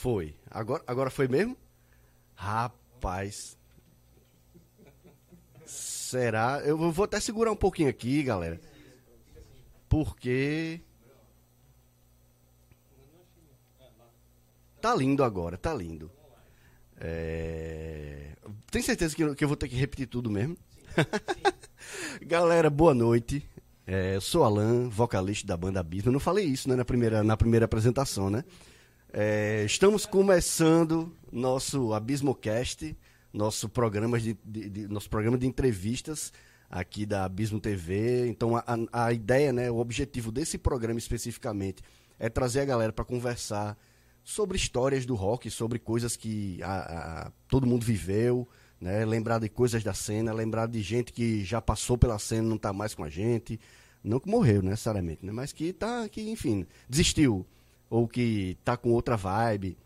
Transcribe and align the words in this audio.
Foi. 0.00 0.34
Agora, 0.50 0.82
agora 0.86 1.10
foi 1.10 1.28
mesmo? 1.28 1.54
Rapaz. 2.34 3.58
Será? 5.66 6.62
Eu 6.64 6.90
vou 6.90 7.04
até 7.04 7.20
segurar 7.20 7.52
um 7.52 7.56
pouquinho 7.56 7.90
aqui, 7.90 8.22
galera. 8.22 8.58
Porque. 9.90 10.80
Tá 14.80 14.94
lindo 14.94 15.22
agora, 15.22 15.58
tá 15.58 15.74
lindo. 15.74 16.10
É... 16.98 18.34
Tem 18.70 18.80
certeza 18.80 19.14
que 19.14 19.44
eu, 19.44 19.48
vou 19.48 19.56
ter 19.56 19.68
que 19.68 19.76
repetir 19.76 20.06
tudo 20.06 20.30
mesmo? 20.30 20.56
Galera, 22.24 22.70
boa 22.70 22.94
noite. 22.94 23.46
É, 23.86 24.16
eu 24.16 24.20
sou 24.22 24.44
Alan, 24.44 24.88
vocalista 24.88 25.46
da 25.46 25.58
banda 25.58 25.80
Abismo. 25.80 26.08
Eu 26.08 26.14
não 26.14 26.20
falei 26.20 26.46
isso 26.46 26.70
né, 26.70 26.76
na, 26.76 26.86
primeira, 26.86 27.22
na 27.22 27.36
primeira 27.36 27.66
apresentação, 27.66 28.30
né? 28.30 28.44
É, 29.12 29.64
estamos 29.64 30.06
começando 30.06 31.12
nosso 31.32 31.92
AbismoCast, 31.92 32.96
nosso 33.32 33.68
programa 33.68 34.20
de, 34.20 34.38
de, 34.44 34.68
de, 34.68 34.88
nosso 34.88 35.10
programa 35.10 35.36
de 35.36 35.48
entrevistas 35.48 36.32
aqui 36.70 37.04
da 37.04 37.24
Abismo 37.24 37.58
TV. 37.58 38.28
Então, 38.28 38.56
a, 38.56 38.64
a 38.92 39.12
ideia, 39.12 39.52
né, 39.52 39.68
o 39.68 39.78
objetivo 39.78 40.30
desse 40.30 40.56
programa 40.56 40.98
especificamente 40.98 41.82
é 42.20 42.28
trazer 42.28 42.60
a 42.60 42.64
galera 42.64 42.92
para 42.92 43.04
conversar 43.04 43.76
sobre 44.22 44.56
histórias 44.56 45.04
do 45.04 45.16
rock, 45.16 45.50
sobre 45.50 45.80
coisas 45.80 46.14
que 46.14 46.62
a, 46.62 47.26
a, 47.26 47.32
todo 47.48 47.66
mundo 47.66 47.84
viveu, 47.84 48.46
né? 48.80 49.04
lembrar 49.04 49.40
de 49.40 49.48
coisas 49.48 49.82
da 49.82 49.92
cena, 49.92 50.32
lembrar 50.32 50.68
de 50.68 50.80
gente 50.82 51.12
que 51.12 51.44
já 51.44 51.60
passou 51.60 51.98
pela 51.98 52.18
cena 52.18 52.48
não 52.48 52.56
está 52.56 52.72
mais 52.72 52.94
com 52.94 53.02
a 53.02 53.08
gente. 53.08 53.58
Não 54.04 54.20
que 54.20 54.30
morreu 54.30 54.62
necessariamente, 54.62 55.26
né? 55.26 55.32
mas 55.32 55.52
que 55.52 55.72
tá, 55.72 56.08
que, 56.08 56.30
enfim, 56.30 56.64
desistiu. 56.88 57.44
Ou 57.90 58.08
que 58.08 58.56
está 58.60 58.76
com 58.76 58.92
outra 58.92 59.16
vibe. 59.16 59.76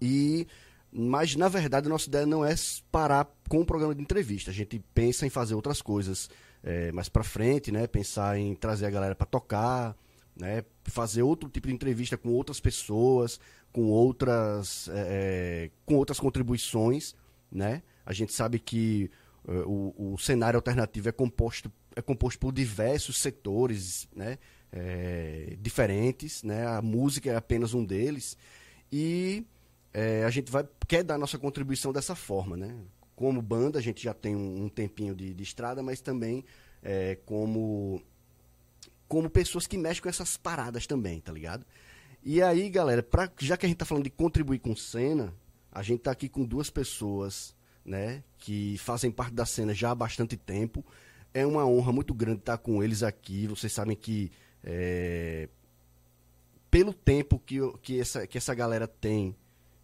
E, 0.00 0.48
mas, 0.90 1.36
na 1.36 1.48
verdade, 1.48 1.86
a 1.86 1.90
nossa 1.90 2.08
ideia 2.08 2.26
não 2.26 2.44
é 2.44 2.54
parar 2.90 3.30
com 3.48 3.60
o 3.60 3.66
programa 3.66 3.94
de 3.94 4.02
entrevista. 4.02 4.50
A 4.50 4.54
gente 4.54 4.82
pensa 4.92 5.24
em 5.24 5.30
fazer 5.30 5.54
outras 5.54 5.80
coisas 5.80 6.28
é, 6.62 6.90
mais 6.90 7.08
para 7.08 7.22
frente, 7.22 7.70
né? 7.70 7.86
Pensar 7.86 8.38
em 8.38 8.54
trazer 8.54 8.86
a 8.86 8.90
galera 8.90 9.14
para 9.14 9.26
tocar, 9.26 9.94
né? 10.34 10.64
fazer 10.84 11.22
outro 11.22 11.48
tipo 11.48 11.68
de 11.68 11.74
entrevista 11.74 12.16
com 12.16 12.30
outras 12.30 12.60
pessoas, 12.60 13.38
com 13.72 13.88
outras, 13.90 14.88
é, 14.92 15.70
com 15.84 15.94
outras 15.94 16.18
contribuições, 16.18 17.14
né? 17.50 17.82
A 18.04 18.12
gente 18.12 18.32
sabe 18.32 18.58
que 18.58 19.10
uh, 19.44 19.62
o, 19.66 20.14
o, 20.14 20.18
cenário 20.18 20.58
alternativo 20.58 21.08
é 21.08 21.12
composto, 21.12 21.70
é 21.94 22.02
composto 22.02 22.38
por 22.40 22.52
diversos 22.52 23.18
setores, 23.18 24.08
né? 24.14 24.38
É, 24.72 25.56
diferentes, 25.60 26.42
né? 26.42 26.66
A 26.66 26.80
música 26.80 27.30
é 27.30 27.36
apenas 27.36 27.74
um 27.74 27.84
deles 27.84 28.38
e 28.90 29.44
é, 29.92 30.24
a 30.24 30.30
gente 30.30 30.50
vai 30.50 30.66
quer 30.88 31.04
dar 31.04 31.18
nossa 31.18 31.38
contribuição 31.38 31.92
dessa 31.92 32.14
forma, 32.14 32.56
né? 32.56 32.74
Como 33.14 33.42
banda 33.42 33.78
a 33.78 33.82
gente 33.82 34.02
já 34.02 34.14
tem 34.14 34.34
um, 34.34 34.64
um 34.64 34.68
tempinho 34.68 35.14
de, 35.14 35.34
de, 35.34 35.42
estrada, 35.42 35.82
mas 35.82 36.00
também 36.00 36.44
é, 36.82 37.18
como 37.26 38.02
como 39.06 39.28
pessoas 39.28 39.66
que 39.66 39.76
mexem 39.76 40.02
com 40.02 40.08
essas 40.08 40.38
paradas 40.38 40.86
também, 40.86 41.20
tá 41.20 41.30
ligado? 41.32 41.66
E 42.24 42.40
aí, 42.40 42.70
galera, 42.70 43.02
pra, 43.02 43.30
já 43.38 43.56
que 43.56 43.66
a 43.66 43.68
gente 43.68 43.76
tá 43.76 43.84
falando 43.84 44.04
de 44.04 44.10
contribuir 44.10 44.58
com 44.58 44.74
cena, 44.74 45.34
a 45.70 45.82
gente 45.82 46.00
tá 46.00 46.10
aqui 46.12 46.28
com 46.28 46.44
duas 46.44 46.70
pessoas, 46.70 47.54
né, 47.84 48.22
que 48.38 48.78
fazem 48.78 49.10
parte 49.10 49.34
da 49.34 49.44
cena 49.44 49.74
já 49.74 49.90
há 49.90 49.94
bastante 49.94 50.36
tempo. 50.36 50.84
É 51.34 51.44
uma 51.44 51.66
honra 51.66 51.92
muito 51.92 52.14
grande 52.14 52.38
estar 52.38 52.58
com 52.58 52.82
eles 52.82 53.02
aqui. 53.02 53.46
Vocês 53.46 53.72
sabem 53.72 53.96
que 53.96 54.30
é, 54.64 55.48
pelo 56.70 56.92
tempo 56.92 57.38
que, 57.38 57.58
que, 57.82 58.00
essa, 58.00 58.26
que 58.26 58.38
essa 58.38 58.54
galera 58.54 58.86
tem 58.86 59.36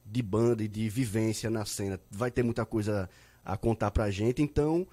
de 0.04 0.22
banda 0.22 0.62
e 0.62 0.68
de 0.68 0.88
vivência 0.88 1.50
na 1.50 1.64
cena, 1.64 2.00
vai 2.10 2.30
ter 2.30 2.42
muita 2.42 2.64
coisa 2.64 3.08
a 3.44 3.56
contar 3.56 3.90
pra 3.90 4.10
gente. 4.10 4.42
Então, 4.42 4.86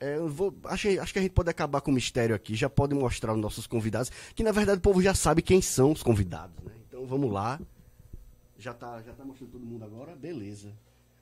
é, 0.00 0.18
vou, 0.18 0.54
acho, 0.64 0.88
acho 1.00 1.12
que 1.12 1.18
a 1.18 1.22
gente 1.22 1.32
pode 1.32 1.50
acabar 1.50 1.80
com 1.80 1.90
o 1.90 1.94
mistério 1.94 2.34
aqui, 2.34 2.54
já 2.54 2.70
pode 2.70 2.94
mostrar 2.94 3.34
os 3.34 3.40
nossos 3.40 3.66
convidados, 3.66 4.10
que 4.34 4.42
na 4.42 4.50
verdade 4.50 4.78
o 4.78 4.82
povo 4.82 5.02
já 5.02 5.14
sabe 5.14 5.42
quem 5.42 5.60
são 5.60 5.92
os 5.92 6.02
convidados, 6.02 6.56
né? 6.64 6.72
Então 6.88 7.06
vamos 7.06 7.30
lá. 7.30 7.60
Já 8.58 8.74
tá, 8.74 9.00
já 9.02 9.12
tá 9.12 9.24
mostrando 9.24 9.52
todo 9.52 9.64
mundo 9.64 9.84
agora? 9.84 10.16
Beleza. 10.16 10.72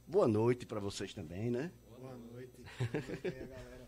Boa 0.06 0.26
noite 0.26 0.64
para 0.64 0.80
vocês 0.80 1.12
também, 1.12 1.50
né? 1.50 1.70
Boa 2.00 2.16
noite. 2.32 2.52
a 2.80 3.46
galera 3.46 3.87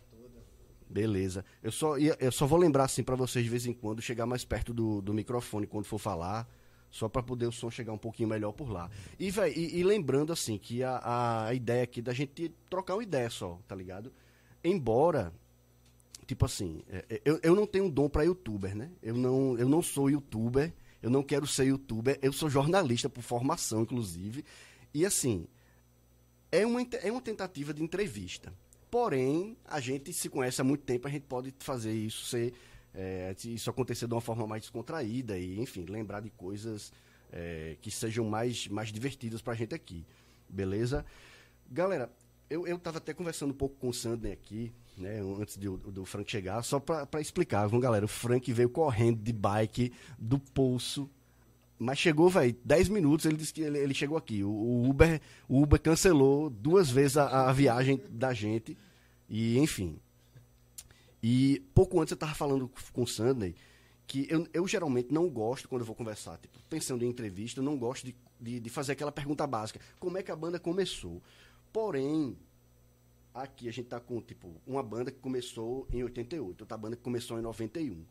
Beleza. 0.91 1.45
Eu 1.63 1.71
só, 1.71 1.97
eu 1.97 2.31
só 2.31 2.45
vou 2.45 2.59
lembrar 2.59 2.83
assim 2.83 3.03
para 3.03 3.15
vocês 3.15 3.43
de 3.43 3.49
vez 3.49 3.65
em 3.65 3.73
quando 3.73 4.01
chegar 4.01 4.25
mais 4.25 4.43
perto 4.43 4.73
do, 4.73 5.01
do 5.01 5.13
microfone 5.13 5.65
quando 5.65 5.85
for 5.85 5.97
falar, 5.97 6.47
só 6.89 7.07
para 7.07 7.23
poder 7.23 7.45
o 7.45 7.51
som 7.51 7.71
chegar 7.71 7.93
um 7.93 7.97
pouquinho 7.97 8.27
melhor 8.27 8.51
por 8.51 8.69
lá. 8.69 8.89
E, 9.17 9.31
véio, 9.31 9.57
e, 9.57 9.79
e 9.79 9.83
lembrando 9.83 10.33
assim 10.33 10.57
que 10.57 10.83
a, 10.83 11.45
a 11.45 11.53
ideia 11.53 11.83
aqui 11.83 12.01
da 12.01 12.13
gente 12.13 12.53
trocar 12.69 12.95
uma 12.95 13.03
ideia 13.03 13.29
só, 13.29 13.59
tá 13.67 13.75
ligado? 13.75 14.11
embora 14.63 15.33
tipo 16.27 16.45
assim, 16.45 16.81
é, 16.87 17.05
é, 17.09 17.21
eu, 17.25 17.39
eu 17.43 17.55
não 17.55 17.67
tenho 17.67 17.89
dom 17.89 18.07
para 18.07 18.23
youtuber, 18.23 18.73
né? 18.73 18.89
Eu 19.03 19.15
não, 19.15 19.57
eu 19.57 19.67
não 19.67 19.81
sou 19.81 20.09
youtuber, 20.09 20.73
eu 21.01 21.09
não 21.09 21.21
quero 21.21 21.45
ser 21.45 21.65
youtuber, 21.65 22.17
eu 22.21 22.31
sou 22.31 22.49
jornalista 22.49 23.09
por 23.09 23.21
formação, 23.21 23.81
inclusive. 23.81 24.45
E 24.93 25.05
assim, 25.05 25.45
é 26.49 26.65
uma, 26.65 26.81
é 26.81 27.11
uma 27.11 27.21
tentativa 27.21 27.73
de 27.73 27.83
entrevista. 27.83 28.53
Porém, 28.91 29.55
a 29.65 29.79
gente 29.79 30.11
se 30.11 30.27
conhece 30.27 30.59
há 30.59 30.63
muito 30.65 30.83
tempo, 30.83 31.07
a 31.07 31.11
gente 31.11 31.23
pode 31.23 31.53
fazer 31.59 31.93
isso 31.93 32.25
ser. 32.25 32.53
É, 32.93 33.33
isso 33.45 33.69
acontecer 33.69 34.05
de 34.05 34.13
uma 34.13 34.19
forma 34.19 34.45
mais 34.45 34.63
descontraída 34.63 35.37
e, 35.37 35.57
enfim, 35.61 35.85
lembrar 35.85 36.19
de 36.19 36.29
coisas 36.29 36.91
é, 37.31 37.77
que 37.81 37.89
sejam 37.89 38.25
mais, 38.25 38.67
mais 38.67 38.91
divertidas 38.91 39.41
pra 39.41 39.53
gente 39.53 39.73
aqui. 39.73 40.05
Beleza? 40.49 41.05
Galera, 41.71 42.11
eu, 42.49 42.67
eu 42.67 42.81
até 42.83 43.13
conversando 43.13 43.51
um 43.51 43.57
pouco 43.57 43.77
com 43.77 43.87
o 43.87 43.93
Sandner 43.93 44.33
aqui, 44.33 44.73
né, 44.97 45.21
antes 45.39 45.57
de, 45.57 45.69
do 45.69 46.03
Frank 46.03 46.29
chegar, 46.29 46.61
só 46.63 46.81
para 46.81 47.21
explicar, 47.21 47.65
viu, 47.67 47.79
galera? 47.79 48.03
O 48.03 48.09
Frank 48.09 48.51
veio 48.51 48.69
correndo 48.69 49.21
de 49.21 49.31
bike 49.31 49.93
do 50.19 50.37
pulso, 50.37 51.09
mas 51.81 51.97
chegou, 51.97 52.29
velho, 52.29 52.55
10 52.63 52.89
minutos, 52.89 53.25
ele 53.25 53.37
disse 53.37 53.51
que 53.51 53.61
ele, 53.61 53.79
ele 53.79 53.93
chegou 53.93 54.15
aqui. 54.15 54.43
O, 54.43 54.49
o, 54.49 54.89
Uber, 54.89 55.19
o 55.49 55.63
Uber 55.63 55.81
cancelou 55.81 56.47
duas 56.47 56.91
vezes 56.91 57.17
a, 57.17 57.49
a 57.49 57.51
viagem 57.51 57.99
da 58.07 58.33
gente, 58.33 58.77
e 59.27 59.57
enfim. 59.57 59.99
E 61.23 61.59
pouco 61.73 61.99
antes 61.99 62.11
eu 62.11 62.17
tava 62.17 62.35
falando 62.35 62.71
com 62.93 63.01
o 63.01 63.07
Sandner 63.07 63.55
que 64.05 64.27
eu, 64.29 64.47
eu 64.53 64.67
geralmente 64.67 65.11
não 65.11 65.27
gosto, 65.27 65.67
quando 65.67 65.81
eu 65.81 65.85
vou 65.85 65.95
conversar, 65.95 66.37
tipo, 66.37 66.59
pensando 66.69 67.03
em 67.03 67.07
entrevista, 67.07 67.61
eu 67.61 67.63
não 67.63 67.77
gosto 67.77 68.05
de, 68.05 68.15
de, 68.39 68.59
de 68.59 68.69
fazer 68.69 68.91
aquela 68.91 69.11
pergunta 69.11 69.47
básica. 69.47 69.79
Como 69.99 70.17
é 70.17 70.23
que 70.23 70.29
a 70.29 70.35
banda 70.35 70.59
começou? 70.59 71.19
Porém, 71.73 72.37
aqui 73.33 73.67
a 73.69 73.71
gente 73.71 73.87
tá 73.87 73.99
com, 73.99 74.21
tipo, 74.21 74.53
uma 74.67 74.83
banda 74.83 75.11
que 75.11 75.19
começou 75.19 75.87
em 75.91 76.03
88, 76.03 76.61
outra 76.61 76.77
banda 76.77 76.95
que 76.95 77.01
começou 77.01 77.39
em 77.39 77.41
91. 77.41 78.03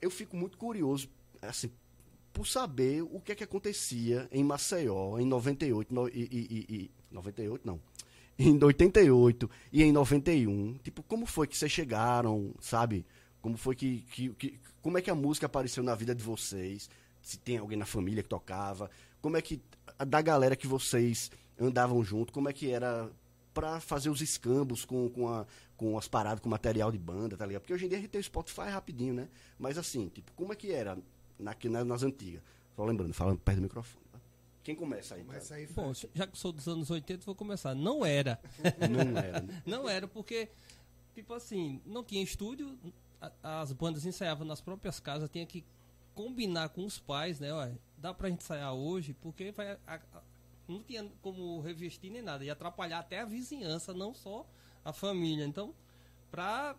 Eu 0.00 0.10
fico 0.10 0.36
muito 0.36 0.56
curioso, 0.56 1.08
assim, 1.42 1.70
por 2.32 2.46
saber 2.46 3.02
o 3.02 3.20
que 3.20 3.32
é 3.32 3.34
que 3.34 3.44
acontecia 3.44 4.28
em 4.30 4.44
Maceió 4.44 5.18
em 5.18 5.26
98 5.26 5.94
no, 5.94 6.08
e, 6.08 6.12
e, 6.12 6.66
e, 6.68 6.90
98 7.10 7.66
não. 7.66 7.80
Em 8.38 8.62
88 8.62 9.50
e 9.72 9.82
em 9.82 9.90
91. 9.90 10.78
Tipo, 10.78 11.02
como 11.02 11.26
foi 11.26 11.46
que 11.46 11.56
vocês 11.56 11.72
chegaram, 11.72 12.54
sabe? 12.60 13.04
Como 13.40 13.56
foi 13.56 13.74
que, 13.74 14.04
que, 14.12 14.28
que 14.30 14.60
como 14.80 14.96
é 14.96 15.02
que 15.02 15.10
a 15.10 15.14
música 15.14 15.46
apareceu 15.46 15.82
na 15.82 15.94
vida 15.94 16.14
de 16.14 16.22
vocês? 16.22 16.88
Se 17.20 17.38
tem 17.38 17.58
alguém 17.58 17.76
na 17.76 17.86
família 17.86 18.22
que 18.22 18.28
tocava? 18.28 18.90
Como 19.20 19.36
é 19.36 19.42
que 19.42 19.60
da 20.06 20.22
galera 20.22 20.54
que 20.54 20.66
vocês 20.66 21.30
andavam 21.58 22.02
junto, 22.04 22.32
como 22.32 22.48
é 22.48 22.52
que 22.52 22.70
era 22.70 23.10
para 23.52 23.80
fazer 23.80 24.08
os 24.08 24.20
escambos 24.20 24.84
com, 24.84 25.08
com, 25.10 25.28
a, 25.28 25.44
com 25.76 25.98
as 25.98 26.06
paradas, 26.06 26.40
com 26.40 26.48
material 26.48 26.92
de 26.92 26.98
banda, 26.98 27.36
tá 27.36 27.44
ligado? 27.44 27.62
Porque 27.62 27.74
hoje 27.74 27.86
em 27.86 27.88
dia 27.88 27.98
a 27.98 28.00
gente 28.00 28.10
tem 28.10 28.20
o 28.20 28.24
Spotify 28.24 28.68
rapidinho, 28.70 29.14
né? 29.14 29.28
Mas 29.58 29.76
assim, 29.76 30.08
tipo, 30.08 30.30
como 30.34 30.52
é 30.52 30.56
que 30.56 30.70
era 30.70 30.96
na, 31.38 31.54
nas, 31.64 31.86
nas 31.86 32.02
antigas? 32.02 32.42
Só 32.76 32.84
lembrando, 32.84 33.12
falando 33.12 33.38
perto 33.38 33.58
do 33.58 33.62
microfone. 33.62 34.04
Tá? 34.12 34.18
Quem 34.62 34.74
começa 34.74 35.14
aí? 35.14 35.24
Começa 35.24 35.54
aí, 35.54 35.66
Bom, 35.66 35.92
já 36.14 36.26
que 36.26 36.38
sou 36.38 36.52
dos 36.52 36.68
anos 36.68 36.90
80, 36.90 37.24
vou 37.24 37.34
começar. 37.34 37.74
Não 37.74 38.04
era. 38.04 38.40
Não 38.88 39.18
era. 39.18 39.40
Né? 39.40 39.62
não 39.66 39.88
era, 39.88 40.06
porque, 40.06 40.48
tipo 41.14 41.32
assim, 41.34 41.80
não 41.86 42.04
tinha 42.04 42.22
estúdio, 42.22 42.78
as 43.42 43.72
bandas 43.72 44.04
ensaiavam 44.04 44.46
nas 44.46 44.60
próprias 44.60 45.00
casas, 45.00 45.30
tinha 45.30 45.46
que 45.46 45.64
combinar 46.14 46.68
com 46.70 46.84
os 46.84 46.98
pais, 46.98 47.40
né? 47.40 47.52
Olha, 47.52 47.78
dá 47.96 48.12
pra 48.12 48.28
gente 48.28 48.42
ensaiar 48.42 48.74
hoje, 48.74 49.14
porque 49.14 49.52
vai, 49.52 49.78
a, 49.86 50.00
não 50.68 50.82
tinha 50.82 51.08
como 51.22 51.60
revestir 51.60 52.10
nem 52.10 52.22
nada, 52.22 52.44
ia 52.44 52.52
atrapalhar 52.52 52.98
até 52.98 53.20
a 53.20 53.24
vizinhança, 53.24 53.94
não 53.94 54.12
só 54.14 54.46
a 54.84 54.92
família. 54.92 55.44
Então, 55.44 55.74
para 56.30 56.76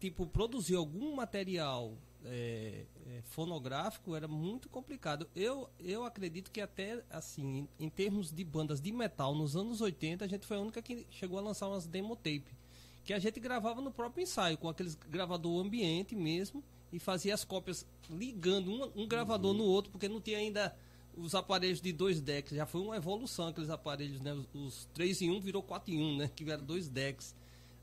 tipo 0.00 0.26
produzir 0.26 0.76
algum 0.76 1.14
material 1.14 1.94
é, 2.24 2.84
é, 3.08 3.22
fonográfico 3.22 4.14
era 4.14 4.28
muito 4.28 4.68
complicado. 4.68 5.28
Eu, 5.34 5.68
eu 5.80 6.04
acredito 6.04 6.50
que 6.50 6.60
até 6.60 7.02
assim, 7.10 7.68
em, 7.78 7.86
em, 7.86 7.88
termos 7.88 8.30
de 8.30 8.44
bandas 8.44 8.80
de 8.80 8.92
metal, 8.92 9.34
nos 9.34 9.56
anos 9.56 9.80
80, 9.80 10.24
a 10.24 10.28
gente 10.28 10.46
foi 10.46 10.56
a 10.58 10.60
única 10.60 10.82
que 10.82 11.06
chegou 11.10 11.38
a 11.38 11.42
lançar 11.42 11.68
umas 11.68 11.86
demo 11.86 12.14
tape. 12.14 12.56
Que 13.04 13.14
a 13.14 13.18
gente 13.18 13.40
gravava 13.40 13.80
no 13.80 13.90
próprio 13.90 14.22
ensaio, 14.22 14.58
com 14.58 14.68
aqueles 14.68 14.94
gravador 14.94 15.64
ambiente 15.64 16.14
mesmo, 16.14 16.62
e 16.92 16.98
fazia 16.98 17.32
as 17.32 17.44
cópias 17.44 17.86
ligando 18.10 18.70
um, 18.70 19.02
um 19.02 19.08
gravador 19.08 19.52
uhum. 19.52 19.58
no 19.58 19.64
outro, 19.64 19.90
porque 19.90 20.08
não 20.08 20.20
tinha 20.20 20.38
ainda 20.38 20.76
os 21.16 21.34
aparelhos 21.34 21.80
de 21.80 21.92
dois 21.92 22.20
decks. 22.20 22.54
Já 22.54 22.66
foi 22.66 22.82
uma 22.82 22.96
evolução 22.96 23.48
aqueles 23.48 23.70
aparelhos, 23.70 24.20
né? 24.20 24.32
Os, 24.32 24.46
os 24.54 24.84
3 24.92 25.22
em 25.22 25.30
1 25.30 25.40
virou 25.40 25.62
4 25.62 25.92
em 25.92 26.02
1, 26.02 26.16
né? 26.18 26.30
Que 26.34 26.44
vieram 26.44 26.64
dois 26.64 26.88
decks. 26.88 27.34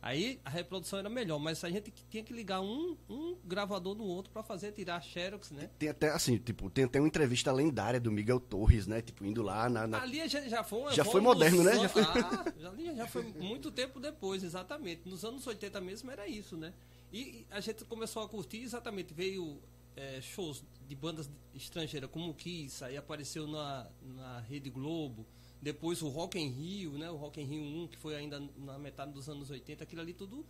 Aí 0.05 0.39
a 0.45 0.51
reprodução 0.51 0.99
era 0.99 1.09
melhor, 1.09 1.39
mas 1.39 1.63
a 1.63 1.69
gente 1.71 1.91
tinha 2.11 2.23
que 2.23 2.31
ligar 2.31 2.61
um, 2.61 2.95
um 3.09 3.35
gravador 3.43 3.95
no 3.95 4.03
outro 4.03 4.31
para 4.31 4.43
fazer 4.43 4.71
tirar 4.71 5.01
xerox, 5.01 5.49
né? 5.49 5.67
Tem 5.79 5.89
até 5.89 6.11
assim, 6.11 6.37
tipo, 6.37 6.69
tem 6.69 6.83
até 6.83 6.99
uma 6.99 7.07
entrevista 7.07 7.51
lendária 7.51 7.99
do 7.99 8.11
Miguel 8.11 8.39
Torres, 8.39 8.85
né? 8.85 9.01
Tipo, 9.01 9.25
indo 9.25 9.41
lá 9.41 9.67
na. 9.67 9.87
na... 9.87 10.03
Ali 10.03 10.27
já, 10.29 10.47
já 10.47 10.63
foi 10.63 10.93
Já 10.93 11.03
foi 11.03 11.21
moderno, 11.21 11.63
né? 11.63 11.73
Já 11.79 11.89
foi- 11.89 12.03
Ah, 12.03 12.53
já, 12.55 12.93
já 12.93 13.07
foi 13.07 13.23
muito 13.23 13.71
tempo 13.71 13.99
depois, 13.99 14.43
exatamente. 14.43 15.09
Nos 15.09 15.25
anos 15.25 15.47
80 15.47 15.81
mesmo 15.81 16.11
era 16.11 16.27
isso, 16.27 16.55
né? 16.55 16.71
E, 17.11 17.43
a 17.49 17.59
gente 17.59 17.83
começou 17.85 18.21
a 18.21 18.29
curtir, 18.29 18.61
exatamente, 18.61 19.11
veio 19.11 19.59
é, 19.95 20.21
shows 20.21 20.63
de 20.87 20.95
bandas 20.95 21.27
estrangeiras 21.55 22.11
como 22.11 22.29
o 22.29 22.33
Kiss, 22.35 22.83
aí 22.83 22.95
apareceu 22.95 23.47
na, 23.47 23.89
na 24.03 24.39
Rede 24.41 24.69
Globo, 24.69 25.25
depois 25.65 26.01
o 26.03 26.07
Rock 26.09 26.37
in 26.39 26.47
Rio, 26.49 26.91
né? 26.91 27.09
O 27.09 27.15
Rock 27.15 27.41
in 27.41 27.45
Rio 27.45 27.61
1, 27.83 27.87
que 27.87 27.97
foi 27.97 28.15
ainda 28.15 28.39
na 28.55 28.77
metade 28.77 29.11
dos 29.11 29.27
anos 29.27 29.49
80, 29.49 29.83
aquilo 29.83 29.99
ali 30.01 30.13
tudo 30.13 30.45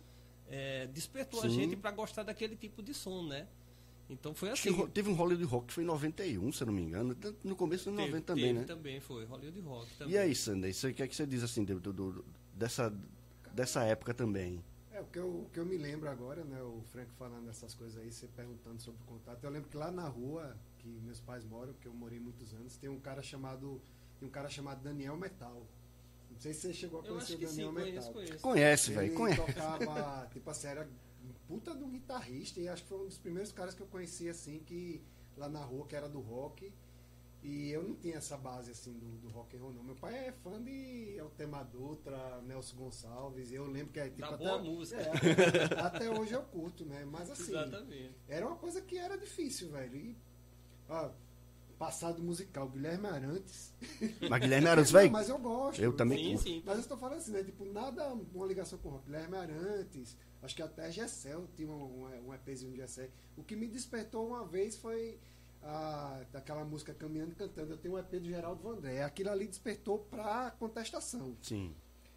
é, 0.46 0.86
despertou 0.88 1.40
a 1.40 1.44
Sim. 1.48 1.54
gente 1.54 1.74
para 1.76 1.90
gostar 1.90 2.22
daquele 2.22 2.54
tipo 2.54 2.82
de 2.82 2.92
som, 2.92 3.26
né? 3.26 3.48
Então 4.10 4.34
foi 4.34 4.50
Acho 4.50 4.62
que 4.62 4.68
assim. 4.68 4.86
teve 4.88 5.08
um 5.10 5.14
Hollywood 5.14 5.44
Rock 5.46 5.68
que 5.68 5.72
foi 5.72 5.84
em 5.84 5.86
91, 5.86 6.52
se 6.52 6.62
eu 6.62 6.66
não 6.66 6.74
me 6.74 6.82
engano. 6.82 7.16
No 7.42 7.56
começo 7.56 7.84
de 7.90 7.96
90 7.96 8.10
Teve- 8.12 8.20
também, 8.26 8.44
teve 8.48 8.58
né? 8.60 8.64
também 8.66 9.00
foi, 9.00 9.24
Hollywood 9.24 9.60
Rock 9.62 9.90
também. 9.96 10.14
E 10.14 10.18
aí, 10.18 10.34
você- 10.34 10.52
o 10.90 10.94
que 10.94 11.02
é 11.02 11.08
que 11.08 11.16
você 11.16 11.26
diz 11.26 11.42
assim 11.42 11.64
do, 11.64 11.80
do- 11.80 11.92
do- 11.94 12.24
dessa, 12.54 12.94
dessa 13.54 13.82
época 13.84 14.12
também? 14.12 14.62
É, 14.92 15.00
o 15.00 15.06
que, 15.06 15.18
eu, 15.18 15.26
o 15.28 15.50
que 15.52 15.58
eu 15.58 15.66
me 15.66 15.76
lembro 15.78 16.08
agora, 16.10 16.44
né, 16.44 16.62
o 16.62 16.82
Frank 16.92 17.10
falando 17.14 17.46
dessas 17.46 17.74
coisas 17.74 18.00
aí, 18.00 18.12
você 18.12 18.28
perguntando 18.28 18.80
sobre 18.82 19.02
o 19.02 19.06
contato. 19.06 19.42
Eu 19.42 19.50
lembro 19.50 19.68
que 19.68 19.76
lá 19.76 19.90
na 19.90 20.06
rua, 20.08 20.56
que 20.78 20.88
meus 20.88 21.20
pais 21.20 21.44
moram, 21.44 21.72
que 21.74 21.86
eu 21.88 21.92
morei 21.94 22.20
muitos 22.20 22.52
anos, 22.54 22.76
tem 22.76 22.88
um 22.90 23.00
cara 23.00 23.22
chamado, 23.22 23.80
tem 24.18 24.28
um 24.28 24.30
cara 24.32 24.48
chamado 24.48 24.82
Daniel 24.82 25.16
Metal. 25.16 25.66
Não 26.30 26.38
sei 26.40 26.52
se 26.52 26.60
você 26.62 26.74
chegou 26.74 27.00
a 27.00 27.04
Eu 27.04 27.14
conhecer 27.14 27.34
acho 27.34 27.34
o 27.34 27.38
que 27.38 27.46
sim, 27.48 27.56
Daniel 27.56 27.72
conheço, 27.74 27.94
Metal. 27.96 28.12
conheço. 28.12 28.38
Conhece, 28.42 28.90
Ele 28.90 29.00
velho, 29.00 29.14
conhece. 29.14 29.42
tocava, 29.42 30.28
tipo 30.32 30.50
assim, 30.50 30.66
era 30.66 30.88
um 31.24 31.32
puta 31.48 31.74
de 31.74 31.82
um 31.82 31.90
guitarrista 31.90 32.60
e 32.60 32.68
acho 32.68 32.82
que 32.82 32.88
foi 32.88 32.98
um 33.00 33.06
dos 33.06 33.18
primeiros 33.18 33.52
caras 33.52 33.74
que 33.74 33.80
eu 33.82 33.86
conheci 33.86 34.28
assim, 34.28 34.58
que 34.60 35.02
lá 35.36 35.48
na 35.48 35.64
rua, 35.64 35.86
que 35.86 35.96
era 35.96 36.08
do 36.08 36.20
rock. 36.20 36.72
E 37.42 37.70
eu 37.70 37.82
não 37.84 37.94
tinha 37.94 38.16
essa 38.16 38.36
base 38.36 38.72
assim 38.72 38.92
do, 38.94 39.06
do 39.18 39.28
rock 39.28 39.56
and 39.56 39.60
roll, 39.60 39.72
não. 39.72 39.84
Meu 39.84 39.94
pai 39.94 40.26
é 40.28 40.32
fã 40.32 40.60
de 40.60 41.16
Altemar 41.20 41.64
Dutra, 41.66 42.40
Nelson 42.42 42.76
Gonçalves, 42.76 43.52
e 43.52 43.54
eu 43.54 43.66
lembro 43.66 43.92
que 43.92 44.00
é 44.00 44.08
tipo 44.08 44.20
Da 44.22 44.30
até, 44.30 44.44
boa 44.44 44.58
música. 44.58 45.00
é, 45.00 45.80
até 45.80 46.10
hoje 46.10 46.32
eu 46.32 46.42
curto, 46.42 46.84
né? 46.84 47.04
Mas 47.04 47.30
assim, 47.30 47.52
Exatamente. 47.56 48.16
era 48.28 48.44
uma 48.46 48.56
coisa 48.56 48.80
que 48.80 48.98
era 48.98 49.16
difícil, 49.16 49.70
velho. 49.70 49.94
E, 49.96 50.16
ó, 50.88 51.10
passado 51.78 52.22
musical, 52.22 52.68
Guilherme 52.68 53.06
Arantes. 53.06 53.72
Mas 54.28 54.40
Guilherme 54.40 54.68
Arantes, 54.68 54.92
velho. 54.92 55.12
mas 55.12 55.28
eu 55.28 55.38
gosto. 55.38 55.80
Eu 55.80 55.92
também 55.92 56.36
Sim, 56.36 56.42
sim. 56.42 56.62
Mas 56.64 56.76
eu 56.76 56.80
estou 56.80 56.96
falando 56.96 57.18
assim, 57.18 57.32
né? 57.32 57.42
Tipo, 57.42 57.64
nada, 57.64 58.14
uma 58.34 58.46
ligação 58.46 58.78
com 58.78 58.88
o 58.88 58.92
rock. 58.92 59.06
Guilherme 59.06 59.36
Arantes, 59.36 60.16
acho 60.42 60.54
que 60.56 60.62
até 60.62 60.90
Gessel 60.90 61.46
tinha 61.54 61.68
um, 61.68 62.04
um, 62.04 62.28
um 62.28 62.34
EPzinho 62.34 62.72
de 62.72 62.78
Gessel. 62.78 63.10
O 63.36 63.42
que 63.42 63.54
me 63.54 63.68
despertou 63.68 64.26
uma 64.28 64.44
vez 64.46 64.76
foi 64.76 65.18
a, 65.62 66.22
daquela 66.32 66.64
música 66.64 66.94
Caminhando 66.94 67.32
e 67.32 67.34
Cantando. 67.34 67.72
Eu 67.72 67.78
tenho 67.78 67.94
um 67.94 67.98
EP 67.98 68.10
do 68.10 68.28
Geraldo 68.28 68.62
Vandré. 68.62 69.02
Aquilo 69.02 69.30
ali 69.30 69.46
despertou 69.46 69.98
pra 69.98 70.50
contestação. 70.52 71.36
Sim. 71.42 71.74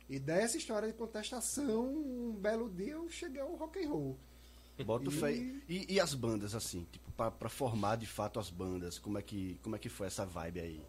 E 0.09 0.17
dessa 0.17 0.57
história 0.57 0.87
de 0.87 0.93
contestação, 0.95 1.85
um 1.85 2.31
belo 2.33 2.69
dia 2.69 2.93
eu 2.93 3.07
cheguei 3.09 3.41
ao 3.41 3.55
rock 3.55 3.83
and 3.83 3.89
roll. 3.89 4.19
Bota 4.85 5.09
E- 5.09 5.11
fé. 5.11 5.33
E, 5.67 5.85
e 5.95 5.99
as 5.99 6.13
bandas, 6.13 6.55
assim, 6.55 6.85
tipo, 6.91 7.11
pra, 7.11 7.29
pra 7.31 7.49
formar 7.49 7.95
de 7.97 8.05
fato 8.05 8.39
as 8.39 8.49
bandas, 8.49 8.97
como 8.99 9.17
é 9.17 9.21
que, 9.21 9.59
como 9.61 9.75
é 9.75 9.79
que 9.79 9.89
foi 9.89 10.07
essa 10.07 10.25
vibe 10.25 10.59
aí? 10.59 10.81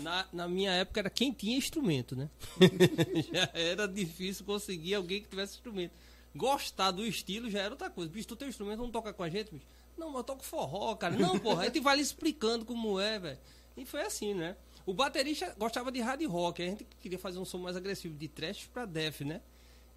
Na, 0.00 0.26
na 0.32 0.48
minha 0.48 0.70
época 0.70 1.00
era 1.00 1.10
quem 1.10 1.32
tinha 1.32 1.56
instrumento, 1.56 2.14
né? 2.14 2.30
já 3.32 3.50
era 3.52 3.86
difícil 3.88 4.44
conseguir 4.44 4.94
alguém 4.94 5.20
que 5.22 5.28
tivesse 5.28 5.54
instrumento. 5.54 5.92
Gostar 6.34 6.92
do 6.92 7.04
estilo 7.04 7.50
já 7.50 7.60
era 7.60 7.70
outra 7.70 7.90
coisa. 7.90 8.10
Bicho, 8.10 8.28
tu 8.28 8.36
tem 8.36 8.48
instrumento, 8.48 8.78
não 8.78 8.90
toca 8.90 9.12
com 9.12 9.22
a 9.22 9.28
gente, 9.28 9.52
bicho? 9.52 9.66
Não, 9.98 10.08
mas 10.08 10.18
eu 10.18 10.24
toco 10.24 10.44
forró, 10.44 10.94
cara. 10.94 11.16
Não, 11.16 11.38
porra, 11.38 11.62
a 11.62 11.64
gente 11.66 11.80
vai 11.80 11.96
lhe 11.96 12.02
explicando 12.02 12.64
como 12.64 12.98
é, 12.98 13.18
velho. 13.18 13.38
E 13.76 13.84
foi 13.84 14.02
assim, 14.02 14.32
né? 14.34 14.56
O 14.86 14.94
baterista 14.94 15.54
gostava 15.58 15.92
de 15.92 16.00
hard 16.00 16.22
rock, 16.26 16.62
a 16.62 16.66
gente 16.66 16.86
queria 17.00 17.18
fazer 17.18 17.38
um 17.38 17.44
som 17.44 17.58
mais 17.58 17.76
agressivo, 17.76 18.14
de 18.16 18.28
trash 18.28 18.68
pra 18.72 18.86
death, 18.86 19.20
né? 19.20 19.40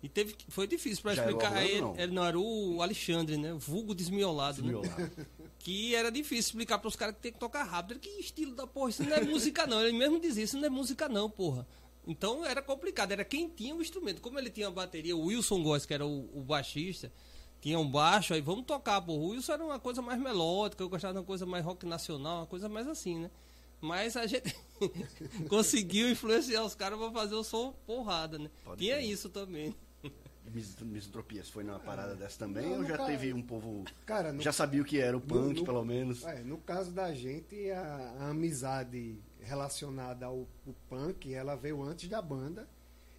E 0.05 0.09
teve, 0.09 0.35
foi 0.49 0.67
difícil 0.67 1.01
pra 1.01 1.13
o 1.13 1.15
explicar 1.15 1.51
a 1.51 1.65
ele. 1.65 1.81
não? 1.81 1.97
Ele 1.97 2.11
não 2.13 2.23
era 2.23 2.39
o 2.39 2.79
Alexandre, 2.79 3.37
né? 3.37 3.51
O 3.51 3.57
vulgo 3.57 3.95
desmiolado, 3.95 4.61
né? 4.61 4.71
Desmiolado. 4.71 5.27
que 5.57 5.95
era 5.95 6.11
difícil 6.11 6.51
explicar 6.51 6.77
para 6.77 6.87
os 6.87 6.95
caras 6.95 7.15
que 7.15 7.21
tem 7.21 7.31
que 7.31 7.39
tocar 7.39 7.63
rápido. 7.63 7.93
Ele, 7.93 8.01
Que 8.01 8.09
estilo 8.21 8.53
da 8.53 8.67
porra, 8.67 8.91
isso 8.91 9.03
não 9.03 9.15
é 9.15 9.21
música 9.21 9.65
não. 9.65 9.81
Ele 9.81 9.97
mesmo 9.97 10.19
dizia, 10.19 10.43
isso 10.43 10.57
não 10.57 10.65
é 10.67 10.69
música 10.69 11.09
não, 11.09 11.27
porra. 11.27 11.67
Então 12.05 12.45
era 12.45 12.61
complicado, 12.61 13.13
era 13.13 13.25
quem 13.25 13.49
tinha 13.49 13.73
o 13.73 13.81
instrumento. 13.81 14.21
Como 14.21 14.37
ele 14.37 14.51
tinha 14.51 14.67
a 14.67 14.71
bateria, 14.71 15.17
o 15.17 15.25
Wilson 15.25 15.63
Góes, 15.63 15.87
que 15.87 15.93
era 15.95 16.05
o, 16.05 16.29
o 16.37 16.43
baixista, 16.43 17.11
tinha 17.59 17.79
um 17.79 17.89
baixo, 17.89 18.35
aí 18.35 18.41
vamos 18.41 18.63
tocar, 18.63 19.01
porra. 19.01 19.23
O 19.23 19.29
Wilson 19.29 19.53
era 19.53 19.65
uma 19.65 19.79
coisa 19.79 20.03
mais 20.03 20.21
melódica, 20.21 20.83
eu 20.83 20.89
gostava 20.89 21.15
de 21.15 21.19
uma 21.21 21.25
coisa 21.25 21.47
mais 21.47 21.65
rock 21.65 21.83
nacional, 21.83 22.41
uma 22.41 22.45
coisa 22.45 22.69
mais 22.69 22.87
assim, 22.87 23.17
né? 23.17 23.31
Mas 23.81 24.15
a 24.15 24.27
gente 24.27 24.55
conseguiu 25.49 26.11
influenciar 26.11 26.63
os 26.63 26.75
caras 26.75 26.99
para 26.99 27.11
fazer 27.11 27.33
o 27.33 27.43
som 27.43 27.73
porrada, 27.87 28.37
né? 28.37 28.51
Pode 28.63 28.83
tinha 28.83 28.97
crer. 28.97 29.09
isso 29.09 29.29
também. 29.29 29.75
Mis- 30.53 30.75
Misantropias 30.81 31.49
foi 31.49 31.63
numa 31.63 31.79
parada 31.79 32.15
dessa 32.15 32.39
também? 32.39 32.65
Não, 32.65 32.73
ou 32.73 32.81
no 32.81 32.87
já 32.87 32.97
ca- 32.97 33.05
teve 33.05 33.33
um 33.33 33.41
povo. 33.41 33.83
Cara, 34.05 34.31
no 34.31 34.41
Já 34.41 34.51
sabia 34.53 34.81
o 34.81 34.85
que 34.85 34.99
era 34.99 35.15
o 35.17 35.21
punk, 35.21 35.59
no- 35.59 35.65
pelo 35.65 35.83
menos? 35.83 36.23
É, 36.23 36.43
no 36.43 36.57
caso 36.57 36.91
da 36.91 37.13
gente, 37.13 37.69
a, 37.71 38.15
a 38.19 38.29
amizade 38.29 39.17
relacionada 39.41 40.25
ao, 40.25 40.47
ao 40.65 40.73
punk, 40.89 41.33
ela 41.33 41.55
veio 41.55 41.81
antes 41.83 42.09
da 42.09 42.21
banda. 42.21 42.67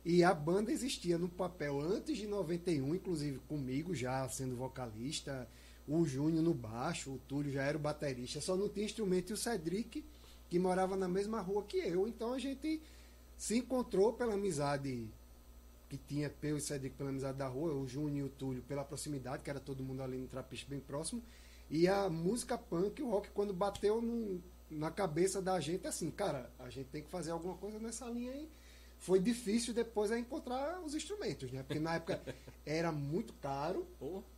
E 0.05 0.23
a 0.23 0.32
banda 0.32 0.70
existia 0.70 1.19
no 1.19 1.28
papel 1.28 1.81
antes 1.81 2.17
de 2.17 2.26
91, 2.28 2.94
inclusive 2.94 3.38
comigo 3.49 3.93
já 3.94 4.29
sendo 4.29 4.55
vocalista, 4.55 5.49
o 5.88 6.05
Júnior 6.06 6.43
no 6.44 6.55
baixo, 6.55 7.11
o 7.12 7.19
Túlio 7.29 7.50
já 7.52 7.62
era 7.64 7.76
o 7.76 7.81
baterista, 7.81 8.40
só 8.40 8.56
não 8.56 8.69
tinha 8.69 8.87
instrumento 8.87 9.31
e 9.31 9.32
o 9.34 9.37
Cedric, 9.37 10.05
que 10.49 10.58
morava 10.61 10.96
na 10.96 11.08
mesma 11.08 11.40
rua 11.40 11.64
que 11.64 11.79
eu. 11.79 12.06
Então 12.06 12.32
a 12.32 12.38
gente 12.38 12.81
se 13.37 13.56
encontrou 13.58 14.12
pela 14.12 14.34
amizade 14.34 15.08
que 15.88 15.96
tinha 15.96 16.32
eu 16.42 16.56
e 16.56 16.60
Cedric 16.60 16.96
pela 16.96 17.10
amizade 17.10 17.38
da 17.38 17.46
rua, 17.46 17.72
o 17.74 17.86
Júnior 17.86 18.26
e 18.26 18.30
o 18.30 18.32
Túlio 18.32 18.62
pela 18.62 18.84
proximidade, 18.84 19.42
que 19.42 19.50
era 19.50 19.60
todo 19.60 19.82
mundo 19.84 20.02
ali 20.02 20.16
no 20.19 20.26
Trapiche 20.26 20.66
bem 20.69 20.81
próximo. 20.81 21.22
E 21.70 21.86
a 21.88 22.08
música 22.08 22.56
punk, 22.58 23.02
o 23.02 23.10
rock, 23.10 23.31
quando 23.31 23.52
bateu 23.52 24.00
no- 24.00 24.43
na 24.70 24.90
cabeça 24.90 25.40
da 25.40 25.58
gente, 25.60 25.86
assim, 25.86 26.10
cara, 26.10 26.50
a 26.58 26.69
gente 26.70 26.88
tem 26.88 27.02
que 27.02 27.10
fazer 27.10 27.31
alguma 27.31 27.55
coisa 27.56 27.78
nessa 27.78 28.06
linha 28.06 28.32
aí. 28.32 28.48
Foi 28.98 29.20
difícil 29.20 29.74
depois 29.74 30.10
é 30.10 30.19
encontrar 30.19 30.81
os 30.81 30.94
instrumentos, 30.94 31.52
né? 31.52 31.62
Porque 31.62 31.78
na 31.78 31.96
época 31.96 32.20
era 32.64 32.90
muito 32.90 33.32
caro, 33.34 33.86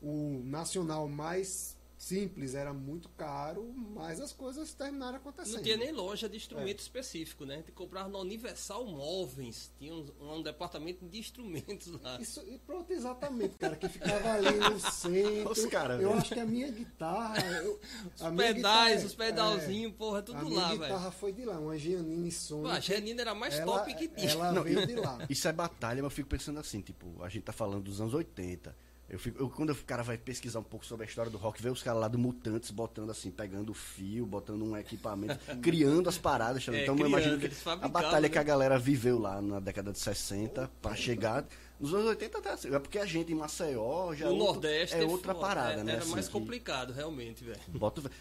o 0.02 0.42
nacional 0.44 1.08
mais 1.08 1.76
simples 1.98 2.54
era 2.54 2.72
muito 2.72 3.08
caro, 3.10 3.72
mas 3.74 4.20
as 4.20 4.32
coisas 4.32 4.72
terminaram 4.72 5.16
acontecendo. 5.16 5.56
Não 5.56 5.62
tinha 5.64 5.76
nem 5.76 5.90
loja 5.90 6.28
de 6.28 6.36
instrumento 6.36 6.78
específico, 6.78 7.44
né? 7.44 7.54
A 7.54 7.56
gente 7.58 7.72
comprava 7.72 8.08
na 8.08 8.18
Universal 8.20 8.86
Móveis. 8.86 9.72
Tinha 9.78 9.92
um, 9.92 10.06
um 10.20 10.42
departamento 10.42 11.04
de 11.04 11.18
instrumentos 11.18 11.88
lá. 12.00 12.20
Isso, 12.20 12.40
e 12.46 12.56
pronto, 12.58 12.92
exatamente, 12.92 13.56
cara, 13.58 13.74
que 13.76 13.88
ficava 13.88 14.32
ali 14.34 14.56
no 14.58 14.78
centro. 14.92 15.50
Os 15.52 15.66
cara, 15.66 15.94
eu 15.94 15.98
velho. 16.10 16.12
acho 16.20 16.32
que 16.34 16.40
a 16.40 16.46
minha 16.46 16.70
guitarra. 16.70 17.44
eu- 17.62 17.80
Os 18.14 18.22
a 18.22 18.30
minha 18.30 18.54
pedais, 18.54 18.88
guitarra- 19.02 19.06
os 19.06 19.14
pedalzinhos, 19.14 19.92
porra, 19.94 20.18
é, 20.20 20.22
tudo 20.22 20.38
a 20.38 20.42
minha 20.44 20.60
lá, 20.60 20.68
velho. 20.68 20.80
guitarra 20.82 21.10
foi 21.10 21.32
de 21.32 21.44
lá, 21.44 21.58
uma 21.58 21.76
Giannini 21.76 22.30
Sony. 22.30 22.70
A 22.70 22.78
Janina 22.80 23.20
era 23.22 23.32
a 23.32 23.34
mais 23.34 23.54
ela, 23.58 23.78
top 23.78 23.94
que 23.94 24.06
tinha. 24.08 24.30
Ela 24.30 24.52
Não, 24.52 24.62
veio 24.62 24.86
de 24.86 24.94
lá. 24.94 25.18
Isso 25.28 25.48
é 25.48 25.52
batalha, 25.52 25.96
mas 26.02 26.12
eu 26.12 26.16
fico 26.16 26.28
pensando 26.28 26.60
assim, 26.60 26.80
tipo, 26.80 27.22
a 27.24 27.28
gente 27.28 27.42
tá 27.42 27.52
falando 27.52 27.82
dos 27.82 28.00
anos 28.00 28.14
80. 28.14 28.74
Eu 29.10 29.18
fico, 29.18 29.42
eu- 29.42 29.48
quando 29.48 29.70
o 29.70 29.74
cara 29.74 30.02
vai 30.02 30.18
pesquisar 30.18 30.58
um 30.58 30.62
pouco 30.62 30.84
sobre 30.84 31.06
a 31.06 31.08
história 31.08 31.30
do 31.30 31.38
rock, 31.38 31.62
vê 31.62 31.70
os 31.70 31.82
caras 31.82 32.00
lá 32.00 32.08
do 32.08 32.18
Mutantes 32.18 32.70
botando 32.70 33.10
assim, 33.10 33.30
pegando 33.30 33.72
fio, 33.72 34.26
botando 34.26 34.62
um 34.62 34.76
equipamento, 34.76 35.38
criando 35.62 36.08
as 36.10 36.18
paradas. 36.18 36.66
É, 36.68 36.82
então 36.82 36.94
eu 36.94 37.04
criando, 37.04 37.08
imagino 37.08 37.38
que 37.38 37.68
a 37.68 37.88
batalha 37.88 38.20
né? 38.22 38.28
que 38.28 38.38
a 38.38 38.42
galera 38.42 38.78
viveu 38.78 39.18
lá 39.18 39.40
na 39.40 39.60
década 39.60 39.92
de 39.92 39.98
60 39.98 40.70
pra 40.82 40.94
chegar. 40.94 41.46
Nos 41.80 41.94
anos 41.94 42.06
80 42.06 42.38
até 42.38 42.50
assim, 42.50 42.74
é 42.74 42.78
porque 42.80 42.98
a 42.98 43.06
gente 43.06 43.30
em 43.32 43.36
Maceió 43.36 44.12
já 44.12 44.26
No 44.26 44.32
é 44.32 44.34
outro- 44.34 44.52
Nordeste 44.54 44.96
é 44.96 45.04
outra 45.04 45.32
foda, 45.32 45.46
parada, 45.46 45.80
é- 45.80 45.84
né? 45.84 45.92
Era 45.92 46.02
assim, 46.02 46.10
mais 46.10 46.26
que- 46.26 46.32
complicado, 46.32 46.92
realmente, 46.92 47.44
velho. 47.44 47.60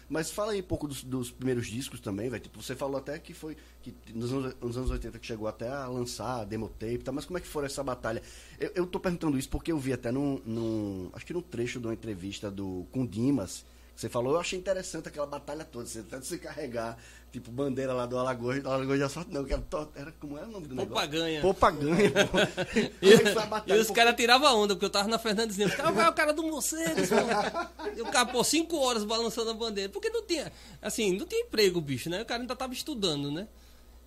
Mas 0.08 0.30
fala 0.30 0.52
aí 0.52 0.60
um 0.60 0.64
pouco 0.64 0.86
dos, 0.86 1.02
dos 1.02 1.30
primeiros 1.32 1.66
discos 1.66 1.98
também, 2.00 2.28
velho. 2.30 2.42
Tipo, 2.42 2.62
você 2.62 2.76
falou 2.76 2.98
até 2.98 3.18
que 3.18 3.34
foi 3.34 3.56
que 3.82 3.92
nos 4.14 4.32
anos, 4.32 4.54
nos 4.60 4.76
anos 4.76 4.90
80 4.90 5.18
que 5.18 5.26
chegou 5.26 5.48
até 5.48 5.68
a 5.68 5.86
lançar 5.88 6.42
a 6.42 6.44
demo 6.44 6.68
tape, 6.68 6.94
e 6.94 6.98
tal, 6.98 7.12
mas 7.14 7.24
como 7.24 7.36
é 7.38 7.40
que 7.40 7.48
foi 7.48 7.64
essa 7.66 7.82
batalha? 7.82 8.22
Eu, 8.60 8.70
eu 8.76 8.86
tô 8.86 9.00
perguntando 9.00 9.36
isso 9.36 9.48
porque 9.48 9.72
eu 9.72 9.78
vi 9.78 9.92
até 9.92 10.12
num, 10.12 10.40
num- 10.46 11.10
acho 11.12 11.26
que 11.26 11.32
num 11.34 11.42
trecho 11.42 11.80
de 11.80 11.86
uma 11.86 11.94
entrevista 11.94 12.50
do 12.50 12.86
com 12.92 13.04
Dimas, 13.04 13.64
Você 13.96 14.08
falou, 14.08 14.34
eu 14.34 14.38
achei 14.40 14.56
interessante 14.56 15.08
aquela 15.08 15.26
batalha 15.26 15.64
toda. 15.64 15.84
Você 15.84 16.04
tanto 16.04 16.24
se 16.24 16.38
carregar, 16.38 16.96
tipo, 17.32 17.50
bandeira 17.50 17.92
lá 17.92 18.06
do 18.06 18.18
Alagoas, 18.18 18.62
do 18.62 18.70
Alagoas 18.70 18.98
já 18.98 19.08
sorte, 19.08 19.32
não, 19.32 19.44
que 19.44 19.52
era, 19.52 19.62
era 19.94 20.12
como 20.12 20.36
era 20.36 20.46
o 20.46 20.50
nome 20.50 20.66
do 20.66 20.74
negócio? 20.74 20.94
Popaganha. 20.94 21.40
Popaganha, 21.40 22.12
E, 23.02 23.72
é 23.72 23.76
e 23.76 23.80
os 23.80 23.90
caras 23.90 24.14
tiravam 24.16 24.60
onda, 24.60 24.74
porque 24.74 24.86
eu 24.86 24.90
tava 24.90 25.08
na 25.08 25.18
Fernandes 25.18 25.56
Lima. 25.56 25.70
Cara, 25.70 25.90
vai 25.90 26.08
o 26.08 26.12
cara 26.12 26.32
do 26.32 26.42
Mercedes, 26.42 27.10
pô. 27.10 27.86
E 27.96 28.02
o 28.02 28.06
cara, 28.06 28.26
pô, 28.26 28.42
cinco 28.42 28.78
horas 28.78 29.04
balançando 29.04 29.50
a 29.50 29.54
bandeira. 29.54 29.90
Porque 29.90 30.10
não 30.10 30.22
tinha, 30.24 30.52
assim, 30.80 31.16
não 31.16 31.26
tinha 31.26 31.42
emprego, 31.42 31.80
bicho, 31.80 32.08
né? 32.10 32.22
O 32.22 32.26
cara 32.26 32.42
ainda 32.42 32.56
tava 32.56 32.72
estudando, 32.72 33.30
né? 33.30 33.46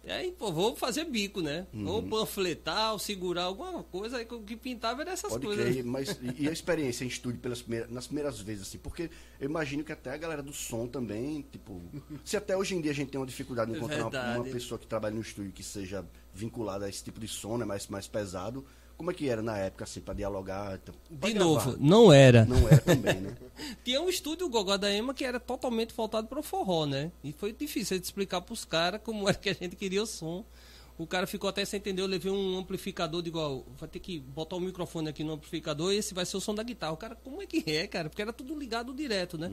E 0.04 0.10
aí, 0.12 0.32
pô, 0.32 0.52
vou 0.52 0.76
fazer 0.76 1.06
bico, 1.06 1.42
né? 1.42 1.68
Uhum. 1.72 1.88
Ou 1.88 2.02
panfletar, 2.04 2.92
ou 2.94 2.98
segurar 2.98 3.44
alguma 3.44 3.84
coisa. 3.84 4.18
Aí 4.18 4.28
o 4.32 4.42
que 4.42 4.56
pintava 4.58 5.02
era 5.04 5.12
essas 5.12 5.32
Pode 5.32 5.46
coisas. 5.46 5.64
crer, 5.70 5.84
mas 5.86 6.18
e- 6.40 6.50
a 6.50 6.52
experiência 6.52 7.04
em 7.04 7.08
estúdio 7.08 7.40
pelas 7.40 7.62
primeiras, 7.62 7.92
nas 7.92 8.08
primeiras 8.08 8.40
vezes, 8.40 8.68
assim? 8.68 8.80
Porque 8.80 9.12
eu 9.40 9.48
imagino 9.48 9.84
que 9.84 9.92
até 9.92 10.12
a 10.12 10.18
galera 10.18 10.42
do 10.42 10.52
som 10.54 10.88
também, 10.88 11.44
tipo. 11.52 11.80
Se 12.26 12.36
até 12.36 12.58
hoje 12.58 12.74
em 12.76 12.82
dia 12.82 12.90
a 12.92 12.96
gente 12.96 13.10
tem 13.12 13.20
uma 13.22 13.28
dificuldade 13.28 13.70
em 13.72 13.76
É 13.76 13.78
encontrar 13.78 14.08
uma, 14.08 14.36
uma 14.38 14.44
pessoa 14.46 14.80
que 14.80 14.88
trabalha 14.88 15.14
no 15.14 15.22
estúdio 15.22 15.52
que 15.52 15.64
seja 15.64 16.04
vinculada 16.34 16.86
a 16.86 16.90
esse 16.90 17.04
tipo 17.04 17.20
de 17.20 17.28
som, 17.28 17.58
né? 17.58 17.66
Mais, 17.66 17.88
mais 17.88 18.08
pesado. 18.08 18.66
Como 19.02 19.10
é 19.10 19.16
que 19.16 19.28
era 19.28 19.42
na 19.42 19.58
época, 19.58 19.84
assim, 19.84 20.00
pra 20.00 20.14
dialogar? 20.14 20.76
então, 20.76 20.94
pra 21.20 21.28
De 21.28 21.34
gravar? 21.34 21.66
novo, 21.66 21.78
não 21.80 22.14
era. 22.14 22.46
Não 22.46 22.68
era 22.68 22.78
também, 22.78 23.16
né? 23.20 23.36
Tinha 23.84 24.00
um 24.00 24.08
estúdio, 24.08 24.46
o 24.46 24.50
Gogó 24.52 24.78
da 24.78 24.94
Ema, 24.94 25.12
que 25.12 25.26
era 25.26 25.40
totalmente 25.40 25.92
voltado 25.92 26.28
para 26.28 26.40
o 26.40 26.44
forró, 26.44 26.86
né? 26.86 27.12
E 27.24 27.34
foi 27.34 27.52
difícil 27.52 27.98
de 27.98 28.06
explicar 28.06 28.42
para 28.42 28.54
os 28.54 28.64
caras 28.64 29.02
como 29.04 29.28
era 29.28 29.36
que 29.36 29.50
a 29.50 29.56
gente 29.56 29.76
queria 29.76 30.04
o 30.04 30.06
som. 30.06 30.46
O 31.00 31.08
cara 31.08 31.26
ficou 31.26 31.50
até 31.50 31.66
sem 31.66 31.80
entender. 31.80 32.04
Eu 32.04 32.06
levei 32.06 32.32
um 32.32 32.60
amplificador 32.60 33.24
de 33.24 33.30
igual. 33.30 33.66
Vai 33.80 33.90
ter 33.90 33.98
que 33.98 34.20
botar 34.20 34.56
o 34.56 34.60
microfone 34.60 35.10
aqui 35.10 35.24
no 35.24 35.34
amplificador 35.34 35.92
e 35.92 35.98
esse 35.98 36.14
vai 36.14 36.24
ser 36.24 36.38
o 36.38 36.40
som 36.40 36.54
da 36.54 36.62
guitarra. 36.62 36.94
O 36.94 36.98
cara, 36.98 37.16
como 37.16 37.42
é 37.42 37.48
que 37.48 37.64
é, 37.72 37.88
cara? 37.88 38.08
Porque 38.08 38.22
era 38.22 38.32
tudo 38.32 38.54
ligado 38.54 38.94
direto, 38.94 39.36
né? 39.36 39.52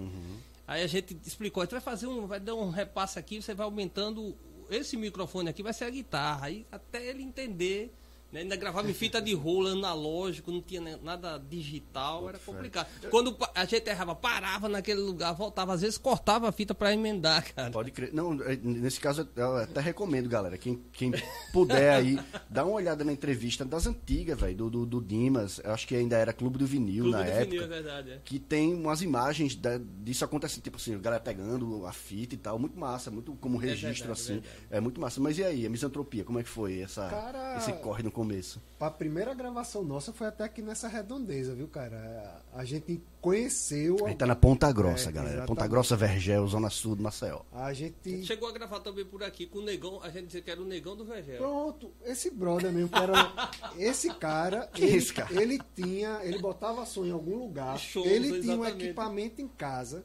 Aí 0.66 0.82
a 0.82 0.86
gente 0.86 1.16
explicou: 1.24 1.62
a 1.62 1.64
gente 1.64 1.72
vai 1.72 1.80
fazer 1.80 2.06
um. 2.06 2.26
Vai 2.26 2.38
dar 2.38 2.54
um 2.54 2.68
repasse 2.68 3.18
aqui, 3.18 3.40
você 3.40 3.54
vai 3.54 3.64
aumentando. 3.64 4.36
Esse 4.68 4.94
microfone 4.94 5.48
aqui 5.48 5.62
vai 5.62 5.72
ser 5.72 5.84
a 5.84 5.90
guitarra. 5.90 6.48
Aí 6.48 6.66
até 6.70 7.06
ele 7.06 7.22
entender. 7.22 7.94
Né? 8.32 8.40
Ainda 8.40 8.56
gravava 8.56 8.90
em 8.90 8.94
fita 8.94 9.20
de 9.20 9.34
rolo, 9.34 9.68
analógico, 9.68 10.50
não 10.50 10.60
tinha 10.60 10.98
nada 11.02 11.38
digital, 11.38 12.28
era 12.28 12.38
complicado. 12.38 12.86
Quando 13.10 13.36
a 13.54 13.64
gente 13.64 13.88
errava, 13.88 14.14
parava 14.14 14.68
naquele 14.68 15.00
lugar, 15.00 15.32
voltava, 15.34 15.72
às 15.74 15.80
vezes 15.80 15.98
cortava 15.98 16.48
a 16.48 16.52
fita 16.52 16.74
para 16.74 16.92
emendar, 16.92 17.54
cara. 17.54 17.70
Pode 17.70 17.90
crer. 17.90 18.12
Não, 18.12 18.40
é, 18.42 18.56
nesse 18.56 19.00
caso 19.00 19.28
eu 19.36 19.56
até 19.56 19.80
recomendo, 19.80 20.28
galera. 20.28 20.56
Quem, 20.58 20.82
quem 20.92 21.12
puder 21.52 21.94
aí, 21.94 22.18
dá 22.50 22.64
uma 22.64 22.74
olhada 22.74 23.04
na 23.04 23.12
entrevista 23.12 23.64
das 23.64 23.86
antigas, 23.86 24.38
velho, 24.38 24.56
do, 24.56 24.70
do, 24.70 24.86
do 24.86 25.00
Dimas. 25.00 25.60
Eu 25.64 25.72
acho 25.72 25.86
que 25.86 25.94
ainda 25.94 26.16
era 26.16 26.32
Clube 26.32 26.58
do 26.58 26.66
Vinil 26.66 27.04
Clube 27.04 27.18
na 27.18 27.22
do 27.24 27.30
época. 27.30 27.44
Vinil, 27.46 27.62
é 27.62 27.66
verdade, 27.66 28.10
é. 28.12 28.20
que 28.24 28.38
tem 28.38 28.74
umas 28.74 29.02
imagens 29.02 29.54
da- 29.54 29.78
disso 29.78 30.24
acontecendo, 30.24 30.62
tipo 30.62 30.76
assim, 30.76 30.94
a 30.94 30.98
galera 30.98 31.22
pegando 31.22 31.86
a 31.86 31.92
fita 31.92 32.34
e 32.34 32.38
tal, 32.38 32.58
muito 32.58 32.78
massa, 32.78 33.10
muito 33.10 33.34
como 33.36 33.56
registro 33.58 34.06
verdade, 34.06 34.08
é 34.08 34.12
assim, 34.12 34.32
verdade. 34.40 34.66
é 34.70 34.80
muito 34.80 35.00
massa. 35.00 35.20
Mas 35.20 35.38
e 35.38 35.44
aí, 35.44 35.66
a 35.66 35.70
misantropia, 35.70 36.24
como 36.24 36.38
é 36.38 36.42
que 36.42 36.48
foi 36.48 36.80
essa 36.80 37.08
Cara- 37.08 37.56
esse 37.56 37.72
corre 37.74 38.02
no 38.02 38.10
começo? 38.18 38.60
A 38.80 38.90
primeira 38.90 39.32
gravação 39.32 39.84
nossa 39.84 40.12
foi 40.12 40.26
até 40.26 40.42
aqui 40.42 40.60
nessa 40.60 40.88
redondeza, 40.88 41.54
viu, 41.54 41.68
cara? 41.68 42.42
A 42.52 42.64
gente 42.64 43.00
conheceu. 43.20 43.96
A 44.04 44.08
gente 44.08 44.18
tá 44.18 44.26
na 44.26 44.34
Ponta 44.34 44.72
Grossa, 44.72 45.08
É, 45.08 45.12
galera. 45.12 45.34
exatamente. 45.34 45.46
Ponta 45.48 45.66
Grossa, 45.68 45.96
Vergel, 45.96 46.46
Zona 46.48 46.68
Sul 46.68 46.96
do 46.96 47.02
Maceió. 47.02 47.42
A 47.52 47.72
gente. 47.72 48.24
Chegou 48.24 48.48
a 48.48 48.52
gravar 48.52 48.80
também 48.80 49.04
por 49.04 49.22
aqui 49.22 49.46
com 49.46 49.60
o 49.60 49.62
Negão, 49.62 50.00
a 50.02 50.10
gente 50.10 50.26
dizia 50.26 50.42
que 50.42 50.50
era 50.50 50.60
o 50.60 50.64
Negão 50.64 50.96
do 50.96 51.04
Vergel. 51.04 51.38
Pronto, 51.38 51.92
esse 52.04 52.30
brother 52.30 52.72
mesmo, 52.72 52.88
que 52.88 52.98
era. 52.98 53.32
Esse 53.78 54.12
cara, 54.14 54.68
é 54.76 54.80
ele, 54.82 54.96
esse 54.96 55.12
cara? 55.14 55.40
ele 55.40 55.60
tinha. 55.76 56.18
Ele 56.24 56.38
botava 56.38 56.84
som 56.84 57.04
em 57.04 57.12
algum 57.12 57.36
lugar. 57.38 57.78
Shows, 57.78 58.06
ele 58.06 58.40
tinha 58.40 58.56
um 58.56 58.64
equipamento 58.66 59.40
em 59.40 59.46
casa. 59.48 60.04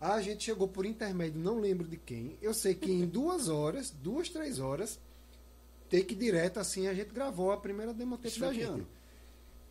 A 0.00 0.20
gente 0.20 0.44
chegou 0.44 0.68
por 0.68 0.84
intermédio, 0.84 1.40
não 1.40 1.58
lembro 1.58 1.86
de 1.88 1.96
quem. 1.96 2.36
Eu 2.42 2.52
sei 2.52 2.74
que 2.74 2.92
em 2.92 3.06
duas 3.06 3.48
horas, 3.48 3.90
duas, 3.90 4.28
três 4.28 4.58
horas, 4.58 5.00
take 5.88 6.14
direto 6.14 6.58
assim, 6.58 6.86
a 6.86 6.94
gente 6.94 7.12
gravou 7.12 7.52
a 7.52 7.56
primeira 7.56 7.92
demo 7.92 8.16
tape 8.16 8.38
da 8.40 8.52
gente. 8.52 8.86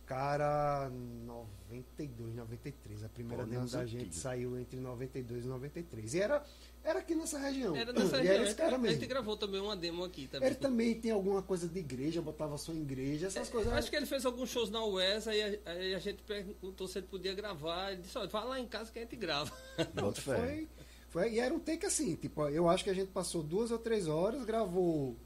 Cara, 0.06 0.90
92, 0.90 2.34
93. 2.34 3.04
A 3.04 3.08
primeira 3.08 3.42
Pô, 3.44 3.50
demo 3.50 3.66
da 3.66 3.86
gente 3.86 4.14
saiu 4.14 4.58
entre 4.58 4.78
92 4.78 5.44
e 5.44 5.48
93. 5.48 6.14
E 6.14 6.20
era, 6.20 6.44
era 6.82 6.98
aqui 6.98 7.14
nessa 7.14 7.38
região. 7.38 7.74
Era 7.74 7.90
nessa 7.90 8.16
e 8.16 8.18
região. 8.18 8.34
era 8.34 8.44
esse 8.44 8.54
cara 8.54 8.76
a 8.76 8.78
gente 8.78 8.82
mesmo. 8.82 9.06
gravou 9.08 9.36
também 9.36 9.62
uma 9.62 9.74
demo 9.74 10.04
aqui 10.04 10.28
também. 10.28 10.46
Ele 10.46 10.56
também 10.56 11.00
tem 11.00 11.10
alguma 11.10 11.40
coisa 11.42 11.66
de 11.66 11.78
igreja, 11.78 12.20
botava 12.20 12.58
som 12.58 12.72
em 12.72 12.82
igreja, 12.82 13.28
essas 13.28 13.48
coisas. 13.48 13.72
É, 13.72 13.76
Acho 13.76 13.88
que 13.88 13.96
ele 13.96 14.04
fez 14.04 14.26
alguns 14.26 14.50
shows 14.50 14.68
na 14.68 14.84
UES, 14.84 15.26
aí 15.26 15.42
a, 15.42 15.70
aí 15.70 15.94
a 15.94 15.98
gente 15.98 16.22
perguntou 16.22 16.86
se 16.86 16.98
ele 16.98 17.06
podia 17.06 17.32
gravar. 17.32 17.92
Ele 17.92 18.02
disse, 18.02 18.18
olha, 18.18 18.28
vai 18.28 18.44
lá 18.44 18.60
em 18.60 18.66
casa 18.66 18.92
que 18.92 18.98
a 18.98 19.02
gente 19.02 19.16
grava. 19.16 19.50
Fé. 20.16 20.36
foi, 20.36 20.68
foi, 21.08 21.32
e 21.32 21.40
era 21.40 21.54
um 21.54 21.58
take 21.58 21.86
assim, 21.86 22.14
tipo, 22.14 22.46
eu 22.48 22.68
acho 22.68 22.84
que 22.84 22.90
a 22.90 22.94
gente 22.94 23.10
passou 23.10 23.42
duas 23.42 23.70
ou 23.70 23.78
três 23.78 24.06
horas, 24.06 24.44
gravou. 24.44 25.16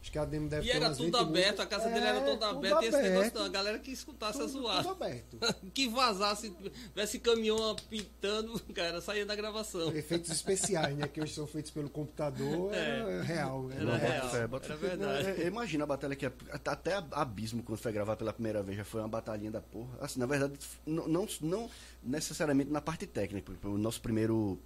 Acho 0.00 0.12
que 0.12 0.18
a 0.18 0.24
demo 0.24 0.48
deve 0.48 0.66
E 0.66 0.70
ter 0.70 0.76
era 0.76 0.86
umas 0.86 0.96
tudo 0.96 1.06
20 1.06 1.16
aberto, 1.16 1.34
músicas. 1.58 1.60
a 1.60 1.66
casa 1.66 1.88
dele 1.90 2.06
era 2.06 2.18
É, 2.18 2.20
toda 2.20 2.46
tudo 2.48 2.56
aberta 2.58 2.84
e 2.84 2.88
esse 2.88 2.96
negócio 3.02 3.18
aberto, 3.18 3.38
a 3.40 3.48
galera 3.48 3.78
que 3.80 3.90
escutasse 3.90 4.38
a 4.38 4.40
tudo, 4.46 4.52
zoar. 4.52 4.82
tudo 4.82 4.90
aberto. 4.92 5.38
que 5.74 5.88
vazasse, 5.88 6.50
tivesse 6.50 7.18
caminhão 7.18 7.70
apitando, 7.70 8.58
cara, 8.72 9.00
saía 9.00 9.26
da 9.26 9.34
gravação. 9.34 9.90
Efeitos 9.94 10.30
especiais, 10.30 10.96
né? 10.96 11.08
Que 11.08 11.20
hoje 11.20 11.34
são 11.34 11.46
feitos 11.46 11.70
pelo 11.72 11.90
computador, 11.90 12.72
era 12.72 13.22
real. 13.22 13.70
Era 13.72 13.82
Era 13.82 13.96
real. 13.96 14.30
Fé, 14.30 14.46
bota 14.46 14.66
era 14.66 14.76
verdade. 14.76 15.42
É- 15.42 15.46
Imagina 15.48 15.84
a 15.84 15.86
batalha 15.86 16.14
que 16.14 16.26
é- 16.26 16.32
até 16.64 17.02
Abismo 17.10 17.62
quando 17.62 17.78
foi 17.78 17.90
gravar 17.92 18.16
pela 18.16 18.32
primeira 18.32 18.62
vez 18.62 18.78
já 18.78 18.84
foi 18.84 19.00
uma 19.00 19.08
batalhinha 19.08 19.50
da 19.50 19.60
porra. 19.60 19.98
Assim, 20.00 20.20
na 20.20 20.26
verdade, 20.26 20.54
não, 20.86 21.08
não, 21.08 21.26
não 21.40 21.70
necessariamente 22.02 22.70
na 22.70 22.80
parte 22.80 23.06
técnica, 23.06 23.50
porque 23.52 23.66
o 23.66 23.76
nosso 23.76 24.00
primeiro 24.00 24.58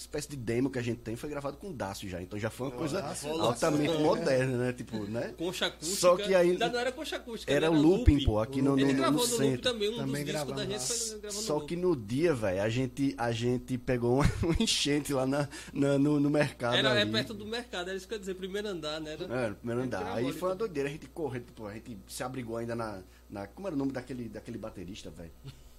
espécie 0.00 0.28
de 0.28 0.36
demo 0.36 0.70
que 0.70 0.78
a 0.78 0.82
gente 0.82 0.98
tem 1.00 1.16
foi 1.16 1.28
gravado 1.30 1.56
com 1.56 1.72
Dácio 1.72 2.08
já, 2.08 2.20
então 2.22 2.38
já 2.38 2.50
foi 2.50 2.68
uma 2.68 2.76
coisa 2.76 3.00
Dácio, 3.00 3.30
altamente 3.40 3.88
Dácio. 3.88 4.04
moderna, 4.04 4.56
né? 4.58 4.72
Tipo, 4.72 4.98
né? 5.04 5.34
Concha 5.38 5.66
acústica. 5.66 5.96
Só 6.00 6.16
que 6.16 6.34
aí- 6.34 6.50
Ainda 6.52 6.68
não 6.68 6.78
era 6.78 6.92
concha 6.92 7.16
acústica. 7.16 7.52
Era 7.52 7.70
né? 7.70 7.76
o 7.76 7.80
looping, 7.80 8.24
pô, 8.24 8.38
aqui 8.40 8.60
no, 8.62 8.72
no, 8.72 8.78
Ele 8.80 8.92
no 8.92 8.98
gravou 8.98 9.24
no, 9.26 9.32
loop 9.32 9.44
centro. 9.44 9.62
também, 9.62 9.88
um 9.90 9.96
Também 9.98 10.24
dos 10.24 10.32
discos 10.34 10.54
da 10.56 10.64
gente 10.66 10.80
foi 10.82 11.20
gravando 11.20 11.42
Só 11.42 11.52
no 11.54 11.58
loop. 11.60 11.68
que 11.68 11.76
no 11.76 11.96
dia, 11.96 12.34
velho, 12.34 12.62
a 12.62 12.68
gente, 12.68 13.14
a 13.18 13.32
gente 13.32 13.78
pegou 13.78 14.14
uma, 14.16 14.24
uma 14.42 14.56
enchente 14.60 15.12
lá 15.12 15.26
na, 15.26 15.48
na- 15.72 15.98
no, 15.98 16.18
no 16.20 16.30
mercado. 16.30 16.76
Era 16.76 16.90
é 16.98 17.02
ali. 17.02 17.10
perto 17.12 17.34
do 17.34 17.46
mercado, 17.46 17.88
era 17.88 17.96
isso 17.96 18.06
que 18.06 18.14
eu 18.14 18.16
ia 18.16 18.20
dizer, 18.20 18.34
primeiro 18.34 18.68
andar, 18.68 19.00
né? 19.00 19.12
Era, 19.14 19.24
É, 19.24 19.48
no 19.50 19.54
primeiro 19.56 19.82
andar. 19.82 20.14
Aí 20.14 20.32
foi 20.32 20.48
uma 20.50 20.56
também. 20.56 20.56
doideira, 20.58 20.88
a 20.88 20.92
gente 20.92 21.06
correu, 21.08 21.42
tipo, 21.42 21.66
a 21.66 21.72
gente 21.74 21.96
se 22.08 22.22
abrigou 22.22 22.56
ainda 22.56 22.74
na, 22.74 23.02
na. 23.28 23.46
Como 23.46 23.66
era 23.66 23.74
o 23.74 23.78
nome 23.78 23.92
daquele, 23.92 24.28
daquele 24.28 24.58
baterista, 24.58 25.10
velho? 25.10 25.30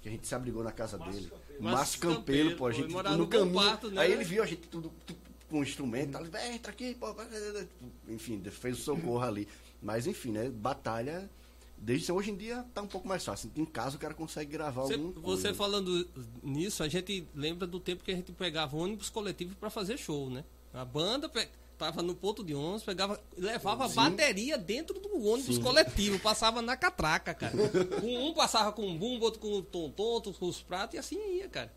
Que 0.02 0.10
a 0.10 0.12
gente 0.12 0.28
se 0.28 0.36
abrigou 0.36 0.64
na 0.64 0.72
casa 0.72 0.98
dele. 1.00 1.32
Márcio 1.60 2.00
Campelo, 2.00 2.56
pô, 2.56 2.68
a 2.68 2.72
gente 2.72 2.92
morava 2.92 3.18
no 3.18 3.28
caminho. 3.28 3.92
Né? 3.92 4.02
Aí 4.02 4.12
ele 4.12 4.24
viu 4.24 4.44
a 4.44 4.46
gente 4.46 4.68
tudo, 4.68 4.92
tudo 5.06 5.20
com 5.50 5.62
instrumento, 5.64 6.12
tal, 6.14 6.22
ele, 6.22 6.30
"Véi, 6.32 6.54
entra 6.56 6.72
aqui, 6.72 6.96
pô. 6.96 7.16
Enfim, 8.08 8.42
fez 8.52 8.80
o 8.80 8.82
socorro 8.82 9.24
ali. 9.24 9.48
Mas 9.82 10.08
enfim, 10.08 10.32
né? 10.32 10.50
Batalha. 10.50 11.30
Desde 11.78 12.12
hoje 12.12 12.32
em 12.32 12.36
dia 12.36 12.66
tá 12.74 12.82
um 12.82 12.88
pouco 12.88 13.08
mais 13.08 13.24
fácil. 13.24 13.52
Em 13.56 13.66
casa 13.66 13.98
o 13.98 14.00
cara 14.00 14.14
consegue 14.14 14.52
gravar 14.52 14.84
Você, 14.84 14.94
algum. 14.94 15.12
você 15.22 15.54
falando 15.54 16.08
nisso, 16.42 16.82
a 16.82 16.88
gente 16.88 17.28
lembra 17.36 17.68
do 17.68 17.80
tempo 17.80 18.04
que 18.04 18.12
a 18.12 18.16
gente 18.16 18.32
pegava 18.32 18.76
ônibus 18.78 19.10
coletivo 19.10 19.56
pra 19.56 19.70
fazer 19.70 19.98
show, 19.98 20.30
né? 20.30 20.44
A 20.74 20.84
banda 20.86 21.28
pe- 21.30 21.50
tava 21.78 22.02
no 22.02 22.16
ponto 22.16 22.44
de 22.44 22.54
ônibus, 22.54 22.84
pegava, 22.84 23.20
levava 23.38 23.88
Sim. 23.90 23.96
bateria 23.96 24.58
dentro 24.58 25.00
do 25.00 25.10
ônibus 25.28 25.56
Sim. 25.56 25.62
coletivo, 25.62 26.20
passava 26.20 26.62
na 26.62 26.76
catraca, 26.78 27.34
cara. 27.34 27.54
um, 28.04 28.28
um 28.28 28.34
passava 28.34 28.72
com 28.72 28.86
um 28.88 28.98
bumbo, 28.98 29.26
outro 29.26 29.40
com 29.40 29.52
o 29.54 29.62
tonton, 29.62 30.04
outro 30.04 30.34
com 30.34 30.48
os 30.48 30.62
pratos 30.62 30.96
e 30.96 30.98
assim 30.98 31.18
ia, 31.38 31.48
cara. 31.48 31.72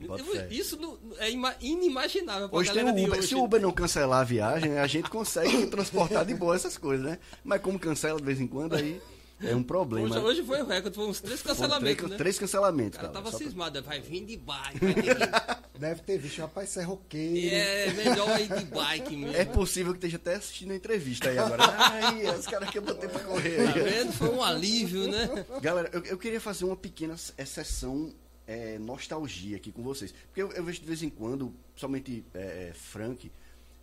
Eu-. 0.00 0.16
Isso 0.50 0.76
não- 0.76 0.96
é 1.18 1.28
ima- 1.30 1.56
inimaginável 1.60 2.48
Hoje 2.52 2.72
tem 2.72 2.84
o 2.84 2.90
Uber. 2.90 3.18
hoje. 3.18 3.28
Se 3.28 3.34
o 3.34 3.42
Uber 3.42 3.60
não 3.60 3.72
cancelar 3.72 4.20
a 4.20 4.24
viagem, 4.24 4.78
a 4.78 4.86
gente 4.86 5.10
consegue 5.10 5.66
transportar 5.66 6.24
de 6.24 6.34
boa 6.34 6.54
essas 6.54 6.78
coisas, 6.78 7.04
né? 7.04 7.18
Mas 7.42 7.60
como 7.60 7.78
cancela 7.80 8.18
de 8.18 8.24
vez 8.24 8.40
em 8.40 8.46
quando, 8.46 8.74
aí 8.76 9.00
é 9.42 9.54
um 9.54 9.62
problema. 9.62 10.08
Hoje, 10.08 10.18
hoje 10.18 10.42
foi 10.42 10.62
o 10.62 10.66
recorde, 10.66 10.94
foi 10.96 11.06
uns 11.06 11.20
três 11.20 11.42
cancelamentos, 11.42 11.96
três, 11.96 12.10
né? 12.10 12.16
três 12.16 12.38
cancelamentos, 12.38 12.98
O 12.98 13.00
cara 13.00 13.12
cara. 13.12 13.22
tava 13.24 13.30
Só 13.30 13.38
pra- 13.38 13.46
cismado, 13.46 13.82
vai 13.82 14.00
vir 14.00 14.24
de 14.24 14.36
bike, 14.36 14.78
vai 14.80 14.94
ter 14.94 15.02
que... 15.02 15.68
Deve 15.78 16.02
ter 16.02 16.18
visto, 16.18 16.40
rapaz, 16.40 16.70
isso 16.70 16.80
é 16.80 16.82
roqueiro. 16.82 17.54
É 17.54 17.92
melhor 17.92 18.40
ir 18.40 18.48
de 18.48 18.64
bike 18.64 19.16
mesmo. 19.16 19.36
É 19.36 19.44
possível 19.44 19.92
que 19.92 19.98
esteja 19.98 20.16
até 20.16 20.34
assistindo 20.34 20.72
a 20.72 20.74
entrevista 20.74 21.28
aí 21.30 21.38
agora. 21.38 21.62
Ai, 21.78 22.36
os 22.36 22.46
caras 22.48 22.68
que 22.70 22.78
eu 22.78 22.82
botei 22.82 23.08
pra 23.08 23.20
correr 23.20 23.64
Tá 23.64 23.72
vendo? 23.74 24.12
Foi 24.12 24.28
um 24.28 24.42
alívio, 24.42 25.08
né? 25.08 25.46
Galera, 25.62 25.88
eu, 25.92 26.02
eu 26.04 26.18
queria 26.18 26.40
fazer 26.40 26.64
uma 26.64 26.76
pequena 26.76 27.14
exceção 27.38 28.12
é, 28.44 28.76
nostalgia 28.80 29.56
aqui 29.56 29.70
com 29.70 29.84
vocês. 29.84 30.12
Porque 30.26 30.42
eu, 30.42 30.50
eu 30.50 30.64
vejo 30.64 30.80
de 30.80 30.86
vez 30.86 31.00
em 31.04 31.10
quando, 31.10 31.54
somente 31.76 32.24
é, 32.34 32.72
Frank, 32.74 33.30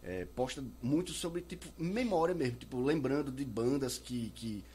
é, 0.03 0.25
posta 0.35 0.61
muito 0.81 1.13
sobre, 1.13 1.41
tipo, 1.41 1.65
memória 1.77 2.35
mesmo. 2.35 2.57
Tipo, 2.57 2.83
lembrando 2.83 3.31
de 3.31 3.45
bandas 3.45 3.97
que, 3.97 4.31
que 4.35 4.65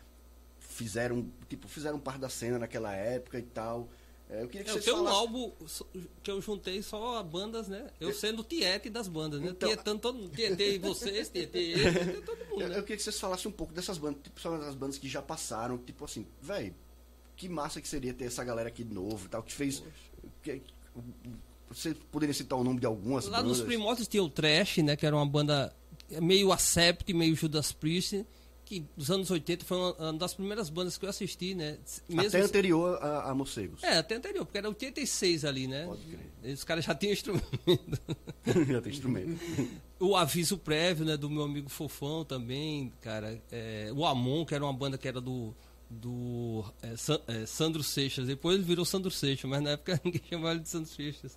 fizeram, 0.84 1.30
tipo, 1.48 1.68
fizeram 1.68 1.98
parte 1.98 2.20
da 2.20 2.28
cena 2.30 2.58
naquela 2.58 2.92
época 2.94 3.38
e 3.38 3.42
tal. 3.42 3.86
É, 4.30 4.42
eu 4.42 4.48
queria 4.48 4.64
que 4.64 4.70
Eu 4.70 4.80
tenho 4.80 4.96
um 4.96 4.98
falassem... 5.04 5.18
álbum 5.20 5.52
que 6.22 6.30
eu 6.30 6.40
juntei 6.40 6.80
só 6.82 7.18
a 7.18 7.22
bandas, 7.22 7.68
né? 7.68 7.88
Eu 8.00 8.14
sendo 8.14 8.42
tiete 8.42 8.88
das 8.88 9.08
bandas, 9.08 9.40
né? 9.40 9.48
Então- 9.50 9.68
Tietando 9.68 9.98
todo 10.00 10.16
mundo. 10.18 10.30
Tietei 10.34 10.78
vocês, 10.78 11.28
tietei 11.28 11.72
ele, 11.72 11.82
tietei 11.92 12.22
todo 12.22 12.38
mundo, 12.46 12.62
Eu, 12.62 12.68
né? 12.68 12.78
eu 12.78 12.82
queria 12.82 12.96
que 12.96 13.02
vocês 13.02 13.18
falassem 13.20 13.48
um 13.50 13.52
pouco 13.52 13.74
dessas 13.74 13.98
bandas, 13.98 14.22
tipo, 14.22 14.40
são 14.40 14.54
as 14.54 14.74
bandas 14.74 14.96
que 14.98 15.08
já 15.08 15.20
passaram, 15.20 15.76
tipo 15.78 16.04
assim, 16.04 16.24
velho, 16.40 16.74
que 17.36 17.48
massa 17.48 17.80
que 17.80 17.88
seria 17.88 18.14
ter 18.14 18.24
essa 18.26 18.42
galera 18.44 18.68
aqui 18.68 18.84
de 18.84 18.94
novo 18.94 19.26
e 19.26 19.28
tal, 19.28 19.42
que 19.42 19.52
fez. 19.52 19.82
que- 20.42 20.62
você 21.68 21.94
poderia 22.10 22.34
citar 22.34 22.58
o 22.58 22.64
nome 22.64 22.80
de 22.80 22.86
algumas 22.86 23.26
Lá 23.26 23.38
bandas? 23.42 23.58
nos 23.58 23.66
primórdios 23.66 24.08
tinha 24.08 24.22
o 24.22 24.28
Trash, 24.28 24.78
né? 24.78 24.96
Que 24.96 25.06
era 25.06 25.14
uma 25.14 25.26
banda 25.26 25.72
meio 26.20 26.52
Acept, 26.52 27.12
meio 27.12 27.34
Judas 27.36 27.72
Priest, 27.72 28.24
que 28.70 28.86
nos 28.96 29.10
anos 29.10 29.28
80 29.28 29.64
foi 29.64 29.76
uma, 29.76 29.92
uma 29.94 30.12
das 30.12 30.32
primeiras 30.32 30.70
bandas 30.70 30.96
que 30.96 31.04
eu 31.04 31.10
assisti, 31.10 31.56
né? 31.56 31.76
Até 32.16 32.40
anterior 32.40 33.02
a, 33.02 33.30
a 33.30 33.34
Morcegos. 33.34 33.82
É, 33.82 33.98
até 33.98 34.14
anterior, 34.14 34.46
porque 34.46 34.58
era 34.58 34.68
86 34.68 35.44
ali, 35.44 35.66
né? 35.66 35.86
Pode 35.86 36.02
crer. 36.02 36.54
Os 36.54 36.62
caras 36.62 36.84
já 36.84 36.94
tinham 36.94 37.12
instrumento. 37.12 37.48
Já 38.70 38.80
tem 38.80 38.92
instrumento. 38.92 39.38
o 39.98 40.16
aviso 40.16 40.56
prévio, 40.56 41.04
né, 41.04 41.16
do 41.16 41.28
meu 41.28 41.42
amigo 41.42 41.68
Fofão 41.68 42.24
também, 42.24 42.92
cara. 43.00 43.40
É, 43.50 43.90
o 43.94 44.06
Amon, 44.06 44.44
que 44.46 44.54
era 44.54 44.64
uma 44.64 44.72
banda 44.72 44.96
que 44.96 45.06
era 45.06 45.20
do 45.20 45.54
do 45.90 46.64
é, 46.80 46.96
San, 46.96 47.20
é, 47.26 47.44
Sandro 47.44 47.82
Seixas. 47.82 48.28
Depois 48.28 48.54
ele 48.54 48.64
virou 48.64 48.84
Sandro 48.84 49.10
Seixas, 49.10 49.50
mas 49.50 49.60
na 49.60 49.70
época 49.70 50.00
ninguém 50.04 50.22
chamava 50.30 50.52
ele 50.52 50.60
de 50.60 50.68
Sandro 50.68 50.88
Seixas. 50.88 51.36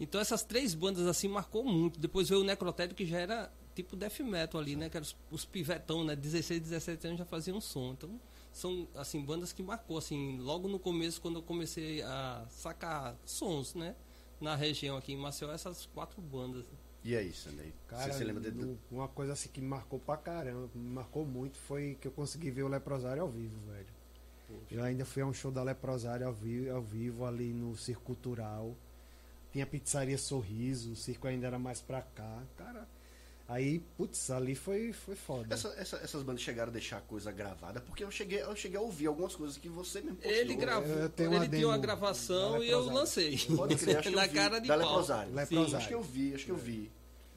Então 0.00 0.20
essas 0.20 0.42
três 0.42 0.74
bandas 0.74 1.06
assim 1.06 1.28
marcou 1.28 1.64
muito. 1.64 2.00
Depois 2.00 2.28
veio 2.28 2.40
o 2.40 2.44
Necrotério 2.44 2.94
que 2.94 3.06
já 3.06 3.18
era 3.18 3.52
tipo 3.74 3.96
death 3.96 4.20
metal 4.20 4.60
ali, 4.60 4.76
né? 4.76 4.88
Que 4.88 4.96
eram 4.96 5.04
os, 5.04 5.16
os 5.30 5.44
pivetão, 5.44 6.04
né? 6.04 6.14
16, 6.16 6.60
17 6.60 7.06
anos 7.06 7.18
já 7.18 7.24
faziam 7.24 7.60
som. 7.60 7.92
Então 7.92 8.20
são 8.52 8.86
assim 8.96 9.20
bandas 9.22 9.52
que 9.52 9.62
marcou 9.62 9.96
assim, 9.98 10.38
logo 10.38 10.68
no 10.68 10.78
começo 10.78 11.20
quando 11.20 11.36
eu 11.36 11.42
comecei 11.42 12.02
a 12.02 12.44
sacar 12.50 13.16
sons, 13.24 13.74
né? 13.74 13.94
Na 14.40 14.56
região 14.56 14.96
aqui 14.96 15.12
em 15.12 15.16
Maceió, 15.16 15.52
essas 15.52 15.86
quatro 15.86 16.20
bandas. 16.20 16.64
E 17.04 17.14
é 17.14 17.22
isso, 17.22 17.48
Andrei. 17.48 17.72
Cara, 17.88 18.12
Você 18.12 18.18
se 18.18 18.24
lembra 18.24 18.50
de... 18.50 18.58
no- 18.58 18.78
uma 18.90 19.08
coisa 19.08 19.32
assim 19.32 19.48
que 19.50 19.60
me 19.60 19.66
marcou 19.68 19.98
pra 19.98 20.16
caramba, 20.16 20.68
me 20.74 20.90
marcou 20.90 21.24
muito, 21.24 21.56
foi 21.58 21.96
que 22.00 22.08
eu 22.08 22.12
consegui 22.12 22.50
ver 22.50 22.62
o 22.62 22.68
Leprosário 22.68 23.22
ao 23.22 23.28
vivo, 23.28 23.58
velho. 23.70 23.86
Eu 24.70 24.82
ainda 24.82 25.04
fui 25.04 25.22
a 25.22 25.26
um 25.26 25.32
show 25.32 25.50
da 25.52 25.62
Leprosário 25.62 26.26
ao 26.26 26.32
vivo, 26.32 26.74
ao 26.74 26.82
vivo 26.82 27.24
ali 27.24 27.52
no 27.52 27.76
Circo 27.76 28.02
Cultural. 28.02 28.74
Tinha 29.52 29.64
pizzaria 29.66 30.18
Sorriso, 30.18 30.92
o 30.92 30.96
circo 30.96 31.26
ainda 31.28 31.46
era 31.46 31.58
mais 31.58 31.80
pra 31.80 32.02
cá. 32.02 32.42
Cara, 32.56 32.86
aí, 33.50 33.80
putz, 33.96 34.30
ali 34.30 34.54
foi, 34.54 34.92
foi 34.92 35.14
foda. 35.16 35.52
Essa- 35.54 35.74
essa- 35.76 35.96
essas 35.98 36.22
bandas 36.22 36.40
chegaram 36.42 36.70
a 36.70 36.72
deixar 36.72 36.98
a 36.98 37.00
coisa 37.00 37.30
gravada, 37.32 37.80
porque 37.80 38.02
eu 38.04 38.10
cheguei, 38.10 38.40
eu 38.42 38.54
cheguei 38.56 38.78
a 38.78 38.80
ouvir 38.80 39.06
algumas 39.08 39.34
coisas 39.34 39.56
que 39.58 39.68
você 39.68 40.00
mesmo 40.00 40.16
postou. 40.16 40.32
Ele 40.32 40.54
gravou, 40.54 40.96
eu 40.96 41.08
tenho 41.10 41.30
ele 41.30 41.36
uma 41.36 41.48
tinha 41.48 41.66
uma 41.66 41.72
demo 41.74 41.82
gravação 41.82 42.58
da 42.58 42.64
e 42.64 42.70
eu 42.70 42.84
lancei. 42.84 43.38
Pode 43.56 43.76
crer, 43.76 43.98
acho 43.98 44.08
que 44.08 44.14
na 44.16 44.24
eu 44.24 44.28
vi, 44.28 44.34
cara 44.34 44.58
de 44.60 44.68
da 44.68 44.78
pau. 44.78 44.86
Leprosário. 44.88 45.34
Leprosário. 45.34 45.76
Acho 45.76 45.88
que 45.88 45.94
eu 45.94 46.02
vi, 46.02 46.34
acho 46.34 46.44
que 46.44 46.50
eu 46.52 46.56
vi. 46.56 46.90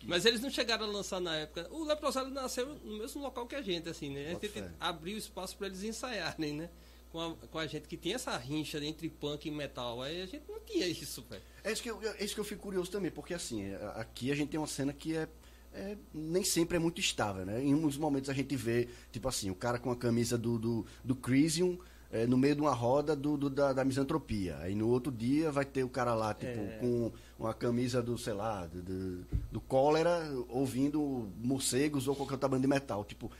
Mas 0.05 0.25
eles 0.25 0.41
não 0.41 0.49
chegaram 0.49 0.85
a 0.85 0.89
lançar 0.89 1.21
na 1.21 1.33
época. 1.37 1.67
O 1.71 1.85
Leprosário 1.85 2.29
nasceu 2.29 2.67
no 2.83 2.97
mesmo 2.97 3.21
local 3.21 3.47
que 3.47 3.55
a 3.55 3.61
gente, 3.61 3.87
assim, 3.87 4.09
né? 4.09 4.27
A 4.41 4.45
gente 4.45 4.63
abriu 4.79 5.17
espaço 5.17 5.55
para 5.57 5.67
eles 5.67 5.81
ensaiarem, 5.81 6.53
né? 6.53 6.69
Com 7.09 7.21
a, 7.21 7.35
com 7.47 7.57
a 7.57 7.65
gente 7.67 7.87
que 7.87 7.95
tinha 7.95 8.15
essa 8.15 8.35
rincha 8.35 8.83
entre 8.83 9.07
punk 9.07 9.47
e 9.47 9.51
metal. 9.51 10.01
Aí 10.01 10.21
a 10.21 10.25
gente 10.25 10.43
não 10.49 10.59
tinha 10.59 10.85
isso, 10.87 11.21
velho. 11.29 11.41
É 11.63 11.71
isso, 11.71 11.81
que 11.81 11.89
eu, 11.89 12.01
é 12.01 12.21
isso 12.23 12.33
que 12.33 12.39
eu 12.41 12.43
fico 12.43 12.63
curioso 12.63 12.91
também, 12.91 13.11
porque 13.11 13.33
assim, 13.33 13.63
é, 13.63 13.75
aqui 13.95 14.29
a 14.29 14.35
gente 14.35 14.49
tem 14.49 14.59
uma 14.59 14.67
cena 14.67 14.91
que 14.91 15.15
é, 15.15 15.25
é- 15.73 15.97
nem 16.13 16.43
sempre 16.43 16.77
é 16.77 16.79
muito 16.79 16.99
estável, 16.99 17.45
né? 17.45 17.63
Em 17.63 17.73
uns 17.73 17.97
momentos 17.97 18.29
a 18.29 18.33
gente 18.33 18.55
vê, 18.55 18.87
tipo 19.11 19.27
assim, 19.27 19.49
o 19.49 19.55
cara 19.55 19.77
com 19.79 19.91
a 19.91 19.95
camisa 19.95 20.37
do, 20.37 20.57
do, 20.59 20.85
do 21.03 21.15
Crisium 21.15 21.77
é, 22.11 22.27
no 22.27 22.37
meio 22.37 22.53
de 22.53 22.61
uma 22.61 22.73
roda 22.73 23.15
do, 23.15 23.35
do- 23.35 23.49
da, 23.49 23.73
da 23.73 23.83
misantropia. 23.83 24.57
Aí 24.59 24.75
no 24.75 24.87
outro 24.87 25.11
dia 25.11 25.51
vai 25.51 25.65
ter 25.65 25.83
o 25.83 25.89
cara 25.89 26.13
lá, 26.13 26.31
tipo, 26.33 26.59
É. 26.59 26.77
com 26.79 27.11
uma 27.39 27.53
camisa 27.55 28.03
do, 28.03 28.17
sei 28.19 28.33
lá, 28.33 28.67
do, 28.67 28.81
do, 28.83 29.25
do 29.51 29.59
cólera, 29.61 30.31
ouvindo 30.47 31.27
morcegos 31.41 32.07
ou 32.07 32.15
qualquer 32.15 32.33
outra 32.35 32.47
banda 32.49 32.61
de 32.61 32.67
metal. 32.67 33.03
Tipo, 33.03 33.31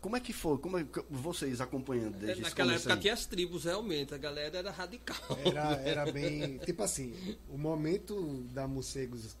como 0.00 0.16
é 0.16 0.20
que 0.20 0.32
foi? 0.32 0.58
Como 0.58 0.78
é 0.78 0.84
que 0.84 1.02
vocês 1.10 1.60
acompanhando 1.60 2.16
desde 2.18 2.42
Naquela 2.42 2.74
época 2.74 2.96
tinha 2.98 3.14
as 3.14 3.26
tribos, 3.26 3.64
realmente. 3.64 4.14
A 4.14 4.18
galera 4.18 4.58
era 4.58 4.70
radical. 4.70 5.16
Era, 5.44 5.72
era 5.80 6.06
bem. 6.12 6.58
Tipo 6.58 6.82
assim, 6.84 7.12
o 7.48 7.58
momento 7.58 8.44
da 8.52 8.68
Morcegos. 8.68 9.36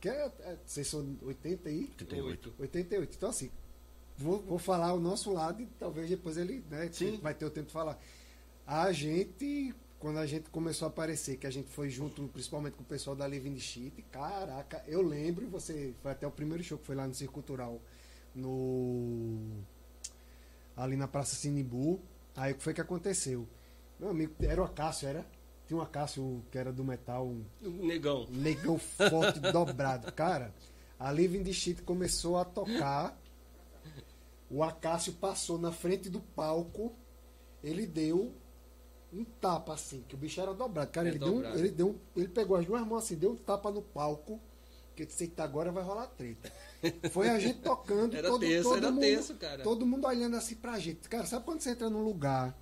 Que 0.00 0.08
é, 0.08 0.32
é, 0.40 0.56
vocês 0.64 0.86
são 0.86 1.16
80 1.22 1.70
e 1.70 1.80
88. 1.80 2.54
88. 2.58 3.16
Então, 3.16 3.28
assim, 3.28 3.50
vou, 4.16 4.40
vou 4.40 4.58
falar 4.58 4.94
o 4.94 5.00
nosso 5.00 5.32
lado 5.32 5.62
e 5.62 5.66
talvez 5.78 6.08
depois 6.08 6.36
ele 6.36 6.64
né, 6.70 6.88
Sim. 6.90 7.18
vai 7.22 7.34
ter 7.34 7.44
o 7.44 7.50
tempo 7.50 7.66
de 7.66 7.72
falar. 7.72 7.98
A 8.66 8.92
gente, 8.92 9.74
quando 9.98 10.18
a 10.18 10.26
gente 10.26 10.48
começou 10.48 10.86
a 10.86 10.88
aparecer, 10.88 11.36
que 11.36 11.46
a 11.46 11.50
gente 11.50 11.68
foi 11.68 11.90
junto, 11.90 12.26
principalmente 12.28 12.74
com 12.74 12.82
o 12.82 12.86
pessoal 12.86 13.14
da 13.14 13.26
Living 13.26 13.58
Shit, 13.58 14.02
caraca, 14.10 14.82
eu 14.86 15.02
lembro, 15.02 15.46
você 15.48 15.92
foi 16.02 16.12
até 16.12 16.26
o 16.26 16.30
primeiro 16.30 16.62
show 16.62 16.78
que 16.78 16.86
foi 16.86 16.94
lá 16.94 17.06
no 17.06 17.14
Circo 17.14 17.34
Cultural, 17.34 17.78
no. 18.34 19.38
ali 20.76 20.96
na 20.96 21.08
Praça 21.08 21.36
Sinimbu. 21.36 22.00
Aí 22.36 22.52
o 22.52 22.54
que 22.54 22.62
foi 22.62 22.72
que 22.72 22.80
aconteceu? 22.80 23.46
Meu 23.98 24.10
amigo, 24.10 24.32
era 24.40 24.62
o 24.62 24.64
Acácio, 24.64 25.08
era? 25.08 25.26
Tinha 25.70 25.78
um 25.78 25.82
Acácio 25.84 26.42
que 26.50 26.58
era 26.58 26.72
do 26.72 26.82
metal, 26.82 27.28
um 27.28 27.44
negão. 27.86 28.24
um 28.28 28.34
negão 28.36 28.76
forte, 28.76 29.38
dobrado. 29.52 30.10
Cara, 30.10 30.52
a 30.98 31.12
Living 31.12 31.44
the 31.44 31.52
Shit 31.52 31.82
começou 31.82 32.36
a 32.36 32.44
tocar. 32.44 33.16
O 34.50 34.64
Acácio 34.64 35.12
passou 35.12 35.58
na 35.60 35.70
frente 35.70 36.10
do 36.10 36.18
palco. 36.18 36.92
Ele 37.62 37.86
deu 37.86 38.34
um 39.12 39.22
tapa 39.24 39.74
assim, 39.74 40.02
que 40.08 40.16
o 40.16 40.18
bicho 40.18 40.40
era 40.40 40.52
dobrado. 40.52 40.90
Cara, 40.90 41.06
É 41.06 41.10
ele, 41.12 41.20
deu 41.20 41.28
um, 41.28 41.34
dobrado. 41.34 41.58
ele 41.60 41.68
deu 41.70 41.88
um- 41.90 41.98
ele 42.16 42.26
pegou 42.28 42.56
as 42.56 42.66
duas 42.66 42.84
mãos 42.84 43.04
assim, 43.04 43.14
deu 43.14 43.30
um 43.30 43.36
tapa 43.36 43.70
no 43.70 43.80
palco. 43.80 44.40
Que 44.96 45.04
eu 45.04 45.06
disse, 45.06 45.22
"Eita, 45.22 45.44
agora 45.44 45.70
vai 45.70 45.84
rolar 45.84 46.08
treta. 46.08 46.50
Foi 47.12 47.28
a 47.28 47.38
gente 47.38 47.60
tocando, 47.60 48.16
Era 48.16 48.26
todo, 48.28 48.40
tenso, 48.40 48.64
todo 48.64 48.76
era 48.76 48.90
mundo, 48.90 49.00
tenso, 49.02 49.34
cara. 49.36 49.62
todo 49.62 49.86
mundo 49.86 50.04
olhando 50.04 50.34
assim 50.34 50.56
pra 50.56 50.80
gente. 50.80 51.08
Cara, 51.08 51.26
sabe 51.26 51.44
quando 51.44 51.60
você 51.60 51.70
entra 51.70 51.88
num 51.88 52.02
lugar 52.02 52.58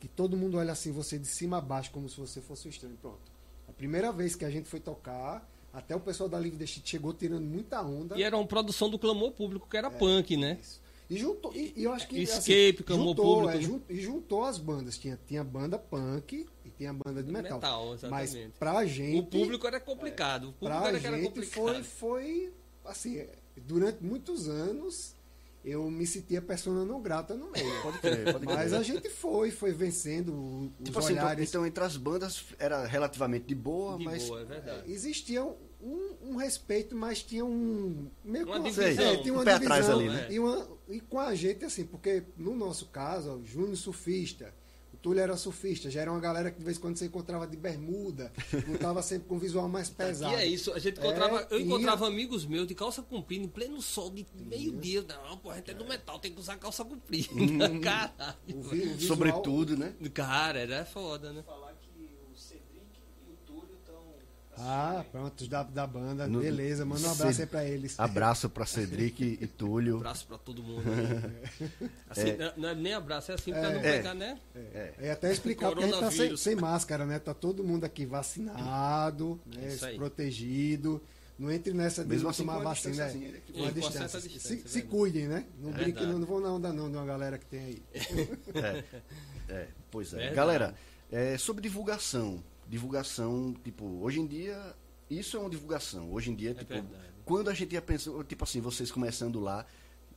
que 0.00 0.08
todo 0.08 0.36
mundo 0.36 0.56
olha 0.58 0.72
assim, 0.72 0.90
você 0.90 1.18
de 1.18 1.28
cima 1.28 1.58
a 1.58 1.60
baixo, 1.60 1.90
como 1.92 2.08
se 2.08 2.16
você 2.18 2.40
fosse 2.40 2.66
o 2.66 2.70
estranho? 2.70 2.96
Pronto. 3.00 3.30
A 3.68 3.72
primeira 3.72 4.10
vez 4.10 4.34
que 4.34 4.44
a 4.44 4.50
gente 4.50 4.68
foi 4.68 4.80
tocar, 4.80 5.48
até 5.72 5.94
o 5.94 6.00
pessoal 6.00 6.28
da 6.28 6.38
Live 6.38 6.66
Shit 6.66 6.88
chegou 6.88 7.12
tirando 7.12 7.44
muita 7.44 7.80
onda. 7.82 8.16
E 8.18 8.22
era 8.22 8.36
uma 8.36 8.46
produção 8.46 8.90
do 8.90 8.98
clamor 8.98 9.30
público, 9.32 9.68
que 9.68 9.76
era 9.76 9.90
punk, 9.90 10.36
né? 10.36 10.58
Isso. 10.60 10.80
E 11.08 11.16
juntou, 11.18 11.52
e, 11.54 11.72
e 11.76 11.82
eu 11.84 11.92
acho 11.92 12.06
que 12.06 12.20
Escape, 12.20 12.84
Clamor 12.84 13.08
juntou, 13.08 13.34
Público, 13.40 13.58
é, 13.58 13.60
jun- 13.60 13.80
e 13.88 14.00
juntou 14.00 14.44
as 14.44 14.58
bandas. 14.58 14.96
Tinha, 14.96 15.18
tinha 15.26 15.42
banda 15.42 15.76
punk 15.76 16.46
e 16.64 16.70
tinha 16.70 16.92
banda 16.92 17.20
de 17.20 17.32
metal. 17.32 17.54
Metal, 17.58 17.86
Mas 18.08 18.30
exatamente. 18.30 18.58
pra 18.60 18.86
gente. 18.86 19.18
O 19.18 19.26
público 19.26 19.66
era 19.66 19.80
complicado. 19.80 20.50
O 20.50 20.52
público 20.52 20.84
era 20.86 21.00
que 21.00 21.06
era 21.08 21.16
gente 21.16 21.26
complicado. 21.26 21.52
foi, 21.64 21.82
foi 21.82 22.52
assim, 22.84 23.16
é, 23.18 23.28
durante 23.56 24.04
muitos 24.04 24.48
anos 24.48 25.16
eu 25.64 25.90
me 25.90 26.06
sentia 26.06 26.40
persona 26.40 26.84
não 26.84 27.00
grata 27.02 27.34
no 27.34 27.50
meio. 27.50 27.82
Pode 27.82 27.98
crer, 27.98 28.32
pode 28.32 28.46
crer. 28.46 28.56
Mas 28.56 28.72
a 28.72 28.82
gente 28.82 29.08
foi, 29.10 29.50
foi 29.50 29.72
vencendo 29.72 30.32
o- 30.32 30.72
os 30.78 30.84
Tipo 30.84 30.98
assim, 30.98 31.12
então, 31.12 31.24
olhares. 31.24 31.48
então 31.48 31.66
entre 31.66 31.84
as 31.84 31.96
bandas 31.96 32.44
era 32.58 32.86
relativamente 32.86 33.46
de 33.46 33.54
boa, 33.54 33.98
De 33.98 34.04
mas 34.04 34.24
boa, 34.26 34.40
é 34.40 34.44
verdade. 34.44 34.92
Existia 34.92 35.44
um, 35.44 36.16
um 36.22 36.36
respeito, 36.36 36.96
mas 36.96 37.22
tinha 37.22 37.44
um. 37.44 38.08
Meio 38.24 38.46
Uma 38.46 38.56
que 38.62 38.70
divisão. 38.70 39.04
É, 39.04 39.16
tinha 39.18 39.32
uma 39.34 39.42
Um 39.42 39.44
pé 39.44 39.52
atrás 39.54 39.86
divisão, 39.86 39.98
ali, 40.00 40.08
né? 40.08 40.26
E, 40.30 40.38
uma- 40.38 40.68
e 40.88 41.00
com 41.00 41.18
a 41.20 41.34
gente, 41.34 41.64
assim, 41.64 41.84
porque 41.84 42.22
no 42.36 42.54
nosso 42.56 42.86
caso, 42.86 43.40
Júnior 43.44 43.76
surfista, 43.76 44.54
Túlio 45.02 45.20
era 45.22 45.34
surfista, 45.36 45.90
já 45.90 46.02
era 46.02 46.10
uma 46.12 46.20
galera 46.20 46.50
que 46.50 46.58
de 46.58 46.64
vez 46.64 46.76
em 46.76 46.80
quando 46.80 46.96
você 46.98 47.06
encontrava 47.06 47.46
de 47.46 47.56
bermuda, 47.56 48.30
não 48.68 48.76
tava 48.76 49.02
sempre 49.02 49.28
com 49.28 49.36
um 49.36 49.38
visual 49.38 49.66
mais 49.68 49.88
pesado. 49.88 50.34
E 50.34 50.36
é 50.36 50.46
isso, 50.46 50.72
a 50.74 50.78
gente 50.78 50.98
É, 51.00 51.02
encontrava, 51.02 51.40
eu 51.42 51.46
tinha- 51.48 51.60
encontrava 51.62 52.06
amigos 52.06 52.44
meus 52.44 52.66
de 52.66 52.74
calça 52.74 53.00
comprida 53.02 53.44
em 53.44 53.48
pleno 53.48 53.80
sol 53.80 54.10
de 54.10 54.26
meio-dia. 54.34 55.02
Não, 55.08 55.38
pô, 55.38 55.50
a 55.50 55.56
gente 55.56 55.70
é 55.70 55.74
do 55.74 55.86
metal, 55.86 56.18
tem 56.18 56.32
que 56.32 56.38
usar 56.38 56.56
calça 56.58 56.84
comprida. 56.84 57.28
Caralho. 57.82 58.36
O, 58.54 58.62
vi- 58.62 58.82
o 58.82 58.94
visual- 58.94 58.98
sobretudo, 59.16 59.76
né? 59.76 59.94
Cara, 60.12 60.58
era 60.60 60.84
foda, 60.84 61.32
né? 61.32 61.42
falar 61.44 61.72
que 61.80 61.88
o 62.32 62.36
Cedric 62.36 62.84
e 63.26 63.30
o 63.32 63.36
Túlio 63.46 63.76
estão. 63.80 64.02
Ah, 64.62 65.04
pronto, 65.10 65.46
da, 65.48 65.62
da 65.62 65.86
banda, 65.86 66.26
No- 66.28 66.40
beleza, 66.40 66.84
manda 66.84 67.00
um 67.08 67.10
abraço 67.12 67.34
Cê- 67.34 67.42
aí 67.42 67.48
pra 67.48 67.64
eles. 67.64 67.98
Abraço 67.98 68.48
pra 68.50 68.66
Cedric 68.66 69.38
e 69.40 69.46
Túlio. 69.48 69.96
abraço 69.96 70.26
pra 70.26 70.38
todo 70.38 70.62
mundo. 70.62 70.82
né? 70.84 71.32
Assim, 72.08 72.36
não- 72.36 72.52
não 72.56 72.68
é 72.68 72.74
nem 72.74 72.92
abraço, 72.94 73.30
é 73.32 73.34
assim 73.34 73.52
pra 73.52 73.62
não 73.70 73.80
É. 73.80 73.96
pegar, 73.96 74.14
né? 74.14 74.38
É. 74.54 74.94
É 74.98 75.10
até 75.10 75.32
explicar 75.32 75.68
porque 75.70 75.84
a 75.84 75.86
gente 75.88 75.98
tá 76.00 76.10
sem, 76.10 76.36
sem 76.36 76.54
máscara, 76.56 77.06
né? 77.06 77.18
Tá 77.18 77.32
todo 77.34 77.64
mundo 77.64 77.84
aqui 77.84 78.04
vacinado, 78.06 79.40
né? 79.46 79.68
Isso 79.68 79.84
aí. 79.86 79.96
protegido. 79.96 81.02
Não 81.38 81.50
entre 81.50 81.72
nessa 81.72 82.02
de 82.02 82.10
Mesmo 82.10 82.24
não 82.24 82.30
assim, 82.30 82.42
tomar 82.44 82.56
a 82.56 82.62
vacina. 82.64 83.04
É, 83.04 83.14
né? 83.14 83.40
com 83.50 83.64
a 83.64 83.68
Com 83.68 83.72
distância. 83.80 84.20
Se, 84.20 84.28
distância, 84.28 84.68
se 84.68 84.78
é 84.78 84.82
cuidem, 84.82 85.26
né? 85.26 85.46
Não 85.58 85.70
É 85.70 85.72
brinquem, 85.72 86.06
não, 86.06 86.18
não 86.18 86.26
vou 86.26 86.38
na 86.38 86.50
onda 86.52 86.70
não 86.70 86.90
de 86.90 86.96
uma 86.98 87.06
galera 87.06 87.38
que 87.38 87.46
tem 87.46 87.60
aí. 87.60 87.82
É, 88.54 88.84
é, 89.48 89.68
pois 89.90 90.12
é. 90.12 90.16
Verdade. 90.18 90.36
Galera, 90.36 90.74
é, 91.10 91.38
sobre 91.38 91.62
divulgação. 91.62 92.44
Divulgação, 92.70 93.52
tipo, 93.64 93.84
hoje 94.00 94.20
em 94.20 94.26
dia, 94.28 94.56
isso 95.10 95.36
é 95.36 95.40
uma 95.40 95.50
divulgação. 95.50 96.12
Hoje 96.12 96.30
em 96.30 96.36
dia, 96.36 96.54
tipo, 96.54 96.72
verdade. 96.72 97.02
quando 97.24 97.50
a 97.50 97.54
gente 97.54 97.72
ia 97.72 97.82
pensar, 97.82 98.12
tipo 98.24 98.44
assim, 98.44 98.60
vocês 98.60 98.92
começando 98.92 99.40
lá, 99.40 99.66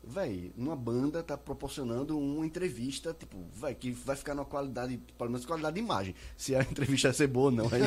véi, 0.04 0.54
uma 0.56 0.76
banda 0.76 1.24
tá 1.24 1.36
proporcionando 1.36 2.16
uma 2.16 2.46
entrevista, 2.46 3.12
tipo, 3.12 3.38
vai 3.52 3.74
que 3.74 3.89
vai 3.89 4.16
ficar 4.16 4.36
numa 4.36 4.46
qualidade, 4.46 5.00
pelo 5.18 5.32
menos 5.32 5.48
qualidade 5.48 5.74
de 5.74 5.82
imagem. 5.82 6.13
Se 6.38 6.56
a 6.56 6.62
entrevista 6.70 7.08
vai 7.08 7.16
ser 7.16 7.26
boa 7.28 7.46
ou 7.46 7.52
não. 7.52 7.66
aí- 7.66 7.82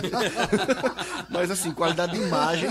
Mas 1.30 1.48
assim, 1.50 1.72
qualidade 1.72 2.18
de 2.18 2.24
imagem, 2.26 2.70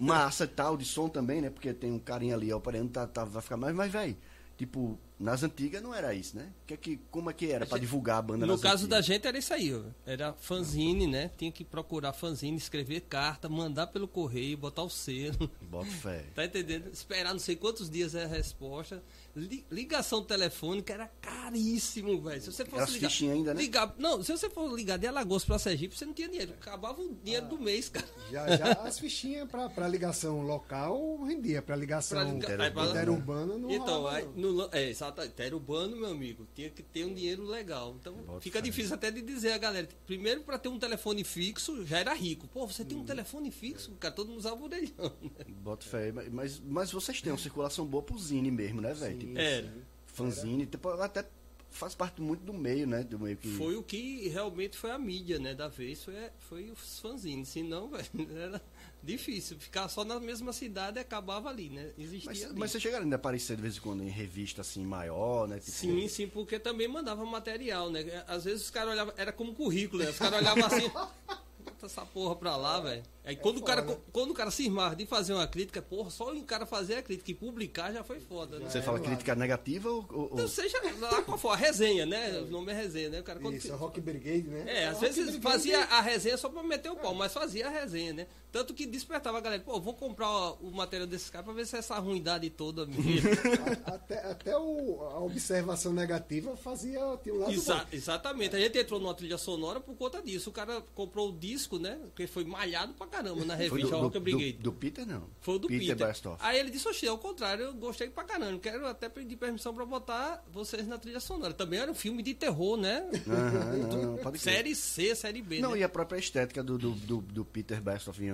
massa 0.00 0.42
e 0.42 0.48
tal, 0.48 0.76
de 0.76 0.84
som 0.84 1.08
também, 1.08 1.40
né? 1.40 1.50
Porque 1.50 1.72
tem 1.72 1.92
um 1.92 2.00
carinha 2.00 2.34
ali 2.34 2.52
operando, 2.52 2.88
tá, 2.90 3.06
tá, 3.06 3.24
vai 3.24 3.40
ficar 3.42 3.56
mais, 3.56 3.74
mas, 3.76 3.92
véi, 3.92 4.16
tipo, 4.56 4.98
nas 5.18 5.42
antigas 5.42 5.82
não 5.82 5.94
era 5.94 6.12
isso, 6.14 6.36
né? 6.36 6.48
Que 6.66 6.74
é 6.74 6.76
que, 6.76 6.96
como 7.10 7.30
é 7.30 7.32
que 7.32 7.50
era 7.50 7.64
para 7.64 7.78
divulgar 7.78 8.18
a 8.18 8.22
banda 8.22 8.46
No 8.46 8.58
caso 8.58 8.86
da 8.88 8.96
antigas? 8.96 9.06
gente 9.06 9.26
era 9.28 9.38
isso 9.38 9.54
aí, 9.54 9.74
ó. 9.74 9.82
Era 10.04 10.32
fanzine, 10.34 11.06
né? 11.06 11.30
Tinha 11.36 11.50
que 11.52 11.64
procurar 11.64 12.12
fanzine, 12.12 12.56
escrever 12.56 13.02
carta, 13.02 13.48
mandar 13.48 13.86
pelo 13.88 14.08
correio, 14.08 14.56
botar 14.56 14.82
o 14.82 14.90
selo. 14.90 15.50
Bota 15.62 15.86
fé. 15.90 16.24
Tá 16.34 16.44
entendendo? 16.44 16.88
Esperar 16.92 17.32
não 17.32 17.40
sei 17.40 17.56
quantos 17.56 17.88
dias 17.88 18.14
é 18.14 18.24
a 18.24 18.28
resposta. 18.28 19.02
Li- 19.34 19.64
ligação 19.70 20.22
telefônica 20.22 20.92
era 20.92 21.06
caríssimo, 21.20 22.20
velho. 22.20 22.40
Se 22.42 22.52
você 22.52 22.62
Era 22.62 22.70
fosse 22.70 22.92
ligar, 22.92 23.10
ainda, 23.32 23.54
né? 23.54 23.60
ligar- 23.62 23.94
não, 23.98 24.22
se 24.22 24.30
você 24.30 24.50
for 24.50 24.74
ligar 24.74 24.98
de 24.98 25.06
Alagoas 25.06 25.44
pra 25.44 25.58
Sergipe, 25.58 25.96
você 25.96 26.04
não 26.04 26.12
tinha 26.12 26.28
dinheiro. 26.28 26.52
Acabava 26.60 27.00
o 27.00 27.14
dinheiro 27.22 27.46
do 27.46 27.58
mês, 27.58 27.88
cara. 27.88 28.06
Já, 28.30 28.56
já 28.56 28.72
as 28.72 28.98
fichinhas 28.98 29.48
pra 29.48 29.88
ligação 29.88 30.42
local 30.42 31.22
rendia, 31.24 31.62
pra 31.62 31.74
ligação 31.76 32.18
Pra 32.18 32.68
interurbana 32.68 33.56
não 33.58 33.70
Então, 33.70 34.06
aí, 34.06 34.26
no, 34.36 34.68
é, 34.72 34.90
exato, 34.90 35.22
interurbano, 35.24 35.96
meu 35.96 36.10
amigo, 36.10 36.46
tinha 36.54 36.68
que 36.68 36.82
ter 36.82 37.04
um 37.06 37.14
dinheiro 37.14 37.44
legal. 37.44 37.96
Então, 37.98 38.14
Bota 38.14 38.40
fica 38.42 38.60
difícil 38.60 38.94
até 38.94 39.10
de 39.10 39.22
dizer 39.22 39.52
a 39.52 39.58
galera. 39.58 39.88
Primeiro, 40.06 40.42
para 40.42 40.58
ter 40.58 40.68
um 40.68 40.78
telefone 40.78 41.24
fixo, 41.24 41.84
já 41.86 41.98
era 42.00 42.12
rico. 42.12 42.46
Pô, 42.48 42.66
você 42.66 42.84
tem 42.84 42.98
um 42.98 43.04
telefone 43.04 43.50
fixo, 43.50 43.92
cara, 43.98 44.14
todo 44.14 44.28
mundo 44.28 44.38
usava 44.38 44.60
o 44.60 44.64
orelhão. 44.64 45.12
né? 45.22 45.44
Bota 45.48 45.86
fé. 45.86 46.12
Mas- 46.12 46.28
Mas, 46.28 46.60
mas 46.64 46.92
vocês 46.92 47.20
têm 47.22 47.32
uma 47.32 47.38
circulação 47.38 47.86
boa 47.86 48.02
pro 48.02 48.18
Zine 48.18 48.50
mesmo, 48.50 48.80
né, 48.80 48.92
velho? 48.92 49.21
Tipo, 49.26 49.38
Era. 49.38 49.72
fanzine, 50.06 50.66
tipo, 50.66 50.88
até 50.90 51.24
faz 51.70 51.94
parte 51.94 52.20
muito 52.20 52.44
do 52.44 52.52
meio, 52.52 52.86
né? 52.86 53.02
Do 53.02 53.18
meio 53.18 53.36
que. 53.36 53.48
Foi 53.56 53.76
o 53.76 53.82
que 53.82 54.28
realmente 54.28 54.76
foi 54.76 54.90
a 54.90 54.98
mídia, 54.98 55.38
né, 55.38 55.54
da 55.54 55.68
vez, 55.68 56.04
foi, 56.04 56.14
foi 56.38 56.70
os 56.70 57.00
fanzines. 57.00 57.48
Senão, 57.48 57.88
velho, 57.90 58.06
era 58.36 58.62
difícil. 59.02 59.58
Ficar 59.58 59.88
só 59.88 60.04
na 60.04 60.20
mesma 60.20 60.52
cidade 60.52 60.98
acabava 60.98 61.48
ali, 61.48 61.70
né? 61.70 61.90
Existia 61.98 62.30
Mas, 62.30 62.44
ali. 62.44 62.54
mas 62.58 62.70
vocês 62.70 62.82
chegaram 62.82 63.04
ainda 63.04 63.16
a 63.16 63.18
aparecer 63.18 63.56
de 63.56 63.62
vez 63.62 63.76
em 63.76 63.80
quando 63.80 64.02
em 64.02 64.08
revista 64.10 64.60
assim 64.60 64.84
maior, 64.84 65.48
né? 65.48 65.58
Tipo, 65.58 65.70
Sim, 65.70 66.06
sim, 66.08 66.28
porque 66.28 66.58
também 66.58 66.86
mandava 66.88 67.24
material, 67.24 67.90
né? 67.90 68.22
Às 68.28 68.44
vezes 68.44 68.62
os 68.64 68.70
caras 68.70 68.92
olhavam, 68.92 69.14
era 69.16 69.32
como 69.32 69.54
currículo, 69.54 70.02
né? 70.04 70.10
Os 70.10 70.18
caras 70.18 70.40
olhavam 70.40 70.64
assim, 70.66 70.90
bota 71.64 71.86
essa 71.86 72.02
porra 72.02 72.36
pra 72.36 72.56
lá, 72.56 72.80
velho. 72.80 73.02
Aí 73.24 73.36
quando, 73.36 73.58
o 73.58 73.62
cara, 73.62 73.82
foda. 73.82 74.00
quando 74.12 74.30
o 74.32 74.34
cara 74.34 74.50
se 74.50 74.64
esmarra 74.64 74.96
de 74.96 75.06
fazer 75.06 75.32
uma 75.32 75.46
crítica, 75.46 75.80
porra, 75.80 76.10
só 76.10 76.32
o 76.32 76.42
cara 76.44 76.66
fazer 76.66 76.96
a 76.96 77.02
crítica 77.02 77.30
e 77.30 77.34
publicar 77.34 77.92
já 77.92 78.02
foi 78.02 78.18
foda, 78.20 78.58
né? 78.58 78.68
Você 78.68 78.78
É, 78.78 78.82
fala 78.82 78.98
claro. 78.98 79.12
crítica 79.14 79.34
negativa 79.34 79.88
ou. 79.90 80.04
ou- 80.10 80.30
Então 80.32 80.48
seja 80.48 80.78
lá 80.98 81.22
qual 81.22 81.38
for, 81.38 81.50
a 81.50 81.56
resenha, 81.56 82.04
né? 82.04 82.38
O 82.40 82.46
nome 82.50 82.72
é 82.72 82.74
resenha, 82.74 83.10
né? 83.10 83.20
O 83.20 83.24
cara 83.24 83.38
quando 83.38 83.54
Isso, 83.54 83.72
a 83.72 83.76
Rock 83.76 84.00
Brigade, 84.00 84.48
né? 84.48 84.64
É, 84.66 84.86
às 84.88 84.94
Rock 84.94 85.06
vezes 85.06 85.24
Brigade- 85.30 85.42
fazia 85.42 85.80
a 85.84 86.00
resenha 86.00 86.36
só 86.36 86.48
pra 86.48 86.62
meter 86.62 86.90
o 86.90 86.96
pau, 86.96 87.14
mas 87.14 87.32
fazia 87.32 87.66
a 87.68 87.70
resenha, 87.70 88.12
né? 88.12 88.26
Tanto 88.52 88.74
que 88.74 88.84
despertava 88.86 89.38
a 89.38 89.40
galera, 89.40 89.62
pô, 89.62 89.80
vou 89.80 89.94
comprar 89.94 90.28
o 90.62 90.70
material 90.70 91.06
desses 91.08 91.30
caras 91.30 91.46
pra 91.46 91.54
ver 91.54 91.66
se 91.66 91.74
essa 91.76 91.98
ruindade 91.98 92.50
toda. 92.50 92.82
A- 92.82 92.86
Até, 93.94 94.18
até 94.30 94.56
o- 94.58 95.00
a 95.02 95.18
observação 95.20 95.92
negativa 95.92 96.56
fazia 96.56 97.00
tinha 97.22 97.34
um 97.34 97.38
lado 97.38 97.52
Exa- 97.52 97.76
bom. 97.76 97.86
exatamente. 97.92 98.54
A 98.56 98.58
gente 98.60 98.78
entrou 98.78 99.00
numa 99.00 99.14
trilha 99.14 99.38
sonora 99.38 99.80
por 99.80 99.94
conta 99.96 100.20
disso. 100.20 100.50
O 100.50 100.52
cara 100.52 100.82
comprou 100.94 101.30
o 101.30 101.32
disco, 101.38 101.78
né? 101.78 101.98
Que 102.14 102.26
foi 102.26 102.44
malhado 102.44 102.92
pra 102.94 103.06
caramba 103.06 103.44
na 103.44 103.56
Foi 103.56 103.64
revista 103.68 103.96
do, 103.96 104.02
Rock 104.02 104.14
do, 104.18 104.20
Brigade. 104.20 104.52
do, 104.52 104.62
do 104.64 104.72
Peter, 104.72 105.06
não. 105.06 105.24
Foi 105.40 105.54
o 105.54 105.58
do 105.58 105.68
Peter, 105.68 105.96
Peter. 105.96 106.36
Aí 106.40 106.58
ele 106.58 106.70
disse, 106.70 106.86
oxe, 106.88 107.06
ao 107.08 107.16
contrário, 107.18 107.64
eu 107.64 107.74
gostei 107.74 108.10
pra 108.10 108.24
caramba. 108.24 108.58
Quero 108.58 108.86
até 108.86 109.08
pedir 109.08 109.36
permissão 109.36 109.72
pra 109.74 109.86
botar 109.86 110.44
vocês 110.52 110.86
na 110.86 110.98
trilha 110.98 111.20
sonora. 111.20 111.54
Também 111.54 111.80
era 111.80 111.90
um 111.90 111.94
filme 111.94 112.22
de 112.22 112.34
terror, 112.34 112.76
né? 112.76 113.08
Não, 113.26 114.16
não, 114.22 114.34
série 114.36 114.74
C, 114.74 115.14
série 115.14 115.40
B, 115.42 115.60
Não, 115.60 115.72
né? 115.72 115.78
e 115.78 115.82
a 115.84 115.88
própria 115.88 116.18
estética 116.18 116.62
do, 116.62 116.76
do, 116.76 116.90
do, 116.92 117.16
do 117.20 117.44
Peter 117.44 117.80
Bastoff, 117.80 118.22
em 118.22 118.30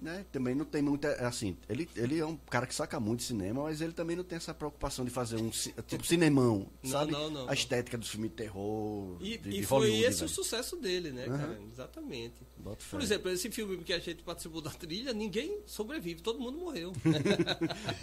né? 0.00 0.24
Também 0.32 0.54
não 0.54 0.64
tem 0.64 0.80
muita. 0.82 1.12
Assim, 1.26 1.56
ele, 1.68 1.88
ele 1.96 2.18
é 2.18 2.24
um 2.26 2.36
cara 2.36 2.66
que 2.66 2.74
saca 2.74 2.98
muito 3.00 3.20
de 3.20 3.26
cinema, 3.26 3.62
mas 3.64 3.80
ele 3.80 3.92
também 3.92 4.16
não 4.16 4.24
tem 4.24 4.36
essa 4.36 4.52
preocupação 4.54 5.04
de 5.04 5.10
fazer 5.10 5.36
um 5.36 5.50
tipo 5.50 6.04
cinemão, 6.06 6.66
Não, 6.82 6.90
sabe? 6.90 7.12
não, 7.12 7.30
não, 7.30 7.48
a 7.48 7.54
estética 7.54 7.96
dos 7.98 8.08
filmes 8.08 8.30
de 8.30 8.36
terror. 8.36 9.16
E, 9.20 9.38
de, 9.38 9.48
e 9.48 9.52
de 9.60 9.62
foi 9.64 9.90
esse 10.00 10.16
o 10.18 10.26
velho. 10.26 10.28
sucesso 10.28 10.76
dele, 10.76 11.10
né, 11.10 11.26
Aham. 11.26 11.38
cara? 11.38 11.58
Exatamente. 11.72 12.34
Bota 12.56 12.84
fé. 12.84 12.90
Por 12.96 13.02
exemplo, 13.02 13.30
esse 13.30 13.50
filme 13.50 13.76
que 13.78 13.92
a 13.92 13.98
gente 13.98 14.22
participou 14.22 14.60
da 14.60 14.70
trilha, 14.70 15.12
ninguém 15.12 15.60
sobrevive, 15.66 16.20
todo 16.22 16.38
mundo 16.40 16.58
morreu. 16.58 16.92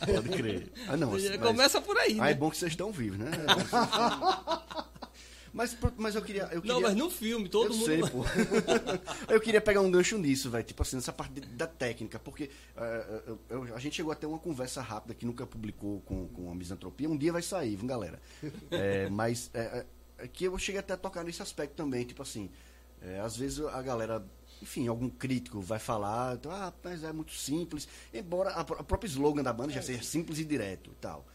Pode 0.06 0.30
crer. 0.30 0.72
Ah, 0.88 0.98
não. 0.98 1.12
mas- 1.12 1.38
Começa 1.38 1.82
por 1.82 1.98
aí, 1.98 2.18
Ah, 2.20 2.30
é 2.30 2.34
né? 2.34 2.40
bom 2.40 2.50
que 2.50 2.58
vocês 2.58 2.72
estão 2.72 2.92
vivos, 2.92 3.20
né? 3.20 3.32
mas, 5.56 5.78
mas 5.98 6.16
eu 6.16 6.22
queria. 6.22 6.44
Eu 6.52 6.62
queria... 6.62 6.74
Não, 6.74 6.82
mas 6.82 6.96
no 6.96 7.10
filme, 7.10 7.48
todo 7.50 7.72
eu 7.72 7.78
mundo. 7.78 7.86
sei, 7.86 8.02
pô. 8.02 8.24
eu 9.34 9.40
queria 9.40 9.62
pegar 9.62 9.82
um 9.82 9.90
gancho 9.90 10.18
nisso, 10.18 10.50
velho. 10.50 10.64
Tipo 10.64 10.84
assim, 10.84 10.98
nessa 10.98 11.14
parte 11.14 11.40
da 11.40 11.66
técnica. 11.66 12.20
Porque 12.20 12.50
eh, 12.76 13.22
eu- 13.26 13.40
eu- 13.50 13.76
a 13.76 13.80
gente 13.80 13.96
chegou 13.96 14.12
a 14.12 14.16
ter 14.16 14.26
uma 14.26 14.38
conversa 14.38 14.82
rápida 14.82 15.14
que 15.14 15.26
nunca 15.26 15.48
publicou 15.48 16.02
com, 16.02 16.28
com 16.28 16.52
a 16.52 16.56
misantropia. 16.56 17.10
Um 17.10 17.18
dia 17.18 17.32
vai 17.32 17.42
sair, 17.42 17.76
viu, 17.76 17.88
galera? 17.88 18.20
É, 18.70 19.10
mas 19.10 19.50
é, 19.54 19.60
é, 19.60 19.86
é 20.26 20.28
que 20.28 20.44
eu 20.46 20.58
cheguei 20.60 20.80
até 20.80 20.94
a 20.94 20.98
tocar 20.98 21.24
nesse 21.24 21.42
aspecto 21.42 21.74
também. 21.76 22.04
Tipo 22.06 22.22
assim, 22.22 22.50
é, 23.02 23.20
às 23.22 23.36
vezes 23.38 23.60
a 23.66 23.82
galera. 23.82 24.24
Enfim, 24.62 24.88
algum 24.88 25.10
crítico 25.10 25.60
vai 25.62 25.80
falar, 25.80 26.36
então, 26.36 26.50
ah, 26.52 26.74
mas 26.84 27.04
é 27.04 27.12
muito 27.12 27.34
simples. 27.34 27.88
Embora 28.14 28.52
a, 28.52 28.64
pró- 28.64 28.78
a 28.80 28.84
própria 28.84 29.08
slogan 29.08 29.44
da 29.44 29.52
banda 29.52 29.74
já 29.74 29.82
seja 29.82 30.02
simples 30.02 30.40
e 30.40 30.46
direto 30.46 30.92
e 30.92 30.96
tal. 30.96 31.26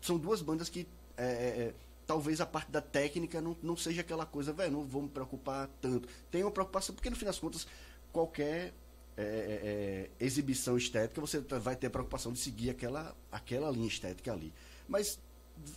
São 0.00 0.16
duas 0.16 0.40
bandas 0.40 0.68
que 0.68 0.86
é, 1.16 1.24
é, 1.24 1.26
é, 1.26 1.74
talvez 2.10 2.40
a 2.40 2.46
parte 2.46 2.72
da 2.72 2.80
técnica 2.80 3.40
não, 3.40 3.56
não 3.62 3.76
seja 3.76 4.00
aquela 4.00 4.26
coisa, 4.26 4.52
velho, 4.52 4.72
não 4.72 4.82
vou 4.82 5.02
me 5.02 5.08
preocupar 5.08 5.70
tanto. 5.80 6.08
Tem 6.28 6.42
uma 6.42 6.50
preocupação, 6.50 6.92
porque 6.92 7.08
no 7.08 7.14
fim 7.14 7.24
das 7.24 7.38
contas, 7.38 7.68
qualquer 8.12 8.74
é, 9.16 9.22
é, 9.22 9.60
é, 9.62 10.10
exibição 10.18 10.76
estética, 10.76 11.20
você 11.20 11.38
vai 11.38 11.76
ter 11.76 11.86
a 11.86 11.90
preocupação 11.90 12.32
de 12.32 12.40
seguir 12.40 12.70
aquela, 12.70 13.14
aquela 13.30 13.70
linha 13.70 13.86
estética 13.86 14.32
ali. 14.32 14.52
Mas 14.88 15.20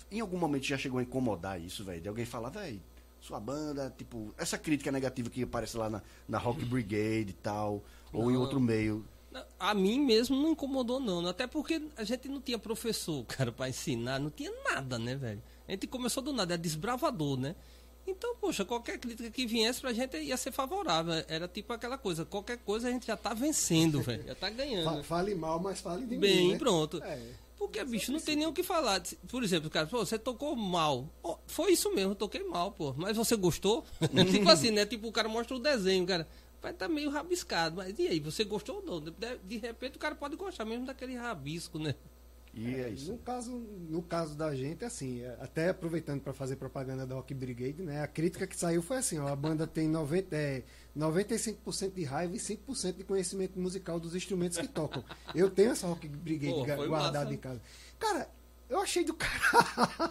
em 0.10 0.22
algum 0.22 0.40
momento 0.40 0.64
já 0.66 0.76
chegou 0.76 0.98
a 1.00 1.04
incomodar 1.04 1.62
isso, 1.62 1.84
velho, 1.84 2.02
de 2.02 2.10
alguém 2.10 2.26
falar, 2.26 2.50
velho, 2.50 2.82
sua 3.22 3.40
banda, 3.40 3.94
tipo, 3.96 4.34
essa 4.36 4.58
crítica 4.58 4.92
negativa 4.92 5.30
que 5.30 5.44
aparece 5.44 5.78
lá 5.78 5.88
na, 5.88 6.02
na 6.28 6.40
Rock 6.40 6.66
Brigade 6.66 7.30
e 7.30 7.38
tal, 7.44 7.84
ou 8.12 8.32
em 8.32 8.34
Não. 8.34 8.42
outro 8.42 8.60
meio. 8.60 9.06
Não, 9.32 9.46
A 9.60 9.76
mim 9.76 10.00
mesmo 10.04 10.36
não 10.36 10.54
incomodou, 10.54 11.00
não. 11.00 11.28
Até 11.28 11.46
porque 11.46 11.80
a 11.96 12.04
gente 12.04 12.28
não 12.28 12.42
tinha 12.42 12.58
professor, 12.58 13.24
cara, 13.30 13.52
pra 13.52 13.70
ensinar, 13.70 14.18
não 14.18 14.32
tinha 14.32 14.52
nada, 14.64 14.98
né, 14.98 15.16
velho? 15.16 15.44
A 15.68 15.72
gente 15.72 15.88
começou 15.88 16.22
do 16.22 16.34
nada, 16.34 16.54
é 16.54 16.58
desbravador, 16.58 17.38
né? 17.38 17.56
Então, 18.06 18.36
poxa, 18.36 18.66
qualquer 18.66 18.98
crítica 19.00 19.30
que 19.32 19.46
viesse 19.46 19.80
pra 19.80 19.94
gente 19.94 20.18
ia 20.18 20.36
ser 20.36 20.52
favorável. 20.52 21.14
Era 21.28 21.48
tipo 21.48 21.72
aquela 21.72 21.98
coisa, 21.98 22.26
qualquer 22.26 22.58
coisa 22.58 22.90
a 22.90 22.92
gente 22.92 23.08
já 23.08 23.16
tá 23.16 23.34
vencendo, 23.34 24.02
velho. 24.02 24.24
Já 24.28 24.36
tá 24.36 24.50
ganhando. 24.50 24.84
Fa- 24.98 25.04
Fale 25.04 25.34
mal, 25.36 25.60
mas 25.60 25.80
fale 25.80 26.06
de 26.06 26.18
Bem, 26.18 26.48
mim, 26.48 26.52
né? 26.54 26.58
pronto. 26.58 27.02
É. 27.02 27.18
Porque, 27.58 27.82
bicho, 27.86 28.12
não 28.12 28.20
tem 28.20 28.36
nem 28.36 28.46
o 28.46 28.52
que 28.52 28.62
falar. 28.62 29.02
Por 29.30 29.42
exemplo, 29.42 29.70
cara, 29.70 29.88
pô, 29.88 30.00
você 30.06 30.20
tocou 30.20 30.54
mal. 30.54 31.08
Foi 31.48 31.72
isso 31.72 31.94
mesmo, 31.96 32.12
eu 32.12 32.16
toquei 32.16 32.44
mal, 32.44 32.74
pô. 32.74 32.94
Mas 32.98 33.16
você 33.16 33.38
gostou? 33.38 33.86
tipo 34.30 34.50
assim, 34.50 34.70
né? 34.72 34.86
Tipo, 34.86 35.08
o 35.08 35.12
cara 35.14 35.30
mostra 35.30 35.56
o 35.56 35.60
desenho, 35.60 36.06
cara. 36.06 36.28
Vai 36.62 36.74
tá 36.74 36.90
meio 36.90 37.10
rabiscado. 37.10 37.78
Mas 37.78 37.98
e 37.98 38.06
aí, 38.08 38.20
você 38.20 38.44
gostou 38.44 38.78
ou 38.78 38.82
não? 38.84 39.00
De, 39.00 39.12
de 39.46 39.58
repente 39.58 39.96
o 39.96 40.00
cara 40.00 40.14
pode 40.14 40.36
gostar 40.36 40.66
mesmo 40.66 40.86
daquele 40.86 41.16
rabisco, 41.16 41.80
né? 41.80 41.96
E 42.56 42.76
é 42.76 42.90
isso. 42.90 43.12
No 43.12 43.18
caso, 43.18 43.52
no 43.90 44.02
caso 44.04 44.36
da 44.36 44.54
gente, 44.56 44.86
assim, 44.86 45.22
é, 45.22 45.36
até 45.42 45.70
aproveitando 45.70 46.22
para 46.22 46.34
fazer 46.34 46.56
propaganda 46.56 47.06
da 47.06 47.16
Rock 47.16 47.34
Brigade, 47.34 47.82
né? 47.82 48.04
A 48.04 48.08
crítica 48.08 48.46
que 48.46 48.56
saiu 48.56 48.82
foi 48.84 48.98
assim, 48.98 49.18
ó, 49.18 49.28
a 49.28 49.36
banda 49.36 49.66
tem 49.66 49.88
90, 49.88 50.36
é, 50.36 50.64
95% 50.96 51.94
de 51.96 52.04
raiva 52.04 52.36
e 52.36 52.40
5% 52.40 52.98
de 52.98 53.04
conhecimento 53.04 53.60
musical 53.60 54.00
dos 54.00 54.16
instrumentos 54.16 54.60
que 54.60 54.68
tocam. 54.68 55.04
Eu 55.34 55.50
tenho 55.50 55.72
essa 55.72 55.88
Rock 55.88 56.08
Brigade 56.08 56.54
Pô, 56.54 56.88
guardada 56.88 57.20
massa. 57.22 57.34
em 57.34 57.38
casa. 57.38 57.62
Cara, 57.98 58.30
eu 58.70 58.80
achei 58.80 59.04
do 59.04 59.16
cara. 59.16 59.40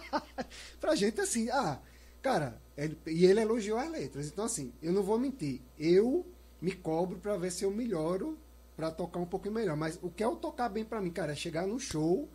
pra 0.81 0.95
gente 0.95 1.21
assim, 1.21 1.49
ah, 1.49 1.79
cara, 2.21 2.61
ele- 2.77 2.97
e 3.07 3.25
ele 3.25 3.39
elogiou 3.39 3.77
as 3.77 3.89
letras. 3.89 4.27
Então 4.27 4.45
assim, 4.45 4.73
eu 4.81 4.91
não 4.91 5.01
vou 5.03 5.17
mentir. 5.17 5.61
Eu 5.79 6.25
me 6.61 6.71
cobro 6.73 7.17
pra 7.19 7.37
ver 7.37 7.51
se 7.51 7.63
eu 7.63 7.71
melhoro 7.71 8.37
pra 8.75 8.89
tocar 8.89 9.19
um 9.19 9.25
pouquinho 9.25 9.53
melhor, 9.53 9.77
mas 9.77 9.99
o 10.01 10.09
que 10.09 10.23
é 10.23 10.27
o 10.27 10.35
tocar 10.35 10.67
bem 10.67 10.83
pra 10.83 10.99
mim, 10.99 11.11
cara, 11.11 11.33
é 11.33 11.35
chegar 11.35 11.67
no 11.67 11.79
show 11.79 12.27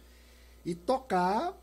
e 0.71 0.75
tocar 0.75 1.57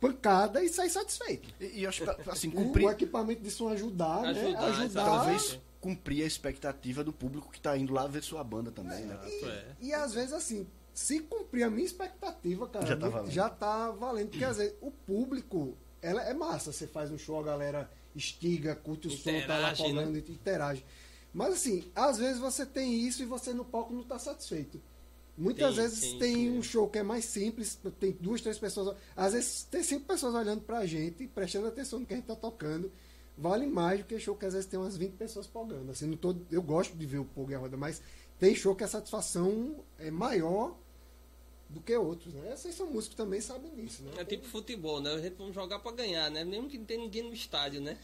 pancada 0.00 0.62
e 0.64 0.68
sair 0.68 0.90
satisfeito. 0.90 1.48
E, 1.60 1.80
e 1.80 1.86
acho 1.86 2.02
que, 2.04 2.10
assim, 2.30 2.48
O, 2.48 2.52
cumprir, 2.52 2.86
o 2.86 2.90
equipamento 2.90 3.42
de 3.42 3.50
som 3.50 3.68
ajudar, 3.68 4.20
Ajudar, 4.24 4.60
né? 4.60 4.66
Ajudar. 4.66 5.04
talvez 5.04 5.58
cumprir 5.80 6.22
a 6.22 6.26
expectativa 6.26 7.02
do 7.04 7.12
público 7.12 7.50
que 7.52 7.60
tá 7.60 7.76
indo 7.76 7.92
lá 7.92 8.06
ver 8.06 8.22
sua 8.22 8.42
banda 8.42 8.70
também, 8.70 9.04
né? 9.04 9.18
Exato, 9.26 9.46
é. 9.52 9.66
E 9.80 9.92
às 9.92 10.14
vezes, 10.14 10.32
assim, 10.32 10.66
se 10.94 11.20
cumprir 11.20 11.64
a 11.64 11.70
minha 11.70 11.84
expectativa, 11.84 12.66
cara, 12.68 12.86
Já 12.86 12.96
tá 12.96 13.08
valendo. 13.08 13.30
já 13.30 13.50
tá 13.50 13.90
valendo. 13.90 14.28
Porque 14.30 14.44
às 14.44 14.56
vezes 14.56 14.74
o 14.80 14.90
público, 14.90 15.76
ela 16.00 16.22
é 16.22 16.32
massa. 16.32 16.72
Você 16.72 16.86
faz 16.86 17.10
um 17.10 17.18
show, 17.18 17.38
a 17.38 17.42
galera 17.42 17.90
estiga, 18.14 18.74
curte 18.74 19.08
o 19.08 19.10
som, 19.10 19.24
tá 19.46 19.58
lá 19.58 19.72
Interage, 19.72 19.82
né? 19.82 19.88
cobrando, 19.88 20.18
interage. 20.18 20.84
Mas 21.34 21.54
assim, 21.54 21.90
às 21.94 22.18
vezes 22.18 22.38
você 22.38 22.64
tem 22.66 22.94
isso 22.94 23.22
e 23.22 23.26
você 23.26 23.52
no 23.52 23.64
palco 23.64 23.92
não 23.94 24.04
tá 24.04 24.18
satisfeito. 24.18 24.80
Muitas 25.36 25.74
Tem, 25.74 25.82
vezes 25.82 26.00
tem 26.00 26.18
tem, 26.18 26.50
um 26.50 26.62
show 26.62 26.88
que 26.88 26.98
é 26.98 27.02
mais 27.02 27.24
simples, 27.24 27.78
tem 27.98 28.12
duas, 28.12 28.40
três 28.40 28.58
pessoas. 28.58 28.96
Às 29.16 29.32
vezes 29.32 29.62
tem 29.64 29.82
cinco 29.82 30.06
pessoas 30.06 30.34
olhando 30.34 30.60
pra 30.60 30.84
gente, 30.84 31.26
prestando 31.26 31.66
atenção 31.68 32.00
no 32.00 32.06
que 32.06 32.12
a 32.12 32.16
gente 32.16 32.26
tá 32.26 32.36
tocando. 32.36 32.92
Vale 33.36 33.66
mais 33.66 34.00
do 34.00 34.04
que 34.04 34.18
show 34.20 34.36
que 34.36 34.44
às 34.44 34.52
vezes 34.52 34.68
tem 34.68 34.78
umas 34.78 34.96
20 34.96 35.12
pessoas 35.12 35.46
pagando. 35.46 35.90
Assim, 35.90 36.06
não 36.06 36.18
tô, 36.18 36.36
eu 36.50 36.60
gosto 36.60 36.94
de 36.94 37.06
ver 37.06 37.18
o 37.18 37.24
Pogo 37.24 37.50
e 37.50 37.54
a 37.54 37.58
Roda, 37.58 37.78
mas 37.78 38.02
tem 38.38 38.54
show 38.54 38.74
que 38.76 38.84
a 38.84 38.88
satisfação 38.88 39.82
é 39.98 40.10
maior 40.10 40.76
do 41.72 41.80
que 41.80 41.96
outros, 41.96 42.34
né? 42.34 42.54
Vocês 42.54 42.74
são 42.74 42.90
músicos 42.90 43.16
também 43.16 43.40
sabem 43.40 43.74
disso, 43.74 44.02
né? 44.02 44.12
É 44.18 44.24
tipo 44.24 44.46
futebol, 44.46 45.00
né? 45.00 45.14
A 45.14 45.18
gente 45.18 45.36
vamos 45.36 45.54
jogar 45.54 45.78
pra 45.78 45.92
ganhar, 45.92 46.30
né? 46.30 46.44
Mesmo 46.44 46.68
que 46.68 46.76
não 46.76 46.84
tenha 46.84 47.00
ninguém 47.00 47.22
no 47.22 47.32
estádio, 47.32 47.80
né? 47.80 47.98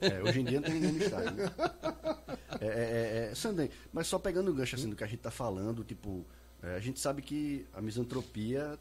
É, 0.00 0.22
hoje 0.22 0.40
em 0.40 0.44
dia 0.44 0.60
não 0.60 0.68
tem 0.68 0.74
ninguém 0.74 0.92
no 0.92 1.04
estádio. 1.04 1.36
Né? 1.36 1.50
É, 2.62 2.66
é, 2.66 3.30
é, 3.30 3.34
Sandem, 3.34 3.70
mas 3.90 4.06
só 4.06 4.18
pegando 4.18 4.50
o 4.50 4.54
gancho 4.54 4.76
assim, 4.76 4.90
do 4.90 4.94
que 4.94 5.02
a 5.02 5.06
gente 5.06 5.20
tá 5.20 5.30
falando, 5.30 5.82
tipo, 5.82 6.26
é, 6.62 6.76
a 6.76 6.80
gente 6.80 7.00
sabe 7.00 7.22
que 7.22 7.66
a 7.72 7.80
misantropia, 7.80 8.78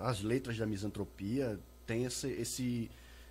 as 0.00 0.22
letras 0.22 0.56
da 0.56 0.66
misantropia 0.66 1.58
tem 1.86 2.04
esse, 2.04 2.28
esse, 2.28 2.90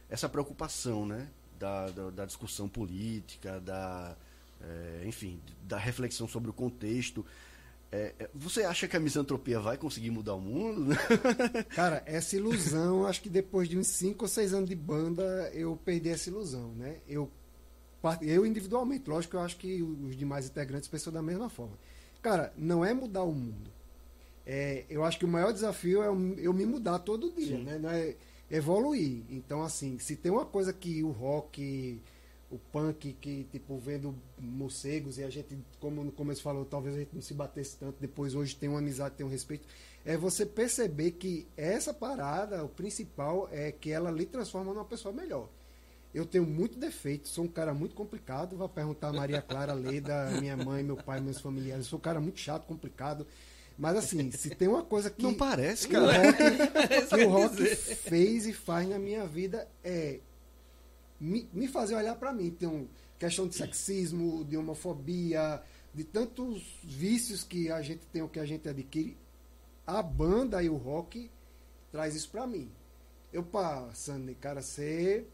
essa 0.10 0.27
preocupação, 0.27 1.05
né? 1.05 1.29
Da, 1.57 1.89
da, 1.91 2.10
da 2.10 2.25
discussão 2.25 2.67
política, 2.67 3.60
da, 3.62 4.17
é, 4.62 5.03
enfim, 5.05 5.39
da 5.63 5.77
reflexão 5.77 6.27
sobre 6.27 6.49
o 6.49 6.53
contexto. 6.53 7.25
É, 7.91 8.13
é, 8.19 8.29
você 8.34 8.63
acha 8.63 8.88
que 8.88 8.95
a 8.95 8.99
misantropia 8.99 9.60
vai 9.60 9.77
conseguir 9.77 10.10
mudar 10.12 10.34
o 10.34 10.41
mundo? 10.41 10.95
Cara, 11.75 12.01
essa 12.05 12.36
ilusão, 12.36 13.05
acho 13.05 13.21
que 13.21 13.29
depois 13.29 13.67
de 13.69 13.77
uns 13.77 13.88
5 13.88 14.23
ou 14.23 14.27
6 14.27 14.53
anos 14.53 14.69
de 14.69 14.75
banda, 14.75 15.51
eu 15.53 15.77
perdi 15.84 16.10
essa 16.10 16.29
ilusão, 16.29 16.71
né? 16.73 16.97
Eu, 17.07 17.29
eu 18.21 18.45
individualmente, 18.45 19.10
lógico 19.10 19.36
eu 19.36 19.41
acho 19.41 19.57
que 19.57 19.84
os 19.84 20.15
demais 20.15 20.47
integrantes 20.47 20.88
pensam 20.88 21.12
da 21.12 21.21
mesma 21.21 21.49
forma. 21.49 21.77
Cara, 22.21 22.53
não 22.57 22.84
é 22.86 22.93
mudar 22.93 23.23
o 23.23 23.34
mundo. 23.34 23.71
É, 24.45 24.86
eu 24.89 25.03
acho 25.03 25.17
que 25.17 25.25
o 25.25 25.27
maior 25.27 25.51
desafio 25.51 26.03
é 26.03 26.07
eu 26.43 26.53
me 26.53 26.65
mudar 26.65 26.99
todo 26.99 27.31
dia, 27.31 27.57
Sim. 27.57 27.63
né? 27.63 27.79
Não 27.79 27.89
é 27.89 28.15
evoluir. 28.49 29.23
Então, 29.29 29.63
assim, 29.63 29.97
se 29.99 30.15
tem 30.15 30.31
uma 30.31 30.45
coisa 30.45 30.73
que 30.73 31.03
o 31.03 31.12
rock 31.12 31.99
o 32.51 32.60
punk 32.71 33.13
que, 33.13 33.45
tipo, 33.45 33.77
vendo 33.77 34.13
morcegos 34.38 35.17
e 35.17 35.23
a 35.23 35.29
gente, 35.29 35.57
como 35.79 36.03
no 36.03 36.12
começo 36.12 36.41
falou, 36.41 36.65
talvez 36.65 36.95
a 36.95 36.99
gente 36.99 37.15
não 37.15 37.21
se 37.21 37.34
batesse 37.34 37.77
tanto, 37.77 37.95
depois 37.99 38.36
hoje 38.36 38.55
tem 38.55 38.67
uma 38.67 38.79
amizade, 38.79 39.15
tem 39.15 39.25
um 39.25 39.29
respeito. 39.29 39.65
É 40.05 40.17
você 40.17 40.45
perceber 40.45 41.12
que 41.12 41.47
essa 41.55 41.93
parada, 41.93 42.63
o 42.63 42.67
principal 42.67 43.47
é 43.51 43.71
que 43.71 43.89
ela 43.89 44.12
lhe 44.12 44.25
transforma 44.25 44.73
numa 44.73 44.84
pessoa 44.84 45.13
melhor. 45.13 45.47
Eu 46.13 46.26
tenho 46.26 46.45
muito 46.45 46.78
defeito, 46.78 47.30
sou 47.30 47.45
um 47.45 47.47
cara 47.47 47.74
muito 47.74 47.95
complicado. 47.95 48.58
Vou 48.58 48.67
perguntar 48.67 49.10
a 49.10 49.13
Maria 49.13 49.41
Clara 49.41 49.74
Leda, 49.74 50.30
minha 50.41 50.58
mãe, 50.58 50.84
meu 50.84 50.97
pai, 50.97 51.21
meus 51.21 51.39
familiares. 51.39 51.86
Eu 51.86 51.89
sou 51.91 52.00
um 52.00 52.02
cara 52.02 52.19
muito 52.19 52.39
chato, 52.39 52.65
complicado. 52.65 53.26
Mas 53.78 53.97
assim, 53.97 54.30
se 54.32 54.50
tem 54.50 54.67
uma 54.67 54.84
coisa 54.84 55.10
que. 55.10 55.24
Não 55.24 55.34
parece, 55.34 55.88
cara. 55.88 56.06
O 56.06 56.08
rock, 56.08 57.08
que 57.15 57.24
o 57.24 57.30
rock 57.30 57.76
fez 57.76 58.45
e 58.45 58.54
faz 58.54 58.88
na 58.88 59.00
minha 59.00 59.26
vida 59.26 59.67
é 59.84 60.19
me, 61.19 61.50
me 61.54 61.67
fazer 61.67 61.95
olhar 61.95 62.15
para 62.15 62.34
mim. 62.34 62.52
Tem 62.52 62.67
uma 62.67 62.86
questão 63.17 63.47
de 63.47 63.56
sexismo, 63.56 64.43
de 64.43 64.58
homofobia, 64.58 65.62
de 65.93 66.04
tantos 66.04 66.80
vícios 66.84 67.43
que 67.43 67.71
a 67.71 67.82
gente 67.82 68.06
tem, 68.08 68.21
o 68.21 68.28
que 68.28 68.39
a 68.39 68.45
gente 68.45 68.67
adquire. 68.67 69.17
A 69.88 70.02
banda 70.02 70.62
e 70.62 70.69
o 70.69 70.76
rock 70.76 71.32
traz 71.91 72.15
isso 72.15 72.30
para 72.30 72.45
mim. 72.45 72.69
Eu, 73.32 73.43
pá, 73.43 73.89
Sandy, 73.93 74.36
cara, 74.36 74.62
você 74.62 75.26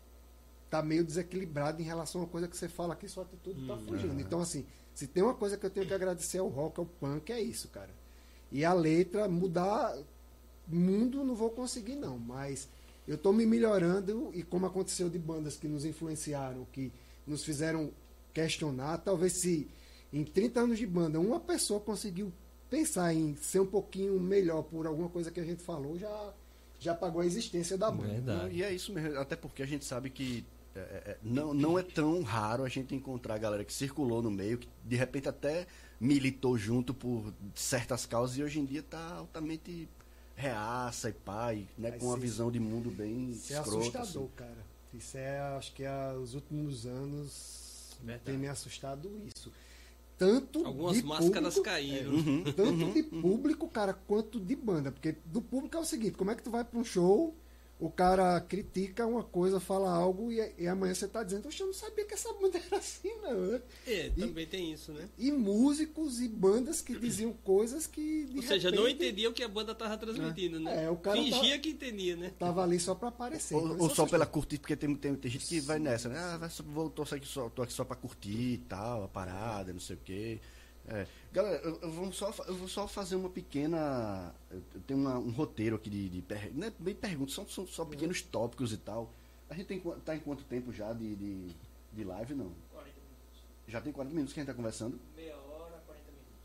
tá 0.70 0.82
meio 0.82 1.04
desequilibrado 1.04 1.82
em 1.82 1.86
relação 1.86 2.22
a 2.24 2.28
coisa 2.28 2.48
que 2.48 2.58
você 2.58 2.68
fala 2.68 2.94
aqui, 2.94 3.08
sua 3.08 3.24
atitude 3.24 3.66
tá 3.66 3.76
hum, 3.76 3.86
fugindo. 3.88 4.20
É. 4.20 4.22
Então, 4.22 4.42
assim, 4.42 4.66
se 4.94 5.08
tem 5.08 5.24
uma 5.24 5.34
coisa 5.34 5.58
que 5.58 5.66
eu 5.66 5.70
tenho 5.70 5.86
que 5.86 5.94
agradecer 5.94 6.40
ao 6.40 6.48
rock, 6.48 6.80
ao 6.80 6.86
punk, 6.86 7.32
é 7.32 7.42
isso, 7.42 7.68
cara. 7.70 7.90
E 8.52 8.66
a 8.66 8.74
letra, 8.74 9.28
mudar 9.28 9.98
mundo 10.68 11.24
não 11.24 11.36
vou 11.36 11.50
conseguir, 11.50 11.96
não. 11.96 12.18
Mas 12.18 12.68
eu 13.08 13.16
estou 13.16 13.32
me 13.32 13.46
melhorando 13.46 14.32
e 14.34 14.44
como 14.44 14.66
aconteceu 14.66 15.10
de 15.10 15.18
bandas 15.18 15.56
que 15.56 15.68
nos 15.68 15.86
influenciaram, 15.86 16.66
que 16.72 16.92
nos 17.26 17.44
fizeram 17.44 17.92
questionar, 18.34 18.98
talvez 19.00 19.34
se 19.34 19.68
em 20.12 20.24
30 20.24 20.60
anos 20.62 20.78
de 20.78 20.86
banda 20.86 21.20
uma 21.20 21.40
pessoa 21.40 21.80
conseguiu 21.80 22.32
pensar 22.70 23.14
em 23.14 23.36
ser 23.36 23.60
um 23.60 23.66
pouquinho 23.66 24.20
melhor 24.20 24.64
por 24.64 24.86
alguma 24.86 25.10
coisa 25.10 25.32
que 25.32 25.40
a 25.40 25.44
gente 25.44 25.64
falou, 25.64 25.98
já 25.98 26.34
já 26.80 26.94
pagou 26.94 27.22
a 27.22 27.26
existência 27.26 27.76
da 27.78 27.90
banda. 27.90 28.14
Verdade. 28.14 28.56
E 28.56 28.64
é 28.64 28.72
isso 28.72 28.94
mesmo, 28.94 29.18
até 29.18 29.36
porque 29.36 29.64
a 29.64 29.66
gente 29.66 29.84
sabe 29.84 30.10
que 30.12 30.46
é, 30.78 30.82
é, 30.82 31.12
é, 31.12 31.18
não, 31.24 31.54
não 31.54 31.80
é 31.80 31.84
tão 31.84 32.22
raro 32.22 32.64
a 32.64 32.70
gente 32.70 32.94
encontrar 32.94 33.36
a 33.36 33.38
galera 33.38 33.64
que 33.64 33.74
circulou 33.74 34.22
no 34.22 34.32
meio, 34.32 34.58
que 34.58 34.70
de 34.84 34.96
repente 34.96 35.28
até 35.28 35.68
militou 36.00 36.58
junto 36.58 36.94
por 36.94 37.34
certas 37.56 38.06
causas 38.06 38.38
e 38.38 38.44
hoje 38.44 38.60
em 38.60 38.66
dia 38.66 38.82
está 38.82 39.16
altamente 39.16 39.90
reaça 40.36 41.10
e 41.10 41.14
pai, 41.14 41.68
né, 41.78 41.92
com 41.92 42.06
uma 42.06 42.18
visão 42.18 42.52
de 42.52 42.60
mundo 42.60 42.92
bem 42.92 43.32
Isso 43.32 43.54
é 43.54 43.58
assustador, 43.58 44.24
assim. 44.24 44.32
cara. 44.36 44.68
Isso 44.94 45.18
é, 45.18 45.40
acho 45.58 45.74
que 45.74 45.84
é, 45.84 46.14
os 46.14 46.36
últimos 46.36 46.86
anos 46.86 47.98
Verdade. 48.02 48.24
tem 48.26 48.38
me 48.38 48.48
assustado 48.48 49.12
isso. 49.26 49.52
Tanto 50.18 50.66
Algumas 50.66 51.02
máscaras 51.02 51.56
público, 51.56 51.64
caíram. 51.64 52.12
É, 52.12 52.16
uhum, 52.16 52.44
tanto 52.44 52.86
uhum. 52.86 52.94
de 52.94 53.04
público, 53.04 53.68
cara, 53.68 53.94
quanto 53.94 54.40
de 54.40 54.56
banda. 54.56 54.92
Porque 54.92 55.16
do 55.26 55.42
público 55.42 55.78
é 55.78 55.80
o 55.80 55.86
seguinte, 55.86 56.18
como 56.18 56.32
é 56.32 56.36
que 56.36 56.42
tu 56.42 56.50
vai 56.50 56.64
para 56.64 56.80
um 56.80 56.84
show 56.84 57.36
o 57.80 57.92
cara 57.92 58.40
critica 58.42 59.06
uma 59.06 59.24
coisa, 59.24 59.60
fala 59.60 59.92
algo 59.92 60.32
e, 60.32 60.54
e 60.58 60.68
amanhã 60.68 60.94
você 60.96 61.06
está 61.06 61.22
dizendo, 61.22 61.48
eu 61.48 61.66
não 61.68 61.74
sabia 61.74 62.06
que 62.06 62.14
essa 62.14 62.34
banda 62.34 62.58
era 62.66 62.78
assim, 62.78 63.12
não. 63.22 63.40
Né? 63.40 63.62
É, 63.86 64.10
também 64.10 64.44
e, 64.44 64.48
tem 64.48 64.74
isso, 64.74 64.92
né? 64.92 65.08
E 65.18 65.32
músicos 65.32 66.20
e 66.20 66.28
bandas 66.28 66.82
que 66.82 66.98
diziam 66.98 67.32
coisas 67.32 67.86
que. 67.86 68.28
Ou 68.36 68.42
seja, 68.42 68.72
não 68.72 68.88
entendiam 68.88 69.32
o 69.32 69.34
que 69.34 69.44
a 69.44 69.48
banda 69.48 69.74
estava 69.74 69.96
transmitindo, 69.98 70.58
é. 70.58 70.60
né? 70.60 70.86
É, 70.86 70.90
o 70.90 70.98
cara 70.98 71.18
Fingia 71.18 71.40
tava, 71.40 71.58
que 71.60 71.70
entendia, 71.70 72.16
né? 72.16 72.34
Tava 72.40 72.64
ali 72.64 72.80
só 72.80 72.96
para 72.96 73.10
aparecer. 73.10 73.54
Ou, 73.54 73.66
então 73.66 73.80
ou 73.80 73.90
só 73.90 74.08
pela 74.08 74.26
curtir, 74.26 74.58
porque 74.58 74.76
tem, 74.76 74.96
tem, 74.96 75.16
tem 75.16 75.32
gente 75.32 75.46
que 75.46 75.60
vai 75.60 75.78
nessa, 75.78 76.10
né? 76.10 76.18
Ah, 76.18 76.50
voltou 76.66 77.06
aqui 77.10 77.28
só, 77.28 77.48
tô 77.50 77.62
aqui 77.62 77.74
só 77.74 77.86
para 77.86 77.96
curtir 77.96 78.54
e 78.54 78.58
tal, 78.58 79.04
a 79.04 79.08
parada, 79.08 79.72
não 79.72 79.80
sei 79.80 79.96
o 79.96 80.00
quê. 80.04 80.40
É. 80.88 81.06
Galera, 81.34 81.58
eu, 81.64 81.80
eu, 81.82 81.92
vou 81.92 82.12
só, 82.14 82.34
eu 82.48 82.56
vou 82.56 82.68
só 82.68 82.88
fazer 82.88 83.16
uma 83.16 83.30
pequena. 83.30 84.34
Eu 84.50 84.82
tenho 84.88 85.00
uma, 85.00 85.18
um 85.18 85.32
roteiro 85.32 85.76
aqui 85.76 85.90
de. 85.90 86.10
de 86.10 86.22
per, 86.22 86.52
não 86.54 86.68
é 86.68 86.72
bem 86.80 86.96
perguntas, 86.96 87.36
são, 87.36 87.48
são 87.48 87.68
só 87.68 87.84
pequenos 87.84 88.22
tópicos 88.22 88.72
e 88.72 88.78
tal. 88.78 89.12
A 89.50 89.54
gente 89.54 89.68
tem, 89.68 89.80
tá 90.04 90.16
em 90.16 90.20
quanto 90.20 90.44
tempo 90.46 90.72
já 90.72 90.94
de, 90.94 91.16
de, 91.16 91.56
de 91.94 92.04
live, 92.04 92.34
não? 92.34 92.52
40 92.72 92.92
minutos. 92.96 93.44
Já 93.68 93.82
tem 93.82 93.92
40 93.92 94.14
minutos 94.14 94.34
que 94.34 94.40
a 94.40 94.44
gente 94.44 94.48
tá 94.48 94.56
conversando? 94.56 95.00
Meia 95.16 95.36
hora. 95.36 95.47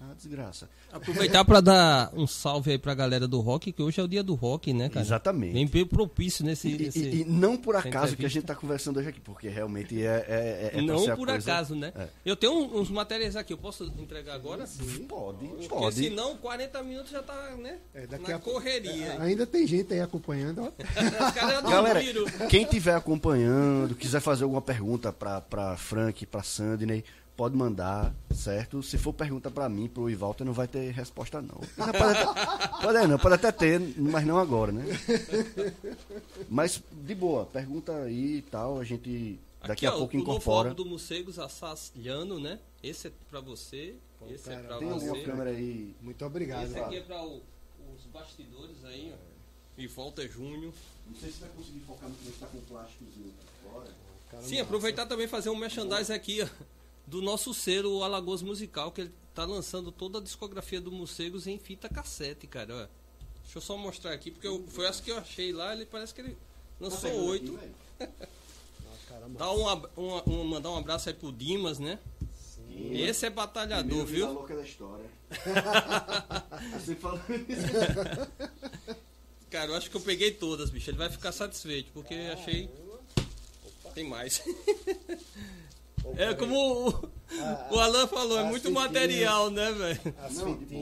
Ah, 0.05 0.15
desgraça. 0.15 0.69
Aproveitar 0.91 1.45
para 1.45 1.61
dar 1.61 2.13
um 2.15 2.27
salve 2.27 2.73
aí 2.73 2.79
pra 2.79 2.93
galera 2.93 3.29
do 3.29 3.41
rock, 3.41 3.71
que 3.71 3.83
hoje 3.83 4.01
é 4.01 4.03
o 4.03 4.09
dia 4.09 4.23
do 4.23 4.35
rock, 4.35 4.73
né, 4.73 4.89
cara? 4.89 5.05
Exatamente. 5.05 5.67
Bem 5.67 5.87
propício 5.87 6.45
nesse. 6.45 6.69
E, 6.69 6.79
nesse 6.79 6.99
e, 6.99 7.21
e 7.21 7.25
não 7.25 7.57
por 7.57 7.77
acaso 7.77 8.17
que 8.17 8.27
a 8.27 8.29
gente 8.29 8.45
tá 8.45 8.55
conversando 8.55 8.99
hoje 8.99 9.11
aqui, 9.11 9.21
porque 9.21 9.49
realmente 9.49 10.03
é. 10.03 10.25
é, 10.29 10.79
é 10.79 10.83
não 10.83 11.05
por 11.17 11.29
coisa... 11.29 11.53
acaso, 11.53 11.77
né? 11.77 11.93
É. 11.95 12.09
Eu 12.25 12.35
tenho 12.35 12.53
uns 12.53 12.91
materiais 12.91 13.37
aqui, 13.37 13.53
eu 13.53 13.59
posso 13.59 13.85
entregar 13.99 14.35
agora? 14.35 14.67
Sim, 14.67 15.05
pode. 15.05 15.47
Porque 15.47 15.69
pode. 15.69 15.95
senão 15.95 16.37
40 16.37 16.83
minutos 16.83 17.11
já 17.13 17.23
tá, 17.23 17.55
né? 17.57 17.79
É, 17.95 18.07
daqui 18.07 18.31
na 18.31 18.37
a... 18.37 18.41
correria. 18.41 19.07
É, 19.07 19.19
ainda 19.21 19.47
tem 19.47 19.67
gente 19.67 19.93
aí 19.95 20.01
acompanhando, 20.01 20.65
ó. 20.65 20.73
Galera, 21.71 22.01
quem 22.49 22.65
estiver 22.65 22.97
acompanhando, 22.97 23.95
quiser 23.95 24.21
fazer 24.21 24.43
alguma 24.43 24.63
pergunta 24.63 25.13
pra, 25.13 25.41
pra 25.41 25.77
Frank, 25.77 26.27
pra 26.27 26.43
Sandney 26.43 27.05
pode 27.37 27.57
mandar, 27.57 28.15
certo? 28.35 28.83
Se 28.83 28.99
for 28.99 29.13
pergunta 29.13 29.51
para 29.51 29.69
mim, 29.69 29.89
pro 29.89 30.11
Ivalter, 30.11 30.47
não 30.47 30.53
vai 30.53 30.69
ter 30.69 30.91
resposta 30.91 31.41
não. 31.41 31.61
Pode 31.77 31.97
até, 31.97 32.83
pode, 32.83 33.07
não, 33.07 33.19
pode 33.19 33.35
até 33.35 33.53
ter, 33.53 33.81
mas 33.99 34.27
não 34.27 34.39
agora, 34.39 34.73
né? 34.73 34.85
Mas 36.49 36.83
de 36.91 37.15
boa, 37.15 37.47
pergunta 37.47 37.93
aí 38.03 38.37
e 38.37 38.43
tal, 38.43 38.79
a 38.79 38.85
gente 38.85 39.39
daqui 39.61 39.73
Aqui, 39.73 39.87
a 39.87 39.95
ó, 39.95 39.99
pouco 39.99 40.17
incorpora. 40.17 40.73
O 40.73 40.75
do 40.75 40.85
Morcegos 40.85 41.39
Assassiano, 41.39 42.39
né? 42.39 42.59
Esse 42.83 43.09
é 43.09 43.13
para 43.31 43.41
você, 43.41 43.95
Pô, 44.19 44.27
esse 44.27 44.51
é 44.51 44.55
cara, 44.55 44.65
é 44.65 44.79
para 44.79 44.87
você. 44.87 45.13
Tem 45.13 45.25
câmera 45.25 45.51
aí. 45.51 45.95
Muito 46.01 46.25
obrigado. 46.25 46.67
Esse 46.67 46.79
aqui 46.79 46.97
é 46.97 47.01
para 47.01 47.25
os 47.25 48.05
bastidores 48.13 48.85
aí, 48.85 49.13
ó. 49.15 49.33
E 49.79 49.87
volta 49.87 50.27
junho. 50.29 50.73
Não 51.09 51.17
sei 51.19 51.31
se 51.31 51.41
vai 51.41 51.49
conseguir 51.51 51.81
focar 51.81 52.09
muito, 52.09 52.21
mas 52.25 52.39
tá 52.39 52.47
com 52.47 52.61
plásticozinho 52.61 53.33
fora. 53.63 53.89
Sim, 54.43 54.61
aproveitar 54.61 55.07
também 55.07 55.27
fazer 55.27 55.51
um 55.51 55.57
merchandising 55.57 56.13
aqui, 56.13 56.43
ó 56.43 56.82
do 57.13 57.21
nosso 57.21 57.53
ser, 57.53 57.85
o 57.85 58.03
Alagoas 58.03 58.41
Musical, 58.41 58.91
que 58.91 59.03
ele 59.03 59.13
tá 59.35 59.45
lançando 59.45 59.93
toda 59.93 60.17
a 60.17 60.23
discografia 60.23 60.81
do 60.81 60.91
Morcegos 60.91 61.47
em 61.47 61.59
fita 61.59 61.87
cassete, 61.87 62.47
cara. 62.47 62.89
Deixa 63.43 63.59
eu 63.59 63.61
só 63.61 63.77
mostrar 63.77 64.15
aqui, 64.15 64.31
porque 64.31 64.49
eu, 64.49 64.65
foi 64.69 64.87
essa 64.87 65.03
que 65.03 65.11
eu 65.11 65.19
achei 65.19 65.53
lá, 65.53 65.75
ele 65.75 65.85
parece 65.85 66.15
que 66.15 66.23
ele 66.23 66.39
lançou 66.81 67.11
tá 67.11 67.17
oito. 67.17 67.59
Dá 69.39 69.53
um, 69.53 70.45
mandar 70.45 70.71
um 70.71 70.77
abraço 70.79 71.11
aí 71.11 71.15
pro 71.15 71.31
Dimas, 71.31 71.79
né? 71.79 71.99
Sim. 72.35 72.97
Esse 72.97 73.27
é 73.27 73.31
batalhador, 73.31 74.07
viu? 74.07 74.33
Louca 74.33 74.57
da 74.57 74.63
história. 74.63 75.05
Você 76.81 76.95
falou 76.95 77.21
Cara, 79.51 79.71
eu 79.71 79.77
acho 79.77 79.91
que 79.91 79.97
eu 79.99 80.01
peguei 80.01 80.31
todas, 80.31 80.71
bicho. 80.71 80.89
Ele 80.89 80.97
vai 80.97 81.11
ficar 81.11 81.31
satisfeito, 81.31 81.93
porque 81.93 82.15
achei. 82.33 82.71
Tem 83.95 84.09
mais. 84.09 84.43
É 86.17 86.35
como 86.35 87.11
o, 87.71 87.79
Alan 87.79 88.07
falou, 88.07 88.39
é 88.39 88.43
muito 88.45 88.63
fitinhas. 88.69 88.85
material, 88.85 89.51
né, 89.51 89.73
velho? 89.73 90.01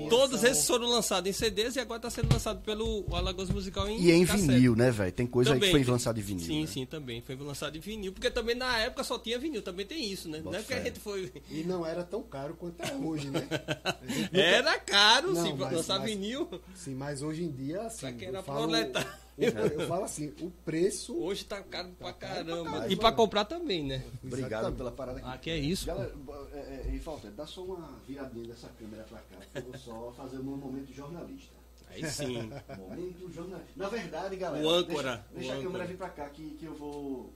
Todos 0.09 0.43
esses 0.45 0.67
foram 0.67 0.89
lançados 0.89 1.29
em 1.29 1.33
CDs 1.33 1.77
e 1.77 1.81
agora 1.81 1.99
está 1.99 2.11
sendo 2.11 2.33
lançado 2.33 2.61
pelo 2.63 3.05
Alagoas 3.13 3.51
Musical 3.51 3.89
em 3.89 4.01
E 4.01 4.11
é 4.11 4.15
em 4.17 4.27
cassete. 4.27 4.49
vinil, 4.49 4.75
né, 4.77 4.91
velho? 4.91 5.13
Tem 5.13 5.27
coisa 5.27 5.53
aí 5.53 5.61
que 5.61 5.67
Também. 5.67 5.85
foi 5.85 5.93
lançada 5.93 6.19
em 6.19 6.23
vinil. 6.23 6.45
Sim, 6.47 6.61
né? 6.63 6.67
sim, 6.67 6.87
também. 6.87 7.23
Foi 7.23 7.37
lançado 7.37 7.77
em 7.77 7.81
vinil. 7.81 8.13
Porque 8.13 8.31
também 8.31 8.55
na 8.55 8.79
época 8.79 9.05
só 9.05 9.19
tinha 9.19 9.39
vinil, 9.39 9.63
também 9.63 9.87
tem 9.87 10.05
isso, 10.11 10.29
né? 10.29 10.39
Bota 10.39 10.51
não 10.51 10.59
é 10.59 10.63
porque 10.63 10.75
a 10.75 10.79
fé. 10.79 10.85
gente 10.85 11.01
foi. 11.01 11.33
E 11.51 11.63
não 11.65 11.85
era 11.87 12.03
tão 12.03 12.23
caro 12.23 12.55
quanto 12.55 12.81
é 12.83 12.95
hoje, 12.95 13.29
né? 13.31 13.47
Nunca- 14.03 14.39
Era 14.41 14.79
caro, 14.79 15.33
Não, 15.33 15.43
sim, 15.45 15.57
pra 15.57 15.67
mas- 15.67 15.77
lançar 15.77 15.99
mas- 16.01 16.11
vinil. 16.11 16.49
Sim, 16.75 16.95
mas 16.95 17.23
hoje 17.23 17.45
em 17.45 17.51
dia, 17.51 17.83
assim. 17.83 18.01
Pra 18.01 18.13
quem 18.13 18.29
era 18.29 18.39
eu 18.39 18.43
falo, 18.43 18.59
proletário. 18.69 19.09
eu, 19.39 19.51
eu 19.53 19.87
falo 19.89 20.05
assim, 20.05 20.33
o 20.41 20.51
preço. 20.65 21.17
Hoje 21.17 21.45
tá 21.45 21.61
caro 21.63 21.89
pra 21.99 22.13
caramba. 22.13 22.65
caramba. 22.71 22.89
E 22.93 22.97
pra 22.97 23.13
comprar 23.13 23.45
também, 23.45 23.85
né? 23.85 24.03
Obrigado 24.23 24.51
Exatamente. 24.53 24.77
pela 24.79 24.91
parada 24.93 25.19
aqui. 25.19 25.29
Ah, 25.31 25.39
que 25.39 25.51
é 25.51 25.57
isso. 25.57 25.87
Galera, 25.87 26.13
é, 26.53 26.59
é, 26.89 26.91
e 26.95 26.99
falta, 26.99 27.31
dá 27.31 27.47
só 27.47 27.63
uma 27.63 27.99
viradinha 28.07 28.47
dessa 28.49 28.69
câmera 28.79 29.05
pra 29.05 29.19
cá, 29.19 29.37
porque 29.53 29.59
eu 29.59 29.63
vou 29.63 29.79
só 29.79 30.13
fazer 30.17 30.39
o 30.39 30.45
meu 30.45 30.57
momento 30.57 30.93
jornalista. 30.93 31.55
Aí 31.89 32.09
sim. 32.09 32.51
Momento 32.79 33.33
jornalista. 33.33 33.73
Na 33.77 33.89
verdade, 33.89 34.37
galera, 34.37 34.65
O 34.65 34.71
âncora, 34.71 35.25
deixa, 35.33 35.35
deixa 35.35 35.49
o 35.49 35.53
a 35.53 35.63
câmera 35.63 35.69
âncora. 35.85 35.87
vir 35.87 35.97
pra 35.97 36.09
cá 36.09 36.29
que, 36.29 36.51
que 36.51 36.65
eu 36.65 36.75
vou 36.75 37.33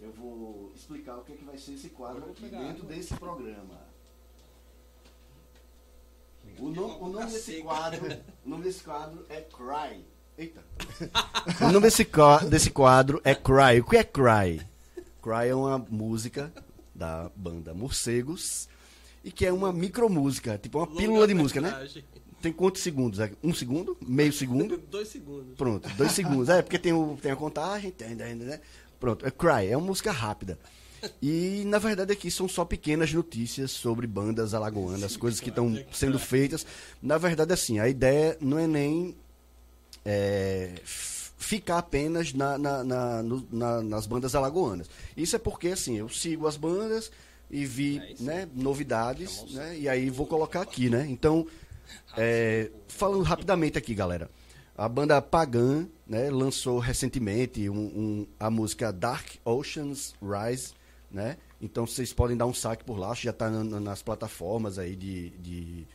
eu 0.00 0.12
vou 0.12 0.72
explicar 0.76 1.16
o 1.18 1.22
que 1.24 1.32
é 1.32 1.36
que 1.36 1.44
vai 1.44 1.58
ser 1.58 1.72
esse 1.72 1.88
quadro 1.90 2.30
aqui 2.30 2.42
pegar 2.42 2.60
dentro 2.60 2.86
desse 2.86 3.14
programa. 3.14 3.74
O, 6.58 6.68
no- 6.70 6.98
o 7.04 7.08
nome 7.08 7.30
desse 7.30 7.60
quadro, 7.62 8.00
o 8.46 8.48
nome 8.48 8.64
desse 8.64 8.82
quadro 8.82 9.24
é 9.28 9.40
Cry. 9.42 10.04
Eita. 10.36 10.62
o 11.60 11.64
nome 11.72 11.80
desse, 11.80 12.06
desse 12.48 12.70
quadro 12.70 13.20
é 13.24 13.34
Cry. 13.34 13.80
O 13.80 13.84
que 13.84 13.96
é 13.96 14.04
Cry? 14.04 14.66
Cry 15.22 15.48
é 15.48 15.54
uma 15.54 15.78
música 15.78 16.50
da 16.98 17.30
banda 17.36 17.72
Morcegos 17.72 18.68
e 19.22 19.30
que 19.30 19.46
é 19.46 19.52
uma 19.52 19.72
micromúsica, 19.72 20.58
tipo 20.58 20.78
uma 20.78 20.86
pílula 20.86 21.26
de 21.26 21.34
música, 21.34 21.60
né? 21.60 21.88
Tem 22.42 22.52
quantos 22.52 22.82
segundos? 22.82 23.20
É 23.20 23.32
Um 23.42 23.54
segundo? 23.54 23.96
Meio 24.06 24.32
segundo? 24.32 24.78
Dois 24.90 25.08
segundos. 25.08 25.56
Pronto, 25.56 25.88
dois 25.96 26.12
segundos. 26.12 26.48
É, 26.48 26.62
porque 26.62 26.78
tem, 26.78 26.92
o, 26.92 27.18
tem 27.20 27.32
a 27.32 27.36
contagem, 27.36 27.90
tem, 27.90 28.14
né? 28.14 28.60
Pronto, 29.00 29.26
é 29.26 29.30
Cry, 29.30 29.68
é 29.70 29.76
uma 29.76 29.86
música 29.86 30.12
rápida. 30.12 30.58
E, 31.22 31.62
na 31.66 31.78
verdade, 31.78 32.12
aqui 32.12 32.30
são 32.30 32.48
só 32.48 32.64
pequenas 32.64 33.12
notícias 33.12 33.70
sobre 33.70 34.06
bandas 34.06 34.54
alagoanas, 34.54 35.16
coisas 35.16 35.40
que 35.40 35.48
estão 35.48 35.78
sendo 35.92 36.18
feitas. 36.18 36.66
Na 37.00 37.18
verdade, 37.18 37.52
assim, 37.52 37.78
a 37.78 37.88
ideia 37.88 38.36
não 38.40 38.58
é 38.58 38.66
nem 38.66 39.16
é, 40.04 40.74
ficar 41.38 41.78
apenas 41.78 42.32
na, 42.34 42.58
na- 42.58 42.84
na- 42.84 43.22
no- 43.22 43.46
na- 43.50 43.82
nas 43.82 44.06
bandas 44.06 44.34
alagoanas. 44.34 44.90
Isso 45.16 45.36
é 45.36 45.38
porque, 45.38 45.68
assim, 45.68 45.96
eu 45.96 46.08
sigo 46.08 46.46
as 46.46 46.56
bandas 46.56 47.10
e 47.50 47.64
vi 47.64 47.98
É 47.98 48.14
né, 48.20 48.48
novidades, 48.54 49.44
né, 49.54 49.78
e 49.78 49.88
aí 49.88 50.10
vou 50.10 50.26
colocar 50.26 50.60
aqui, 50.62 50.90
né? 50.90 51.06
Então, 51.08 51.46
é, 52.16 52.70
falando 52.88 53.22
rapidamente 53.22 53.78
aqui, 53.78 53.94
galera. 53.94 54.28
A 54.76 54.88
banda 54.88 55.20
Pagan 55.22 55.88
né, 56.06 56.30
lançou 56.30 56.78
recentemente 56.78 57.68
um- 57.68 57.76
um- 57.76 58.26
a 58.38 58.50
música 58.50 58.92
Dark 58.92 59.26
Oceans 59.44 60.14
Rise, 60.22 60.72
né? 61.10 61.36
Então 61.60 61.86
vocês 61.86 62.12
podem 62.12 62.36
dar 62.36 62.46
um 62.46 62.54
saque 62.54 62.84
por 62.84 62.96
lá, 62.98 63.12
já 63.14 63.30
está 63.30 63.50
nas 63.50 64.02
plataformas 64.02 64.78
aí 64.78 64.94
de, 64.94 65.30
de, 65.30 65.86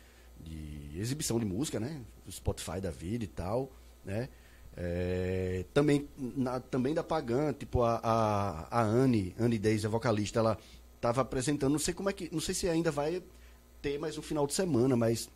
de 0.41 0.99
exibição 0.99 1.39
de 1.39 1.45
música, 1.45 1.79
né? 1.79 2.01
Spotify 2.29 2.81
da 2.81 2.91
vida 2.91 3.23
e 3.23 3.27
tal, 3.27 3.71
né? 4.03 4.27
É, 4.75 5.65
também, 5.73 6.07
na- 6.17 6.59
também 6.59 6.93
da 6.93 7.03
Pagan, 7.03 7.53
tipo 7.53 7.83
a, 7.83 7.99
a, 8.03 8.79
a 8.79 8.81
Anne, 8.81 9.35
Anne 9.39 9.59
Days, 9.59 9.85
a 9.85 9.89
vocalista, 9.89 10.39
ela 10.39 10.57
estava 10.95 11.21
apresentando, 11.21 11.71
não 11.73 11.79
sei 11.79 11.93
como 11.93 12.09
é 12.09 12.13
que, 12.13 12.29
não 12.31 12.39
sei 12.39 12.55
se 12.55 12.67
ainda 12.67 12.89
vai 12.91 13.21
ter 13.81 13.99
mais 13.99 14.17
um 14.17 14.21
final 14.21 14.47
de 14.47 14.53
semana, 14.53 14.95
mas 14.95 15.29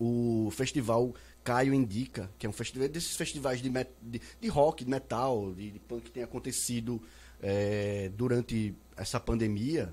o 0.00 0.48
festival 0.52 1.14
Caio 1.44 1.72
Indica, 1.72 2.30
que 2.38 2.46
é 2.46 2.48
um 2.48 2.52
festival 2.52 2.88
desses 2.88 3.16
festivais 3.16 3.62
de, 3.62 3.70
met- 3.70 3.90
de, 4.02 4.20
de 4.40 4.48
rock, 4.48 4.84
de 4.84 4.90
metal, 4.90 5.52
de, 5.54 5.70
de 5.70 5.78
punk 5.78 6.04
que 6.04 6.10
tem 6.10 6.22
acontecido 6.22 7.00
é, 7.40 8.10
durante 8.16 8.74
essa 8.96 9.20
pandemia. 9.20 9.92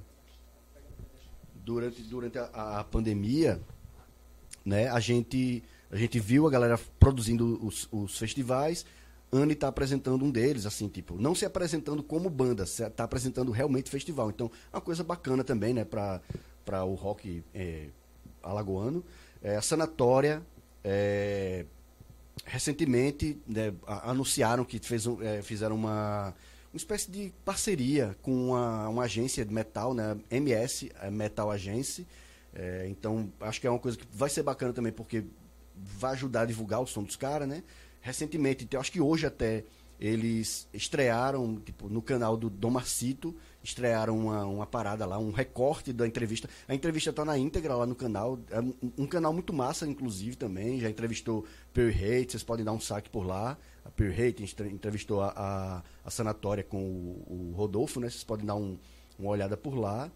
Durante, 1.64 2.02
durante 2.04 2.38
a, 2.38 2.80
a 2.80 2.84
pandemia, 2.84 3.60
né, 4.64 4.88
a 4.88 5.00
gente, 5.00 5.64
a 5.96 5.98
gente 5.98 6.20
viu 6.20 6.46
a 6.46 6.50
galera 6.50 6.78
produzindo 7.00 7.58
os, 7.66 7.88
os 7.90 8.18
festivais. 8.18 8.86
Anne 9.32 9.54
está 9.54 9.70
apresentando 9.70 10.26
um 10.26 10.30
deles, 10.30 10.66
assim, 10.66 10.90
tipo, 10.90 11.16
não 11.18 11.34
se 11.34 11.46
apresentando 11.46 12.04
como 12.04 12.30
banda, 12.30 12.64
está 12.64 13.06
apresentando 13.06 13.50
realmente 13.50 13.90
festival. 13.90 14.30
Então, 14.30 14.52
é 14.74 14.76
uma 14.76 14.82
coisa 14.82 15.06
bacana 15.06 15.42
também, 15.42 15.74
né, 15.74 15.86
para 15.86 16.84
o 16.84 16.96
rock 16.96 17.42
é, 17.54 17.88
alagoano. 18.44 19.06
É, 19.42 19.56
a 19.56 19.62
Sanatória, 19.62 20.42
é, 20.84 21.66
recentemente, 22.44 23.38
né, 23.48 23.74
anunciaram 24.04 24.66
que 24.66 24.80
fez, 24.80 25.06
é, 25.22 25.42
fizeram 25.42 25.76
uma, 25.76 26.36
uma 26.74 26.78
espécie 26.78 27.10
de 27.10 27.32
parceria 27.46 28.18
com 28.22 28.50
uma, 28.50 28.90
uma 28.90 29.04
agência 29.04 29.46
de 29.46 29.54
metal, 29.54 29.94
né, 29.94 30.18
MS, 30.30 30.92
a 31.00 31.10
Metal 31.10 31.50
Agency. 31.50 32.06
É, 32.54 32.86
então, 32.90 33.32
acho 33.40 33.62
que 33.62 33.68
é 33.68 33.70
uma 33.70 33.80
coisa 33.80 33.98
que 33.98 34.06
vai 34.12 34.30
ser 34.30 34.44
bacana 34.44 34.74
também, 34.74 34.92
porque 34.92 35.24
vai 35.76 36.14
ajudar 36.14 36.42
a 36.42 36.46
divulgar 36.46 36.82
o 36.82 36.88
som 36.88 37.04
dos 37.04 37.16
caras, 37.16 37.48
né? 37.48 37.64
Recentemente, 38.02 38.68
acho 38.78 38.92
que 38.92 39.02
hoje 39.02 39.26
até, 39.26 39.64
eles 40.00 40.68
estrearam, 40.74 41.60
tipo, 41.60 41.90
no 41.90 42.02
canal 42.02 42.38
do 42.38 42.50
Dom 42.50 42.70
Marcito, 42.70 43.36
estrearam 43.64 44.18
uma, 44.18 44.46
uma 44.46 44.66
parada 44.66 45.06
lá, 45.06 45.18
um 45.18 45.32
recorte 45.32 45.92
da 45.92 46.06
entrevista. 46.06 46.48
A 46.68 46.76
entrevista 46.76 47.12
tá 47.12 47.26
na 47.26 47.38
íntegra 47.38 47.76
lá 47.76 47.86
no 47.86 47.96
canal, 47.96 48.40
é 48.52 48.60
um, 48.60 48.74
um 49.00 49.08
canal 49.08 49.34
muito 49.34 49.52
massa, 49.52 49.88
inclusive, 49.88 50.36
também, 50.36 50.80
já 50.80 50.90
entrevistou 50.90 51.46
Pure 51.74 51.90
Hate, 51.90 52.32
vocês 52.32 52.44
podem 52.44 52.64
dar 52.64 52.74
um 52.74 52.80
saque 52.80 53.10
por 53.10 53.26
lá. 53.26 53.58
A 53.84 53.90
Pure 53.90 54.12
Hate 54.12 54.44
entre- 54.44 54.70
entrevistou 54.70 55.22
a, 55.22 55.34
a, 55.36 55.84
a 56.04 56.12
Sanatória 56.12 56.64
com 56.64 56.78
o, 56.78 57.52
o 57.52 57.54
Rodolfo, 57.56 58.00
né? 58.00 58.10
Vocês 58.10 58.24
podem 58.24 58.46
dar 58.46 58.56
um, 58.56 58.78
uma 59.18 59.30
olhada 59.30 59.56
por 59.58 59.76
lá. 59.76 60.12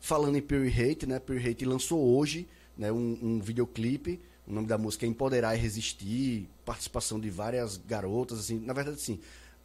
Falando 0.00 0.36
em 0.36 0.42
Pure 0.42 0.68
Hate, 0.68 1.06
né? 1.06 1.18
Pure 1.18 1.38
Hate 1.48 1.64
lançou 1.64 2.00
hoje 2.16 2.48
né, 2.76 2.92
um, 2.92 3.18
um 3.22 3.40
videoclipe. 3.40 4.20
O 4.46 4.52
nome 4.52 4.66
da 4.66 4.76
música 4.76 5.06
é 5.06 5.08
Empoderar 5.08 5.54
e 5.54 5.58
Resistir. 5.58 6.48
Participação 6.64 7.18
de 7.18 7.30
várias 7.30 7.76
garotas. 7.76 8.38
Assim, 8.38 8.58
na 8.60 8.72
verdade, 8.72 9.00
sim, 9.00 9.20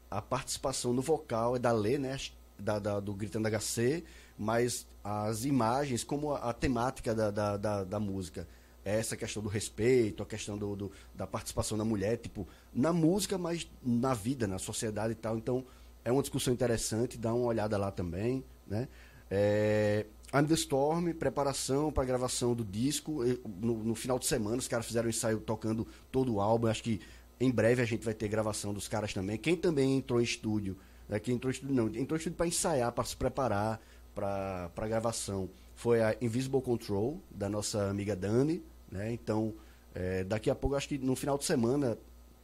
a 0.09 0.21
participação 0.21 0.93
no 0.93 1.01
vocal 1.01 1.55
é 1.55 1.59
da 1.59 1.71
Lê, 1.71 1.97
né? 1.97 2.17
Da, 2.57 2.77
da- 2.79 2.99
do 2.99 3.13
Gritando 3.13 3.47
HC, 3.47 4.03
mas 4.37 4.85
as 5.03 5.45
imagens, 5.45 6.03
como 6.03 6.33
a, 6.33 6.49
a 6.49 6.53
temática 6.53 7.15
da, 7.15 7.31
da, 7.31 7.57
da, 7.57 7.83
da 7.85 7.99
música 7.99 8.45
é 8.83 8.99
essa 8.99 9.15
questão 9.15 9.41
do 9.41 9.47
respeito, 9.49 10.21
a 10.23 10.25
questão 10.25 10.57
do, 10.57 10.75
do- 10.75 10.91
da 11.15 11.25
participação 11.25 11.77
da 11.77 11.85
mulher, 11.85 12.17
tipo, 12.17 12.47
na 12.73 12.91
música, 12.91 13.37
mas 13.37 13.69
na 13.83 14.13
vida, 14.13 14.45
na 14.47 14.59
sociedade 14.59 15.13
e 15.13 15.15
tal. 15.15 15.37
Então, 15.37 15.65
é 16.03 16.11
uma 16.11 16.21
discussão 16.21 16.53
interessante, 16.53 17.17
dá 17.17 17.33
uma 17.33 17.45
olhada 17.45 17.77
lá 17.77 17.91
também, 17.91 18.43
né? 18.67 18.87
É, 19.31 20.05
I'm 20.33 20.45
the 20.45 20.53
Storm, 20.53 21.11
preparação 21.13 21.91
para 21.91 22.05
gravação 22.05 22.53
do 22.53 22.63
disco. 22.63 23.23
No, 23.59 23.83
no 23.83 23.95
final 23.95 24.19
de 24.19 24.27
semana, 24.27 24.57
os 24.57 24.67
caras 24.67 24.85
fizeram 24.85 25.07
um 25.07 25.09
ensaio 25.09 25.39
tocando 25.39 25.87
todo 26.11 26.35
o 26.35 26.41
álbum. 26.41 26.67
Acho 26.67 26.83
que 26.83 27.01
em 27.39 27.49
breve 27.49 27.81
a 27.81 27.85
gente 27.85 28.05
vai 28.05 28.13
ter 28.13 28.27
gravação 28.27 28.73
dos 28.73 28.87
caras 28.87 29.13
também. 29.13 29.37
Quem 29.37 29.55
também 29.55 29.97
entrou 29.97 30.19
em 30.19 30.23
estúdio, 30.23 30.77
né? 31.07 31.19
quem 31.19 31.35
entrou 31.35 31.49
em 31.49 31.53
estúdio, 31.53 31.75
não, 31.75 31.87
entrou 31.87 32.15
em 32.15 32.19
estúdio 32.19 32.33
para 32.33 32.47
ensaiar, 32.47 32.91
para 32.91 33.03
se 33.03 33.15
preparar 33.15 33.81
para 34.13 34.69
a 34.75 34.87
gravação, 34.87 35.49
foi 35.75 36.01
a 36.01 36.15
Invisible 36.21 36.61
Control, 36.61 37.21
da 37.31 37.47
nossa 37.47 37.89
amiga 37.89 38.15
Dani. 38.15 38.61
Né? 38.91 39.13
Então, 39.13 39.53
é, 39.95 40.23
daqui 40.23 40.49
a 40.49 40.55
pouco, 40.55 40.75
acho 40.75 40.89
que 40.89 40.97
no 40.97 41.15
final 41.15 41.37
de 41.37 41.45
semana, 41.45 41.97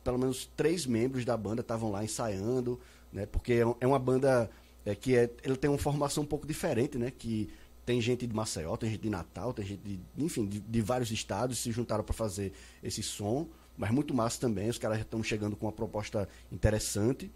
pelo 0.03 0.17
menos 0.17 0.49
três 0.55 0.85
membros 0.85 1.25
da 1.25 1.35
banda 1.35 1.61
estavam 1.61 1.91
lá 1.91 2.03
ensaiando, 2.03 2.79
né? 3.11 3.25
Porque 3.25 3.53
é 3.53 3.65
é 3.81 3.87
uma 3.87 3.99
banda 3.99 4.49
é, 4.85 4.95
que 4.95 5.15
é, 5.15 5.29
ele 5.43 5.57
tem 5.57 5.69
uma 5.69 5.79
formação 5.79 6.23
um 6.23 6.27
pouco 6.27 6.45
diferente, 6.45 6.97
né? 6.97 7.11
Que 7.11 7.49
tem 7.85 8.01
gente 8.01 8.25
de 8.25 8.33
Maceió, 8.33 8.75
tem 8.75 8.89
gente 8.89 9.01
de 9.01 9.09
Natal, 9.09 9.53
tem 9.53 9.65
gente 9.65 9.81
de, 9.83 9.99
enfim, 10.17 10.45
de, 10.45 10.59
de 10.59 10.81
vários 10.81 11.11
estados 11.11 11.59
se 11.59 11.71
juntaram 11.71 12.03
para 12.03 12.13
fazer 12.13 12.51
esse 12.83 13.03
som, 13.03 13.47
mas 13.77 13.91
muito 13.91 14.13
massa 14.13 14.39
também. 14.39 14.69
Os 14.69 14.77
caras 14.77 14.99
estão 14.99 15.21
chegando 15.21 15.55
com 15.55 15.65
uma 15.65 15.71
proposta 15.71 16.27
interessante, 16.51 17.31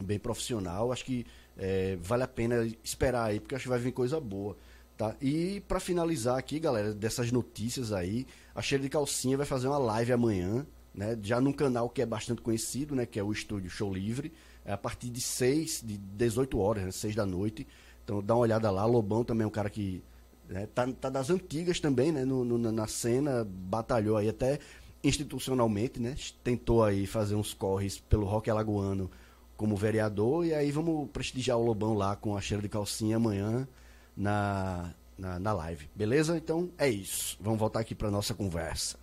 bem 0.00 0.18
profissional. 0.18 0.90
Acho 0.90 1.04
que 1.04 1.26
é, 1.56 1.96
vale 2.00 2.22
a 2.22 2.28
pena 2.28 2.66
esperar 2.82 3.24
aí, 3.24 3.40
porque 3.40 3.54
acho 3.54 3.64
que 3.64 3.68
vai 3.68 3.78
vir 3.78 3.92
coisa 3.92 4.18
boa. 4.18 4.56
Tá? 4.96 5.14
E 5.20 5.60
para 5.68 5.78
finalizar 5.78 6.38
aqui, 6.38 6.58
galera, 6.58 6.92
dessas 6.92 7.30
notícias 7.30 7.92
aí, 7.92 8.26
a 8.54 8.62
Cheira 8.62 8.82
de 8.82 8.88
Calcinha 8.88 9.36
vai 9.36 9.46
fazer 9.46 9.68
uma 9.68 9.78
live 9.78 10.12
amanhã, 10.12 10.66
né? 10.92 11.16
Já 11.22 11.40
num 11.40 11.52
canal 11.52 11.88
que 11.88 12.02
é 12.02 12.06
bastante 12.06 12.42
conhecido, 12.42 12.96
né? 12.96 13.06
Que 13.06 13.20
é 13.20 13.22
o 13.22 13.30
Estúdio 13.30 13.70
Show 13.70 13.94
Livre, 13.94 14.32
é 14.64 14.72
a 14.72 14.76
partir 14.76 15.08
de 15.08 15.20
6, 15.20 15.84
de 15.86 15.96
18 15.96 16.58
horas, 16.58 16.84
né? 16.84 16.90
6 16.90 17.14
da 17.14 17.24
noite. 17.24 17.64
Então 18.08 18.22
dá 18.22 18.34
uma 18.34 18.40
olhada 18.40 18.70
lá, 18.70 18.86
Lobão 18.86 19.22
também 19.22 19.44
é 19.44 19.46
um 19.46 19.50
cara 19.50 19.68
que 19.68 20.02
né, 20.48 20.66
tá, 20.74 20.90
tá 20.98 21.10
das 21.10 21.28
antigas 21.28 21.78
também, 21.78 22.10
né? 22.10 22.24
No, 22.24 22.42
no- 22.42 22.72
na 22.72 22.86
cena, 22.86 23.46
batalhou 23.46 24.16
aí 24.16 24.30
até 24.30 24.58
institucionalmente, 25.04 26.00
né? 26.00 26.16
Tentou 26.42 26.82
aí 26.82 27.06
fazer 27.06 27.34
uns 27.34 27.52
corres 27.52 27.98
pelo 27.98 28.24
rock 28.24 28.48
alagoano 28.48 29.10
como 29.58 29.76
vereador, 29.76 30.46
e 30.46 30.54
aí 30.54 30.70
vamos 30.70 31.10
prestigiar 31.10 31.58
o 31.58 31.62
Lobão 31.62 31.92
lá 31.92 32.16
com 32.16 32.34
a 32.34 32.40
cheira 32.40 32.62
de 32.62 32.68
calcinha 32.70 33.16
amanhã, 33.16 33.68
na, 34.16 34.94
na, 35.18 35.38
na 35.38 35.52
live. 35.52 35.90
Beleza? 35.94 36.38
Então 36.38 36.70
é 36.78 36.88
isso. 36.88 37.36
Vamos 37.38 37.58
voltar 37.58 37.80
aqui 37.80 37.94
para 37.94 38.10
nossa 38.10 38.32
conversa. 38.32 38.96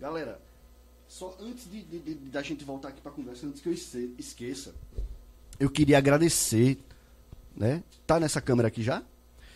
Galera, 0.00 0.40
só 1.06 1.36
antes 1.38 1.70
de, 1.70 1.82
de, 1.82 1.98
de- 1.98 2.14
da 2.30 2.40
gente 2.42 2.64
voltar 2.64 2.88
aqui 2.88 3.02
para 3.02 3.12
conversa, 3.12 3.46
antes 3.46 3.60
que 3.60 3.68
eu 3.68 3.74
esque- 3.74 4.14
esqueça, 4.16 4.74
eu 5.58 5.68
queria 5.68 5.98
agradecer, 5.98 6.78
né? 7.56 7.82
Tá 8.06 8.20
nessa 8.20 8.40
câmera 8.40 8.68
aqui 8.68 8.82
já? 8.82 9.02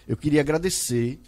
Eu 0.06 0.16
queria 0.16 0.40
agradecer 0.40 1.20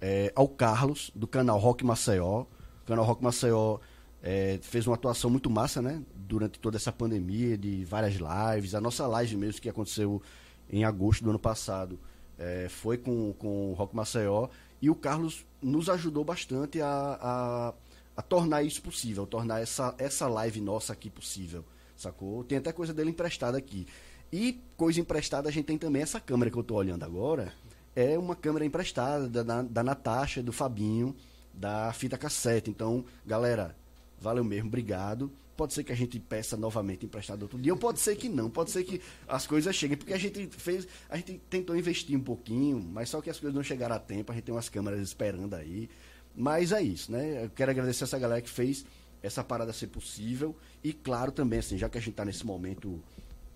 é, 0.00 0.32
ao 0.34 0.48
Carlos, 0.48 1.10
do 1.14 1.26
canal 1.26 1.58
Rock 1.58 1.84
Maceió. 1.84 2.42
O 2.82 2.86
canal 2.86 3.04
Rock 3.04 3.22
Maceió 3.22 3.78
é, 4.22 4.58
fez 4.62 4.86
uma 4.86 4.94
atuação 4.94 5.28
muito 5.28 5.50
massa, 5.50 5.82
né? 5.82 6.02
Durante 6.14 6.58
toda 6.58 6.76
essa 6.76 6.92
pandemia, 6.92 7.58
de 7.58 7.84
várias 7.84 8.14
lives. 8.14 8.74
A 8.74 8.80
nossa 8.80 9.06
live 9.06 9.36
mesmo, 9.36 9.60
que 9.60 9.68
aconteceu 9.68 10.22
em 10.70 10.84
agosto 10.84 11.24
do 11.24 11.30
ano 11.30 11.38
passado, 11.38 11.98
é, 12.38 12.68
foi 12.68 12.96
com, 12.96 13.32
com 13.34 13.70
o 13.70 13.74
Rock 13.74 13.96
Maceió. 13.96 14.48
E 14.80 14.88
o 14.90 14.94
Carlos 14.94 15.44
nos 15.60 15.88
ajudou 15.88 16.24
bastante 16.24 16.80
a, 16.80 17.18
a, 17.20 17.74
a 18.16 18.22
tornar 18.22 18.62
isso 18.62 18.80
possível, 18.80 19.26
tornar 19.26 19.60
essa, 19.60 19.94
essa 19.98 20.28
live 20.28 20.60
nossa 20.60 20.92
aqui 20.92 21.10
possível, 21.10 21.64
sacou? 21.96 22.44
Tem 22.44 22.58
até 22.58 22.72
coisa 22.72 22.92
dele 22.92 23.10
emprestada 23.10 23.56
aqui. 23.56 23.86
E 24.32 24.60
coisa 24.76 25.00
emprestada, 25.00 25.48
a 25.48 25.52
gente 25.52 25.66
tem 25.66 25.78
também 25.78 26.02
essa 26.02 26.18
câmera 26.18 26.50
que 26.50 26.56
eu 26.56 26.64
tô 26.64 26.74
olhando 26.74 27.04
agora. 27.04 27.52
É 27.94 28.18
uma 28.18 28.34
câmera 28.34 28.64
emprestada 28.64 29.28
da, 29.28 29.42
da, 29.42 29.62
da 29.62 29.82
Natasha, 29.82 30.42
do 30.42 30.52
Fabinho, 30.52 31.14
da 31.52 31.92
fita 31.92 32.18
cassete. 32.18 32.70
Então, 32.70 33.04
galera, 33.24 33.76
valeu 34.20 34.42
mesmo, 34.42 34.68
obrigado. 34.68 35.30
Pode 35.56 35.72
ser 35.72 35.84
que 35.84 35.92
a 35.92 35.94
gente 35.94 36.18
peça 36.18 36.56
novamente 36.56 37.06
emprestado 37.06 37.42
outro 37.42 37.58
dia, 37.60 37.72
ou 37.72 37.78
pode 37.78 38.00
ser 38.00 38.16
que 38.16 38.28
não, 38.28 38.50
pode 38.50 38.72
ser 38.72 38.82
que 38.82 39.00
as 39.28 39.46
coisas 39.46 39.72
cheguem, 39.76 39.96
porque 39.96 40.12
a 40.12 40.18
gente 40.18 40.48
fez, 40.48 40.88
a 41.08 41.16
gente 41.16 41.40
tentou 41.48 41.76
investir 41.76 42.18
um 42.18 42.22
pouquinho, 42.22 42.80
mas 42.80 43.08
só 43.08 43.20
que 43.20 43.30
as 43.30 43.38
coisas 43.38 43.54
não 43.54 43.62
chegaram 43.62 43.94
a 43.94 44.00
tempo, 44.00 44.32
a 44.32 44.34
gente 44.34 44.44
tem 44.44 44.54
umas 44.54 44.68
câmeras 44.68 45.00
esperando 45.00 45.54
aí. 45.54 45.88
Mas 46.34 46.72
é 46.72 46.82
isso, 46.82 47.12
né? 47.12 47.44
Eu 47.44 47.50
quero 47.50 47.70
agradecer 47.70 48.02
essa 48.02 48.18
galera 48.18 48.42
que 48.42 48.50
fez 48.50 48.84
essa 49.24 49.42
parada 49.42 49.72
ser 49.72 49.88
possível. 49.88 50.54
E 50.82 50.92
claro 50.92 51.32
também, 51.32 51.58
assim, 51.58 51.78
já 51.78 51.88
que 51.88 51.98
a 51.98 52.00
gente 52.00 52.10
está 52.10 52.24
nesse 52.24 52.44
momento 52.44 53.00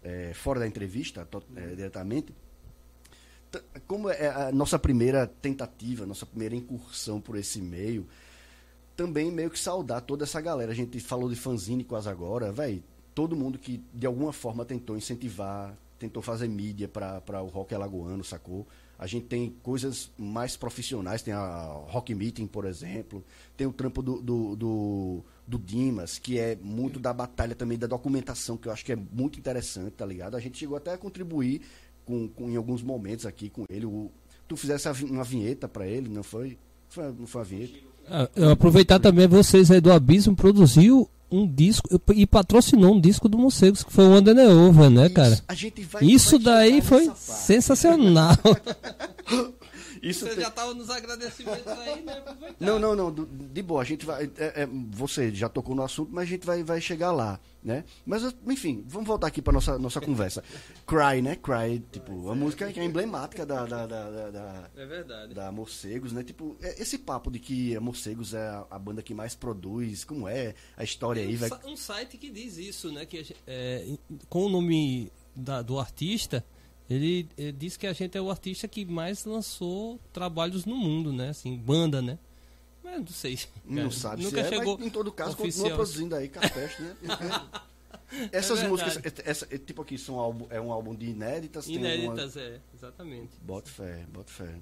é, 0.03 0.33
fora 0.35 0.61
da 0.61 0.67
entrevista, 0.67 1.29
é, 1.57 1.75
diretamente, 1.75 2.33
t- 3.51 3.63
como 3.87 4.09
é 4.11 4.29
a 4.29 4.53
nossa 4.53 4.79
primeira 4.79 5.27
tentativa, 5.27 6.07
nossa 6.07 6.25
primeira 6.27 6.55
incursão 6.57 7.21
por 7.21 7.37
esse 7.37 7.61
meio, 7.61 8.07
também 8.97 9.31
meio 9.31 9.51
que 9.51 9.59
saudar 9.59 10.01
toda 10.01 10.25
essa 10.25 10.41
galera. 10.41 10.73
A 10.73 10.75
gente 10.75 10.99
falou 11.01 11.29
de 11.29 11.37
fanzine 11.37 11.85
quase 11.85 12.09
agora, 12.09 12.51
velho. 12.51 12.83
Todo 13.15 13.37
mundo 13.37 13.59
que 13.59 13.83
de 13.93 14.07
alguma 14.07 14.33
forma 14.33 14.65
tentou 14.65 14.97
incentivar, 14.97 15.77
tentou 15.99 16.23
fazer 16.23 16.49
mídia 16.49 16.89
para 16.89 17.43
o 17.43 17.47
rock 17.47 17.75
alagoano, 17.75 18.25
sacou? 18.25 18.67
A 18.99 19.07
gente 19.07 19.27
tem 19.27 19.55
coisas 19.63 20.11
mais 20.19 20.57
profissionais, 20.57 21.23
tem 21.23 21.33
a 21.33 21.67
Rock 21.89 22.13
Meeting, 22.15 22.47
por 22.49 22.65
exemplo, 22.65 23.23
tem 23.57 23.67
o 23.67 23.73
trampo 23.73 24.03
do, 24.03 24.21
do, 24.21 24.57
do, 24.57 25.25
do 25.47 25.59
Dimas, 25.59 26.19
que 26.19 26.37
é 26.39 26.57
muito 26.61 26.99
da 26.99 27.13
batalha 27.13 27.55
também 27.55 27.79
da 27.79 27.87
documentação, 27.87 28.57
que 28.57 28.67
eu 28.67 28.73
acho 28.73 28.85
que 28.85 28.93
é 28.93 28.97
muito 28.97 29.39
interessante, 29.39 29.93
tá 29.93 30.05
ligado? 30.05 30.37
A 30.37 30.41
gente 30.41 30.59
chegou 30.59 30.77
até 30.77 30.93
a 30.95 30.99
contribuir 30.99 31.61
com, 32.05 32.29
com- 32.29 32.51
em 32.51 32.57
alguns 32.57 32.83
momentos 32.83 33.25
aqui 33.25 33.49
com 33.49 33.65
ele. 33.71 33.87
O, 33.87 34.11
tu 34.49 34.57
fizesse 34.57 34.89
uma 35.05 35.23
vinheta 35.25 35.69
para 35.69 35.87
ele, 35.87 36.09
não 36.09 36.25
foi? 36.25 36.59
foi? 36.89 37.13
Não 37.13 37.27
foi 37.27 37.41
a 37.41 37.45
vinheta? 37.45 37.79
Ah, 38.11 38.29
eu 38.35 38.51
aproveitar 38.51 38.99
também 38.99 39.29
vocês 39.29 39.71
aí 39.71 39.81
do 39.81 39.93
Abismo 39.93 40.35
produziu 40.35 41.09
um 41.31 41.47
disco 41.47 41.89
e 42.15 42.27
patrocinou 42.27 42.95
um 42.95 43.01
disco 43.01 43.29
do 43.29 43.39
Morcegos, 43.39 43.83
que 43.83 43.93
foi 43.93 44.05
o 44.07 44.17
Under 44.17 44.35
the 44.35 44.49
Over, 44.49 44.91
né, 44.91 45.09
cara? 45.09 45.33
Isso, 45.33 45.43
a 45.49 45.55
gente 45.55 45.83
vai, 45.83 46.05
Isso 46.05 46.31
vai 46.39 46.41
daí 46.41 46.81
foi 46.81 47.11
sensacional. 47.17 48.37
Isso 50.03 50.27
Você 50.27 50.35
tem- 50.35 50.45
já 50.45 50.51
tava 50.51 50.75
nos 50.75 50.91
agradecimentos 50.91 51.67
aí, 51.67 52.03
né? 52.03 52.13
Aproveitar. 52.19 52.57
Não, 52.65 52.79
não, 52.79 52.95
não. 52.95 53.11
De 53.13 53.63
boa, 53.63 53.83
a 53.83 53.85
gente 53.85 54.05
vai. 54.07 54.25
é- 54.37 54.63
é, 54.63 54.67
você 54.91 55.33
já 55.35 55.49
tocou 55.49 55.75
no 55.75 55.83
assunto, 55.83 56.11
mas 56.13 56.25
a 56.25 56.27
gente 56.27 56.47
vai, 56.47 56.63
vai 56.63 56.81
chegar 56.81 57.13
lá, 57.13 57.41
né? 57.63 57.85
Mas, 58.07 58.23
enfim, 58.47 58.85
vamos 58.87 59.07
voltar 59.07 59.27
aqui 59.29 59.41
para 59.43 59.53
nossa 59.53 59.79
nossa 59.79 60.01
conversa. 60.01 60.43
Cry, 60.87 61.21
né? 61.23 61.37
Cry, 61.37 61.81
tipo, 61.93 62.31
a 62.31 62.35
música 62.35 62.73
que 62.73 62.81
é 62.81 62.85
emblemática 62.85 63.45
da, 63.45 63.65
da, 63.67 63.87
da, 63.87 64.31
da, 64.31 64.71
É 64.77 64.87
verdade. 64.87 65.35
da 65.35 65.51
Morcegos, 65.53 66.13
né? 66.13 66.23
Tipo, 66.23 66.57
é- 66.63 66.81
esse 66.81 66.99
papo 66.99 67.31
de 67.31 67.39
que 67.39 67.77
a 67.77 67.81
Morcegos 67.81 68.35
é 68.35 68.47
a, 68.49 68.67
a 68.71 68.79
banda 68.79 69.03
que 69.03 69.15
mais 69.15 69.35
produz, 69.35 70.05
como 70.05 70.29
é 70.29 70.55
a 70.77 70.85
história 70.85 71.23
aí, 71.23 71.37
Tem 71.37 71.47
um, 71.47 71.49
vai. 71.51 71.73
um 71.73 71.77
site 71.77 72.17
que 72.19 72.31
diz 72.31 72.57
isso, 72.59 72.93
né? 72.93 73.05
Que 73.07 73.35
é, 73.47 73.87
com 74.29 74.45
o 74.47 74.49
nome 74.49 75.13
da- 75.35 75.63
do 75.63 75.79
artista, 75.79 76.45
ele, 76.89 77.29
ele 77.37 77.53
diz 77.53 77.77
que 77.77 77.87
a 77.87 77.93
gente 77.93 78.17
é 78.17 78.21
o 78.21 78.31
artista 78.31 78.67
que 78.67 78.85
mais 78.85 79.25
lançou 79.25 79.99
trabalhos 80.13 80.65
no 80.65 80.77
mundo, 80.77 81.13
né? 81.13 81.31
Assim, 81.31 81.57
banda, 81.57 82.01
né? 82.01 82.19
Mas 82.83 83.01
não 83.01 83.07
sei. 83.09 83.39
Não 83.65 83.77
cara. 83.77 83.91
sabe 83.91 84.23
Nunca 84.23 84.43
se 84.43 84.55
é, 84.55 84.59
chegou 84.59 84.79
mas 84.79 84.87
em 84.87 84.91
todo 84.91 85.13
caso 85.13 85.33
oficial. 85.33 85.65
continua 85.65 85.77
produzindo 85.77 86.15
aí 86.15 86.29
Capeste, 86.29 86.83
né? 86.83 86.97
Porque 87.01 87.69
Essas 88.33 88.61
É 88.61 88.69
músicas, 88.69 88.99
essa, 89.25 89.47
é, 89.51 89.59
tipo 89.59 89.83
aqui, 89.83 89.99
são 89.99 90.19
álbum, 90.19 90.47
é 90.49 90.59
um 90.61 90.73
álbum 90.73 90.95
de 90.95 91.07
inéditas, 91.07 91.69
Inéditas, 91.69 92.37
é, 92.37 92.59
exatamente. 92.75 93.37
Bota 93.43 93.69
fé, 93.69 94.07
bota 94.11 94.33
fé. 94.33 94.55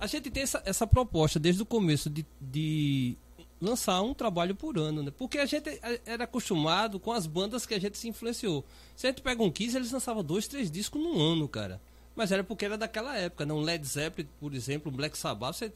A 0.00 0.06
gente 0.06 0.30
tem 0.30 0.42
essa, 0.42 0.62
essa 0.64 0.86
proposta 0.86 1.38
desde 1.38 1.62
o 1.62 1.66
começo 1.66 2.08
de, 2.08 2.24
de 2.40 3.16
lançar 3.60 4.00
um 4.02 4.14
trabalho 4.14 4.54
por 4.54 4.78
ano, 4.78 5.02
né? 5.02 5.12
Porque 5.16 5.38
a 5.38 5.46
gente 5.46 5.80
era 6.06 6.24
acostumado 6.24 7.00
com 7.00 7.12
as 7.12 7.26
bandas 7.26 7.66
que 7.66 7.74
a 7.74 7.80
gente 7.80 7.98
se 7.98 8.08
influenciou. 8.08 8.64
Se 8.94 9.06
a 9.06 9.10
gente 9.10 9.22
pega 9.22 9.42
um 9.42 9.50
Kiss, 9.50 9.76
eles 9.76 9.90
lançavam 9.90 10.22
dois, 10.22 10.46
três 10.46 10.70
discos 10.70 11.02
num 11.02 11.20
ano, 11.20 11.48
cara. 11.48 11.80
Mas 12.14 12.32
era 12.32 12.42
porque 12.42 12.64
era 12.64 12.76
daquela 12.76 13.16
época, 13.16 13.46
não? 13.46 13.60
Led 13.60 13.86
Zeppelin, 13.86 14.28
por 14.40 14.54
exemplo, 14.54 14.90
Black 14.90 15.16
Sabbath, 15.16 15.56
você 15.56 15.72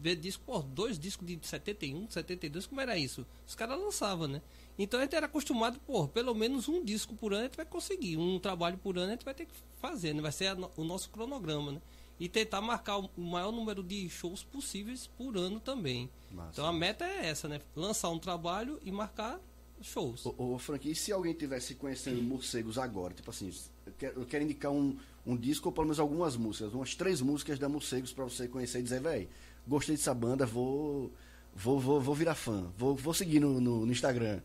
vê 0.00 0.16
disco, 0.16 0.42
pô, 0.46 0.60
dois 0.60 0.98
discos 0.98 1.26
de 1.26 1.38
71, 1.42 2.10
72, 2.10 2.66
como 2.66 2.80
era 2.80 2.96
isso? 2.96 3.26
Os 3.46 3.54
caras 3.54 3.78
lançavam, 3.78 4.26
né? 4.26 4.40
Então 4.78 4.98
a 4.98 5.02
gente 5.02 5.14
era 5.14 5.26
acostumado, 5.26 5.78
pô, 5.86 6.08
pelo 6.08 6.34
menos 6.34 6.66
um 6.66 6.82
disco 6.82 7.14
por 7.14 7.34
ano 7.34 7.42
a 7.42 7.44
gente 7.44 7.56
vai 7.56 7.66
conseguir, 7.66 8.16
um 8.16 8.38
trabalho 8.38 8.78
por 8.78 8.96
ano 8.96 9.08
a 9.08 9.10
gente 9.10 9.24
vai 9.24 9.34
ter 9.34 9.44
que 9.44 9.52
fazer, 9.82 10.14
né? 10.14 10.22
Vai 10.22 10.32
ser 10.32 10.56
o 10.76 10.84
nosso 10.84 11.10
cronograma, 11.10 11.72
né? 11.72 11.82
E 12.22 12.28
tentar 12.28 12.60
marcar 12.60 12.98
o 12.98 13.10
maior 13.16 13.50
número 13.50 13.82
de 13.82 14.08
shows 14.08 14.44
possíveis 14.44 15.08
por 15.18 15.36
ano 15.36 15.58
também. 15.58 16.08
Massa, 16.30 16.50
então 16.52 16.66
a 16.66 16.72
meta 16.72 17.04
é 17.04 17.26
essa, 17.26 17.48
né? 17.48 17.60
Lançar 17.74 18.10
um 18.10 18.18
trabalho 18.20 18.78
e 18.84 18.92
marcar 18.92 19.40
shows. 19.80 20.24
Ô, 20.24 20.54
ô 20.54 20.56
Frank, 20.56 20.88
e 20.88 20.94
se 20.94 21.10
alguém 21.10 21.34
tivesse 21.34 21.74
conhecendo 21.74 22.22
morcegos 22.22 22.78
agora, 22.78 23.12
tipo 23.12 23.28
assim, 23.28 23.52
eu 23.84 23.92
quero, 23.98 24.20
eu 24.20 24.24
quero 24.24 24.44
indicar 24.44 24.70
um, 24.70 24.96
um 25.26 25.36
disco 25.36 25.68
ou 25.68 25.72
pelo 25.72 25.86
menos 25.86 25.98
algumas 25.98 26.36
músicas, 26.36 26.72
umas 26.72 26.94
três 26.94 27.20
músicas 27.20 27.58
da 27.58 27.68
Morcegos 27.68 28.12
pra 28.12 28.22
você 28.22 28.46
conhecer 28.46 28.78
e 28.78 28.82
dizer, 28.84 29.00
véi, 29.00 29.28
gostei 29.66 29.96
dessa 29.96 30.14
banda, 30.14 30.46
vou, 30.46 31.10
vou, 31.52 31.80
vou, 31.80 32.00
vou 32.00 32.14
virar 32.14 32.36
fã, 32.36 32.70
vou, 32.78 32.94
vou 32.94 33.12
seguir 33.14 33.40
no, 33.40 33.60
no, 33.60 33.84
no 33.84 33.90
Instagram. 33.90 34.40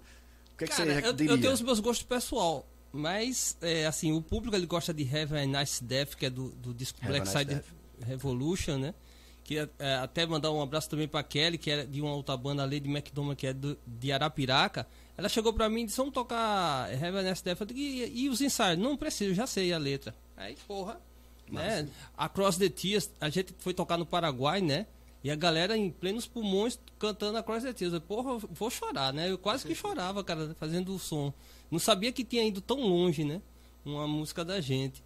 O 0.55 0.57
que, 0.57 0.63
é 0.63 0.67
que 0.67 0.73
você 0.73 0.81
eu, 0.81 1.13
diria? 1.13 1.33
eu 1.33 1.39
tenho 1.39 1.53
os 1.53 1.61
meus 1.61 1.79
gostos 1.79 2.07
pessoal, 2.07 2.65
mas 2.91 3.57
é, 3.61 3.85
assim, 3.85 4.11
o 4.11 4.21
público 4.21 4.55
ele 4.55 4.65
gosta 4.65 4.93
de 4.93 5.03
Have 5.03 5.37
a 5.37 5.45
Nice 5.45 5.83
Death, 5.83 6.15
que 6.15 6.25
é 6.25 6.29
do, 6.29 6.49
do 6.49 6.73
disco 6.73 6.99
Black 7.01 7.25
Nice 7.25 7.37
Side 7.37 7.55
Death. 7.55 7.65
Revolution, 8.05 8.77
né? 8.77 8.93
Que 9.43 9.59
é, 9.59 9.69
é, 9.79 9.95
até 9.95 10.25
mandar 10.25 10.51
um 10.51 10.61
abraço 10.61 10.89
também 10.89 11.07
pra 11.07 11.23
Kelly, 11.23 11.57
que 11.57 11.71
é 11.71 11.85
de 11.85 12.01
uma 12.01 12.13
outra 12.13 12.35
banda, 12.35 12.63
a 12.63 12.65
Lady 12.65 12.89
McDonald, 12.89 13.35
que 13.35 13.47
é 13.47 13.53
do, 13.53 13.77
de 13.85 14.11
Arapiraca. 14.11 14.87
Ela 15.17 15.29
chegou 15.29 15.53
pra 15.53 15.69
mim 15.69 15.81
e 15.81 15.85
disse, 15.85 15.97
vamos 15.97 16.13
tocar 16.13 16.91
Have 16.91 17.17
a 17.17 17.21
Nice 17.23 17.43
Death. 17.43 17.61
Eu 17.61 17.65
digo, 17.65 17.79
e, 17.79 18.25
e 18.25 18.29
os 18.29 18.41
ensaios? 18.41 18.79
Não 18.79 18.97
preciso, 18.97 19.33
já 19.33 19.47
sei 19.47 19.73
a 19.73 19.77
letra. 19.77 20.13
Aí, 20.35 20.55
porra, 20.67 20.99
né? 21.49 21.87
Across 22.17 22.57
the 22.57 22.69
Tears, 22.69 23.09
a 23.19 23.29
gente 23.29 23.55
foi 23.59 23.73
tocar 23.73 23.97
no 23.97 24.05
Paraguai, 24.05 24.61
né? 24.61 24.85
E 25.23 25.31
a 25.31 25.35
galera 25.35 25.75
em 25.75 25.89
plenos 25.89 26.27
pulmões 26.27 26.79
cantando 26.99 27.37
Across 27.37 27.63
the 27.63 27.73
Tears. 27.73 27.93
Eu, 27.93 28.01
porra, 28.01 28.31
eu 28.31 28.39
vou 28.39 28.69
chorar, 28.69 29.11
né? 29.11 29.29
Eu 29.29 29.37
quase 29.37 29.65
que 29.65 29.73
chorava, 29.75 30.23
cara, 30.23 30.55
fazendo 30.59 30.93
o 30.93 30.99
som. 30.99 31.33
Não 31.69 31.79
sabia 31.79 32.11
que 32.11 32.23
tinha 32.23 32.43
ido 32.43 32.61
tão 32.61 32.79
longe, 32.79 33.23
né? 33.23 33.41
Uma 33.83 34.07
música 34.07 34.45
da 34.45 34.61
gente. 34.61 35.03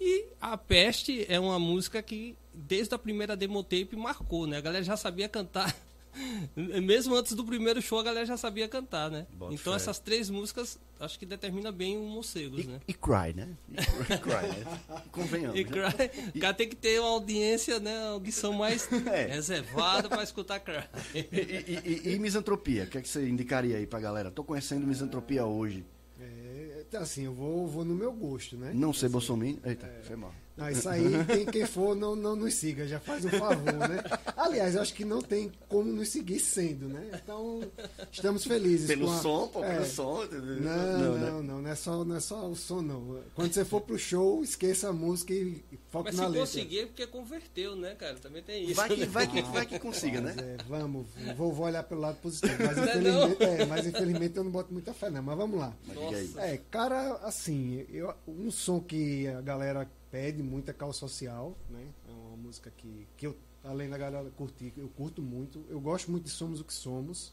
E 0.00 0.26
a 0.40 0.56
Peste 0.56 1.24
é 1.28 1.38
uma 1.38 1.58
música 1.58 2.02
que, 2.02 2.36
desde 2.52 2.94
a 2.94 2.98
primeira 2.98 3.36
demo 3.36 3.62
tape, 3.62 3.94
marcou, 3.94 4.46
né? 4.46 4.56
A 4.56 4.60
galera 4.60 4.84
já 4.84 4.96
sabia 4.96 5.28
cantar. 5.28 5.74
Mesmo 6.82 7.14
antes 7.14 7.32
do 7.32 7.44
primeiro 7.44 7.80
show, 7.80 7.98
a 7.98 8.02
galera 8.02 8.26
já 8.26 8.36
sabia 8.36 8.68
cantar, 8.68 9.10
né? 9.10 9.26
Bota 9.32 9.54
então 9.54 9.72
fé. 9.72 9.76
essas 9.76 9.98
três 9.98 10.28
músicas, 10.30 10.78
acho 11.00 11.18
que 11.18 11.24
determina 11.26 11.72
bem 11.72 11.96
o 11.96 12.02
Morcegos, 12.02 12.66
né? 12.66 12.80
E, 12.86 12.90
e 12.90 12.94
Cry, 12.94 13.32
né? 13.34 13.48
E 13.70 14.18
Cry, 14.18 14.48
né? 14.48 14.80
Convenhamos. 15.10 15.58
E 15.58 15.64
né? 15.64 15.70
Cry, 15.70 16.32
o 16.36 16.40
cara 16.40 16.54
tem 16.54 16.68
que 16.68 16.76
ter 16.76 17.00
uma 17.00 17.08
audiência, 17.10 17.80
né? 17.80 17.98
Uma 18.04 18.10
audição 18.12 18.52
mais 18.52 18.88
É. 19.10 19.26
reservada 19.26 20.08
pra 20.08 20.22
escutar 20.22 20.60
Cry. 20.60 20.84
E, 21.14 21.18
e- 21.18 22.08
e- 22.10 22.14
e 22.14 22.18
misantropia? 22.18 22.84
O 22.84 22.86
que, 22.88 22.98
é 22.98 23.00
que 23.00 23.08
você 23.08 23.26
indicaria 23.28 23.76
aí 23.78 23.86
pra 23.86 24.00
galera? 24.00 24.30
Tô 24.30 24.44
conhecendo 24.44 24.86
misantropia 24.86 25.44
hoje. 25.46 25.84
É, 26.20 26.84
então, 26.88 27.02
assim, 27.02 27.24
eu 27.24 27.34
vou, 27.34 27.66
vou 27.66 27.84
no 27.84 27.94
meu 27.94 28.12
gosto, 28.12 28.56
né? 28.56 28.70
Não 28.74 28.92
ser 28.92 29.06
Assim, 29.06 29.12
bolsominion. 29.12 29.58
Eita, 29.64 29.90
foi 30.04 30.16
mal. 30.16 30.32
Não, 30.56 30.68
isso 30.70 30.88
aí, 30.88 31.02
quem, 31.26 31.46
quem 31.46 31.66
for, 31.66 31.94
não, 31.94 32.14
não 32.14 32.36
nos 32.36 32.54
siga, 32.54 32.86
já 32.86 33.00
faz 33.00 33.24
um 33.24 33.30
favor, 33.30 33.72
né? 33.72 34.02
Aliás, 34.36 34.74
eu 34.74 34.82
acho 34.82 34.92
que 34.94 35.04
não 35.04 35.20
tem 35.22 35.50
como 35.68 35.90
nos 35.90 36.08
seguir 36.10 36.38
sendo, 36.40 36.88
né? 36.88 37.10
Então, 37.22 37.62
estamos 38.10 38.44
felizes. 38.44 38.86
Pelo 38.86 39.10
a- 39.10 39.18
som, 39.20 39.48
pô, 39.48 39.64
é. 39.64 39.74
pelo 39.74 39.86
som. 39.86 40.24
Não, 40.24 40.40
né? 40.40 41.30
não, 41.30 41.42
não, 41.42 41.62
não, 41.62 41.70
é 41.70 41.74
só, 41.74 42.04
não 42.04 42.16
é 42.16 42.20
só 42.20 42.48
o 42.48 42.54
som, 42.56 42.82
não. 42.82 43.20
Quando 43.34 43.52
você 43.52 43.64
for 43.64 43.80
pro 43.80 43.98
show, 43.98 44.42
esqueça 44.42 44.88
a 44.88 44.92
música 44.92 45.32
e 45.32 45.62
e 45.72 45.78
foque 45.90 46.10
Mas 46.10 46.16
na 46.16 46.22
se 46.24 46.28
letra. 46.30 46.40
conseguir 46.40 46.78
é 46.80 46.86
porque 46.86 47.06
converteu, 47.06 47.76
né, 47.76 47.94
cara? 47.94 48.14
Também 48.16 48.42
tem 48.42 48.64
isso. 48.64 48.74
Vai 48.74 48.88
que, 48.88 48.96
né? 49.00 49.06
vai, 49.06 49.26
que, 49.26 49.42
vai 49.42 49.66
que 49.66 49.78
consiga, 49.78 50.20
né? 50.20 50.34
Mas, 50.36 50.44
é, 50.46 50.56
vamos, 50.68 51.06
vou, 51.36 51.52
vou 51.52 51.66
olhar 51.66 51.82
pelo 51.82 52.00
lado 52.00 52.16
positivo. 52.20 52.54
Mas 52.58 52.76
Não 52.76 52.84
é 52.84 52.88
infelizmente, 52.96 53.42
é, 53.44 53.66
mas 53.66 53.86
infelizmente 53.86 54.36
eu 54.36 54.44
não 54.44 54.50
boto 54.50 54.72
muita 54.72 54.92
fé, 54.94 55.10
não. 55.10 55.22
Mas 55.22 55.36
vamos 55.36 55.58
lá. 55.58 55.72
Mas. 55.86 55.96
Nossa. 55.96 56.40
É, 56.40 56.60
cara, 56.70 57.14
assim, 57.22 57.84
eu, 57.90 58.14
um 58.26 58.50
som 58.50 58.80
que 58.80 59.26
a 59.28 59.40
galera 59.40 59.88
pede 60.12 60.42
muito 60.42 60.70
é 60.70 60.74
Caos 60.74 60.96
Social, 60.98 61.56
né? 61.70 61.84
É 62.06 62.12
uma 62.12 62.36
música 62.36 62.70
que, 62.76 63.08
que 63.16 63.26
eu, 63.26 63.34
além 63.64 63.88
da 63.88 63.96
galera 63.96 64.30
curtir, 64.36 64.72
eu 64.76 64.88
curto 64.88 65.22
muito. 65.22 65.64
Eu 65.70 65.80
gosto 65.80 66.10
muito 66.10 66.24
de 66.24 66.30
Somos 66.30 66.60
o 66.60 66.64
que 66.64 66.72
Somos. 66.74 67.32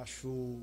Acho. 0.00 0.60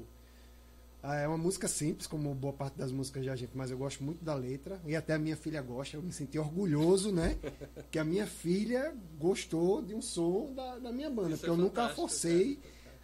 ah, 1.04 1.16
É 1.16 1.28
uma 1.28 1.38
música 1.38 1.68
simples, 1.68 2.08
como 2.08 2.34
boa 2.34 2.54
parte 2.54 2.78
das 2.78 2.92
músicas 2.92 3.26
da 3.26 3.36
gente, 3.36 3.52
mas 3.54 3.70
eu 3.70 3.78
gosto 3.78 4.02
muito 4.02 4.24
da 4.24 4.34
letra. 4.34 4.80
E 4.86 4.96
até 4.96 5.14
a 5.14 5.20
minha 5.20 5.36
filha 5.36 5.62
gosta. 5.62 5.98
Eu 5.98 6.02
me 6.02 6.14
senti 6.14 6.40
orgulhoso, 6.40 7.12
né? 7.12 7.38
que 7.92 8.00
a 8.00 8.04
minha 8.06 8.26
filha 8.26 8.96
gostou 9.20 9.82
de 9.82 9.94
um 9.94 10.02
som 10.02 10.54
da, 10.54 10.78
da 10.80 10.92
minha 10.94 11.10
banda. 11.10 11.32
Isso 11.32 11.40
porque 11.40 11.50
é 11.50 11.54
eu 11.54 11.58
nunca 11.58 11.86
a 11.86 11.90
forcei 11.90 12.58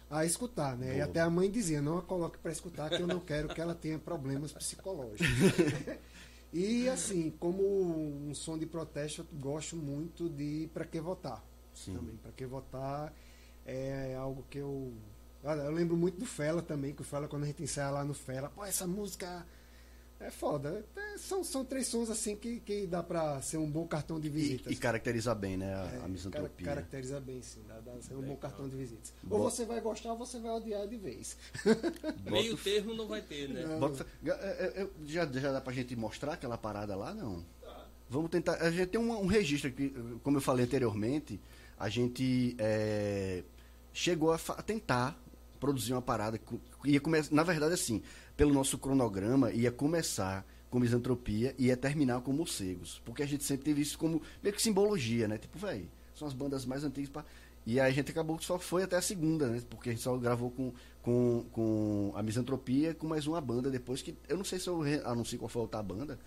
a 0.08 0.24
escutar, 0.24 0.76
né? 0.76 0.92
E 0.92 0.94
Boa. 0.94 1.04
até 1.04 1.20
a 1.20 1.28
mãe 1.30 1.50
dizia, 1.50 1.80
não 1.82 1.98
a 1.98 2.02
coloque 2.02 2.38
para 2.38 2.52
escutar, 2.52 2.88
que 2.90 3.00
eu 3.00 3.06
não 3.06 3.20
quero 3.20 3.48
que 3.48 3.60
ela 3.60 3.74
tenha 3.74 3.98
problemas 3.98 4.52
psicológicos. 4.52 5.26
e 6.52 6.88
assim, 6.88 7.30
como 7.40 7.62
um 8.28 8.34
som 8.34 8.58
de 8.58 8.66
protesto, 8.66 9.22
eu 9.32 9.38
gosto 9.40 9.76
muito 9.76 10.28
de 10.28 10.68
Pra 10.74 10.84
Que 10.84 11.00
Votar. 11.00 11.42
Sim. 11.72 11.94
Também, 11.94 12.16
Pra 12.16 12.32
Que 12.32 12.46
Votar 12.46 13.12
é 13.64 14.14
algo 14.16 14.44
que 14.50 14.58
eu... 14.58 14.92
Olha, 15.44 15.62
Eu 15.62 15.72
lembro 15.72 15.96
muito 15.96 16.18
do 16.18 16.26
Fela 16.26 16.62
também, 16.62 16.94
que 16.94 17.00
o 17.00 17.04
Fela, 17.04 17.26
quando 17.26 17.44
a 17.44 17.46
gente 17.46 17.62
ensaia 17.62 17.90
lá 17.90 18.04
no 18.04 18.14
Fela, 18.14 18.48
pô, 18.50 18.64
essa 18.64 18.86
música 18.86 19.46
é 20.26 20.30
foda. 20.30 20.84
É, 20.96 21.18
são, 21.18 21.42
são 21.44 21.64
três 21.64 21.86
sons 21.86 22.08
assim 22.10 22.34
que, 22.36 22.60
que 22.60 22.86
dá 22.86 23.02
pra 23.02 23.40
ser 23.42 23.56
um 23.58 23.70
bom 23.70 23.86
cartão 23.86 24.18
de 24.20 24.28
E, 24.28 24.30
visitas. 24.30 24.72
e 24.72 24.76
caracteriza 24.76 25.34
bem, 25.34 25.56
né? 25.56 25.74
A, 25.74 25.84
É, 26.00 26.04
a 26.04 26.08
misantropia. 26.08 26.66
caracteriza 26.66 27.20
bem, 27.20 27.40
sim. 27.42 27.60
Dá, 27.68 27.80
dá 27.80 28.00
ser 28.00 28.14
um 28.14 28.22
bom 28.22 28.36
cartão 28.36 28.68
de 28.68 28.76
visitas. 28.76 29.12
Bo- 29.22 29.36
Ou 29.36 29.50
você 29.50 29.64
vai 29.64 29.80
gostar 29.80 30.12
ou 30.12 30.18
você 30.18 30.38
vai 30.38 30.52
odiar 30.52 30.86
de 30.86 30.96
vez. 30.96 31.36
Meio 32.30 32.56
termo 32.56 32.94
não 32.94 33.06
vai 33.06 33.20
ter, 33.22 33.48
né? 33.48 33.64
Bota- 33.78 34.06
é, 34.24 34.30
é, 34.30 34.82
é, 34.82 34.88
já, 35.06 35.26
já 35.26 35.52
dá 35.52 35.60
pra 35.60 35.72
gente 35.72 35.94
mostrar 35.96 36.34
aquela 36.34 36.56
parada 36.58 36.94
lá, 36.96 37.12
não? 37.14 37.44
Vamos 38.08 38.30
tentar. 38.30 38.54
A 38.56 38.70
gente 38.70 38.88
tem 38.88 39.00
um, 39.00 39.10
um 39.22 39.26
registro 39.26 39.70
aqui, 39.70 39.88
como 40.22 40.36
eu 40.36 40.40
falei 40.42 40.64
anteriormente, 40.66 41.40
a 41.78 41.88
gente 41.88 42.54
é, 42.58 43.42
chegou 43.92 44.32
a, 44.32 44.36
a 44.48 44.62
tentar 44.62 45.18
produzir 45.58 45.92
uma 45.94 46.02
parada. 46.02 46.36
que 46.36 46.60
Ia 46.84 47.00
come, 47.00 47.22
na 47.30 47.42
verdade, 47.42 47.72
assim, 47.72 48.02
pelo 48.42 48.52
nosso 48.52 48.76
cronograma, 48.76 49.52
ia 49.52 49.70
começar 49.70 50.44
com 50.68 50.80
misantropia 50.80 51.54
e 51.56 51.66
ia 51.66 51.76
terminar 51.76 52.20
com 52.22 52.32
morcegos. 52.32 53.00
Porque 53.04 53.22
a 53.22 53.26
gente 53.26 53.44
sempre 53.44 53.64
teve 53.64 53.80
isso 53.82 53.96
como 53.96 54.20
meio 54.42 54.52
que 54.52 54.60
simbologia, 54.60 55.28
né? 55.28 55.38
Tipo, 55.38 55.60
velho, 55.60 55.88
são 56.12 56.26
as 56.26 56.34
bandas 56.34 56.66
mais 56.66 56.82
antigas. 56.82 57.08
Pra... 57.08 57.24
E 57.64 57.78
aí 57.78 57.88
a 57.92 57.94
gente 57.94 58.10
acabou 58.10 58.36
que 58.36 58.44
só 58.44 58.58
foi 58.58 58.82
até 58.82 58.96
a 58.96 59.00
segunda, 59.00 59.46
né? 59.46 59.62
Porque 59.70 59.90
a 59.90 59.92
gente 59.92 60.02
só 60.02 60.16
gravou 60.16 60.50
com, 60.50 60.72
com, 61.04 61.44
com 61.52 62.12
a 62.16 62.22
misantropia 62.24 62.94
com 62.94 63.06
mais 63.06 63.28
uma 63.28 63.40
banda 63.40 63.70
depois 63.70 64.02
que. 64.02 64.16
Eu 64.28 64.36
não 64.38 64.44
sei 64.44 64.58
se 64.58 64.66
eu 64.66 64.82
anuncio 65.04 65.38
qual 65.38 65.48
foi 65.48 65.60
a 65.60 65.62
outra 65.62 65.80
banda. 65.80 66.18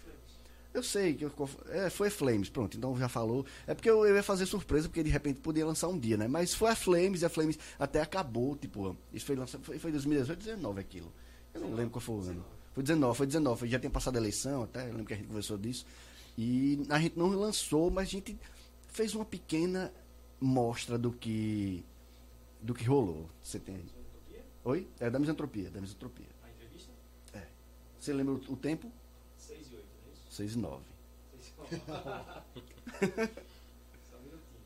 Eu 0.74 0.84
sei 0.84 1.16
que 1.16 1.26
eu- 1.26 1.34
é, 1.68 1.89
foi 1.89 2.09
Flames, 2.09 2.47
pronto, 2.47 2.78
então 2.78 2.97
já 2.97 3.09
falou. 3.09 3.45
É 3.68 3.74
porque 3.74 3.89
eu, 3.89 4.05
eu 4.05 4.16
ia 4.16 4.24
fazer 4.24 4.45
surpresa, 4.45 4.88
porque 4.88 5.03
de 5.03 5.09
repente 5.09 5.41
podia 5.41 5.66
lançar 5.66 5.89
um 5.89 5.99
dia, 5.99 6.16
né? 6.16 6.30
Mas 6.30 6.53
foi 6.53 6.70
a 6.72 6.76
Flames 6.78 7.24
e 7.24 7.26
a 7.26 7.30
Flames 7.30 7.59
até 7.78 7.99
acabou, 8.01 8.55
tipo, 8.55 8.95
isso 9.11 9.26
foi 9.26 9.36
lançado, 9.36 9.66
foi, 9.66 9.78
foi 9.80 9.91
2018, 9.91 10.39
19 10.39 10.80
aquilo. 10.80 11.11
Eu 11.56 11.62
não 11.62 11.74
lembro 11.74 11.91
qual 11.91 12.01
foi 12.01 12.16
o 12.16 12.20
ano. 12.20 12.45
Foi 12.74 12.84
19, 12.84 13.18
foi 13.18 13.26
19, 13.28 13.60
foi- 13.60 13.70
já 13.70 13.80
tinha 13.80 13.89
passado 13.89 14.16
a 14.18 14.20
eleição 14.20 14.64
até, 14.64 14.82
eu 14.84 14.91
lembro 14.91 15.06
que 15.06 15.14
a 15.14 15.18
gente 15.18 15.28
conversou 15.28 15.58
disso. 15.58 15.86
E 16.38 16.86
a 16.89 16.99
gente 16.99 17.18
não 17.18 17.30
lançou, 17.30 17.89
mas 17.89 18.08
a 18.10 18.12
gente 18.12 18.38
fez 18.89 19.16
uma 19.16 19.24
pequena 19.26 19.91
mostra 20.39 20.97
do 20.97 21.12
que 21.12 21.84
do 22.62 22.74
que 22.74 22.84
rolou. 22.84 23.30
Você 23.41 23.60
tem 23.60 23.76
aí? 23.76 23.86
Oi? 24.66 24.88
É 24.99 25.10
da 25.10 25.18
misantropia, 25.20 25.70
da 25.70 25.80
misantropia. 25.80 26.26
A 26.43 26.49
entrevista? 26.49 26.91
Você 27.99 28.12
lembra 28.14 28.34
o, 28.34 28.53
o 28.53 28.58
tempo? 28.58 28.91
6 29.38 29.72
e 29.72 29.76
8, 29.76 29.86
não 30.03 30.12
é 30.12 30.14
isso? 30.14 30.36
6 30.36 30.53
e 30.53 30.58
9. 30.58 30.84
6 31.70 31.82
e 31.84 31.88
9. 31.88 31.95
Só 34.10 34.18
um 34.18 34.22
minutinho. 34.24 34.62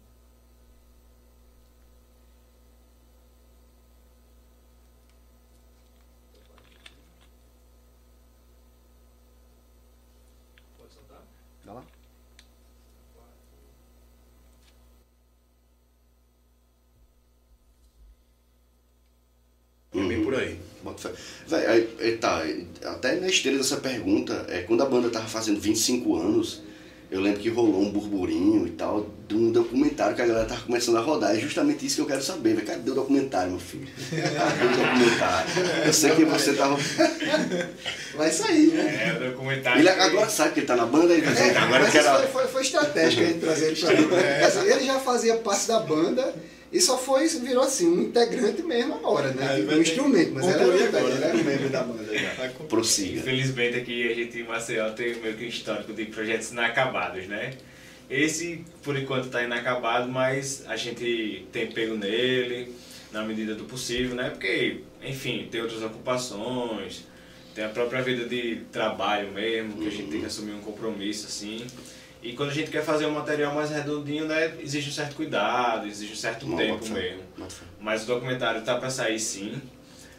Pode 10.77 10.93
soltar? 10.93 11.23
Vai 11.65 11.75
lá. 11.75 11.83
É 19.93 20.07
bem 20.07 20.18
por 20.29 20.39
aí. 20.39 20.57
Véi, 21.47 21.65
aí, 21.65 21.89
aí 21.99 22.17
tá, 22.17 22.43
até 22.85 23.15
na 23.15 23.27
esteira 23.27 23.57
dessa 23.57 23.77
pergunta, 23.77 24.45
é, 24.47 24.59
quando 24.59 24.81
a 24.81 24.85
banda 24.85 25.09
tava 25.09 25.27
fazendo 25.27 25.59
25 25.59 26.15
anos, 26.15 26.61
eu 27.11 27.19
lembro 27.19 27.39
que 27.39 27.49
rolou 27.49 27.81
um 27.81 27.91
burburinho 27.91 28.67
e 28.67 28.69
tal, 28.71 29.09
de 29.27 29.35
um 29.35 29.51
documentário 29.51 30.15
que 30.15 30.21
a 30.21 30.27
galera 30.27 30.45
tava 30.45 30.61
começando 30.61 30.97
a 30.97 31.01
rodar. 31.01 31.35
É 31.35 31.39
justamente 31.39 31.85
isso 31.85 31.95
que 31.95 32.01
eu 32.03 32.05
quero 32.05 32.21
saber, 32.21 32.53
velho. 32.53 32.67
Cadê 32.67 32.91
o 32.91 32.93
documentário, 32.93 33.51
meu 33.51 33.59
filho? 33.59 33.87
Cadê 34.09 34.65
o 34.65 34.69
documentário? 34.69 35.49
Eu 35.85 35.93
sei 35.93 36.15
que 36.15 36.23
você 36.25 36.53
tava. 36.53 36.77
Vai 38.15 38.31
sair, 38.31 38.67
né? 38.67 39.07
É, 39.07 39.17
o 39.17 39.31
documentário. 39.31 39.81
Ele 39.81 39.89
agora 39.89 40.29
sabe 40.29 40.53
que 40.53 40.59
ele 40.59 40.67
tá 40.67 40.75
na 40.75 40.85
banda, 40.85 41.13
ele 41.13 41.21
vai 41.21 41.33
dizer, 41.33 41.57
agora 41.57 41.89
quero. 41.89 42.05
isso 42.05 42.17
foi, 42.17 42.27
foi, 42.27 42.47
foi 42.47 42.61
estratégico 42.61 43.23
a 43.23 43.25
gente 43.25 43.39
trazer 43.39 43.67
ele 43.67 44.07
pra. 44.07 44.19
É. 44.19 44.43
Assim, 44.45 44.59
Ele 44.67 44.85
já 44.85 44.99
fazia 44.99 45.35
parte 45.37 45.67
da 45.67 45.79
banda 45.79 46.35
e 46.71 46.79
só 46.79 46.97
foi, 46.97 47.27
virou 47.27 47.63
assim, 47.63 47.87
um 47.87 48.01
integrante 48.03 48.61
mesmo 48.61 48.95
agora, 48.95 49.31
né? 49.31 49.59
É, 49.59 49.75
um 49.75 49.81
instrumento, 49.81 50.33
mas 50.33 50.47
era, 50.47 50.63
agora, 50.63 51.13
era 51.15 51.33
né? 51.33 51.33
um 51.33 51.43
membro 51.43 51.69
da 51.69 51.83
banda 51.83 52.17
já. 52.17 52.49
Prossiga. 52.67 53.19
Infelizmente 53.19 53.77
aqui 53.77 54.11
a 54.11 54.13
gente 54.13 54.39
em 54.39 54.43
Maceió 54.43 54.91
tem 54.91 55.15
meio 55.15 55.35
que 55.35 55.45
um 55.45 55.47
histórico 55.47 55.93
de 55.93 56.05
projetos 56.05 56.51
inacabados, 56.51 57.27
né? 57.27 57.53
Esse, 58.09 58.63
por 58.83 58.97
enquanto, 58.97 59.25
está 59.25 59.43
inacabado, 59.43 60.11
mas 60.11 60.63
a 60.67 60.75
gente 60.75 61.47
tem 61.51 61.71
pego 61.71 61.95
nele 61.95 62.73
na 63.11 63.23
medida 63.23 63.55
do 63.55 63.65
possível, 63.65 64.15
né? 64.15 64.29
Porque, 64.29 64.81
enfim, 65.03 65.47
tem 65.49 65.61
outras 65.61 65.81
ocupações, 65.83 67.03
tem 67.53 67.63
a 67.63 67.69
própria 67.69 68.01
vida 68.01 68.25
de 68.25 68.61
trabalho 68.71 69.31
mesmo, 69.31 69.77
que 69.77 69.87
a 69.87 69.91
gente 69.91 70.09
tem 70.09 70.19
que 70.21 70.25
assumir 70.25 70.53
um 70.53 70.61
compromisso, 70.61 71.27
assim. 71.27 71.65
E 72.21 72.33
quando 72.33 72.49
a 72.49 72.53
gente 72.53 72.69
quer 72.69 72.83
fazer 72.83 73.05
um 73.05 73.11
material 73.11 73.53
mais 73.53 73.69
redondinho, 73.69 74.25
né? 74.25 74.57
Existe 74.59 74.89
um 74.89 74.93
certo 74.93 75.15
cuidado, 75.15 75.87
existe 75.87 76.13
um 76.13 76.17
certo 76.17 76.47
Não, 76.47 76.57
tempo 76.57 76.79
bota 76.79 76.93
mesmo. 76.93 77.23
Bota. 77.37 77.55
Mas 77.79 78.03
o 78.03 78.07
documentário 78.07 78.61
tá 78.61 78.77
para 78.77 78.89
sair 78.89 79.19
sim. 79.19 79.61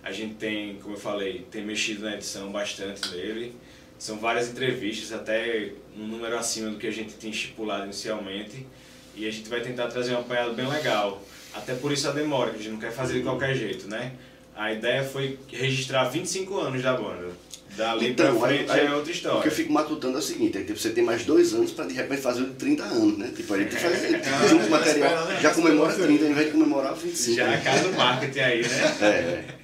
A 0.02 0.10
gente 0.10 0.34
tem, 0.34 0.76
como 0.76 0.94
eu 0.94 0.98
falei, 1.00 1.46
tem 1.50 1.62
mexido 1.62 2.04
na 2.04 2.14
edição 2.14 2.50
bastante 2.50 3.06
nele. 3.10 3.54
São 3.98 4.18
várias 4.18 4.48
entrevistas, 4.48 5.12
até 5.12 5.72
um 5.94 6.06
número 6.06 6.38
acima 6.38 6.70
do 6.70 6.78
que 6.78 6.86
a 6.86 6.90
gente 6.90 7.18
tinha 7.18 7.30
estipulado 7.30 7.84
inicialmente. 7.84 8.66
E 9.14 9.26
a 9.26 9.30
gente 9.30 9.50
vai 9.50 9.60
tentar 9.60 9.88
trazer 9.88 10.14
um 10.14 10.20
apanhado 10.20 10.54
bem 10.54 10.66
legal. 10.66 11.22
Até 11.52 11.74
por 11.74 11.92
isso 11.92 12.08
a 12.08 12.12
demora, 12.12 12.50
que 12.50 12.60
a 12.60 12.62
gente 12.62 12.72
não 12.72 12.80
quer 12.80 12.92
fazer 12.92 13.18
de 13.18 13.22
qualquer 13.22 13.54
jeito, 13.54 13.88
né? 13.88 14.12
A 14.56 14.72
ideia 14.72 15.04
foi 15.04 15.38
registrar 15.48 16.04
25 16.04 16.58
anos 16.58 16.82
da 16.82 16.96
banda. 16.96 17.28
Dali 17.76 18.14
pra 18.14 18.34
frente 18.34 18.66
já 18.68 18.76
é 18.78 18.94
outra 18.94 19.00
O 19.00 19.04
que 19.04 19.10
eu 19.10 19.14
história. 19.14 19.50
fico 19.50 19.72
matutando 19.72 20.16
é 20.16 20.18
o 20.18 20.22
seguinte, 20.22 20.58
é 20.58 20.64
que 20.64 20.72
você 20.76 20.90
tem 20.90 21.04
mais 21.04 21.24
dois 21.24 21.54
anos 21.54 21.72
pra 21.72 21.86
de 21.86 21.94
repente 21.94 22.20
fazer 22.20 22.42
o 22.42 22.46
de 22.50 22.54
30 22.56 22.82
anos, 22.84 23.18
né? 23.18 23.32
Tipo, 23.34 23.54
a 23.54 23.58
gente 23.58 23.76
faz 23.76 24.00
junto 24.50 24.62
com 24.62 24.66
o 24.68 24.70
material, 24.70 25.40
já 25.40 25.54
comemora 25.54 25.94
30, 25.94 26.24
ao 26.24 26.30
invés 26.30 26.46
de 26.46 26.52
comemorar 26.52 26.94
25. 26.94 27.36
Já 27.36 27.44
é 27.44 27.46
a 27.46 27.50
né? 27.50 27.60
casa 27.64 27.88
do 27.88 27.96
marketing 27.96 28.38
aí, 28.40 28.62
né? 28.62 28.68
É, 29.00 29.06
é. 29.06 29.60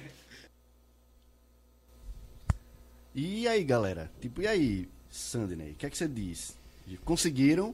E 3.15 3.47
aí, 3.47 3.63
galera? 3.63 4.11
Tipo, 4.21 4.41
e 4.41 4.47
aí, 4.47 4.89
Sandney? 5.09 5.71
O 5.71 5.75
que 5.75 5.85
é 5.85 5.89
que 5.89 5.97
você 5.97 6.07
diz? 6.07 6.55
Conseguiram? 7.03 7.73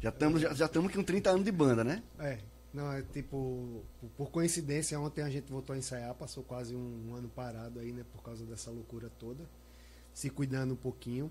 Já 0.00 0.10
estamos 0.10 0.40
já, 0.40 0.54
já 0.54 0.66
estamos 0.66 0.92
com 0.92 1.02
30 1.02 1.30
anos 1.30 1.44
de 1.44 1.52
banda, 1.52 1.82
né? 1.84 2.02
É, 2.18 2.38
não, 2.72 2.92
é 2.92 3.02
tipo, 3.02 3.82
por- 4.00 4.10
por 4.16 4.30
coincidência, 4.30 4.98
ontem 4.98 5.22
a 5.22 5.28
gente 5.30 5.50
voltou 5.50 5.74
a 5.74 5.78
ensaiar, 5.78 6.14
passou 6.14 6.42
quase 6.42 6.74
um, 6.74 7.14
ano 7.14 7.28
parado 7.28 7.80
aí, 7.80 7.92
né, 7.92 8.04
por 8.12 8.22
causa 8.22 8.44
dessa 8.44 8.70
loucura 8.70 9.10
toda, 9.18 9.44
se 10.16 10.30
cuidando 10.30 10.72
um 10.72 10.76
pouquinho. 10.76 11.30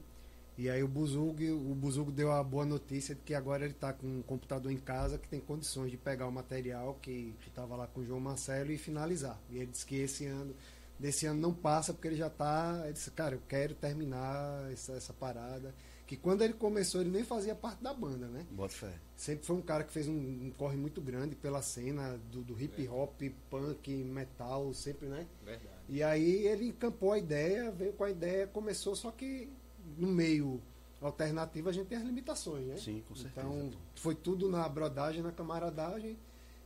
E 0.55 0.69
aí 0.69 0.83
o 0.83 0.87
Buzug, 0.87 1.49
o 1.49 1.73
Buzug 1.73 2.11
deu 2.11 2.31
a 2.31 2.43
boa 2.43 2.65
notícia 2.65 3.15
de 3.15 3.21
que 3.21 3.33
agora 3.33 3.65
ele 3.65 3.73
está 3.73 3.91
com 3.91 4.05
um 4.05 4.21
computador 4.21 4.71
em 4.71 4.77
casa 4.77 5.17
que 5.17 5.27
tem 5.27 5.39
condições 5.39 5.89
de 5.89 5.97
pegar 5.97 6.27
o 6.27 6.31
material 6.31 6.95
que 7.01 7.33
estava 7.47 7.75
lá 7.75 7.87
com 7.87 8.01
o 8.01 8.05
João 8.05 8.19
Marcelo 8.19 8.71
e 8.71 8.77
finalizar. 8.77 9.41
E 9.49 9.57
ele 9.57 9.65
disse 9.65 9.87
que 9.87 9.95
esse 9.95 10.27
ano, 10.27 10.55
desse 10.99 11.25
ano 11.25 11.41
não 11.41 11.51
passa 11.51 11.93
porque 11.93 12.09
ele 12.09 12.15
já 12.15 12.27
está, 12.27 12.81
ele 12.83 12.93
disse, 12.93 13.09
cara, 13.09 13.33
eu 13.33 13.41
quero 13.49 13.73
terminar 13.73 14.71
essa, 14.71 14.93
essa 14.93 15.11
parada. 15.11 15.73
que 16.05 16.15
quando 16.15 16.43
ele 16.43 16.53
começou 16.53 17.01
ele 17.01 17.09
nem 17.09 17.23
fazia 17.23 17.55
parte 17.55 17.81
da 17.81 17.91
banda, 17.91 18.27
né? 18.27 18.45
Bota 18.51 18.75
fé. 18.75 18.93
Sempre 19.17 19.47
foi 19.47 19.55
um 19.55 19.63
cara 19.63 19.83
que 19.83 19.91
fez 19.91 20.07
um, 20.07 20.13
um 20.13 20.53
corre 20.55 20.77
muito 20.77 21.01
grande 21.01 21.35
pela 21.35 21.63
cena 21.63 22.19
do, 22.31 22.43
do 22.43 22.61
hip 22.61 22.87
hop, 22.87 23.19
punk, 23.49 23.91
metal, 24.03 24.71
sempre, 24.75 25.07
né? 25.07 25.25
Verdade. 25.43 25.74
E 25.87 26.01
aí 26.01 26.47
ele 26.47 26.67
encampou 26.67 27.11
a 27.11 27.17
ideia, 27.17 27.71
veio 27.71 27.93
com 27.93 28.03
a 28.03 28.09
ideia, 28.09 28.47
começou, 28.47 28.95
só 28.95 29.11
que 29.11 29.49
no 29.97 30.07
meio 30.07 30.61
alternativo 31.01 31.69
a 31.69 31.71
gente 31.71 31.87
tem 31.87 31.97
as 31.97 32.03
limitações, 32.03 32.65
né? 32.65 32.77
Sim, 32.77 33.03
com 33.07 33.15
certeza. 33.15 33.45
Então 33.47 33.71
foi 33.95 34.15
tudo 34.15 34.49
na 34.49 34.67
brodagem, 34.67 35.21
na 35.21 35.31
camaradagem, 35.31 36.17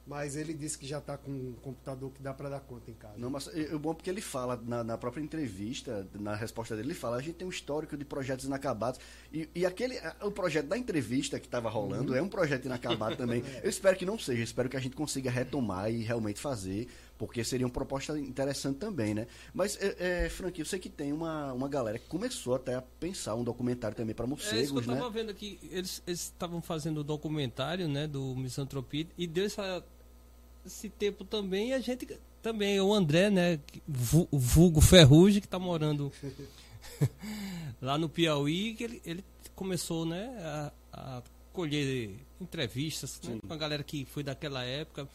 mas 0.10 0.36
ele 0.36 0.56
disse 0.56 0.76
que 0.76 0.88
já 0.88 0.98
está 0.98 1.16
com 1.18 1.30
um 1.30 1.54
computador 1.62 2.12
que 2.12 2.20
dá 2.20 2.34
para 2.34 2.50
dar 2.50 2.62
conta 2.62 2.90
em 2.90 2.96
casa. 2.96 3.14
Não, 3.18 3.30
mas 3.30 3.48
é 3.50 3.62
é 3.62 3.78
bom 3.78 3.94
porque 3.94 4.10
ele 4.10 4.22
fala 4.22 4.60
na, 4.66 4.84
na 4.84 4.98
própria 4.98 5.22
entrevista, 5.22 6.08
na 6.16 6.34
resposta 6.34 6.76
dele, 6.76 6.88
ele 6.88 6.96
fala: 6.96 7.18
a 7.18 7.22
gente 7.22 7.36
tem 7.36 7.48
um 7.48 7.52
histórico 7.52 7.96
de 7.96 8.04
projetos 8.04 8.46
inacabados. 8.46 9.00
E, 9.32 9.48
e 9.54 9.68
aquele, 9.68 10.00
o 10.24 10.32
projeto 10.32 10.66
da 10.66 10.76
entrevista 10.76 11.40
que 11.40 11.46
estava 11.46 11.70
rolando 11.70 12.16
é 12.16 12.22
um 12.22 12.28
projeto 12.28 12.66
inacabado 12.66 13.18
também. 13.18 13.44
Eu 13.62 13.70
espero 13.70 13.96
que 13.96 14.06
não 14.06 14.18
seja, 14.18 14.40
eu 14.40 14.44
espero 14.44 14.68
que 14.68 14.78
a 14.78 14.80
gente 14.80 14.96
consiga 14.96 15.30
retomar 15.30 15.92
e 15.92 16.02
realmente 16.02 16.40
fazer, 16.40 16.88
porque 17.20 17.44
seria 17.44 17.68
uma 17.68 17.72
proposta 17.72 18.18
interessante 18.18 18.78
também, 18.78 19.14
né? 19.14 19.28
Mas, 19.54 19.78
é, 19.82 20.24
é, 20.26 20.30
Frank, 20.30 20.58
eu 20.58 20.66
sei 20.66 20.80
que 20.80 20.88
tem 20.88 21.12
uma, 21.12 21.52
uma 21.52 21.68
galera 21.68 22.00
que 22.00 22.08
começou 22.08 22.56
até 22.56 22.76
a 22.76 22.82
pensar 22.82 23.36
um 23.36 23.44
documentário 23.44 23.96
também 23.96 24.16
para 24.16 24.26
É 24.26 24.30
isso 24.30 24.38
que 24.38 24.56
morcegos, 24.56 24.88
eu 24.88 24.94
né? 24.94 25.00
tava 25.00 25.10
vendo 25.10 25.30
aqui. 25.30 25.60
Eles 25.70 26.02
estavam 26.08 26.62
fazendo 26.62 27.02
o 27.02 27.04
documentário, 27.04 27.90
né, 27.90 28.08
do 28.08 28.34
Misantropia 28.38 29.06
e 29.18 29.28
deu 29.28 29.46
essa, 29.46 29.84
esse 30.66 30.88
tempo 30.88 31.26
também. 31.26 31.72
E 31.72 31.74
a 31.74 31.82
gente 31.82 32.08
também, 32.42 32.80
o 32.80 32.94
André, 32.94 33.30
né, 33.30 33.60
vulgo 33.86 34.80
Ferrugem, 34.80 35.42
que 35.42 35.48
tá 35.48 35.60
morando 35.60 36.10
lá 37.82 37.98
no 37.98 38.08
Piauí, 38.08 38.76
que 38.76 38.84
ele, 38.86 39.02
ele 39.06 39.26
começou, 39.54 40.06
né, 40.06 40.38
a, 40.42 40.72
a 40.94 41.24
colher 41.52 42.16
entrevistas 42.40 43.20
né, 43.26 43.40
com 43.46 43.54
a 43.54 43.58
galera 43.58 43.84
que 43.84 44.06
foi 44.06 44.24
daquela 44.24 44.64
época 44.64 45.06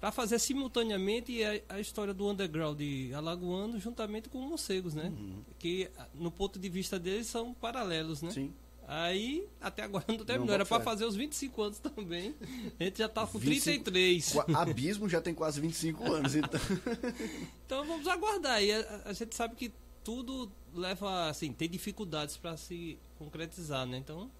para 0.00 0.12
fazer 0.12 0.38
simultaneamente 0.38 1.42
a, 1.42 1.76
a 1.76 1.80
história 1.80 2.14
do 2.14 2.28
underground 2.28 2.80
alagoano 3.14 3.78
juntamente 3.80 4.28
com 4.28 4.42
os 4.42 4.48
morcegos, 4.48 4.94
né? 4.94 5.12
Que 5.58 5.90
ah, 5.98 6.06
no 6.14 6.30
ponto 6.30 6.58
de 6.58 6.68
vista 6.68 6.98
deles 6.98 7.26
são 7.26 7.52
paralelos, 7.54 8.22
né? 8.22 8.30
Sim. 8.30 8.52
Aí, 8.90 9.46
até 9.60 9.82
agora 9.82 10.06
não 10.08 10.24
terminou. 10.24 10.54
Era 10.54 10.64
fé. 10.64 10.80
fazer 10.80 11.04
os 11.04 11.14
25 11.14 11.62
anos 11.62 11.78
também. 11.78 12.34
A 12.80 12.84
gente 12.84 12.98
já 12.98 13.08
tá 13.08 13.26
com 13.26 13.38
25 13.38 13.84
33. 13.84 14.34
O 14.34 14.56
Abismo 14.56 15.08
já 15.10 15.20
tem 15.20 15.34
quase 15.34 15.60
25 15.60 16.10
anos, 16.10 16.34
então. 16.34 16.60
Então 17.66 17.86
vamos 17.86 18.08
aguardar. 18.08 18.62
E 18.62 18.72
a, 18.72 19.02
a 19.04 19.12
gente 19.12 19.36
sabe 19.36 19.54
que 19.56 19.70
tudo 20.02 20.50
leva, 20.74 21.28
assim, 21.28 21.52
tem 21.52 21.68
dificuldades 21.68 22.38
para 22.38 22.56
se 22.56 22.98
concretizar, 23.18 23.84
né? 23.84 23.98
Então, 23.98 24.30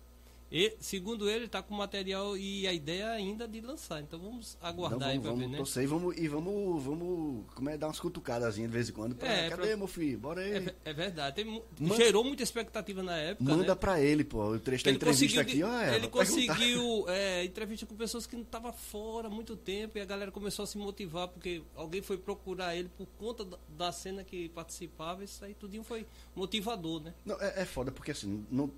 e, 0.50 0.74
segundo 0.80 1.28
ele, 1.28 1.46
tá 1.48 1.62
com 1.62 1.74
material 1.74 2.36
e 2.36 2.66
a 2.66 2.72
ideia 2.72 3.10
ainda 3.10 3.46
de 3.46 3.60
lançar. 3.60 4.00
Então 4.00 4.18
vamos 4.18 4.56
aguardar 4.60 5.10
aí 5.10 5.18
vamos, 5.18 5.22
pra 5.22 5.30
ver, 5.32 5.36
vamos 5.40 5.50
né? 5.52 5.56
torcer 5.58 5.86
vamos, 5.86 6.16
e 6.16 6.26
vamos, 6.28 6.82
vamos 6.82 7.44
como 7.54 7.68
é, 7.70 7.76
dar 7.76 7.88
umas 7.88 8.00
cutucadas 8.00 8.54
de 8.54 8.66
vez 8.66 8.88
em 8.88 8.92
quando. 8.92 9.14
Pra, 9.14 9.28
É, 9.28 9.50
cadê, 9.50 9.62
pra- 9.68 9.76
meu 9.76 9.86
filho? 9.86 10.18
Bora 10.18 10.40
aí. 10.40 10.52
É, 10.66 10.74
é 10.86 10.92
verdade. 10.92 11.36
Tem 11.36 11.62
Manda- 11.78 11.96
gerou 11.96 12.24
muita 12.24 12.42
expectativa 12.42 13.02
na 13.02 13.16
época, 13.16 13.44
Manda 13.50 13.66
né? 13.68 13.74
pra 13.74 14.00
ele, 14.00 14.24
pô, 14.24 14.44
o 14.52 14.58
trecho 14.58 14.84
da 14.84 14.90
entrevista 14.90 15.40
aqui, 15.40 15.62
ó. 15.62 15.80
é, 15.80 15.96
ele 15.96 16.08
conseguiu 16.08 17.04
é, 17.08 17.44
entrevista 17.44 17.84
com 17.84 17.94
pessoas 17.94 18.26
que 18.26 18.34
não 18.36 18.42
estavam 18.42 18.72
fora 18.72 19.28
há 19.28 19.30
muito 19.30 19.56
tempo 19.56 19.98
e 19.98 20.00
a 20.00 20.04
galera 20.04 20.30
começou 20.30 20.62
a 20.62 20.66
se 20.66 20.78
motivar 20.78 21.28
porque 21.28 21.62
alguém 21.76 22.00
foi 22.00 22.16
procurar 22.16 22.74
ele 22.74 22.88
por 22.96 23.06
conta 23.18 23.44
da, 23.44 23.58
da 23.68 23.92
cena 23.92 24.24
que 24.24 24.48
participava. 24.48 25.22
Isso 25.24 25.44
aí 25.44 25.52
tudinho 25.54 25.82
foi 25.84 26.06
motivador, 26.34 27.00
né? 27.02 27.12
Não, 27.24 27.36
é, 27.40 27.62
é 27.62 27.64
foda, 27.64 27.90
porque 27.90 28.12
assim, 28.12 28.46
não, 28.50 28.70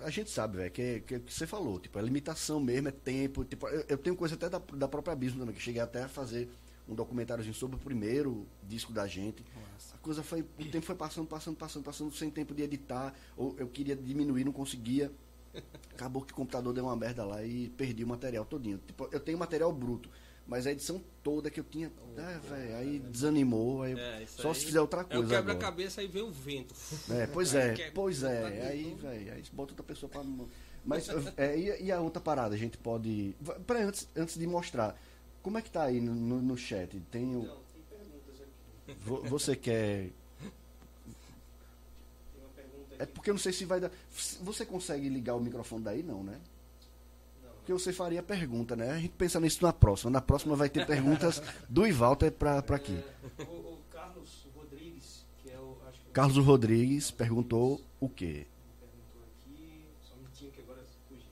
a 0.00 0.10
gente 0.10 0.30
sabe, 0.30 0.58
velho, 0.58 0.70
que, 0.70 1.00
que, 1.00 1.20
que 1.20 1.32
você 1.32 1.46
falou, 1.46 1.78
tipo, 1.78 1.98
a 1.98 2.02
limitação 2.02 2.60
mesmo 2.60 2.88
é 2.88 2.92
tempo. 2.92 3.44
Tipo, 3.44 3.68
eu, 3.68 3.84
eu 3.88 3.98
tenho 3.98 4.16
coisa 4.16 4.34
até 4.34 4.48
da, 4.48 4.58
da 4.58 4.88
própria 4.88 5.12
Abismo 5.12 5.40
também, 5.40 5.54
que 5.54 5.60
cheguei 5.60 5.80
até 5.80 6.02
a 6.04 6.08
fazer 6.08 6.48
um 6.88 6.94
documentáriozinho 6.94 7.54
sobre 7.54 7.76
o 7.76 7.78
primeiro 7.78 8.46
disco 8.62 8.92
da 8.92 9.06
gente. 9.06 9.44
A 9.94 9.98
coisa 9.98 10.22
foi. 10.22 10.42
O 10.42 10.70
tempo 10.70 10.86
foi 10.86 10.94
passando, 10.94 11.26
passando, 11.26 11.56
passando, 11.56 11.84
passando, 11.84 12.14
sem 12.14 12.30
tempo 12.30 12.54
de 12.54 12.62
editar. 12.62 13.14
Ou 13.36 13.54
eu 13.58 13.68
queria 13.68 13.96
diminuir, 13.96 14.44
não 14.44 14.52
conseguia. 14.52 15.10
Acabou 15.92 16.22
que 16.22 16.32
o 16.32 16.36
computador 16.36 16.72
deu 16.72 16.84
uma 16.84 16.96
merda 16.96 17.24
lá 17.24 17.42
e 17.42 17.70
perdi 17.70 18.04
o 18.04 18.06
material 18.06 18.44
todinho. 18.44 18.80
Tipo, 18.86 19.08
eu 19.10 19.18
tenho 19.18 19.38
material 19.38 19.72
bruto, 19.72 20.10
mas 20.46 20.66
a 20.66 20.72
edição 20.72 21.02
toda 21.22 21.50
que 21.50 21.60
eu 21.60 21.64
tinha. 21.64 21.90
Ah, 22.18 22.38
velho, 22.48 22.76
aí 22.76 22.98
desanimou. 22.98 23.82
Aí 23.82 23.98
É, 23.98 24.26
só 24.26 24.48
aí 24.50 24.54
se 24.54 24.66
fizer 24.66 24.80
outra 24.80 25.00
É 25.00 25.04
o 25.04 25.06
coisa. 25.20 25.36
quebra-cabeça 25.36 26.02
e 26.02 26.06
vem 26.06 26.22
o 26.22 26.30
vento. 26.30 26.74
É, 27.10 27.26
pois 27.26 27.52
Aí 27.54 27.70
é, 27.70 27.74
quebra, 27.74 27.92
pois 27.94 28.22
é. 28.22 28.68
Aí, 28.68 28.94
velho, 28.94 29.32
aí 29.32 29.42
bota 29.52 29.72
outra 29.72 29.84
pessoa 29.84 30.08
pra. 30.10 30.22
Mas 30.84 31.08
é, 31.36 31.58
e, 31.58 31.70
a- 31.72 31.78
e 31.80 31.92
a 31.92 32.00
outra 32.00 32.20
parada, 32.20 32.54
a 32.54 32.58
gente 32.58 32.78
pode. 32.78 33.34
Peraí, 33.66 33.82
antes, 33.82 34.08
antes 34.16 34.38
de 34.38 34.46
mostrar, 34.46 34.96
como 35.42 35.58
é 35.58 35.62
que 35.62 35.70
tá 35.70 35.82
aí 35.82 36.00
no, 36.00 36.14
no, 36.14 36.40
no 36.40 36.56
chat? 36.56 36.98
Tem 37.10 37.24
o. 37.34 37.42
Não, 37.42 37.56
tem 37.56 37.98
perguntas 37.98 38.40
aqui. 38.40 38.94
vo- 39.04 39.22
Você 39.24 39.56
quer. 39.56 40.10
Tem 42.32 42.40
uma 42.40 42.48
pergunta 42.54 42.94
É 43.02 43.06
porque 43.06 43.30
eu 43.30 43.34
não 43.34 43.40
sei 43.40 43.52
se 43.52 43.64
vai 43.64 43.80
dar. 43.80 43.90
Você 44.42 44.64
consegue 44.64 45.08
ligar 45.08 45.34
o 45.34 45.40
microfone 45.40 45.82
daí, 45.82 46.02
não, 46.04 46.22
né? 46.22 46.38
Porque 47.66 47.72
você 47.72 47.92
faria 47.92 48.22
pergunta, 48.22 48.76
né? 48.76 48.92
A 48.92 48.98
gente 49.00 49.14
pensa 49.18 49.40
nisso 49.40 49.60
na 49.60 49.72
próxima. 49.72 50.08
Na 50.08 50.20
próxima 50.20 50.54
vai 50.54 50.68
ter 50.70 50.86
perguntas 50.86 51.42
do 51.68 51.84
Ivalter 51.84 52.30
pra, 52.30 52.62
pra 52.62 52.76
aqui. 52.76 52.96
É, 53.38 53.42
o, 53.42 53.72
o 53.72 53.78
Carlos 53.90 54.46
Rodrigues, 54.54 55.26
que 55.38 55.50
é 55.50 55.58
o. 55.58 55.76
Acho 55.88 56.00
que 56.00 56.10
Carlos 56.12 56.46
Rodrigues 56.46 57.10
perguntou 57.10 57.80
o 57.98 58.08
quê? 58.08 58.46
perguntou 58.78 59.20
aqui. 59.24 59.84
Só 60.00 60.14
um 60.14 60.18
minutinho 60.18 60.52
que 60.52 60.60
agora 60.60 60.80
fugiu. 61.08 61.26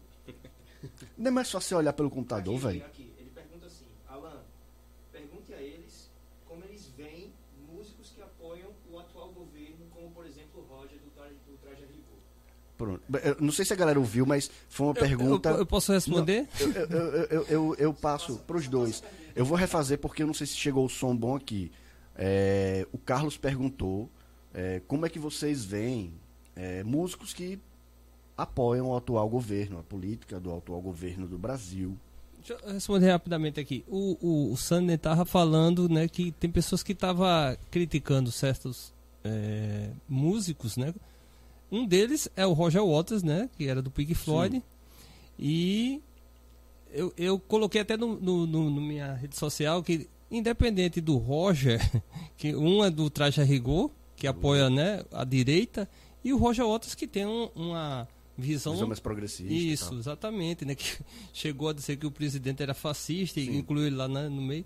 Não 1.16 1.28
é 1.28 1.30
mais 1.30 1.46
só 1.46 1.60
você 1.60 1.72
olhar 1.72 1.92
pelo 1.92 2.10
computador, 2.10 2.58
velho? 2.58 2.84
aqui. 2.84 3.14
Ele 3.16 3.30
pergunta 3.30 3.66
assim: 3.66 3.86
Alan, 4.08 4.42
pergunte 5.12 5.54
a 5.54 5.62
eles 5.62 6.10
como 6.48 6.64
eles 6.64 6.88
veem 6.96 7.32
músicos 7.72 8.10
que 8.10 8.20
apoiam 8.20 8.72
o 8.90 8.98
atual 8.98 9.28
governo, 9.28 9.86
como 9.92 10.10
por 10.10 10.26
exemplo 10.26 10.62
o 10.62 10.64
Roger 10.64 10.98
do 10.98 11.10
Traje, 11.12 11.36
do 11.46 11.56
Traje 11.58 11.84
a 11.84 11.86
Rigor. 11.86 12.18
Pronto. 12.76 13.02
Eu 13.22 13.36
não 13.40 13.52
sei 13.52 13.64
se 13.64 13.72
a 13.72 13.76
galera 13.76 13.98
ouviu, 13.98 14.26
mas 14.26 14.50
foi 14.68 14.86
uma 14.86 14.92
Eu- 14.92 15.00
pergunta. 15.00 15.50
Eu, 15.50 15.58
eu 15.58 15.66
posso 15.66 15.92
responder? 15.92 16.48
Eu, 16.58 16.72
eu, 16.72 16.86
eu, 16.90 17.22
eu, 17.30 17.46
eu, 17.48 17.76
eu 17.78 17.94
passo 17.94 18.38
para 18.46 18.56
os 18.56 18.66
dois. 18.68 19.02
Eu 19.34 19.44
vou 19.44 19.56
refazer 19.56 19.98
porque 19.98 20.22
eu 20.22 20.26
não 20.26 20.34
sei 20.34 20.46
se 20.46 20.54
chegou 20.56 20.84
o 20.84 20.88
som 20.88 21.14
bom 21.16 21.36
aqui. 21.36 21.70
É, 22.16 22.86
o 22.92 22.98
Carlos 22.98 23.36
perguntou 23.36 24.08
é, 24.52 24.80
como 24.86 25.06
é 25.06 25.08
que 25.08 25.18
vocês 25.18 25.64
veem 25.64 26.14
é, 26.56 26.82
músicos 26.84 27.32
que 27.32 27.58
apoiam 28.36 28.88
o 28.88 28.96
atual 28.96 29.28
governo, 29.28 29.78
a 29.78 29.82
política 29.82 30.40
do 30.40 30.54
atual 30.56 30.80
governo 30.80 31.26
do 31.26 31.38
Brasil. 31.38 31.96
Deixa 32.38 32.62
eu 32.64 32.72
responder 32.72 33.10
rapidamente 33.10 33.58
aqui. 33.58 33.84
O, 33.88 34.18
o, 34.20 34.52
o 34.52 34.56
Sander 34.56 34.96
estava 34.96 35.24
falando 35.24 35.88
né, 35.88 36.06
que 36.08 36.32
tem 36.32 36.50
pessoas 36.50 36.82
que 36.82 36.92
estavam 36.92 37.26
criticando 37.70 38.30
certos 38.30 38.92
é, 39.24 39.90
músicos, 40.08 40.76
né? 40.76 40.92
Um 41.70 41.86
deles 41.86 42.28
é 42.36 42.46
o 42.46 42.52
Roger 42.52 42.84
Waters, 42.84 43.22
né? 43.22 43.48
Que 43.56 43.66
era 43.68 43.82
do 43.82 43.90
Pink 43.90 44.14
Floyd. 44.14 44.62
E 45.38 46.00
eu, 46.92 47.12
eu 47.16 47.38
coloquei 47.38 47.80
até 47.80 47.96
no, 47.96 48.18
no, 48.20 48.46
no- 48.46 48.70
no 48.70 48.80
minha 48.80 49.14
rede 49.14 49.36
social 49.36 49.82
que, 49.82 50.08
independente 50.30 51.00
do 51.00 51.16
Roger, 51.16 51.80
que 52.36 52.54
um 52.54 52.84
é 52.84 52.90
do 52.90 53.10
Traje 53.10 53.40
a 53.40 53.44
Rigor, 53.44 53.90
que 54.16 54.26
apoia 54.26 54.70
né, 54.70 55.04
a 55.12 55.24
direita, 55.24 55.88
e 56.22 56.32
o 56.32 56.36
Roger 56.38 56.66
Waters 56.66 56.94
que 56.94 57.06
tem 57.06 57.26
um- 57.26 57.50
uma 57.54 58.06
visão 58.38 58.72
Visão 58.72 58.86
mais 58.88 59.00
progressista. 59.00 59.52
e 59.52 59.72
isso, 59.72 59.94
exatamente, 59.94 60.64
né? 60.64 60.74
Que 60.74 60.84
chegou 61.32 61.68
a 61.68 61.72
dizer 61.72 61.96
que 61.96 62.06
o 62.06 62.10
presidente 62.10 62.62
era 62.62 62.74
fascista 62.74 63.40
e 63.40 63.46
Sim. 63.46 63.56
incluiu 63.58 63.86
ele 63.86 63.96
lá 63.96 64.06
na- 64.08 64.28
no 64.30 64.40
meio. 64.42 64.64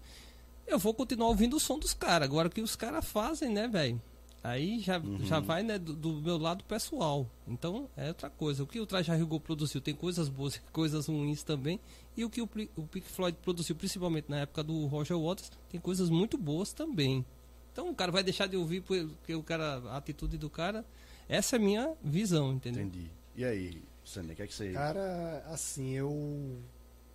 Eu 0.67 0.79
vou 0.79 0.93
continuar 0.93 1.29
ouvindo 1.29 1.57
o 1.57 1.61
som 1.61 1.79
dos 1.79 1.95
caras. 1.95 2.29
Agora 2.29 2.49
o 2.49 2.51
que 2.51 2.61
os 2.61 2.77
caras 2.77 3.05
fazem, 3.07 3.49
né, 3.51 3.67
velho? 3.67 4.01
Aí 4.43 4.79
já, 4.81 4.99
Uhum. 4.99 5.25
já 5.25 5.41
vai, 5.41 5.63
né, 5.63 5.79
do, 5.79 5.93
do 5.95 6.13
meu 6.23 6.39
lado 6.39 6.63
pessoal. 6.65 7.27
Então, 7.47 7.89
é 7.97 8.09
outra 8.09 8.31
coisa. 8.31 8.63
O 8.63 8.67
que 8.67 8.79
o 8.81 8.87
Traje 8.87 9.11
Rigor 9.13 9.41
produziu 9.41 9.81
tem 9.81 9.95
coisas 9.95 10.29
boas 10.29 10.55
e 10.57 10.61
coisas 10.73 11.07
ruins 11.07 11.43
também. 11.43 11.81
E 12.17 12.25
o 12.25 12.31
que 12.31 12.41
o, 12.41 12.49
o 12.77 12.83
Pink 12.87 13.07
Floyd 13.09 13.37
produziu, 13.43 13.75
principalmente 13.77 14.27
na 14.31 14.39
época 14.41 14.63
do 14.63 14.87
Roger 14.87 15.19
Waters, 15.19 15.51
tem 15.71 15.81
coisas 15.81 16.09
muito 16.09 16.39
boas 16.39 16.73
também. 16.73 17.25
Então 17.73 17.91
o 17.91 17.95
cara 17.95 18.11
vai 18.13 18.23
deixar 18.23 18.47
de 18.47 18.57
ouvir 18.57 18.81
porque 18.83 19.35
o 19.35 19.43
cara, 19.43 19.79
a 19.91 19.97
atitude 19.97 20.37
do 20.39 20.49
cara. 20.49 20.85
Essa 21.29 21.57
é 21.57 21.59
a 21.59 21.63
minha 21.63 21.93
visão, 22.03 22.53
entendeu? 22.53 22.83
Entendi. 22.85 23.11
E 23.37 23.45
aí, 23.45 23.83
Sander, 24.05 24.33
o 24.33 24.37
que 24.37 24.43
é 24.43 24.47
que 24.47 24.55
você. 24.55 24.73
Cara, 24.73 25.45
assim, 25.49 25.91
eu 25.91 26.59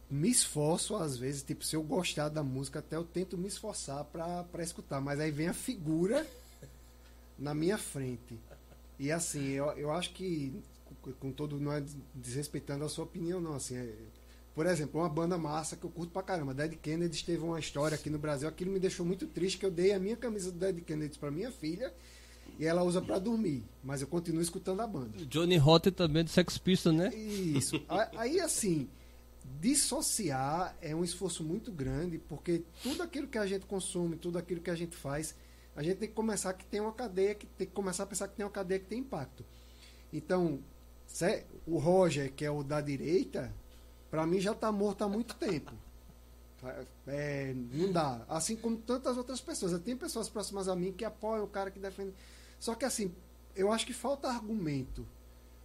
me 0.10 0.30
esforço 0.30 0.96
às 0.96 1.18
vezes, 1.18 1.42
tipo, 1.42 1.66
se 1.66 1.76
eu 1.76 1.82
gostar 1.84 2.30
da 2.30 2.44
música, 2.44 2.80
até 2.80 2.96
eu 2.96 3.04
tento 3.04 3.38
me 3.38 3.48
esforçar 3.48 4.04
pra, 4.06 4.44
pra 4.44 4.62
escutar, 4.64 5.02
mas 5.02 5.20
aí 5.20 5.32
vem 5.32 5.48
a 5.48 5.54
figura 5.54 6.26
na 7.38 7.54
minha 7.54 7.78
frente. 7.78 8.40
E 9.00 9.12
assim, 9.12 9.50
eu, 9.50 9.66
eu 9.72 9.92
acho 9.92 10.12
que, 10.14 10.54
com- 11.20 11.32
todo, 11.32 11.60
não 11.60 11.72
é 11.74 11.84
desrespeitando 12.14 12.86
a 12.86 12.90
sua 12.90 13.04
opinião, 13.06 13.42
não, 13.42 13.54
assim, 13.56 13.76
é- 13.76 13.94
por 14.56 14.66
exemplo, 14.68 15.02
uma 15.02 15.10
banda 15.10 15.38
massa 15.38 15.76
que 15.76 15.84
eu 15.84 15.90
curto 15.90 16.12
pra 16.12 16.22
caramba, 16.22 16.54
Dead 16.54 16.76
Kennedy 16.78 17.24
teve 17.26 17.44
uma 17.44 17.60
história 17.60 17.96
aqui 17.96 18.10
no 18.10 18.20
Brasil, 18.20 18.48
aquilo 18.48 18.72
me 18.72 18.80
deixou 18.80 19.04
muito 19.06 19.26
triste, 19.26 19.58
que 19.58 19.66
eu 19.66 19.72
dei 19.72 19.94
a 19.94 20.00
minha 20.00 20.16
camisa 20.16 20.52
do 20.52 20.60
Dead 20.60 20.80
Kennedy 20.84 21.18
pra 21.18 21.32
minha 21.32 21.52
filha, 21.52 21.92
e 22.60 22.66
ela 22.68 22.84
usa 22.84 23.02
pra 23.02 23.18
dormir. 23.18 23.64
Mas 23.84 24.02
eu 24.02 24.08
continuo 24.08 24.42
escutando 24.42 24.82
a 24.82 24.88
banda. 24.88 25.18
Johnny 25.26 25.58
Rotten 25.58 25.92
também 25.92 26.24
do 26.24 26.30
Sex 26.30 26.56
Pistols, 26.60 26.96
né? 26.96 27.14
Isso. 27.16 27.84
Aí, 28.16 28.40
assim, 28.40 28.88
dissociar 29.60 30.76
é 30.82 30.96
um 30.96 31.04
esforço 31.04 31.44
muito 31.44 31.72
grande, 31.72 32.20
porque 32.20 32.64
tudo 32.84 33.02
aquilo 33.02 33.28
que 33.28 33.38
a 33.40 33.46
gente 33.48 33.66
consome, 33.66 34.16
tudo 34.18 34.38
aquilo 34.38 34.62
que 34.62 34.70
a 34.70 34.76
gente 34.76 34.96
faz, 34.96 35.36
a 35.76 35.82
gente 35.82 35.98
tem 35.98 36.10
que 36.10 36.14
começar 36.14 36.54
que 36.54 36.66
tem 36.66 36.80
uma 36.80 36.94
cadeia, 36.94 37.34
que 37.34 37.46
tem 37.46 37.68
que 37.68 37.74
começar 37.74 38.04
a 38.04 38.06
pensar 38.06 38.28
que 38.28 38.36
tem 38.36 38.46
uma 38.46 38.52
cadeia 38.52 38.80
que 38.80 38.88
tem 38.88 39.00
impacto. 39.00 39.44
Então, 40.12 40.60
o 41.66 41.78
Roger, 41.78 42.32
que 42.32 42.46
é 42.46 42.52
o 42.52 42.64
da 42.64 42.80
direita, 42.82 43.54
para 44.12 44.26
mim 44.28 44.40
já 44.40 44.52
está 44.52 44.72
morto 44.72 45.04
há 45.04 45.10
muito 45.10 45.36
tempo. 45.36 45.74
É, 47.08 47.54
não 47.72 47.92
dá. 47.92 48.24
Assim 48.30 48.56
como 48.56 48.78
tantas 48.78 49.18
outras 49.18 49.42
pessoas. 49.42 49.78
Tem 49.82 49.98
pessoas 49.98 50.30
próximas 50.30 50.68
a 50.68 50.76
mim 50.76 50.94
que 50.94 51.04
apoiam 51.04 51.44
o 51.44 51.48
cara 51.48 51.70
que 51.72 51.80
defende. 51.80 52.14
Só 52.60 52.76
que 52.76 52.86
assim, 52.86 53.14
eu 53.56 53.72
acho 53.72 53.86
que 53.86 53.94
falta 53.94 54.30
argumento. 54.30 55.06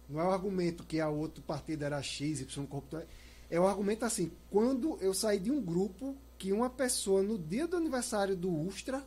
Não 0.09 0.19
é 0.19 0.23
o 0.23 0.31
argumento 0.31 0.83
que 0.83 0.99
a 0.99 1.07
outro 1.07 1.43
partido 1.43 1.83
era 1.83 2.01
X, 2.01 2.41
Y, 2.41 2.65
corrupto. 2.65 3.01
É 3.49 3.59
o 3.59 3.67
argumento 3.67 4.03
assim, 4.03 4.31
quando 4.49 4.97
eu 4.99 5.13
saí 5.13 5.39
de 5.39 5.51
um 5.51 5.61
grupo 5.61 6.15
que 6.37 6.51
uma 6.51 6.69
pessoa, 6.69 7.21
no 7.21 7.37
dia 7.37 7.67
do 7.67 7.77
aniversário 7.77 8.35
do 8.35 8.51
Ustra, 8.51 9.05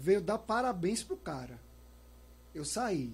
veio 0.00 0.20
dar 0.20 0.38
parabéns 0.38 1.02
pro 1.02 1.16
cara. 1.16 1.60
Eu 2.54 2.64
saí. 2.64 3.12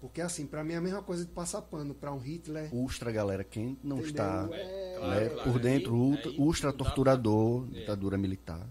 Porque 0.00 0.20
assim, 0.20 0.46
pra 0.46 0.62
mim 0.64 0.74
é 0.74 0.76
a 0.76 0.80
mesma 0.80 1.02
coisa 1.02 1.24
de 1.24 1.30
passar 1.30 1.62
pano 1.62 1.94
pra 1.94 2.12
um 2.12 2.18
Hitler. 2.18 2.74
Ustra, 2.74 3.10
galera, 3.12 3.42
quem 3.44 3.78
não 3.82 3.98
Entendeu? 3.98 4.10
está 4.10 4.48
É, 4.52 4.94
Claro, 4.98 5.20
né, 5.20 5.28
claro. 5.30 5.50
por 5.52 5.60
dentro, 5.60 5.94
Aí- 5.94 6.00
ultra, 6.00 6.30
aí 6.30 6.36
ustra 6.40 6.70
não 6.70 6.76
dá 6.78 6.84
torturador, 6.84 7.66
pra- 7.66 7.76
é. 7.76 7.80
ditadura 7.80 8.18
militar. 8.18 8.66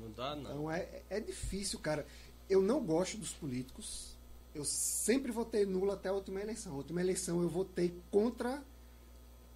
Não 0.00 0.10
dá, 0.10 0.34
não. 0.34 0.50
Então 0.50 0.70
é, 0.70 1.02
é 1.10 1.20
difícil, 1.20 1.78
cara. 1.78 2.06
Eu 2.48 2.60
não 2.62 2.84
gosto 2.84 3.16
dos 3.18 3.32
políticos. 3.32 4.16
Eu 4.54 4.64
sempre 4.64 5.30
votei 5.32 5.64
nulo 5.64 5.90
até 5.92 6.08
a 6.08 6.12
última 6.12 6.40
eleição. 6.40 6.72
A 6.74 6.76
última 6.76 7.00
eleição 7.00 7.40
eu 7.42 7.48
votei 7.48 7.94
contra 8.10 8.62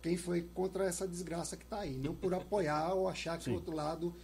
quem 0.03 0.17
foi 0.17 0.43
contra 0.55 0.85
essa 0.85 1.07
desgraça 1.07 1.57
que 1.57 1.65
está 1.65 1.81
aí. 1.81 1.97
Não 1.97 2.15
por 2.15 2.33
apoiar 2.33 2.95
ou 2.95 3.09
achar 3.09 3.39
que 3.39 3.45
Sim. 3.45 3.53
o 3.53 3.55
outro 3.55 3.75
lado 3.75 4.15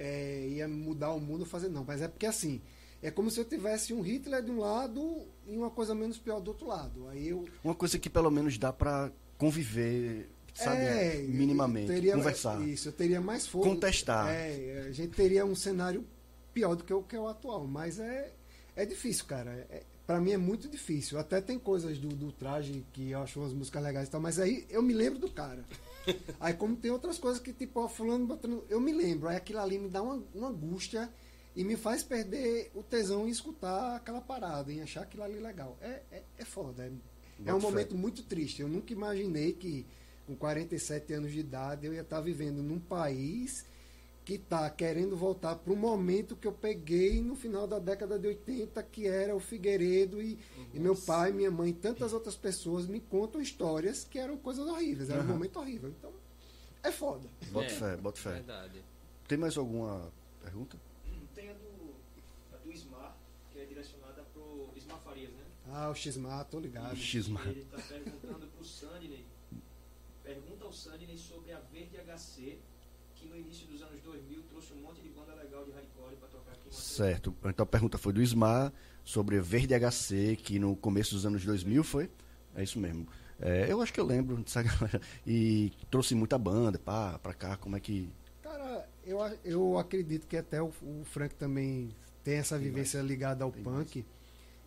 é, 0.00 0.46
ia 0.48 0.66
mudar 0.66 1.12
o 1.12 1.20
mundo 1.20 1.44
fazer 1.44 1.68
não. 1.68 1.84
Mas 1.84 2.00
é 2.00 2.08
porque 2.08 2.24
assim, 2.26 2.60
é 3.02 3.10
como 3.10 3.30
se 3.30 3.38
eu 3.38 3.44
tivesse 3.44 3.92
um 3.92 4.00
Hitler 4.00 4.42
de 4.42 4.50
um 4.50 4.58
lado 4.58 5.26
e 5.46 5.54
uma 5.56 5.70
coisa 5.70 5.94
menos 5.94 6.18
pior 6.18 6.40
do 6.40 6.48
outro 6.48 6.66
lado. 6.66 7.06
Aí 7.08 7.28
eu 7.28 7.46
Uma 7.62 7.74
coisa 7.74 7.98
que 7.98 8.08
pelo 8.08 8.30
menos 8.30 8.56
dá 8.56 8.72
pra 8.72 9.10
conviver, 9.38 10.28
sabe, 10.54 10.80
É, 10.80 11.22
minimamente, 11.28 11.88
eu 11.90 11.94
teria- 11.96 12.14
conversar. 12.14 12.60
Isso, 12.66 12.88
eu 12.88 12.92
teria 12.92 13.20
mais 13.20 13.46
força. 13.46 13.68
Contestar. 13.68 14.28
É, 14.30 14.84
a 14.88 14.92
gente 14.92 15.12
teria 15.14 15.44
um 15.44 15.54
cenário 15.54 16.04
pior 16.54 16.74
do 16.74 16.82
que 16.84 16.92
o 16.92 17.02
que 17.02 17.14
é 17.16 17.20
o 17.20 17.28
atual, 17.28 17.66
mas 17.66 17.98
é, 17.98 18.32
é 18.76 18.84
difícil, 18.86 19.24
cara. 19.26 19.50
É, 19.70 19.82
para 20.06 20.18
mim 20.20 20.32
é 20.32 20.36
muito 20.36 20.68
difícil. 20.68 21.18
Até 21.18 21.40
tem 21.40 21.58
coisas 21.58 21.98
do, 21.98 22.08
do 22.08 22.32
traje 22.32 22.84
que 22.92 23.10
eu 23.10 23.20
acho 23.22 23.38
umas 23.40 23.52
músicas 23.52 23.82
legais 23.82 24.08
e 24.08 24.10
tal, 24.10 24.20
mas 24.20 24.38
aí 24.40 24.66
eu 24.68 24.82
me 24.82 24.92
lembro 24.92 25.18
do 25.18 25.30
cara. 25.30 25.64
Aí 26.40 26.54
como 26.54 26.76
tem 26.76 26.90
outras 26.90 27.18
coisas 27.18 27.40
que 27.40 27.52
tipo, 27.52 27.80
ó, 27.80 27.88
fulano 27.88 28.26
botando, 28.26 28.64
eu 28.68 28.80
me 28.80 28.92
lembro, 28.92 29.28
aí 29.28 29.36
aquilo 29.36 29.60
ali 29.60 29.78
me 29.78 29.88
dá 29.88 30.02
uma, 30.02 30.22
uma 30.34 30.48
angústia 30.48 31.10
e 31.54 31.64
me 31.64 31.76
faz 31.76 32.02
perder 32.02 32.70
o 32.74 32.82
tesão 32.82 33.26
em 33.26 33.30
escutar 33.30 33.96
aquela 33.96 34.20
parada, 34.20 34.72
em 34.72 34.80
achar 34.80 35.02
aquilo 35.02 35.22
ali 35.22 35.38
legal. 35.38 35.76
É, 35.80 36.02
é, 36.10 36.22
é 36.38 36.44
foda, 36.44 36.84
é, 36.84 36.92
é 37.48 37.54
um 37.54 37.60
momento 37.60 37.96
muito 37.96 38.22
triste. 38.22 38.62
Eu 38.62 38.68
nunca 38.68 38.92
imaginei 38.92 39.52
que 39.52 39.86
com 40.26 40.36
47 40.36 41.12
anos 41.12 41.32
de 41.32 41.40
idade 41.40 41.86
eu 41.86 41.92
ia 41.92 42.02
estar 42.02 42.20
vivendo 42.20 42.62
num 42.62 42.78
país 42.78 43.64
que 44.24 44.34
está 44.34 44.68
querendo 44.70 45.16
voltar 45.16 45.56
para 45.56 45.72
o 45.72 45.76
momento 45.76 46.36
que 46.36 46.46
eu 46.46 46.52
peguei 46.52 47.20
no 47.22 47.34
final 47.34 47.66
da 47.66 47.78
década 47.78 48.18
de 48.18 48.28
80, 48.28 48.82
que 48.84 49.06
era 49.06 49.34
o 49.34 49.40
Figueiredo 49.40 50.22
e, 50.22 50.38
e 50.72 50.78
meu 50.78 50.94
pai, 50.94 51.32
minha 51.32 51.50
mãe 51.50 51.70
e 51.70 51.72
tantas 51.74 52.12
outras 52.12 52.36
pessoas 52.36 52.86
me 52.86 53.00
contam 53.00 53.40
histórias 53.40 54.04
que 54.04 54.18
eram 54.18 54.36
coisas 54.36 54.66
horríveis, 54.68 55.10
era 55.10 55.20
um 55.20 55.24
Aham. 55.24 55.32
momento 55.32 55.58
horrível. 55.58 55.88
Então, 55.90 56.12
é 56.82 56.92
foda. 56.92 57.28
Bota 57.50 57.66
É, 57.66 57.70
fé, 57.70 57.96
bota 57.96 58.20
fé. 58.20 58.32
Verdade. 58.34 58.84
Tem 59.26 59.36
mais 59.38 59.56
alguma 59.56 60.12
pergunta? 60.42 60.76
Tem 61.34 61.48
a 61.48 61.52
do, 61.54 61.94
a 62.52 62.56
do 62.58 62.72
Ismar, 62.72 63.16
que 63.50 63.58
é 63.58 63.64
direcionada 63.64 64.22
pro 64.34 64.68
Ismar 64.76 64.98
Farias, 65.00 65.32
né? 65.32 65.44
Ah, 65.72 65.88
o 65.90 65.94
Xmar, 65.94 66.44
tô 66.46 66.58
ligado. 66.60 66.96
Xisma. 66.96 67.40
Ele 67.46 67.60
está 67.60 67.78
perguntando 67.78 68.46
pro 68.48 68.64
Sandney. 68.64 69.24
Pergunta 70.22 70.64
ao 70.64 70.72
Sandney 70.72 71.16
sobre 71.16 71.52
a 71.52 71.60
Verde 71.60 71.96
HC, 71.96 72.58
no 73.30 73.36
início 73.38 73.66
dos 73.68 73.80
anos 73.82 74.00
2000 74.02 74.42
trouxe 74.42 74.72
um 74.74 74.82
monte 74.82 75.00
de 75.00 75.08
banda 75.08 75.34
legal 75.34 75.64
de 75.64 75.70
hardcore 75.70 76.16
para 76.16 76.28
tocar 76.28 76.52
aqui. 76.52 76.74
Certo. 76.74 77.34
Então 77.44 77.62
a 77.62 77.66
pergunta 77.66 77.96
foi 77.96 78.12
do 78.12 78.20
Ismar 78.20 78.72
sobre 79.04 79.40
Verde 79.40 79.74
HC, 79.74 80.36
que 80.36 80.58
no 80.58 80.76
começo 80.76 81.14
dos 81.14 81.24
anos 81.24 81.44
2000 81.44 81.84
foi? 81.84 82.10
É 82.54 82.62
isso 82.62 82.78
mesmo. 82.78 83.06
É, 83.38 83.72
eu 83.72 83.80
acho 83.80 83.92
que 83.92 84.00
eu 84.00 84.04
lembro 84.04 84.36
dessa 84.42 84.62
galera. 84.62 85.00
E 85.26 85.72
trouxe 85.90 86.14
muita 86.14 86.36
banda 86.36 86.78
pá, 86.78 87.18
pra 87.18 87.32
cá, 87.32 87.56
como 87.56 87.76
é 87.76 87.80
que. 87.80 88.10
Cara, 88.42 88.88
eu, 89.04 89.18
eu 89.44 89.78
acredito 89.78 90.26
que 90.26 90.36
até 90.36 90.60
o, 90.60 90.72
o 90.82 91.04
Frank 91.04 91.34
também 91.36 91.94
tem 92.22 92.34
essa 92.34 92.56
Tem 92.56 92.64
vivência 92.64 93.00
ligada 93.00 93.44
ao 93.44 93.52
Tem 93.52 93.62
punk, 93.62 94.04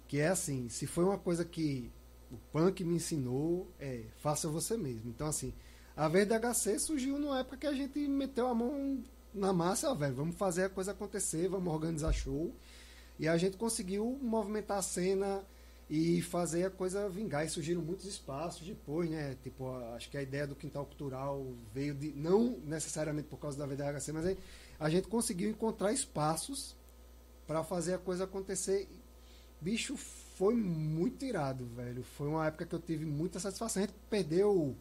que 0.07 0.19
é 0.19 0.29
assim, 0.29 0.69
se 0.69 0.87
foi 0.87 1.03
uma 1.03 1.17
coisa 1.17 1.45
que 1.45 1.91
o 2.31 2.37
punk 2.51 2.83
me 2.83 2.95
ensinou, 2.95 3.69
é, 3.79 4.05
faça 4.17 4.47
você 4.47 4.75
mesmo. 4.75 5.09
Então, 5.09 5.27
assim, 5.27 5.53
a 5.95 6.07
VDHC 6.07 6.79
surgiu 6.79 7.19
numa 7.19 7.39
época 7.39 7.57
que 7.57 7.67
a 7.67 7.73
gente 7.73 7.99
meteu 8.07 8.47
a 8.47 8.55
mão 8.55 9.03
na 9.33 9.51
massa, 9.51 9.93
velho, 9.95 10.15
vamos 10.15 10.35
fazer 10.35 10.65
a 10.65 10.69
coisa 10.69 10.91
acontecer, 10.91 11.47
vamos 11.47 11.73
organizar 11.73 12.13
show. 12.13 12.53
E 13.19 13.27
a 13.27 13.37
gente 13.37 13.57
conseguiu 13.57 14.17
movimentar 14.21 14.77
a 14.77 14.81
cena 14.81 15.43
e 15.89 16.21
fazer 16.21 16.65
a 16.65 16.69
coisa 16.69 17.07
vingar. 17.09 17.45
E 17.45 17.49
surgiram 17.49 17.81
muitos 17.81 18.05
espaços 18.05 18.65
depois, 18.65 19.09
né? 19.09 19.37
Tipo, 19.43 19.75
acho 19.95 20.09
que 20.09 20.17
a 20.17 20.21
ideia 20.21 20.47
do 20.47 20.55
quintal 20.55 20.85
cultural 20.85 21.45
veio 21.73 21.93
de. 21.93 22.11
Não 22.13 22.57
necessariamente 22.65 23.27
por 23.27 23.37
causa 23.37 23.57
da 23.57 23.65
VDHC, 23.65 24.11
mas 24.11 24.37
a 24.79 24.89
gente 24.89 25.07
conseguiu 25.07 25.49
encontrar 25.49 25.93
espaços 25.93 26.75
para 27.45 27.63
fazer 27.63 27.93
a 27.93 27.97
coisa 27.99 28.23
acontecer. 28.23 28.87
Bicho, 29.61 29.95
foi 29.95 30.55
muito 30.55 31.23
irado, 31.23 31.65
velho. 31.75 32.03
Foi 32.03 32.27
uma 32.27 32.47
época 32.47 32.65
que 32.65 32.73
eu 32.73 32.79
tive 32.79 33.05
muita 33.05 33.39
satisfação. 33.39 33.83
A 33.83 33.85
gente 33.85 33.95
perdeu 34.09 34.75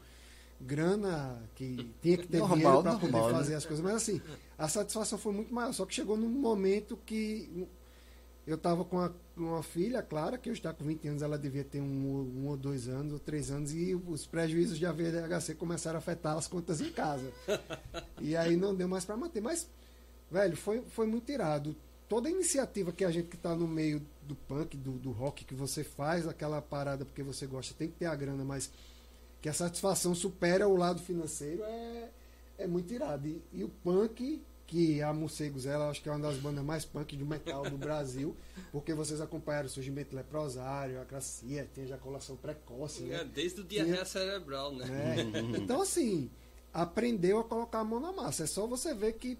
grana 0.62 1.42
que 1.54 1.90
tinha 2.00 2.16
que 2.16 2.26
ter 2.26 2.38
Normal, 2.38 2.56
dinheiro 2.56 2.82
para 2.82 2.92
poder 2.94 3.12
normal, 3.12 3.30
né? 3.30 3.38
fazer 3.38 3.54
as 3.54 3.66
coisas, 3.66 3.84
mas 3.84 3.94
assim, 3.94 4.20
a 4.56 4.68
satisfação 4.68 5.18
foi 5.18 5.32
muito 5.32 5.52
maior. 5.52 5.72
Só 5.72 5.84
que 5.84 5.94
chegou 5.94 6.16
num 6.16 6.28
momento 6.28 6.98
que 7.04 7.68
eu 8.46 8.56
estava 8.56 8.84
com 8.84 8.96
uma, 8.96 9.14
uma 9.36 9.62
filha, 9.62 10.02
Clara, 10.02 10.36
que 10.36 10.48
eu 10.48 10.52
estava 10.52 10.76
com 10.76 10.84
20 10.84 11.08
anos, 11.08 11.22
ela 11.22 11.38
devia 11.38 11.62
ter 11.62 11.80
um, 11.80 11.84
um 11.84 12.48
ou 12.48 12.56
dois 12.56 12.88
anos, 12.88 13.12
ou 13.12 13.18
três 13.18 13.50
anos, 13.50 13.72
e 13.72 13.94
os 13.94 14.26
prejuízos 14.26 14.78
de 14.78 14.86
AVDHC 14.86 15.54
começaram 15.54 15.96
a 15.96 15.98
afetar 15.98 16.36
as 16.36 16.48
contas 16.48 16.80
em 16.80 16.90
casa. 16.90 17.32
e 18.20 18.36
aí 18.36 18.56
não 18.56 18.74
deu 18.74 18.88
mais 18.88 19.04
para 19.04 19.16
manter. 19.16 19.40
Mas, 19.40 19.68
velho, 20.30 20.56
foi, 20.56 20.82
foi 20.82 21.06
muito 21.06 21.30
irado. 21.30 21.76
Toda 22.08 22.28
iniciativa 22.28 22.92
que 22.92 23.04
a 23.04 23.10
gente 23.10 23.28
que 23.28 23.36
está 23.36 23.54
no 23.54 23.66
meio 23.66 24.02
do 24.22 24.34
punk, 24.34 24.76
do, 24.76 24.92
do 24.92 25.12
rock, 25.12 25.44
que 25.44 25.54
você 25.54 25.84
faz 25.84 26.26
aquela 26.26 26.60
parada 26.60 27.04
porque 27.04 27.22
você 27.22 27.46
gosta, 27.46 27.74
tem 27.74 27.88
que 27.88 27.94
ter 27.94 28.06
a 28.06 28.14
grana, 28.14 28.44
mas 28.44 28.70
que 29.42 29.48
a 29.48 29.52
satisfação 29.52 30.14
supera 30.14 30.68
o 30.68 30.76
lado 30.76 31.00
financeiro, 31.02 31.62
é, 31.64 32.08
é 32.58 32.66
muito 32.66 32.94
irado. 32.94 33.26
E, 33.26 33.42
e 33.52 33.64
o 33.64 33.68
punk, 33.68 34.40
que 34.68 35.02
a 35.02 35.12
Morcegos, 35.12 35.66
ela 35.66 35.90
acho 35.90 36.00
que 36.00 36.08
é 36.08 36.12
uma 36.12 36.20
das 36.20 36.38
bandas 36.38 36.64
mais 36.64 36.84
punk 36.84 37.16
de 37.16 37.24
metal 37.24 37.68
do 37.68 37.76
Brasil, 37.76 38.34
porque 38.70 38.94
vocês 38.94 39.20
acompanharam 39.20 39.66
o 39.66 39.70
surgimento 39.70 40.10
do 40.10 40.16
Leprosário, 40.16 41.00
a 41.00 41.04
Gracia, 41.04 41.68
tem 41.74 41.84
ejaculação 41.84 42.36
precoce, 42.36 43.04
É, 43.10 43.18
né? 43.18 43.30
desde 43.34 43.60
o 43.60 43.64
diarreia 43.64 44.04
cerebral, 44.04 44.72
né? 44.74 44.86
né? 44.86 45.40
Então, 45.58 45.82
assim, 45.82 46.30
aprendeu 46.72 47.40
a 47.40 47.44
colocar 47.44 47.80
a 47.80 47.84
mão 47.84 48.00
na 48.00 48.12
massa. 48.12 48.44
É 48.44 48.46
só 48.46 48.66
você 48.66 48.94
ver 48.94 49.14
que 49.14 49.36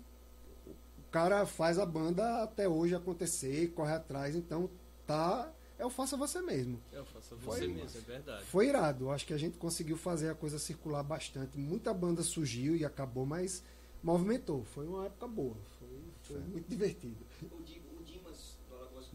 o 0.98 1.10
cara 1.12 1.46
faz 1.46 1.78
a 1.78 1.86
banda 1.86 2.42
até 2.42 2.68
hoje 2.68 2.94
acontecer, 2.94 3.68
corre 3.68 3.92
atrás, 3.92 4.34
então 4.34 4.68
tá. 5.06 5.50
É 5.82 5.84
o 5.86 5.90
faça 5.90 6.16
você 6.16 6.40
mesmo. 6.40 6.80
Eu 6.92 7.04
faço 7.04 7.36
Foi 7.38 7.58
você 7.58 7.66
massa. 7.66 7.82
mesmo, 7.82 7.98
é 7.98 8.00
verdade. 8.02 8.44
Foi 8.44 8.68
irado. 8.68 9.10
Acho 9.10 9.26
que 9.26 9.34
a 9.34 9.36
gente 9.36 9.58
conseguiu 9.58 9.96
fazer 9.96 10.28
a 10.30 10.34
coisa 10.34 10.56
circular 10.56 11.02
bastante. 11.02 11.58
Muita 11.58 11.92
banda 11.92 12.22
surgiu 12.22 12.76
e 12.76 12.84
acabou, 12.84 13.26
mas 13.26 13.64
movimentou. 14.00 14.62
Foi 14.64 14.86
uma 14.86 15.06
época 15.06 15.26
boa. 15.26 15.56
Foi, 15.80 15.88
foi 16.22 16.38
muito 16.38 16.68
divertido. 16.68 17.26
O, 17.50 17.60
Di- 17.64 17.82
o 17.98 18.04
Dimas 18.04 18.56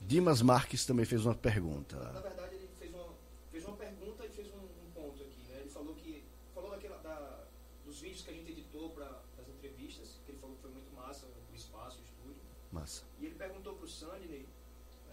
Dimas 0.05 0.41
Marques 0.41 0.85
também 0.85 1.05
fez 1.05 1.25
uma 1.25 1.33
Na 1.33 1.39
pergunta. 1.39 1.97
verdade, 2.21 2.55
ele 2.55 2.69
fez 2.77 2.93
uma, 2.93 3.13
fez 3.49 3.63
uma 3.65 3.77
pergunta 3.77 4.25
e 4.25 4.29
fez 4.29 4.47
um, 4.53 4.57
um 4.59 4.91
ponto 4.93 5.23
aqui. 5.23 5.43
Né? 5.49 5.59
Ele 5.61 5.69
falou 5.69 5.95
que 5.95 6.25
falou 6.53 6.69
daquela, 6.71 6.97
da, 6.97 7.45
dos 7.85 8.01
vídeos 8.01 8.23
que 8.23 8.29
a 8.29 8.33
gente 8.33 8.51
editou 8.51 8.89
para 8.89 9.05
as 9.39 9.47
entrevistas, 9.47 10.19
que 10.25 10.31
ele 10.31 10.37
falou 10.37 10.55
que 10.57 10.61
foi 10.63 10.71
muito 10.71 10.93
massa, 10.93 11.25
o 11.49 11.55
espaço, 11.55 11.99
o 11.99 12.03
estúdio. 12.03 12.41
Massa. 12.73 13.03
E 13.21 13.25
ele 13.25 13.35
perguntou 13.35 13.73
para 13.75 13.85
o 13.85 13.89
Sandney 13.89 14.45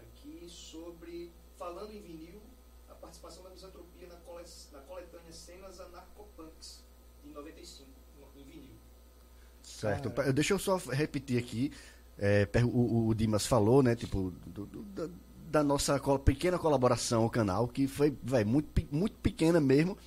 aqui 0.01 0.45
sobre, 0.49 1.31
falando 1.57 1.91
em 1.91 2.01
vinil, 2.01 2.41
a 2.89 2.93
participação 2.95 3.43
da 3.43 3.49
misantropia 3.49 4.07
na, 4.07 4.15
cole, 4.17 4.45
na 4.71 4.79
coletânea 4.81 5.31
Cenas 5.31 5.79
Anarcopunks, 5.79 6.83
de 7.23 7.29
95, 7.31 7.89
no- 8.19 8.41
em 8.41 8.43
vinil. 8.45 8.75
Certo. 9.89 10.09
Pa- 10.11 10.23
Deixa 10.31 10.53
eu 10.53 10.59
só 10.59 10.77
repetir 10.77 11.37
aqui. 11.37 11.71
É, 12.17 12.47
o, 12.63 13.07
o 13.07 13.13
Dimas 13.15 13.45
falou, 13.45 13.83
né? 13.83 13.95
Tipo, 13.95 14.31
do- 14.45 14.65
do- 14.65 14.83
da, 14.83 15.09
da 15.51 15.63
nossa 15.63 15.99
pequena 16.23 16.57
colaboração 16.57 17.23
ao 17.23 17.29
canal, 17.29 17.67
que 17.67 17.87
foi 17.87 18.15
véi, 18.23 18.43
muito, 18.45 18.69
muito 18.91 19.17
pequena 19.19 19.59
mesmo, 19.59 19.97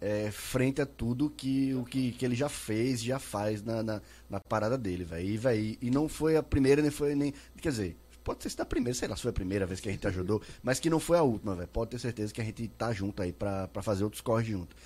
é, 0.00 0.30
frente 0.30 0.80
a 0.80 0.86
tudo 0.86 1.28
que, 1.30 1.74
o 1.74 1.84
que, 1.84 2.12
que 2.12 2.24
ele 2.24 2.36
já 2.36 2.48
fez, 2.48 3.02
já 3.02 3.18
faz 3.18 3.62
na, 3.62 3.82
na, 3.82 4.02
na 4.30 4.38
parada 4.40 4.78
dele, 4.78 5.04
velho. 5.04 5.28
E, 5.56 5.78
e 5.82 5.90
não 5.90 6.08
foi 6.08 6.36
a 6.36 6.42
primeira, 6.42 6.80
nem 6.80 6.90
foi 6.90 7.14
nem. 7.16 7.34
Quer 7.60 7.70
dizer, 7.70 7.96
pode 8.22 8.42
ser 8.42 8.50
se 8.50 8.56
da 8.56 8.64
primeira, 8.64 8.96
sei 8.96 9.08
lá, 9.08 9.16
se 9.16 9.22
foi 9.22 9.30
a 9.30 9.34
primeira 9.34 9.66
vez 9.66 9.80
que 9.80 9.88
a 9.88 9.92
gente 9.92 10.06
ajudou, 10.06 10.40
mas 10.62 10.78
que 10.78 10.88
não 10.88 11.00
foi 11.00 11.18
a 11.18 11.22
última, 11.22 11.54
velho. 11.56 11.68
Pode 11.68 11.90
ter 11.90 11.98
certeza 11.98 12.32
que 12.32 12.40
a 12.40 12.44
gente 12.44 12.68
tá 12.68 12.92
junto 12.92 13.20
aí 13.22 13.32
pra, 13.32 13.66
pra 13.68 13.82
fazer 13.82 14.04
outros 14.04 14.20
corres 14.22 14.46
junto. 14.46 14.76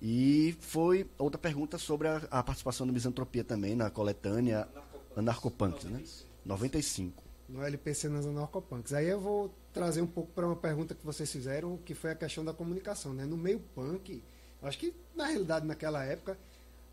E 0.00 0.56
foi 0.60 1.08
outra 1.18 1.38
pergunta 1.38 1.76
sobre 1.76 2.08
a, 2.08 2.22
a 2.30 2.42
participação 2.42 2.86
do 2.86 2.92
Misantropia 2.92 3.42
também 3.42 3.74
na 3.74 3.90
coletânea 3.90 4.68
Anarcopunks, 5.16 5.84
né? 5.84 6.02
95. 6.44 7.22
no 7.48 7.62
LPC 7.62 8.08
nas 8.08 8.26
Anarcopunks. 8.26 8.92
Aí 8.92 9.08
eu 9.08 9.20
vou 9.20 9.52
trazer 9.72 10.02
um 10.02 10.06
pouco 10.06 10.30
para 10.32 10.46
uma 10.46 10.56
pergunta 10.56 10.94
que 10.94 11.04
vocês 11.04 11.30
fizeram, 11.30 11.76
que 11.78 11.94
foi 11.94 12.12
a 12.12 12.14
questão 12.14 12.44
da 12.44 12.52
comunicação. 12.52 13.12
Né? 13.12 13.24
No 13.24 13.36
meio 13.36 13.58
punk, 13.74 14.22
acho 14.62 14.78
que 14.78 14.94
na 15.14 15.26
realidade 15.26 15.66
naquela 15.66 16.04
época, 16.04 16.38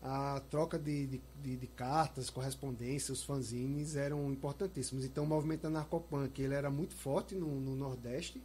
a 0.02 0.40
troca 0.50 0.78
de, 0.78 1.06
de, 1.06 1.22
de, 1.42 1.56
de 1.56 1.66
cartas, 1.66 2.30
correspondência, 2.30 3.12
os 3.12 3.22
fanzines 3.22 3.96
eram 3.96 4.30
importantíssimos. 4.30 5.04
Então 5.04 5.24
o 5.24 5.26
movimento 5.26 5.66
anarcopunk 5.66 6.40
ele 6.40 6.54
era 6.54 6.70
muito 6.70 6.94
forte 6.94 7.34
no, 7.34 7.60
no 7.60 7.76
Nordeste 7.76 8.42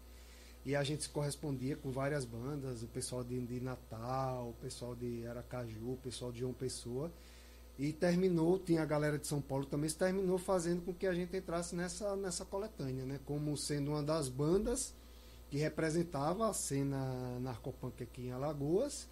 e 0.66 0.76
a 0.76 0.84
gente 0.84 1.03
se 1.03 1.09
correspondia 1.09 1.76
com 1.76 1.91
várias 1.91 2.24
bandas, 2.24 2.84
o 2.84 2.88
pessoal 2.88 3.24
de, 3.24 3.39
de 3.39 3.59
Natal, 3.59 4.49
o 4.49 4.53
pessoal 4.62 4.95
de 4.95 5.26
Aracaju, 5.26 5.93
o 5.93 5.97
pessoal 5.97 6.32
de 6.32 6.39
João 6.39 6.53
Pessoa. 6.53 7.12
E 7.80 7.91
terminou, 7.91 8.59
tinha 8.59 8.84
a 8.84 8.86
galera 8.86 9.18
de 9.18 9.26
São 9.26 9.41
Paulo 9.41 9.66
também, 9.66 9.89
terminou 9.89 10.38
fazendo 10.38 10.84
com 10.84 10.93
que 10.93 11.07
a 11.07 11.14
gente 11.14 11.36
entrasse 11.36 11.76
nessa, 11.76 12.16
nessa 12.16 12.45
coletânea, 12.45 13.05
né? 13.05 13.20
Como 13.26 13.57
sendo 13.57 13.91
uma 13.91 14.03
das 14.03 14.30
bandas 14.30 14.93
que 15.49 15.57
representava 15.57 16.47
a 16.47 16.53
cena 16.53 17.39
narcopunk 17.39 18.03
aqui 18.03 18.28
em 18.28 18.32
Alagoas. 18.32 19.07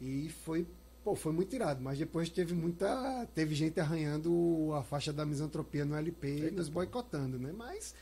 E 0.00 0.28
foi, 0.44 0.66
pô, 1.04 1.14
foi 1.14 1.32
muito 1.32 1.54
irado. 1.54 1.80
Mas 1.82 1.98
depois 1.98 2.28
teve 2.28 2.54
muita. 2.54 3.26
Teve 3.34 3.54
gente 3.54 3.78
arranhando 3.80 4.72
a 4.74 4.82
faixa 4.82 5.12
da 5.12 5.24
misantropia 5.26 5.84
no 5.84 5.94
LP 5.96 6.48
e 6.48 6.50
nos 6.50 6.68
boicotando, 6.68 7.38
né? 7.38 7.52
Mas, 7.56 7.94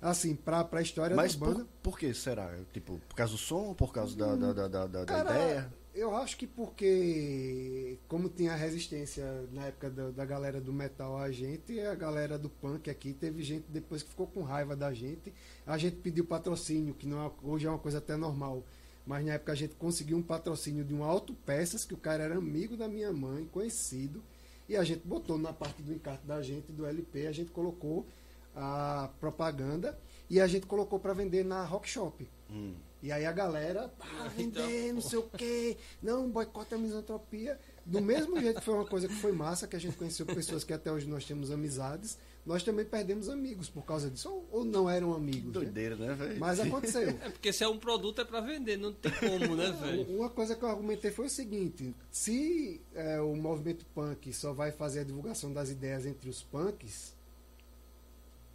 assim, 0.00 0.34
pra, 0.34 0.64
pra 0.64 0.82
história 0.82 1.14
Mas 1.16 1.34
da 1.36 1.46
banda. 1.46 1.64
por, 1.82 1.92
por 1.92 1.98
que 1.98 2.12
será? 2.14 2.56
Tipo, 2.72 3.00
por 3.08 3.14
causa 3.14 3.32
do 3.32 3.38
som, 3.38 3.74
por 3.74 3.92
causa 3.92 4.16
da, 4.16 4.34
da, 4.36 4.52
da, 4.52 4.68
da, 4.68 4.86
da 4.86 5.04
Cara, 5.04 5.30
ideia? 5.30 5.72
Eu 5.92 6.14
acho 6.14 6.36
que 6.36 6.46
porque, 6.46 7.98
como 8.06 8.28
tinha 8.28 8.54
resistência 8.54 9.24
na 9.52 9.66
época 9.66 9.90
da, 9.90 10.10
da 10.10 10.24
galera 10.24 10.60
do 10.60 10.72
metal 10.72 11.18
a 11.18 11.30
gente, 11.32 11.80
a 11.80 11.94
galera 11.96 12.38
do 12.38 12.48
punk 12.48 12.88
aqui, 12.88 13.12
teve 13.12 13.42
gente 13.42 13.64
depois 13.68 14.02
que 14.02 14.10
ficou 14.10 14.26
com 14.28 14.42
raiva 14.42 14.76
da 14.76 14.92
gente. 14.94 15.32
A 15.66 15.76
gente 15.76 15.96
pediu 15.96 16.24
patrocínio, 16.24 16.94
que 16.94 17.06
não 17.08 17.26
é- 17.26 17.30
hoje 17.42 17.66
é 17.66 17.70
uma 17.70 17.78
coisa 17.78 17.98
até 17.98 18.16
normal. 18.16 18.64
Mas 19.10 19.26
na 19.26 19.32
época 19.32 19.50
a 19.50 19.56
gente 19.56 19.74
conseguiu 19.74 20.16
um 20.16 20.22
patrocínio 20.22 20.84
de 20.84 20.94
um 20.94 21.02
Autopeças, 21.02 21.84
que 21.84 21.92
o 21.92 21.96
cara 21.96 22.22
era 22.22 22.36
amigo 22.36 22.76
da 22.76 22.86
minha 22.86 23.12
mãe, 23.12 23.44
conhecido. 23.44 24.22
E 24.68 24.76
a 24.76 24.84
gente 24.84 25.04
botou 25.04 25.36
na 25.36 25.52
parte 25.52 25.82
do 25.82 25.92
encarte 25.92 26.24
da 26.24 26.40
gente, 26.40 26.70
do 26.70 26.86
LP, 26.86 27.26
a 27.26 27.32
gente 27.32 27.50
colocou 27.50 28.06
a 28.54 29.10
propaganda 29.18 29.98
e 30.28 30.40
a 30.40 30.46
gente 30.46 30.64
colocou 30.64 31.00
para 31.00 31.12
vender 31.12 31.44
na 31.44 31.64
Rock 31.64 31.88
Shop. 31.88 32.24
Hum. 32.48 32.74
E 33.02 33.10
aí 33.10 33.26
a 33.26 33.32
galera, 33.32 33.92
ah, 33.98 34.30
Então, 34.38 34.64
vender, 34.64 34.92
não 34.92 35.00
sei 35.00 35.18
o 35.18 35.24
quê, 35.24 35.76
não, 36.00 36.30
boicota 36.30 36.76
a 36.76 36.78
misantropia. 36.78 37.58
Do 37.84 38.00
mesmo 38.00 38.40
jeito 38.40 38.60
que 38.60 38.64
foi 38.64 38.74
uma 38.74 38.86
coisa 38.86 39.08
que 39.08 39.14
foi 39.16 39.32
massa, 39.32 39.66
que 39.66 39.74
a 39.74 39.80
gente 39.80 39.96
conheceu 39.96 40.24
pessoas 40.24 40.62
que 40.62 40.72
até 40.72 40.92
hoje 40.92 41.08
nós 41.08 41.24
temos 41.24 41.50
amizades, 41.50 42.16
nós 42.46 42.62
também 42.62 42.84
perdemos 42.84 43.28
amigos 43.28 43.68
por 43.68 43.84
causa 43.84 44.10
disso, 44.10 44.28
ou, 44.30 44.48
ou 44.50 44.64
não 44.64 44.88
eram 44.88 45.14
amigos. 45.14 45.46
né? 45.46 45.52
Doideira, 45.52 45.94
né, 45.96 46.14
velho? 46.14 46.40
Mas 46.40 46.58
aconteceu. 46.58 47.08
É 47.22 47.28
porque 47.30 47.52
se 47.52 47.62
é 47.62 47.68
um 47.68 47.78
produto 47.78 48.20
é 48.20 48.24
pra 48.24 48.40
vender, 48.40 48.76
não 48.78 48.92
tem 48.92 49.12
como, 49.12 49.54
né, 49.56 49.70
velho? 49.70 50.02
Uma 50.16 50.30
coisa 50.30 50.56
que 50.56 50.62
eu 50.64 50.68
argumentei 50.68 51.10
foi 51.10 51.26
o 51.26 51.30
seguinte: 51.30 51.94
se 52.10 52.80
é, 52.94 53.20
o 53.20 53.36
movimento 53.36 53.84
punk 53.94 54.32
só 54.32 54.52
vai 54.52 54.72
fazer 54.72 55.00
a 55.00 55.04
divulgação 55.04 55.52
das 55.52 55.68
ideias 55.70 56.06
entre 56.06 56.28
os 56.30 56.42
punks, 56.42 57.14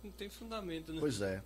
Não 0.03 0.11
tem 0.11 0.29
fundamento, 0.29 0.91
né? 0.93 0.99
Pois 0.99 1.21
é. 1.21 1.41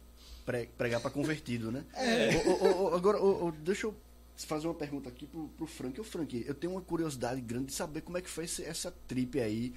Pre- 0.46 0.70
pregar 0.78 1.02
pra 1.02 1.12
convertido, 1.12 1.72
né? 1.72 1.86
É. 1.94 2.30
Ô, 2.48 2.84
ô, 2.90 2.96
agora, 2.96 3.20
deixa 3.64 3.88
eu 3.88 3.96
fazer 4.36 4.68
uma 4.68 4.74
pergunta 4.74 5.10
aqui 5.10 5.28
pro, 5.28 5.48
pro 5.50 5.68
Frank. 5.68 6.00
Ô, 6.00 6.04
Frank, 6.04 6.44
eu 6.48 6.54
tenho 6.56 6.74
uma 6.74 6.82
curiosidade 6.82 7.40
grande 7.42 7.68
de 7.68 7.74
saber 7.74 8.02
como 8.02 8.18
é 8.18 8.22
que 8.22 8.30
foi 8.30 8.46
esse- 8.46 8.64
essa 8.64 8.92
trip 9.08 9.40
aí, 9.40 9.74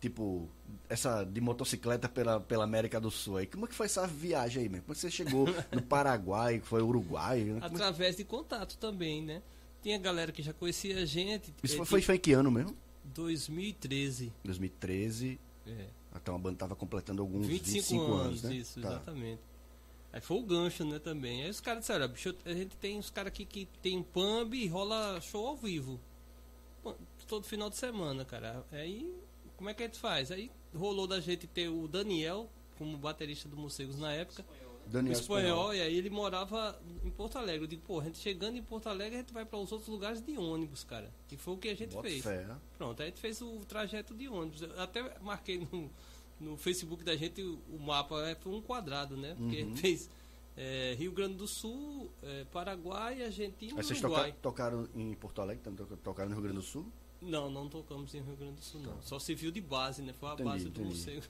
tipo, 0.00 0.48
essa 0.88 1.24
de 1.24 1.40
motocicleta 1.40 2.08
pela, 2.08 2.40
pela 2.40 2.64
América 2.64 3.00
do 3.00 3.10
Sul 3.10 3.38
aí. 3.38 3.46
Como 3.46 3.64
é 3.64 3.68
que 3.68 3.74
foi 3.74 3.86
essa 3.86 4.06
viagem 4.06 4.62
aí, 4.62 4.68
mesmo? 4.68 4.84
Como 4.84 4.92
é 4.92 4.94
que 4.94 5.00
você 5.00 5.10
chegou 5.10 5.46
no 5.72 5.82
Paraguai, 5.82 6.60
foi 6.60 6.82
Uruguai? 6.82 7.40
né? 7.44 7.60
É- 7.62 7.66
Através 7.66 8.16
de 8.16 8.24
contato 8.24 8.76
também, 8.78 9.22
né? 9.22 9.42
Tinha 9.82 9.98
galera 9.98 10.32
que 10.32 10.42
já 10.42 10.52
conhecia 10.52 10.98
a 10.98 11.04
gente. 11.04 11.54
Isso 11.62 11.80
é, 11.80 11.84
foi, 11.84 12.02
em 12.02 12.18
que 12.18 12.32
ano 12.32 12.50
mesmo? 12.50 12.76
2013. 13.04 14.32
2013. 14.44 15.38
É. 15.66 15.86
Então 16.14 16.34
a 16.34 16.38
banda 16.38 16.56
tava 16.58 16.74
completando 16.74 17.20
alguns 17.22 17.46
25, 17.46 17.74
25, 17.74 18.12
anos, 18.14 18.42
né? 18.42 18.54
isso, 18.54 18.80
Tá. 18.80 18.88
exatamente. 18.88 19.40
Aí 20.12 20.20
foi 20.20 20.38
o 20.38 20.42
gancho, 20.42 20.84
né, 20.84 20.98
também. 20.98 21.42
Aí 21.44 21.50
os 21.50 21.60
caras 21.60 21.80
disseram, 21.80 22.04
"Olha, 22.04 22.08
bicho, 22.12 22.34
a 22.44 22.52
gente 22.52 22.74
tem 22.76 22.96
uns 22.98 23.10
caras 23.10 23.28
aqui 23.32 23.44
que 23.44 23.68
tem 23.82 24.02
pub 24.02 24.54
e 24.54 24.66
rola 24.66 25.20
show 25.20 25.46
ao 25.46 25.56
vivo. 25.56 26.00
Todo 27.26 27.44
final 27.44 27.68
de 27.68 27.76
semana, 27.76 28.24
cara. 28.24 28.64
Aí, 28.72 29.12
como 29.56 29.70
é 29.70 29.74
que 29.74 29.82
a 29.82 29.86
gente 29.86 29.98
faz? 29.98 30.30
Aí 30.30 30.50
rolou 30.74 31.06
da 31.06 31.20
gente 31.20 31.46
ter 31.46 31.68
o 31.68 31.88
Daniel 31.88 32.48
como 32.78 32.96
baterista 32.96 33.48
do 33.48 33.56
Morcegos 33.56 33.98
na 33.98 34.12
época. 34.12 34.44
O 34.86 34.88
Daniel 34.88 35.12
espanhol, 35.14 35.74
e 35.74 35.80
aí 35.80 35.96
ele 35.96 36.10
morava 36.10 36.78
em 37.04 37.10
Porto 37.10 37.36
Alegre. 37.38 37.64
Eu 37.64 37.66
digo, 37.66 37.82
pô, 37.86 38.00
a 38.00 38.04
gente 38.04 38.18
chegando 38.18 38.56
em 38.56 38.62
Porto 38.62 38.88
Alegre, 38.88 39.16
a 39.16 39.20
gente 39.20 39.32
vai 39.32 39.44
para 39.44 39.58
os 39.58 39.72
outros 39.72 39.88
lugares 39.88 40.20
de 40.20 40.38
ônibus, 40.38 40.84
cara. 40.84 41.10
Que 41.26 41.36
foi 41.36 41.54
o 41.54 41.56
que 41.58 41.68
a 41.68 41.74
gente 41.74 41.92
Bota 41.94 42.08
fez. 42.08 42.22
fé. 42.22 42.46
Pronto, 42.78 43.00
aí 43.02 43.08
a 43.08 43.10
gente 43.10 43.20
fez 43.20 43.40
o 43.40 43.58
trajeto 43.66 44.14
de 44.14 44.28
ônibus. 44.28 44.62
Eu 44.62 44.80
até 44.80 45.18
marquei 45.20 45.58
no, 45.72 45.90
no 46.40 46.56
Facebook 46.56 47.02
da 47.02 47.16
gente 47.16 47.42
o, 47.42 47.58
o 47.72 47.80
mapa, 47.80 48.28
é, 48.28 48.34
foi 48.36 48.52
um 48.52 48.60
quadrado, 48.62 49.16
né? 49.16 49.34
Porque 49.36 49.56
a 49.56 49.60
Uhum. 49.62 49.68
gente 49.70 49.80
fez 49.80 50.10
é, 50.56 50.94
Rio 50.96 51.10
Grande 51.10 51.34
do 51.34 51.48
Sul, 51.48 52.08
é, 52.22 52.44
Paraguai, 52.52 53.24
Argentina 53.24 53.72
e 53.80 53.82
vocês 53.82 53.98
Uruguai. 54.00 54.30
toca- 54.40 54.40
tocaram 54.70 54.88
em 54.94 55.14
Porto 55.14 55.40
Alegre, 55.42 55.64
tocaram 56.04 56.28
no 56.28 56.36
Rio 56.36 56.44
Grande 56.44 56.58
do 56.58 56.64
Sul? 56.64 56.86
Não, 57.26 57.50
não 57.50 57.68
tocamos 57.68 58.14
em 58.14 58.20
Rio 58.20 58.36
Grande 58.36 58.54
do 58.54 58.60
Sul, 58.62 58.80
não. 58.82 59.02
Só 59.02 59.18
se 59.18 59.34
viu 59.34 59.50
de 59.50 59.60
base, 59.60 60.00
né? 60.00 60.12
Foi 60.12 60.28
a 60.28 60.32
Entendi, 60.34 60.48
base 60.48 60.64
do 60.64 60.70
entendi. 60.80 60.88
morcego. 60.88 61.22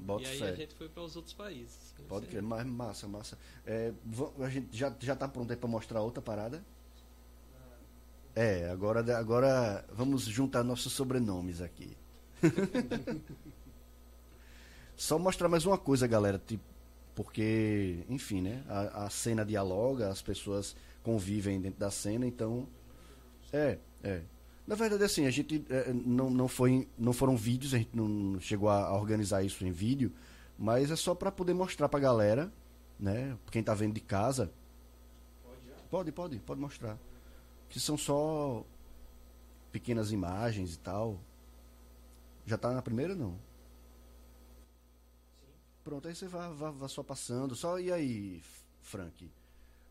Bota 0.00 0.22
E 0.24 0.26
aí 0.26 0.38
fé. 0.38 0.48
a 0.48 0.54
gente 0.54 0.74
foi 0.74 0.88
para 0.88 1.02
os 1.02 1.14
outros 1.14 1.34
países. 1.34 1.94
Pode 2.08 2.26
crer, 2.26 2.42
mas 2.42 2.66
massa, 2.66 3.06
massa. 3.06 3.38
É, 3.66 3.92
a 4.40 4.48
gente 4.48 4.74
já, 4.76 4.94
já 4.98 5.14
tá 5.14 5.28
pronto 5.28 5.50
aí 5.50 5.56
pra 5.56 5.68
mostrar 5.68 6.00
outra 6.00 6.22
parada? 6.22 6.64
É, 8.34 8.68
agora, 8.70 9.00
agora 9.18 9.84
vamos 9.92 10.24
juntar 10.24 10.62
nossos 10.64 10.92
sobrenomes 10.92 11.60
aqui. 11.60 11.96
Só 14.96 15.18
mostrar 15.18 15.48
mais 15.48 15.66
uma 15.66 15.76
coisa, 15.76 16.06
galera, 16.06 16.38
tipo, 16.38 16.64
porque, 17.14 18.04
enfim, 18.08 18.40
né? 18.42 18.62
A, 18.68 19.04
a 19.06 19.10
cena 19.10 19.44
dialoga, 19.44 20.08
as 20.08 20.22
pessoas 20.22 20.74
convivem 21.02 21.60
dentro 21.60 21.78
da 21.80 21.90
cena, 21.90 22.26
então. 22.26 22.66
É, 23.52 23.78
é. 24.02 24.22
Na 24.66 24.74
verdade, 24.74 25.04
assim, 25.04 25.26
a 25.26 25.30
gente 25.30 25.64
é, 25.70 25.92
não, 25.92 26.28
não, 26.28 26.48
foi, 26.48 26.88
não 26.98 27.12
foram 27.12 27.36
vídeos, 27.36 27.72
a 27.72 27.78
gente 27.78 27.96
não 27.96 28.40
chegou 28.40 28.68
a, 28.68 28.86
a 28.86 28.96
organizar 28.96 29.42
isso 29.44 29.64
em 29.64 29.70
vídeo, 29.70 30.12
mas 30.58 30.90
é 30.90 30.96
só 30.96 31.14
para 31.14 31.30
poder 31.30 31.54
mostrar 31.54 31.88
pra 31.88 32.00
galera, 32.00 32.52
né? 32.98 33.38
Quem 33.50 33.62
tá 33.62 33.74
vendo 33.74 33.94
de 33.94 34.00
casa. 34.00 34.52
Pode, 35.88 36.10
pode, 36.10 36.38
pode 36.40 36.60
mostrar. 36.60 36.98
Que 37.68 37.78
são 37.78 37.96
só 37.96 38.64
pequenas 39.70 40.10
imagens 40.10 40.74
e 40.74 40.78
tal. 40.78 41.20
Já 42.44 42.58
tá 42.58 42.72
na 42.72 42.82
primeira 42.82 43.14
não? 43.14 43.38
Pronto, 45.84 46.08
aí 46.08 46.14
você 46.14 46.26
vai, 46.26 46.52
vai, 46.52 46.72
vai 46.72 46.88
só 46.88 47.02
passando. 47.04 47.54
Só 47.54 47.78
e 47.78 47.92
aí, 47.92 48.42
Frank? 48.82 49.30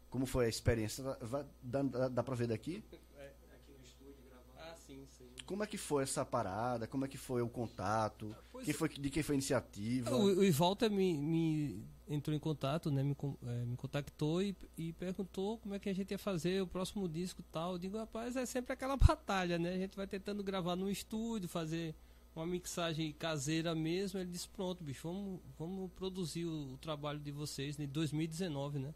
Como 0.09 0.25
foi 0.25 0.45
a 0.45 0.49
experiência? 0.49 1.03
Vai- 1.21 1.45
dá, 1.61 1.81
dá, 1.83 2.07
dá 2.09 2.23
pra 2.23 2.35
ver 2.35 2.47
daqui? 2.47 2.83
Aqui 2.91 3.71
no 3.77 3.85
estúdio 3.85 4.15
gravando. 4.29 4.57
Ah, 4.57 4.75
sim, 4.75 5.05
sim. 5.17 5.29
Como 5.45 5.63
é 5.63 5.67
que 5.67 5.77
foi 5.77 6.03
essa 6.03 6.25
parada? 6.25 6.87
Como 6.87 7.05
é 7.05 7.07
que 7.07 7.17
foi 7.17 7.41
o 7.41 7.47
contato? 7.49 8.35
Pois 8.51 8.65
Quem 8.65 8.73
é. 8.73 8.77
foi, 8.77 8.89
de 8.89 9.09
quem 9.09 9.21
foi 9.21 9.35
a 9.35 9.37
iniciativa? 9.37 10.15
O, 10.15 10.39
o 10.39 10.43
Ivalter 10.43 10.89
me, 10.89 11.15
me 11.17 11.83
entrou 12.07 12.35
em 12.35 12.39
contato, 12.39 12.89
né? 12.91 13.03
Me, 13.03 13.15
eh, 13.43 13.65
me 13.65 13.77
contactou 13.77 14.41
e, 14.41 14.55
e 14.77 14.93
perguntou 14.93 15.57
como 15.59 15.75
é 15.75 15.79
que 15.79 15.89
a 15.89 15.93
gente 15.93 16.11
ia 16.11 16.17
fazer 16.17 16.61
o 16.61 16.67
próximo 16.67 17.07
disco 17.07 17.41
e 17.41 17.43
tal. 17.51 17.73
Eu 17.73 17.77
digo, 17.77 17.97
rapaz, 17.97 18.35
é 18.35 18.45
sempre 18.45 18.73
aquela 18.73 18.97
batalha, 18.97 19.59
né? 19.59 19.73
A 19.73 19.77
gente 19.77 19.95
vai 19.95 20.07
tentando 20.07 20.43
gravar 20.43 20.75
no 20.75 20.89
estúdio, 20.89 21.47
fazer 21.47 21.95
uma 22.35 22.45
mixagem 22.45 23.13
caseira 23.13 23.73
mesmo. 23.75 24.19
Ele 24.19 24.31
disse, 24.31 24.47
pronto, 24.49 24.83
bicho, 24.83 25.07
vamos, 25.07 25.39
vamos 25.57 25.91
produzir 25.91 26.45
o, 26.45 26.73
o 26.73 26.77
trabalho 26.77 27.19
de 27.19 27.31
vocês 27.31 27.77
de 27.77 27.87
2019, 27.87 28.79
né? 28.79 28.93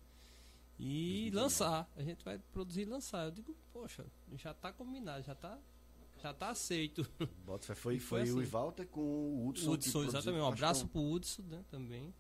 E 0.80 1.30
2019. 1.32 1.36
lançar. 1.36 1.90
A 1.96 2.04
gente 2.04 2.24
vai 2.24 2.40
produzir 2.52 2.82
e 2.82 2.86
lançar. 2.86 3.26
Eu 3.26 3.32
digo, 3.32 3.56
poxa, 3.72 4.06
já 4.34 4.54
tá 4.54 4.72
combinado, 4.72 5.24
já 5.24 5.36
tá, 5.36 5.58
já 6.22 6.34
tá 6.34 6.50
aceito. 6.50 7.08
Bota 7.46 7.74
foi, 7.76 7.96
E 7.96 8.00
foi 8.00 8.26
foi 8.26 8.32
o 8.36 8.40
assim. 8.42 8.50
Walter 8.52 8.88
com 8.88 9.02
o 9.02 9.48
Hudson. 9.48 9.72
Hudson, 9.72 10.04
exatamente. 10.04 10.42
Um 10.44 10.48
que 10.48 10.54
abraço 10.54 10.86
é 10.86 10.88
pro 10.88 11.02
Hudson, 11.02 11.42
né, 11.44 11.64
também. 11.70 12.14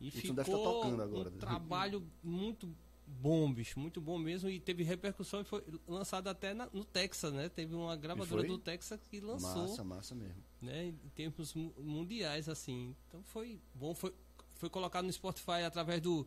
E 0.00 0.08
Isso 0.08 0.18
ficou 0.18 0.36
deve 0.36 0.50
estar 0.50 0.62
tocando 0.62 1.02
agora. 1.02 1.28
um 1.30 1.38
trabalho 1.38 2.06
muito 2.22 2.68
bom, 3.06 3.50
bicho, 3.52 3.78
muito 3.80 4.00
bom 4.00 4.18
mesmo. 4.18 4.48
E 4.50 4.60
teve 4.60 4.82
repercussão 4.82 5.40
e 5.40 5.44
foi 5.44 5.64
lançado 5.88 6.28
até 6.28 6.52
na- 6.52 6.68
no 6.72 6.84
Texas, 6.84 7.32
né? 7.32 7.48
Teve 7.48 7.74
uma 7.74 7.96
gravadora 7.96 8.42
do 8.46 8.58
Texas 8.58 9.00
que 9.08 9.20
lançou, 9.20 9.62
Massa, 9.62 9.84
massa 9.84 10.14
mesmo. 10.14 10.42
né? 10.60 10.86
Em 10.88 11.08
termos 11.14 11.54
mu- 11.54 11.72
mundiais, 11.78 12.48
assim. 12.48 12.94
Então 13.08 13.22
foi 13.24 13.58
bom, 13.74 13.94
foi, 13.94 14.12
foi 14.56 14.68
colocado 14.68 15.04
no 15.06 15.12
Spotify 15.12 15.62
através 15.64 16.00
do 16.02 16.26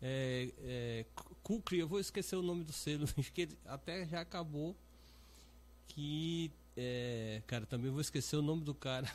é, 0.00 0.50
é, 0.60 1.06
Kukri, 1.42 1.80
eu 1.80 1.86
vou 1.88 2.00
esquecer 2.00 2.34
o 2.36 2.42
nome 2.42 2.64
do 2.64 2.72
selo, 2.72 3.04
acho 3.18 3.30
que 3.34 3.42
ele 3.42 3.58
até 3.66 4.06
já 4.06 4.22
acabou. 4.22 4.74
Que, 5.94 6.50
é, 6.76 7.42
cara, 7.46 7.66
também 7.66 7.90
vou 7.90 8.00
esquecer 8.00 8.36
o 8.36 8.42
nome 8.42 8.62
do 8.62 8.74
cara. 8.74 9.10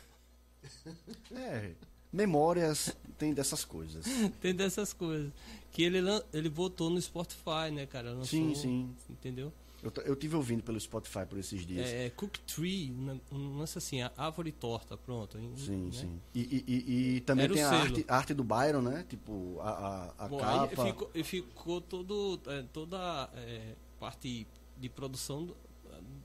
É, 1.30 1.74
memórias 2.12 2.96
tem 3.16 3.32
dessas 3.32 3.64
coisas. 3.64 4.04
Tem 4.40 4.52
dessas 4.54 4.92
coisas. 4.92 5.32
Que 5.70 5.84
ele, 5.84 5.98
ele 6.32 6.48
botou 6.48 6.90
no 6.90 7.00
Spotify, 7.00 7.70
né, 7.72 7.86
cara? 7.86 8.10
Lançou, 8.10 8.26
Sim, 8.26 8.54
sim. 8.54 8.96
Entendeu? 9.08 9.52
Eu, 9.82 9.92
eu 10.04 10.16
tive 10.16 10.34
ouvindo 10.34 10.64
pelo 10.64 10.80
Spotify 10.80 11.24
por 11.24 11.38
esses 11.38 11.64
dias. 11.64 11.88
É, 11.88 12.10
Cook 12.10 12.36
Tree, 12.38 12.90
um 13.30 13.58
lance 13.58 13.78
assim, 13.78 14.02
a 14.02 14.10
árvore 14.16 14.50
torta, 14.50 14.96
pronto. 14.96 15.38
Sim, 15.56 15.84
né? 15.84 15.92
sim. 15.92 16.20
E, 16.34 16.40
e- 16.40 16.64
e- 16.66 17.16
e 17.16 17.20
também 17.20 17.44
Era 17.44 17.54
tem 17.54 17.62
a 17.62 17.70
arte, 17.70 18.04
a 18.08 18.16
arte 18.16 18.34
do 18.34 18.42
Byron, 18.42 18.82
né? 18.82 19.04
Tipo, 19.08 19.60
a, 19.60 19.70
a, 20.18 20.24
a 20.24 20.28
Bom, 20.28 20.42
aí 20.42 20.68
capa. 20.68 20.86
ficou, 20.86 21.10
e 21.14 21.22
ficou 21.22 21.80
todo, 21.80 22.40
é, 22.46 22.62
toda 22.72 23.30
é, 23.34 23.74
parte 24.00 24.46
de 24.78 24.88
produção 24.88 25.54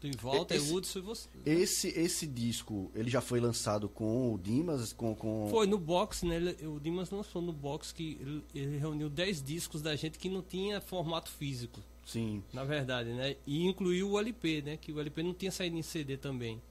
do 0.09 0.17
Walter 0.17 0.55
Esse- 0.55 0.71
Woods 0.71 0.91
foi 0.91 1.01
você. 1.01 1.29
Esse, 1.45 1.87
esse 1.89 2.25
disco, 2.27 2.91
ele 2.95 3.09
já 3.09 3.21
foi 3.21 3.39
lançado 3.39 3.87
com 3.87 4.33
o 4.33 4.37
Dimas, 4.37 4.91
com... 4.93 5.15
com... 5.15 5.47
Foi 5.49 5.67
no 5.67 5.77
box, 5.77 6.25
né? 6.25 6.35
ele- 6.37 6.67
o 6.67 6.79
Dimas 6.79 7.09
lançou 7.11 7.41
no 7.41 7.53
box 7.53 7.91
que 7.93 8.17
ele, 8.19 8.43
ele 8.53 8.77
reuniu 8.77 9.09
10 9.09 9.43
discos 9.43 9.81
da 9.81 9.95
gente 9.95 10.17
que 10.17 10.29
não 10.29 10.41
tinha 10.41 10.81
formato 10.81 11.29
físico. 11.29 11.79
Sim, 12.05 12.43
Na 12.51 12.63
verdade, 12.63 13.13
né? 13.13 13.35
E 13.45 13.63
incluiu 13.65 14.09
o 14.11 14.19
LP, 14.19 14.61
né? 14.63 14.75
Que 14.77 14.91
o 14.91 14.99
LP 14.99 15.21
não 15.23 15.33
tinha 15.33 15.51
saído 15.51 15.77
em 15.77 15.81
CD 15.83 16.17
também. 16.17 16.61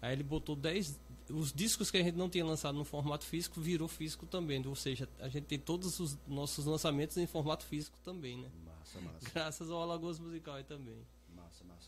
Aí 0.00 0.12
ele 0.12 0.22
botou 0.22 0.54
10. 0.54 1.00
Os 1.30 1.52
discos 1.54 1.90
que 1.90 1.96
a 1.96 2.02
gente 2.02 2.16
não 2.16 2.28
tinha 2.28 2.44
lançado 2.44 2.76
no 2.76 2.84
formato 2.84 3.24
físico 3.24 3.58
virou 3.60 3.88
físico 3.88 4.26
também. 4.26 4.62
Ou 4.66 4.76
seja, 4.76 5.08
a 5.18 5.28
gente 5.28 5.44
tem 5.44 5.58
todos 5.58 5.98
os 5.98 6.18
nossos 6.28 6.66
lançamentos 6.66 7.16
em 7.16 7.26
formato 7.26 7.64
físico 7.64 7.98
também, 8.04 8.36
né? 8.36 8.48
massa, 8.66 9.00
massa, 9.00 9.30
Graças 9.32 9.70
ao 9.70 9.80
Alagoas 9.80 10.18
Musical 10.18 10.56
aí 10.56 10.64
também. 10.64 10.98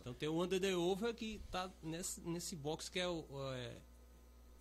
Então 0.06 0.14
tem 0.14 0.28
o 0.28 0.40
Under 0.40 0.60
the 0.60 0.72
Over 0.76 1.12
que 1.12 1.40
tá 1.50 1.68
nesse, 1.82 2.20
nesse 2.20 2.54
box 2.54 2.88
que 2.88 3.00
é 3.00 3.08
o, 3.08 3.24
é, 3.54 3.76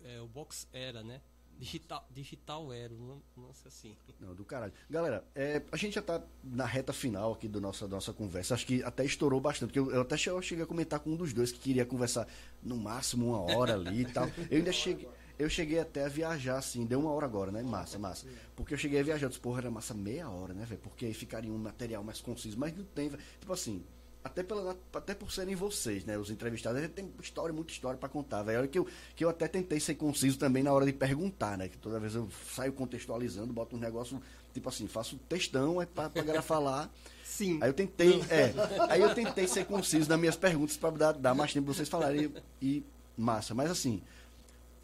é 0.02 0.20
o 0.20 0.26
box 0.26 0.66
Era, 0.72 1.04
né? 1.04 1.20
Digital, 1.56 2.04
digital 2.10 2.72
Era, 2.72 2.92
um 2.92 3.20
lance 3.36 3.66
assim. 3.68 3.96
Não, 4.18 4.34
do 4.34 4.44
caralho. 4.44 4.72
Galera, 4.90 5.24
é, 5.36 5.62
a 5.70 5.76
gente 5.76 5.94
já 5.94 6.02
tá 6.02 6.20
na 6.42 6.66
reta 6.66 6.92
final 6.92 7.32
aqui 7.34 7.46
do 7.46 7.60
nossa, 7.60 7.86
da 7.86 7.94
nossa 7.94 8.12
conversa. 8.12 8.54
Acho 8.54 8.66
que 8.66 8.82
até 8.82 9.04
estourou 9.04 9.40
bastante. 9.40 9.68
Porque 9.68 9.78
eu, 9.78 9.88
eu 9.92 10.00
até 10.00 10.16
che- 10.16 10.28
eu 10.30 10.42
cheguei 10.42 10.64
a 10.64 10.66
comentar 10.66 10.98
com 10.98 11.10
um 11.10 11.16
dos 11.16 11.32
dois 11.32 11.52
que 11.52 11.60
queria 11.60 11.86
conversar 11.86 12.26
no 12.60 12.76
máximo 12.76 13.28
uma 13.28 13.40
hora 13.56 13.74
ali 13.74 14.00
e 14.00 14.12
tal. 14.12 14.26
Eu 14.50 14.58
ainda 14.58 14.72
cheguei. 14.72 15.08
Eu 15.38 15.48
cheguei 15.48 15.78
até 15.78 16.06
a 16.06 16.08
viajar, 16.08 16.58
assim, 16.58 16.84
deu 16.84 16.98
uma 16.98 17.12
hora 17.12 17.24
agora, 17.24 17.52
né? 17.52 17.62
Massa, 17.62 18.00
massa. 18.00 18.26
Porque 18.56 18.74
eu 18.74 18.78
cheguei 18.78 18.98
a 18.98 19.02
viajar, 19.04 19.26
eu 19.26 19.28
disse, 19.28 19.40
porra, 19.40 19.60
era 19.60 19.70
massa 19.70 19.94
meia 19.94 20.28
hora, 20.28 20.52
né, 20.52 20.64
velho? 20.64 20.80
Porque 20.80 21.06
aí 21.06 21.14
ficaria 21.14 21.52
um 21.52 21.58
material 21.58 22.02
mais 22.02 22.20
conciso, 22.20 22.58
mas 22.58 22.76
não 22.76 22.84
tem. 22.84 23.10
Tipo 23.38 23.52
assim, 23.52 23.84
até, 24.26 24.42
pela, 24.42 24.76
até 24.92 25.14
por 25.14 25.30
serem 25.30 25.54
vocês, 25.54 26.04
né? 26.04 26.18
Os 26.18 26.30
entrevistados, 26.30 26.78
a 26.78 26.82
gente 26.82 26.92
tem 26.92 27.10
história, 27.22 27.52
muita 27.52 27.72
história 27.72 27.98
pra 27.98 28.08
contar, 28.08 28.42
velho. 28.42 28.58
Olha 28.58 28.68
que 28.68 28.78
eu, 28.78 28.86
que 29.14 29.24
eu 29.24 29.28
até 29.28 29.46
tentei 29.46 29.78
ser 29.78 29.94
conciso 29.94 30.38
também 30.38 30.62
na 30.62 30.72
hora 30.72 30.84
de 30.84 30.92
perguntar, 30.92 31.56
né? 31.56 31.68
Que 31.68 31.78
toda 31.78 32.00
vez 32.00 32.14
eu 32.14 32.28
saio 32.54 32.72
contextualizando, 32.72 33.52
boto 33.52 33.76
um 33.76 33.78
negócio, 33.78 34.20
tipo 34.52 34.68
assim, 34.68 34.88
faço 34.88 35.16
textão, 35.28 35.80
é 35.80 35.86
pra, 35.86 36.10
pra 36.10 36.22
galera 36.22 36.42
falar. 36.42 36.92
Sim. 37.24 37.58
Aí 37.62 37.68
eu 37.68 37.74
tentei, 37.74 38.20
é, 38.28 38.52
aí 38.88 39.00
eu 39.00 39.14
tentei 39.14 39.46
ser 39.46 39.64
conciso 39.64 40.08
nas 40.08 40.18
minhas 40.18 40.36
perguntas 40.36 40.76
para 40.76 40.90
dar, 40.90 41.12
dar 41.12 41.34
mais 41.34 41.52
tempo 41.52 41.66
pra 41.66 41.74
vocês 41.74 41.88
falarem 41.88 42.32
e, 42.60 42.66
e 42.66 42.84
massa. 43.16 43.54
Mas 43.54 43.70
assim, 43.70 44.02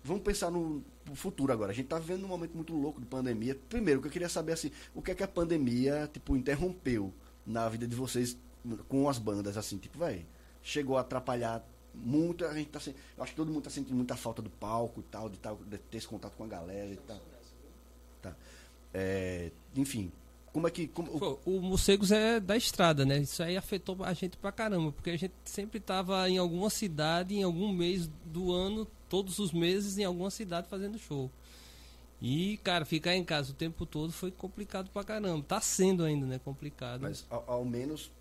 vamos 0.05 0.23
pensar 0.23 0.51
no 0.51 0.85
futuro 1.15 1.53
agora. 1.53 1.73
A 1.73 1.75
gente 1.75 1.89
tá 1.89 1.99
vivendo 1.99 2.25
um 2.25 2.29
momento 2.29 2.55
muito 2.55 2.73
louco 2.75 3.01
de 3.01 3.07
pandemia. 3.07 3.59
Primeiro, 3.69 3.99
o 3.99 4.03
que 4.03 4.09
eu 4.09 4.13
queria 4.13 4.29
saber 4.29 4.53
assim, 4.53 4.71
o 4.95 5.03
que 5.03 5.11
é 5.11 5.15
que 5.15 5.23
a 5.23 5.29
pandemia, 5.29 6.09
tipo, 6.13 6.37
interrompeu 6.37 7.13
na 7.45 7.69
vida 7.69 7.87
de 7.87 7.97
vocês 7.97 8.37
com 8.89 9.09
as 9.09 9.19
bandas 9.19 9.57
assim, 9.57 9.79
tipo, 9.79 9.99
vai, 9.99 10.25
chegou 10.63 10.97
a 10.97 11.01
atrapalhar 11.01 11.65
muito, 11.95 12.45
a 12.47 12.55
gente 12.55 12.71
tá 12.71 12.81
sen- 12.81 12.95
eu 13.17 13.23
acho 13.23 13.33
que 13.33 13.37
todo 13.37 13.53
mundo 13.53 13.65
tá 13.65 13.71
sentindo 13.71 13.95
muita 13.97 14.17
falta 14.17 14.41
do 14.41 14.49
palco 14.51 15.01
e 15.01 15.03
tal, 15.05 15.29
de, 15.29 15.39
tal, 15.39 15.57
de 15.57 15.79
ter 15.79 15.99
esse 15.99 16.09
contato 16.09 16.35
com 16.37 16.45
a 16.45 16.49
galera 16.49 16.91
e 16.93 16.97
tal. 16.97 17.21
Tá. 18.23 18.35
É, 18.95 19.51
enfim, 19.77 20.11
como 20.53 20.67
é 20.67 20.71
que 20.71 20.87
como, 20.87 21.15
o- 21.15 21.19
Pô, 21.19 21.39
o 21.45 21.61
Morcegos 21.61 22.11
é 22.13 22.39
da 22.41 22.57
estrada, 22.57 23.05
né? 23.05 23.19
Isso 23.19 23.43
aí 23.43 23.57
afetou 23.57 23.97
a 24.05 24.13
gente 24.15 24.37
pra 24.37 24.53
caramba, 24.53 24.93
porque 24.93 25.11
a 25.11 25.17
gente 25.17 25.35
sempre 25.45 25.81
tava 25.81 26.29
em 26.31 26.39
alguma 26.39 26.71
cidade, 26.71 27.35
em 27.35 27.43
algum 27.43 27.73
mês 27.73 28.09
do 28.25 28.53
ano, 28.53 28.87
todos 29.09 29.39
os 29.39 29.53
meses, 29.53 29.99
em 29.99 30.05
alguma 30.05 30.31
cidade 30.31 30.69
fazendo 30.69 30.99
show. 30.99 31.31
E, 32.21 32.57
cara, 32.59 32.85
ficar 32.85 33.17
em 33.17 33.25
casa 33.25 33.51
o 33.51 33.55
tempo 33.55 33.85
todo 33.85 34.13
foi 34.13 34.31
complicado 34.31 34.89
pra 34.91 35.03
caramba. 35.03 35.45
Tá 35.47 35.61
sendo 35.61 36.05
ainda, 36.05 36.25
né? 36.25 36.39
Complicado. 36.39 37.01
Mas 37.03 37.27
ao, 37.29 37.45
ao 37.49 37.65
menos 37.65 38.13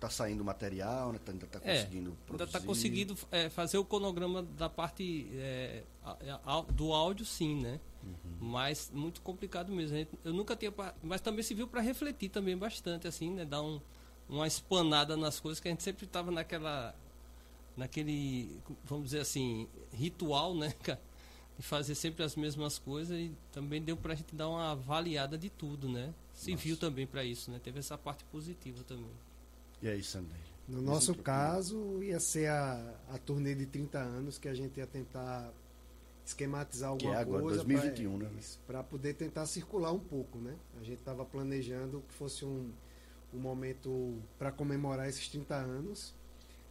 tá 0.00 0.08
saindo 0.10 0.42
material, 0.44 1.12
né? 1.12 1.18
Tá, 1.24 1.30
ainda 1.32 1.46
tá 1.46 1.60
É, 1.62 1.76
conseguindo 1.82 2.16
produzir. 2.26 2.42
Ainda 2.48 2.58
tá 2.60 2.66
conseguindo 2.66 3.16
é, 3.30 3.48
fazer 3.50 3.78
o 3.78 3.84
cronograma 3.84 4.42
da 4.42 4.68
parte 4.68 5.28
é, 5.34 5.82
a- 6.02 6.40
a- 6.44 6.62
do 6.72 6.92
áudio, 6.92 7.24
sim, 7.26 7.60
né? 7.60 7.78
Uhum. 8.02 8.14
Mas 8.40 8.90
muito 8.94 9.20
complicado 9.20 9.70
mesmo. 9.72 9.94
A 9.96 9.98
gente- 10.00 10.18
Eu 10.24 10.32
nunca 10.32 10.56
tinha. 10.56 10.72
Mas 11.02 11.20
também 11.20 11.42
se 11.42 11.52
viu 11.54 11.68
para 11.68 11.80
refletir 11.82 12.30
também 12.30 12.56
bastante, 12.56 13.06
assim, 13.06 13.30
né? 13.30 13.44
Dar 13.44 13.60
um, 13.62 13.80
uma 14.28 14.46
espanada 14.46 15.16
nas 15.16 15.38
coisas 15.38 15.60
que 15.60 15.68
a 15.68 15.70
gente 15.70 15.82
sempre 15.82 16.06
tava 16.06 16.30
naquela. 16.30 16.94
Naquele, 17.76 18.60
vamos 18.84 19.04
dizer 19.06 19.20
assim, 19.20 19.68
ritual, 19.92 20.54
né, 20.54 20.72
cara? 20.82 21.00
De 21.56 21.62
fazer 21.66 21.94
sempre 21.94 22.24
as 22.24 22.36
mesmas 22.36 22.78
coisas 22.78 23.18
e 23.18 23.32
também 23.52 23.82
deu 23.82 23.94
pra 23.94 24.14
gente 24.14 24.34
dar 24.34 24.48
uma 24.48 24.70
avaliada 24.72 25.36
de 25.36 25.50
tudo, 25.50 25.90
né? 25.90 26.14
Se 26.32 26.52
Nossa. 26.52 26.62
viu 26.64 26.74
também 26.76 27.06
para 27.06 27.22
isso, 27.22 27.50
né? 27.50 27.60
Teve 27.62 27.78
essa 27.80 27.98
parte 27.98 28.24
positiva 28.24 28.82
também. 28.84 29.10
E 29.82 29.88
aí, 29.88 30.02
Sandy? 30.02 30.34
No 30.68 30.80
nosso 30.80 31.14
caso, 31.14 32.02
ia 32.02 32.20
ser 32.20 32.48
a, 32.48 32.94
a 33.08 33.18
turnê 33.18 33.54
de 33.54 33.66
30 33.66 33.98
anos 33.98 34.38
que 34.38 34.48
a 34.48 34.54
gente 34.54 34.78
ia 34.78 34.86
tentar 34.86 35.52
esquematizar 36.24 36.96
Que 36.96 37.06
é 37.06 37.08
alguma 37.08 37.20
agora, 37.20 37.42
coisa 37.42 37.64
2021, 37.64 38.18
né? 38.18 38.30
para 38.66 38.82
poder 38.82 39.14
tentar 39.14 39.46
circular 39.46 39.92
um 39.92 39.98
pouco, 39.98 40.38
né? 40.38 40.54
A 40.80 40.84
gente 40.84 40.98
estava 40.98 41.24
planejando 41.24 42.02
que 42.06 42.14
fosse 42.14 42.44
um, 42.44 42.70
um 43.34 43.38
momento 43.38 44.16
para 44.38 44.52
comemorar 44.52 45.08
esses 45.08 45.28
30 45.28 45.54
anos. 45.54 46.14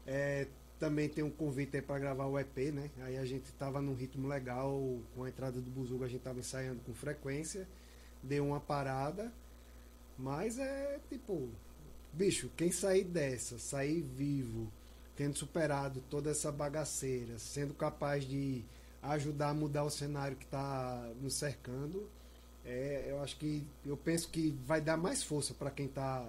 É, 0.08 0.48
também 0.80 1.10
tem 1.10 1.24
um 1.24 1.30
convite 1.30 1.76
aí 1.76 1.82
para 1.82 2.00
gravar 2.00 2.26
o 2.26 2.40
EP, 2.40 2.58
né? 2.74 2.90
Aí 3.02 3.18
a 3.18 3.26
gente 3.26 3.46
estava 3.46 3.82
num 3.82 3.94
ritmo 3.94 4.28
legal, 4.28 4.98
com 5.14 5.26
a 5.26 5.30
entrada 5.30 5.60
do 5.60 5.70
Buzuga 5.70 6.06
a 6.06 6.08
gente 6.08 6.20
estava 6.20 6.40
ensaiando 6.40 6.80
com 6.86 6.94
frequência, 6.94 7.68
deu 8.24 8.46
uma 8.48 8.62
parada, 8.62 9.32
mas 10.18 10.58
é 10.58 11.00
tipo, 11.10 11.50
bicho, 12.14 12.50
quem 12.58 12.72
sair 12.72 13.04
dessa, 13.04 13.58
sair 13.58 14.02
vivo, 14.02 14.72
tendo 15.16 15.38
superado 15.38 16.02
toda 16.10 16.32
essa 16.32 16.52
bagaceira, 16.52 17.38
sendo 17.40 17.74
capaz 17.74 18.26
de 18.26 18.64
ajudar 19.02 19.50
a 19.50 19.54
mudar 19.54 19.84
o 19.84 19.90
cenário 19.90 20.36
que 20.38 20.46
está 20.46 21.10
nos 21.22 21.34
cercando, 21.34 22.10
é, 22.66 23.06
eu 23.08 23.22
acho 23.22 23.38
que 23.38 23.66
eu 23.86 23.98
penso 23.98 24.30
que 24.30 24.52
vai 24.66 24.82
dar 24.82 24.98
mais 24.98 25.24
força 25.24 25.54
para 25.54 25.72
quem 25.72 25.86
está 25.86 26.28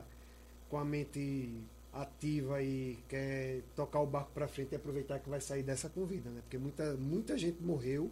com 0.69 0.79
a 0.79 0.85
mente 0.85 1.53
ativa 1.93 2.63
e 2.63 2.99
quer 3.09 3.63
tocar 3.75 4.01
o 4.01 4.07
barco 4.07 4.31
para 4.33 4.47
frente 4.47 4.73
e 4.73 4.77
aproveitar 4.77 5.19
que 5.19 5.29
vai 5.29 5.41
sair 5.41 5.63
dessa 5.63 5.89
com 5.89 6.07
vida, 6.07 6.31
né? 6.31 6.41
Porque 6.43 6.57
muita 6.57 6.95
muita 6.95 7.37
gente 7.37 7.61
morreu. 7.63 8.11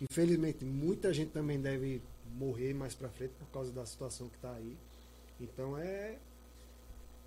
Infelizmente, 0.00 0.64
muita 0.64 1.12
gente 1.12 1.30
também 1.30 1.60
deve 1.60 2.02
morrer 2.38 2.74
mais 2.74 2.94
para 2.94 3.08
frente 3.08 3.32
por 3.38 3.46
causa 3.48 3.72
da 3.72 3.84
situação 3.84 4.28
que 4.28 4.36
está 4.36 4.52
aí. 4.52 4.76
Então 5.40 5.76
é 5.78 6.16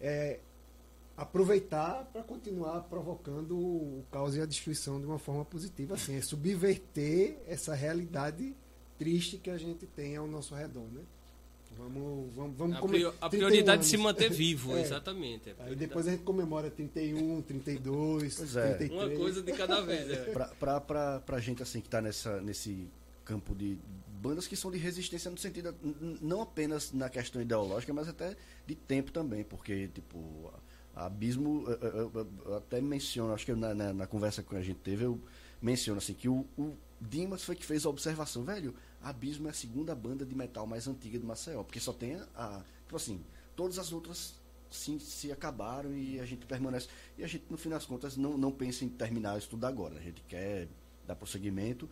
é 0.04 0.40
aproveitar 1.16 2.10
para 2.12 2.24
continuar 2.24 2.82
provocando 2.90 3.56
o 3.56 4.04
caos 4.12 4.36
e 4.36 4.42
a 4.42 4.46
destruição 4.46 5.00
de 5.00 5.06
uma 5.06 5.20
forma 5.20 5.46
positiva, 5.46 5.94
assim, 5.96 6.16
é 6.16 6.22
subverter 6.22 7.38
essa 7.48 7.74
realidade 7.76 8.54
triste 8.98 9.38
que 9.38 9.50
a 9.50 9.58
gente 9.58 9.86
tem 9.86 10.16
ao 10.16 10.28
nosso 10.28 10.54
redor, 10.56 10.86
né? 10.92 11.02
Vamos, 11.78 12.34
vamos, 12.36 12.56
vamos 12.58 12.78
A, 12.78 12.82
prior- 12.82 13.14
a 13.20 13.30
31 13.30 13.48
prioridade 13.50 13.82
é 13.82 13.86
se 13.86 13.98
manter 13.98 14.30
vivo, 14.32 14.74
É. 14.78 14.82
exatamente. 14.82 15.50
é 15.50 15.56
Aí 15.60 15.76
depois 15.76 16.08
a 16.08 16.12
gente 16.12 16.22
comemora 16.24 16.70
31, 16.70 17.42
32, 17.42 18.36
Pois 18.36 18.56
é. 18.56 18.74
33. 18.76 18.92
Uma 18.92 19.18
coisa 19.18 19.42
de 19.42 19.52
cada 19.54 19.82
vez. 19.82 20.10
É. 20.12 20.16
Pra, 20.32 20.46
pra, 20.48 20.82
pra, 20.82 21.20
pra 21.22 21.40
gente 21.40 21.64
assim 21.64 21.82
que 21.82 21.90
tá 21.90 22.00
nessa, 22.00 22.40
nesse 22.42 22.88
campo 23.26 23.56
de 23.56 23.78
bandas 24.24 24.48
que 24.48 24.56
são 24.56 24.72
de 24.72 24.78
resistência 24.78 25.30
no 25.30 25.38
sentido 25.38 25.76
não 26.22 26.42
apenas 26.42 26.92
na 26.94 27.10
questão 27.10 27.42
ideológica, 27.42 27.94
mas 27.94 28.08
até 28.08 28.36
de 28.66 28.76
tempo 28.76 29.12
também, 29.12 29.44
porque 29.44 29.88
tipo 29.90 30.52
Abismo, 30.96 31.66
eu, 31.68 31.78
eu- 31.90 32.12
eu- 32.16 32.28
eu 32.46 32.56
até 32.58 32.80
menciono, 32.80 33.34
acho 33.34 33.46
que 33.46 33.54
na, 33.54 33.74
na, 33.74 33.94
na 33.94 34.08
conversa 34.08 34.44
que 34.44 34.56
a 34.56 34.62
gente 34.62 34.80
teve, 34.80 35.04
eu 35.06 35.20
menciono 35.62 35.98
assim 35.98 36.14
que 36.14 36.30
o, 36.30 36.46
o 36.58 36.78
Dimas 37.02 37.44
foi 37.44 37.56
que 37.56 37.66
fez 37.66 37.86
a 37.86 37.90
observação, 37.90 38.44
velho, 38.44 38.74
Abismo 39.02 39.48
é 39.48 39.52
a 39.52 39.54
segunda 39.54 39.94
banda 39.96 40.26
de 40.26 40.36
metal 40.36 40.66
mais 40.68 40.88
antiga 40.88 41.18
de 41.20 41.26
Maceió, 41.26 41.64
porque 41.64 41.80
só 41.80 41.92
tem 41.92 42.16
a, 42.16 42.28
a 42.36 42.62
tipo 42.84 42.96
assim, 42.96 43.22
todas 43.56 43.78
as 43.80 43.92
outras 43.92 44.36
sim 44.70 44.98
se 45.00 45.32
acabaram 45.32 45.94
e 45.94 46.20
a 46.20 46.26
gente 46.26 46.46
permanece. 46.46 46.88
E 47.18 47.24
a 47.24 47.28
gente, 47.28 47.46
no 47.50 47.58
fim 47.58 47.70
das 47.70 47.86
contas, 47.86 48.16
não, 48.18 48.38
não 48.38 48.52
pensa 48.52 48.86
em 48.86 48.90
terminar 48.90 49.38
isso 49.38 49.50
tudo 49.50 49.66
agora. 49.68 49.98
A 49.98 50.02
gente 50.02 50.22
quer 50.28 50.68
dar 51.06 51.16
prosseguimento. 51.16 51.88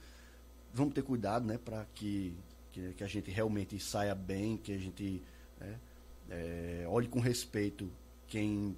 Vamos 0.73 0.93
ter 0.93 1.03
cuidado, 1.03 1.45
né, 1.45 1.57
para 1.57 1.85
que, 1.93 2.35
que, 2.71 2.93
que, 2.93 3.03
a 3.03 3.07
gente 3.07 3.29
realmente 3.29 3.77
saia 3.79 4.15
bem, 4.15 4.57
que 4.57 4.71
a 4.71 4.77
gente 4.77 5.21
né, 5.59 5.79
é, 6.29 6.85
olhe 6.87 7.07
com 7.07 7.19
respeito 7.19 7.91
quem 8.27 8.77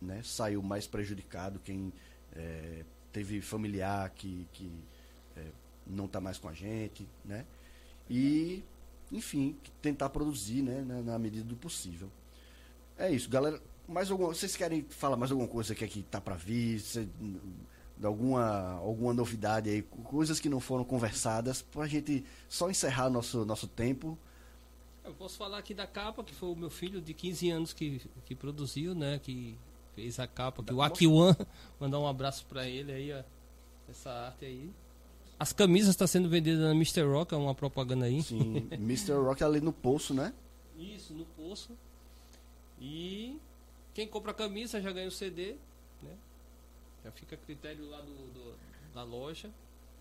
né, 0.00 0.22
saiu 0.22 0.62
mais 0.62 0.86
prejudicado, 0.86 1.60
quem 1.60 1.92
é, 2.34 2.84
teve 3.12 3.40
familiar 3.40 4.08
que, 4.10 4.46
que 4.52 4.72
é, 5.36 5.44
não 5.86 6.06
está 6.06 6.20
mais 6.20 6.38
com 6.38 6.48
a 6.48 6.54
gente, 6.54 7.06
né? 7.24 7.44
E, 8.08 8.64
enfim, 9.12 9.56
tentar 9.82 10.08
produzir 10.08 10.62
né, 10.62 10.82
na, 10.82 11.02
na 11.02 11.18
medida 11.18 11.44
do 11.44 11.56
possível. 11.56 12.10
É 12.96 13.10
isso, 13.10 13.28
galera. 13.28 13.60
Mais 13.86 14.10
alguma, 14.10 14.28
vocês 14.28 14.56
querem 14.56 14.82
falar 14.82 15.16
mais 15.16 15.30
alguma 15.30 15.48
coisa 15.48 15.74
que 15.74 15.84
aqui 15.84 16.02
tá 16.02 16.20
para 16.20 16.34
vir? 16.34 16.80
Cê, 16.80 17.08
alguma, 18.02 18.72
alguma 18.74 19.12
novidade 19.12 19.70
aí, 19.70 19.82
coisas 19.82 20.38
que 20.38 20.48
não 20.48 20.60
foram 20.60 20.84
conversadas, 20.84 21.62
para 21.62 21.82
a 21.82 21.88
gente 21.88 22.24
só 22.48 22.70
encerrar 22.70 23.10
nosso, 23.10 23.44
nosso 23.44 23.66
tempo. 23.66 24.18
Eu 25.04 25.12
posso 25.14 25.36
falar 25.36 25.58
aqui 25.58 25.74
da 25.74 25.86
capa, 25.86 26.22
que 26.22 26.34
foi 26.34 26.50
o 26.50 26.56
meu 26.56 26.70
filho 26.70 27.00
de 27.00 27.14
15 27.14 27.50
anos 27.50 27.72
que, 27.72 28.02
que 28.26 28.34
produziu, 28.34 28.94
né? 28.94 29.18
Que 29.18 29.56
fez 29.94 30.20
a 30.20 30.26
capa, 30.26 30.62
que 30.62 30.72
o 30.72 30.82
Akiwan, 30.82 31.34
mandar 31.80 31.98
um 31.98 32.06
abraço 32.06 32.44
para 32.46 32.68
ele 32.68 32.92
aí, 32.92 33.12
ó, 33.12 33.22
essa 33.88 34.10
arte 34.10 34.44
aí. 34.44 34.70
As 35.38 35.52
camisas 35.52 35.90
estão 35.90 36.06
tá 36.06 36.08
sendo 36.12 36.28
vendidas 36.28 36.60
na 36.60 36.72
Mr. 36.72 37.02
Rock, 37.02 37.32
é 37.32 37.36
uma 37.36 37.54
propaganda 37.54 38.06
aí. 38.06 38.22
Sim, 38.22 38.68
Mr. 38.72 39.12
Rock 39.12 39.42
ali 39.42 39.60
no 39.60 39.72
Poço, 39.72 40.12
né? 40.12 40.32
Isso, 40.76 41.14
no 41.14 41.24
Poço. 41.24 41.70
E 42.80 43.38
quem 43.94 44.06
compra 44.06 44.32
a 44.32 44.34
camisa 44.34 44.80
já 44.80 44.92
ganha 44.92 45.08
o 45.08 45.12
CD, 45.12 45.56
né? 46.02 46.10
Já 47.04 47.10
fica 47.12 47.34
a 47.34 47.38
critério 47.38 47.88
lá 47.88 48.00
do, 48.00 48.14
do, 48.28 48.54
da 48.94 49.02
loja. 49.02 49.50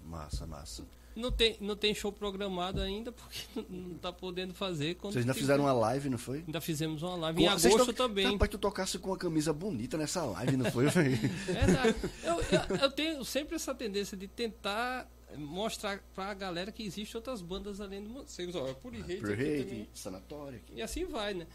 Massa, 0.04 0.46
massa. 0.46 0.86
Não 1.18 1.32
tem, 1.32 1.58
não 1.60 1.76
tem 1.76 1.96
show 1.96 2.12
programado 2.12 2.80
ainda, 2.80 3.12
porque 3.12 3.40
não 3.70 3.96
está 3.96 4.14
podendo 4.14 4.54
fazer. 4.54 4.96
Vocês 5.02 5.18
ainda 5.18 5.34
fizeram 5.34 5.64
uma 5.64 5.74
live, 5.74 6.10
não 6.10 6.18
foi? 6.18 6.44
Ainda 6.46 6.62
fizemos 6.62 7.02
uma 7.02 7.16
live. 7.16 7.40
Com, 7.40 7.44
em 7.44 7.48
agosto 7.48 7.92
também. 7.92 8.32
Rapaz, 8.32 8.52
tu 8.52 8.58
tocasse 8.60 9.00
com 9.00 9.10
uma 9.10 9.18
camisa 9.18 9.52
bonita 9.52 9.98
nessa 9.98 10.24
live, 10.24 10.58
não 10.58 10.72
foi? 10.72 10.86
Verdade. 10.92 11.96
Eu, 12.24 12.36
eu, 12.36 12.78
eu, 12.82 12.92
tenho 12.92 13.26
sempre 13.26 13.56
essa 13.56 13.74
tendência 13.74 14.16
de 14.16 14.28
tentar 14.28 15.10
mostrar 15.36 16.04
para 16.14 16.30
a 16.30 16.34
galera 16.36 16.72
que 16.72 16.84
existe 16.84 17.18
outras 17.18 17.42
bandas 17.42 17.82
além 17.82 18.04
do 18.04 18.10
Morcegos. 18.10 18.56
Ó, 18.56 18.72
Puri 18.76 19.02
Hate. 19.02 19.18
Puri 19.18 19.34
Hate, 19.34 19.90
Sanatório. 19.96 20.60
Aqui. 20.60 20.74
E 20.76 20.82
assim 20.84 21.06
vai, 21.06 21.34
né? 21.34 21.48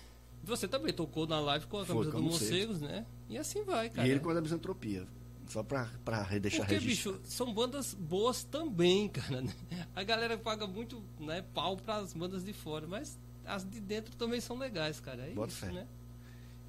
Você 0.42 0.66
também 0.66 0.92
tocou 0.92 1.24
na 1.24 1.38
live 1.38 1.66
com 1.66 1.78
a 1.78 1.86
camisa 1.86 2.10
Foi, 2.10 2.20
do 2.20 2.26
Morcegos, 2.26 2.80
né? 2.80 3.06
E 3.28 3.38
assim 3.38 3.62
vai, 3.62 3.88
cara. 3.90 4.08
E 4.08 4.10
ele 4.10 4.18
com 4.18 4.30
a 4.30 4.40
misantropia. 4.40 5.06
Só 5.52 5.62
pra, 5.62 5.84
pra 6.02 6.22
deixar 6.38 6.64
Porque, 6.64 6.80
bicho, 6.80 7.20
são 7.24 7.52
bandas 7.52 7.92
boas 7.92 8.42
também, 8.42 9.06
cara. 9.12 9.42
Né? 9.42 9.54
A 9.94 10.02
galera 10.02 10.38
paga 10.38 10.66
muito 10.66 11.04
né, 11.20 11.42
pau 11.52 11.76
pras 11.76 12.14
bandas 12.14 12.42
de 12.42 12.54
fora, 12.54 12.86
mas 12.86 13.18
as 13.44 13.62
de 13.68 13.78
dentro 13.78 14.16
também 14.16 14.40
são 14.40 14.56
legais, 14.56 14.98
cara. 14.98 15.28
É 15.28 15.34
Bota 15.34 15.52
isso, 15.52 15.60
fé. 15.60 15.72
né? 15.72 15.86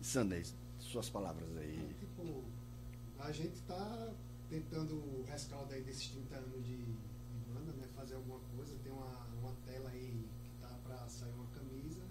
Sanders, 0.02 0.54
suas 0.80 1.10
palavras 1.10 1.48
aí. 1.56 1.96
Tipo, 1.98 2.44
a 3.20 3.32
gente 3.32 3.62
tá 3.62 4.10
tentando 4.50 4.96
o 4.96 5.24
rescaldo 5.30 5.74
aí 5.74 5.82
desses 5.82 6.10
30 6.10 6.36
anos 6.36 6.66
de, 6.66 6.76
de 6.76 7.38
banda, 7.48 7.72
né? 7.72 7.88
Fazer 7.96 8.16
alguma 8.16 8.40
coisa. 8.54 8.76
Tem 8.84 8.92
uma, 8.92 9.28
uma 9.42 9.54
tela 9.66 9.90
aí 9.92 10.26
que 10.44 10.50
tá 10.62 10.78
pra 10.84 11.08
sair 11.08 11.32
uma 11.32 11.48
camisa. 11.56 12.02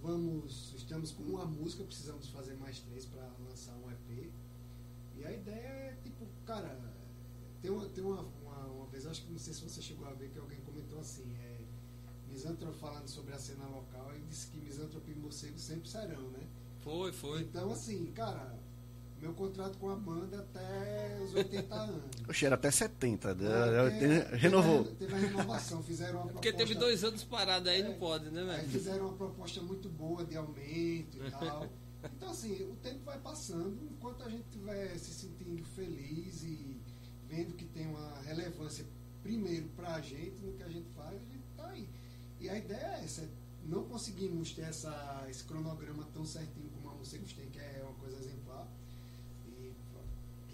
Vamos 0.00 0.72
estamos 0.74 1.10
com 1.10 1.22
uma 1.24 1.44
música, 1.44 1.84
precisamos 1.84 2.28
fazer 2.28 2.54
mais 2.54 2.80
três 2.80 3.04
para 3.04 3.30
lançar 3.46 3.74
um 3.76 3.90
EP. 3.90 4.32
E 5.16 5.24
a 5.24 5.32
ideia 5.32 5.68
é, 5.68 5.96
tipo, 6.02 6.26
cara, 6.44 6.78
tem 7.60 7.70
uma, 7.70 7.88
tem 7.88 8.02
uma, 8.02 8.20
uma, 8.42 8.66
uma, 8.66 8.86
vez, 8.86 9.06
acho 9.06 9.22
que 9.22 9.30
não 9.30 9.38
sei 9.38 9.52
se 9.54 9.62
você 9.62 9.80
chegou 9.80 10.06
a 10.06 10.12
ver, 10.12 10.30
que 10.30 10.38
alguém 10.38 10.60
comentou 10.60 10.98
assim, 10.98 11.32
é, 11.36 11.60
Misantro 12.28 12.72
falando 12.74 13.08
sobre 13.08 13.34
a 13.34 13.38
cena 13.38 13.64
local 13.66 14.12
e 14.16 14.20
disse 14.22 14.48
que 14.48 14.58
Misantro 14.58 15.02
e 15.06 15.14
Morcego 15.14 15.58
sempre 15.58 15.88
serão, 15.88 16.30
né? 16.30 16.46
Foi, 16.80 17.12
foi. 17.12 17.42
Então, 17.42 17.70
assim, 17.70 18.06
cara, 18.06 18.58
meu 19.22 19.32
contrato 19.34 19.78
com 19.78 19.88
a 19.88 19.94
banda 19.94 20.40
até 20.40 21.16
os 21.22 21.32
80 21.32 21.72
anos. 21.72 22.02
Oxe, 22.28 22.44
era 22.44 22.56
até 22.56 22.70
70. 22.72 23.34
Né? 23.36 23.48
É, 24.02 24.36
renovou. 24.36 24.82
Teve, 24.82 24.96
teve 24.96 25.14
a 25.14 25.18
renovação, 25.18 25.80
fizeram 25.84 26.22
uma 26.22 26.32
Porque 26.32 26.50
proposta, 26.50 26.74
teve 26.74 26.80
dois 26.80 27.04
anos 27.04 27.22
parado 27.22 27.68
aí, 27.68 27.82
é, 27.82 27.84
não 27.84 27.94
pode, 27.94 28.30
né, 28.30 28.42
velho? 28.42 28.68
Fizeram 28.68 29.06
uma 29.06 29.16
proposta 29.16 29.62
muito 29.62 29.88
boa 29.88 30.24
de 30.24 30.36
aumento 30.36 31.24
e 31.24 31.30
tal. 31.38 31.68
Então, 32.04 32.30
assim, 32.30 32.62
o 32.64 32.76
tempo 32.76 33.04
vai 33.04 33.18
passando, 33.20 33.78
enquanto 33.90 34.22
a 34.22 34.28
gente 34.28 34.44
estiver 34.44 34.98
se 34.98 35.12
sentindo 35.12 35.64
feliz 35.64 36.42
e 36.42 36.80
vendo 37.28 37.54
que 37.54 37.64
tem 37.66 37.86
uma 37.86 38.20
relevância, 38.22 38.84
primeiro, 39.22 39.68
para 39.70 39.94
a 39.94 40.00
gente, 40.00 40.42
no 40.42 40.52
que 40.54 40.62
a 40.62 40.68
gente 40.68 40.88
faz, 40.90 41.14
a 41.14 41.26
gente 41.26 41.46
tá 41.56 41.68
aí. 41.68 41.88
E 42.40 42.48
a 42.48 42.58
ideia 42.58 42.98
é 42.98 43.04
essa, 43.04 43.28
não 43.64 43.84
conseguimos 43.84 44.52
ter 44.52 44.62
essa, 44.62 45.26
esse 45.30 45.44
cronograma 45.44 46.04
tão 46.12 46.24
certinho 46.24 46.68
como 46.70 46.90
a 46.90 46.94
música 46.94 47.24
tem, 47.36 47.48
que 47.50 47.58
é 47.58 47.80
uma 47.84 47.94
coisa 47.94 48.18
exemplar 48.18 48.68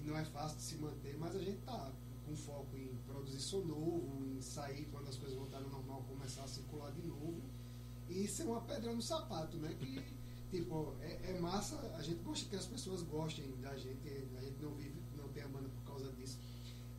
não 0.09 0.16
é 0.16 0.24
fácil 0.24 0.57
de 0.57 0.62
se 0.62 0.76
manter, 0.76 1.16
mas 1.18 1.36
a 1.36 1.38
gente 1.38 1.59
tá 1.59 1.92
com 2.24 2.34
foco 2.34 2.76
em 2.76 2.96
produzir 3.07 3.40
som 3.40 3.61
novo, 3.61 4.24
em 4.24 4.40
sair 4.40 4.86
quando 4.90 5.09
as 5.09 5.16
coisas 5.16 5.36
voltarem 5.36 5.66
ao 5.66 5.72
normal, 5.72 6.03
começar 6.09 6.44
a 6.44 6.49
circular 6.49 6.90
de 6.92 7.03
novo 7.07 7.42
e 8.09 8.26
ser 8.26 8.44
uma 8.44 8.61
pedra 8.62 8.92
no 8.92 9.03
sapato, 9.03 9.59
né? 9.59 9.74
Que, 9.74 10.03
tipo, 10.51 10.94
é, 11.01 11.30
é, 11.30 11.40
massa, 11.40 11.76
a 11.96 12.03
gente 12.03 12.22
gosta 12.22 12.49
que 12.49 12.57
as 12.57 12.66
pessoas 12.66 13.03
gostem 13.03 13.44
da 13.61 13.76
gente, 13.76 14.09
a 14.36 14.40
gente 14.40 14.61
não 14.61 14.74
vive, 14.74 15.01
não 15.16 15.28
tem 15.28 15.42
a 15.42 15.49
banda 15.49 15.68
por 15.68 15.82
causa 15.92 16.12
disso. 16.12 16.38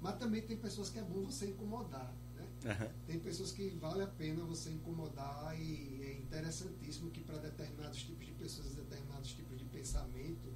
Mas 0.01 0.17
também 0.17 0.41
tem 0.41 0.57
pessoas 0.57 0.89
que 0.89 0.99
é 0.99 1.03
bom 1.03 1.23
você 1.25 1.47
incomodar, 1.47 2.13
né? 2.35 2.47
Uhum. 2.65 2.89
Tem 3.05 3.19
pessoas 3.19 3.51
que 3.51 3.69
vale 3.71 4.01
a 4.01 4.07
pena 4.07 4.43
você 4.45 4.69
incomodar 4.69 5.59
e 5.59 6.03
é 6.03 6.13
interessantíssimo 6.19 7.09
que 7.11 7.21
para 7.21 7.37
determinados 7.37 8.03
tipos 8.03 8.25
de 8.25 8.31
pessoas, 8.33 8.75
determinados 8.75 9.33
tipos 9.33 9.57
de 9.57 9.65
pensamento, 9.65 10.53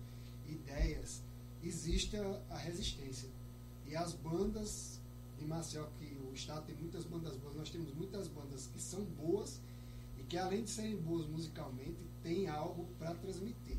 ideias, 0.48 1.22
existe 1.62 2.16
a, 2.16 2.42
a 2.52 2.58
resistência. 2.58 3.30
E 3.86 3.96
as 3.96 4.14
bandas 4.14 5.02
de 5.38 5.46
Maceió, 5.46 5.88
que 6.00 6.18
o 6.30 6.34
estado 6.34 6.66
tem 6.66 6.76
muitas 6.76 7.04
bandas 7.06 7.36
boas, 7.36 7.56
nós 7.56 7.70
temos 7.70 7.94
muitas 7.94 8.28
bandas 8.28 8.68
que 8.68 8.82
são 8.82 9.04
boas 9.04 9.60
e 10.24 10.26
que 10.26 10.38
além 10.38 10.64
de 10.64 10.70
serem 10.70 10.96
boas 10.96 11.28
musicalmente, 11.28 12.00
tem 12.22 12.48
algo 12.48 12.88
para 12.98 13.14
transmitir. 13.16 13.78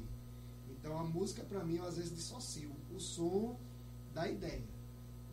Então 0.68 0.98
a 0.98 1.04
música 1.04 1.42
para 1.42 1.64
mim 1.64 1.76
eu 1.76 1.86
às 1.86 1.96
vezes 1.96 2.14
dissocio 2.14 2.70
o 2.94 3.00
som 3.00 3.58
da 4.12 4.28
ideia. 4.28 4.62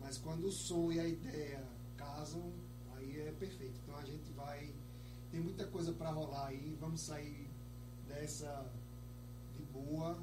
Mas 0.00 0.16
quando 0.16 0.46
o 0.46 0.52
som 0.52 0.90
e 0.90 0.98
a 0.98 1.06
ideia 1.06 1.62
casam, 1.96 2.52
aí 2.96 3.20
é 3.20 3.32
perfeito. 3.32 3.78
Então 3.82 3.96
a 3.96 4.04
gente 4.04 4.30
vai 4.32 4.74
tem 5.30 5.40
muita 5.40 5.66
coisa 5.66 5.92
para 5.92 6.10
rolar 6.10 6.48
aí, 6.48 6.76
vamos 6.80 7.02
sair 7.02 7.48
dessa 8.08 8.70
de 9.54 9.62
boa 9.64 10.18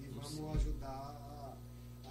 e 0.00 0.08
vamos 0.08 0.56
ajudar 0.56 1.28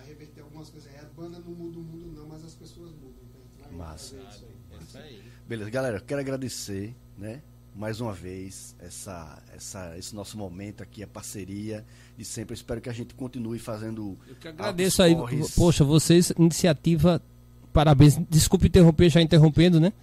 reverter 0.08 0.42
algumas 0.42 0.70
coisas. 0.70 0.94
É, 0.94 1.00
a 1.00 1.10
banda 1.10 1.40
não 1.40 1.52
muda 1.52 1.78
o 1.78 1.82
mundo 1.82 2.08
não, 2.14 2.28
mas 2.28 2.44
as 2.44 2.54
pessoas 2.56 2.92
mudam. 2.94 3.28
Então 3.58 3.72
Massa. 3.74 4.16
É 4.16 4.78
isso 4.82 4.98
aí. 4.98 5.32
Beleza, 5.48 5.70
galera, 5.70 6.00
quero 6.00 6.22
agradecer, 6.22 6.96
né? 7.18 7.42
Mais 7.78 8.02
uma 8.02 8.12
vez, 8.12 8.76
essa, 8.80 9.38
essa, 9.56 9.96
esse 10.00 10.16
nosso 10.16 10.36
momento 10.36 10.82
aqui, 10.82 11.04
a 11.04 11.08
parceria 11.08 11.86
de 12.18 12.26
sempre. 12.26 12.56
Espero 12.56 12.82
que 12.82 12.90
a 12.90 12.94
gente 12.94 13.14
continue 13.14 13.60
fazendo. 13.60 14.18
Eu 14.28 14.36
que 14.36 14.48
agradeço 14.48 15.04
aí. 15.04 15.16
Corres. 15.16 15.54
Poxa, 15.56 15.84
vocês, 15.84 16.32
iniciativa, 16.40 17.22
parabéns. 17.72 18.18
Desculpe 18.28 18.66
interromper, 18.66 19.12
já 19.12 19.22
interrompendo, 19.22 19.80
né? 19.80 19.94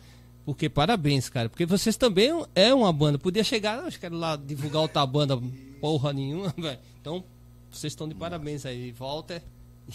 Porque 0.45 0.69
parabéns, 0.69 1.29
cara. 1.29 1.49
Porque 1.49 1.67
vocês 1.67 1.97
também 1.97 2.31
é 2.55 2.73
uma 2.73 2.93
banda. 2.93 3.19
Podia 3.19 3.43
chegar, 3.43 3.81
acho 3.85 3.99
que 3.99 4.07
era 4.07 4.15
lá 4.15 4.37
divulgar 4.37 4.83
outra 4.83 5.05
banda, 5.05 5.37
porra 5.81 6.13
nenhuma, 6.13 6.55
velho. 6.57 6.79
Então, 7.01 7.25
vocês 7.73 7.93
estão 7.93 8.09
de 8.09 8.15
parabéns 8.15 8.65
aí. 8.65 8.93
Walter, 8.93 9.43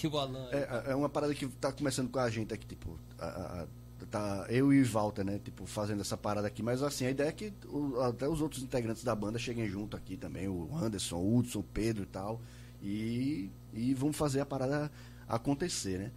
E 0.04 0.06
o 0.06 0.18
Alan. 0.18 0.50
É, 0.52 0.92
é 0.92 0.96
uma 0.96 1.08
parada 1.08 1.34
que 1.34 1.48
tá 1.48 1.72
começando 1.72 2.10
com 2.10 2.20
a 2.20 2.30
gente 2.30 2.54
aqui, 2.54 2.68
tipo. 2.68 3.00
A, 3.18 3.26
a, 3.26 3.68
tá 4.10 4.46
eu 4.50 4.74
e 4.74 4.82
o 4.82 4.86
Walter, 4.86 5.24
né? 5.24 5.40
Tipo, 5.44 5.66
fazendo 5.66 6.02
essa 6.02 6.18
parada 6.18 6.48
aqui. 6.48 6.62
Mas 6.64 6.82
assim, 6.82 7.06
a 7.06 7.12
ideia 7.12 7.30
é 7.30 7.32
que 7.32 7.54
o, 7.68 8.00
até 8.02 8.28
os 8.28 8.42
outros 8.42 8.64
integrantes 8.64 9.04
da 9.04 9.16
banda 9.16 9.40
cheguem 9.40 9.68
junto 9.68 9.96
aqui 9.96 10.18
também. 10.18 10.48
O 10.48 10.70
Anderson, 10.76 11.18
o 11.18 11.38
Hudson, 11.38 11.60
o 11.60 11.64
Pedro 11.64 12.04
e 12.04 12.08
tal. 12.08 12.42
E, 12.82 13.50
e 13.74 13.94
vamos 13.94 14.18
fazer 14.18 14.40
a 14.42 14.46
parada 14.46 14.92
acontecer, 15.28 16.00
né? 16.00 16.12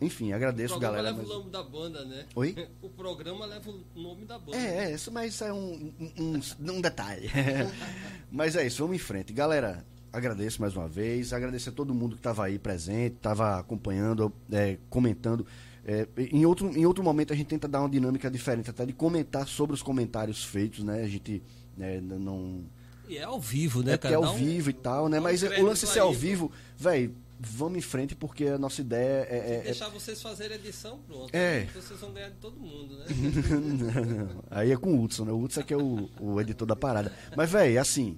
Enfim, 0.00 0.32
agradeço, 0.32 0.78
galera. 0.78 1.12
O 1.12 1.14
programa 1.14 1.22
leva 1.22 1.22
mas... 1.22 1.30
o 1.30 1.38
nome 1.38 1.50
da 1.50 1.62
banda, 1.62 2.04
né? 2.04 2.26
Oi? 2.34 2.68
O 2.82 2.88
programa 2.90 3.46
leva 3.46 3.70
o 3.70 4.00
nome 4.00 4.24
da 4.24 4.38
banda. 4.38 4.56
É, 4.56 4.90
é 4.90 4.94
isso, 4.94 5.10
mas 5.10 5.34
isso 5.34 5.44
é 5.44 5.52
um, 5.52 5.92
um, 6.00 6.12
um, 6.18 6.72
um 6.72 6.80
detalhe. 6.80 7.30
mas 8.30 8.56
é 8.56 8.66
isso, 8.66 8.82
vamos 8.82 8.96
em 8.96 8.98
frente. 8.98 9.32
Galera, 9.32 9.84
agradeço 10.12 10.60
mais 10.60 10.76
uma 10.76 10.88
vez, 10.88 11.32
agradecer 11.32 11.70
a 11.70 11.72
todo 11.72 11.94
mundo 11.94 12.12
que 12.12 12.20
estava 12.20 12.44
aí 12.44 12.58
presente, 12.58 13.16
estava 13.16 13.58
acompanhando, 13.58 14.32
é, 14.52 14.78
comentando. 14.88 15.46
É, 15.86 16.06
em, 16.32 16.46
outro, 16.46 16.68
em 16.76 16.86
outro 16.86 17.04
momento 17.04 17.32
a 17.32 17.36
gente 17.36 17.46
tenta 17.46 17.68
dar 17.68 17.80
uma 17.80 17.90
dinâmica 17.90 18.30
diferente, 18.30 18.70
até 18.70 18.86
de 18.86 18.92
comentar 18.92 19.46
sobre 19.46 19.74
os 19.74 19.82
comentários 19.82 20.42
feitos, 20.42 20.82
né? 20.82 21.02
A 21.02 21.08
gente 21.08 21.42
né, 21.76 22.00
não. 22.00 22.64
E 23.08 23.18
é 23.18 23.22
ao 23.24 23.38
vivo, 23.38 23.82
né, 23.82 23.92
é 23.92 23.96
porque 23.96 24.14
cara? 24.14 24.24
é 24.24 24.26
ao 24.26 24.34
um- 24.34 24.38
vivo 24.38 24.70
e 24.70 24.72
tal, 24.72 25.08
né? 25.08 25.20
Mas 25.20 25.42
o 25.42 25.62
lance 25.62 25.84
de 25.84 25.92
ser 25.92 25.98
ao 25.98 26.12
vivo, 26.12 26.50
velho, 26.78 27.14
vamos 27.38 27.76
em 27.78 27.82
frente 27.82 28.14
porque 28.14 28.46
a 28.46 28.56
nossa 28.58 28.80
ideia 28.80 29.26
é. 29.28 29.36
é- 29.36 29.56
é- 29.56 29.62
Deixar 29.64 29.88
vocês 29.90 30.22
fazerem 30.22 30.56
edição, 30.56 30.98
pronto. 31.06 31.28
É. 31.34 31.66
Vocês 31.74 32.00
vão 32.00 32.12
ganhar 32.12 32.30
de 32.30 32.36
todo 32.36 32.58
mundo, 32.58 32.96
né? 32.98 33.04
Aí 34.50 34.72
é 34.72 34.76
com 34.76 34.94
o 34.94 35.02
Hudson, 35.02 35.24
né? 35.26 35.32
O 35.32 35.38
Hudson 35.42 35.60
é 35.60 35.64
que 35.64 35.74
é 35.74 35.76
o, 35.76 36.08
o 36.18 36.40
editor 36.40 36.66
da 36.66 36.76
parada. 36.76 37.12
Mas, 37.36 37.50
velho, 37.50 37.78
assim, 37.80 38.16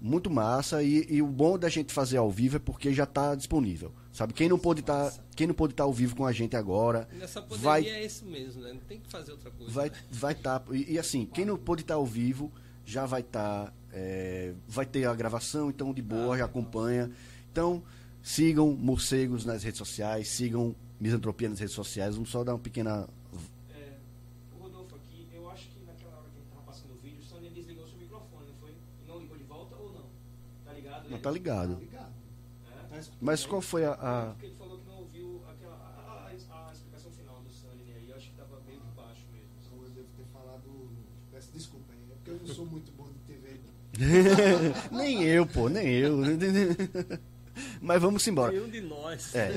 muito 0.00 0.28
massa. 0.30 0.82
E, 0.82 1.06
e 1.08 1.22
o 1.22 1.26
bom 1.26 1.58
da 1.58 1.68
gente 1.68 1.92
fazer 1.92 2.18
ao 2.18 2.30
vivo 2.30 2.56
é 2.56 2.60
porque 2.60 2.92
já 2.92 3.06
tá 3.06 3.34
disponível. 3.34 3.92
Sabe? 4.18 4.32
Quem 4.32 4.48
não 4.48 4.58
pôde 4.58 4.80
estar 4.80 5.12
quem 5.36 5.46
não 5.46 5.54
pôde 5.54 5.74
estar 5.74 5.84
ao 5.84 5.92
vivo 5.92 6.16
com 6.16 6.26
a 6.26 6.32
gente 6.32 6.56
agora, 6.56 7.08
Nessa 7.12 7.40
pandemia 7.40 7.62
vai 7.62 7.86
é 7.86 8.04
isso 8.04 8.26
mesmo, 8.26 8.60
né? 8.62 8.72
Não 8.72 8.80
tem 8.80 8.98
que 8.98 9.08
fazer 9.08 9.30
outra 9.30 9.48
coisa. 9.48 9.72
vai 9.72 9.90
né? 9.90 9.96
vai 10.10 10.32
estar 10.32 10.64
e, 10.72 10.94
e, 10.94 10.98
assim 10.98 11.24
quem 11.24 11.44
não 11.44 11.56
pôde 11.56 11.82
estar 11.82 11.94
ao 11.94 12.04
vivo 12.04 12.50
já 12.84 13.06
vai 13.06 13.20
estar 13.20 13.72
vai 14.66 14.84
ter 14.84 15.04
a 15.04 15.14
gravação 15.14 15.70
então 15.70 15.94
de 15.94 16.02
boa 16.02 16.36
já 16.36 16.46
acompanha 16.46 17.12
então 17.52 17.80
sigam 18.20 18.72
morcegos 18.72 19.44
nas 19.44 19.62
redes 19.62 19.78
sociais 19.78 20.26
sigam 20.26 20.74
misantropia 20.98 21.48
nas 21.48 21.60
redes 21.60 21.76
sociais 21.76 22.16
vamos 22.16 22.30
só 22.30 22.42
dar 22.42 22.54
uma 22.54 22.58
pequena 22.58 23.08
É, 23.72 23.92
o 24.58 24.62
Rodolfo 24.64 24.96
aqui, 24.96 25.28
eu 25.32 25.48
acho 25.48 25.68
que 25.68 25.78
naquela 25.86 26.16
hora 26.16 26.28
que 26.28 26.38
ele 26.38 26.46
tava 26.50 26.62
passando 26.62 26.90
o 26.90 26.96
vídeo, 26.96 27.20
o 27.20 27.24
Sônia 27.24 27.50
desligou 27.50 27.86
seu 27.86 27.96
microfone, 27.96 28.48
não 28.48 28.54
foi? 28.56 28.74
E 31.84 31.86
mas 33.20 33.44
qual 33.46 33.60
foi 33.60 33.84
a, 33.84 33.92
a- 33.92 34.26
Porque 34.32 34.46
ele 34.46 34.54
falou 34.56 34.78
que 34.78 34.86
não 34.88 34.98
ouviu 34.98 35.42
aquela, 35.48 35.74
a, 35.74 36.12
a- 36.12 36.68
a 36.68 36.72
explicação 36.72 37.10
final 37.12 37.40
do 37.42 37.50
Sunny 37.50 37.92
aí, 37.96 38.08
eu 38.10 38.16
acho 38.16 38.30
que 38.30 38.36
tava 38.36 38.60
meio 38.66 38.80
de 38.80 38.88
baixo 38.96 39.22
mesmo. 39.32 39.48
Então 39.64 39.82
eu 39.84 39.90
devo 39.90 40.08
ter 40.16 40.24
falado. 40.32 40.88
Peço 41.32 41.50
desculpa 41.52 41.92
aí. 41.92 41.98
É 42.10 42.14
porque 42.14 42.30
eu 42.30 42.38
não 42.46 42.54
sou 42.54 42.66
muito 42.66 42.92
bom 42.92 43.04
de 43.10 43.18
TV. 43.20 43.60
nem 44.92 45.24
eu 45.24 45.46
pô 45.46 45.68
nem 45.68 45.88
eu 45.88 46.18
mas 47.82 48.00
vamos 48.00 48.24
embora 48.28 48.52
Nenhum 48.52 48.68
de 48.68 48.80
nós. 48.80 49.34
É. 49.34 49.50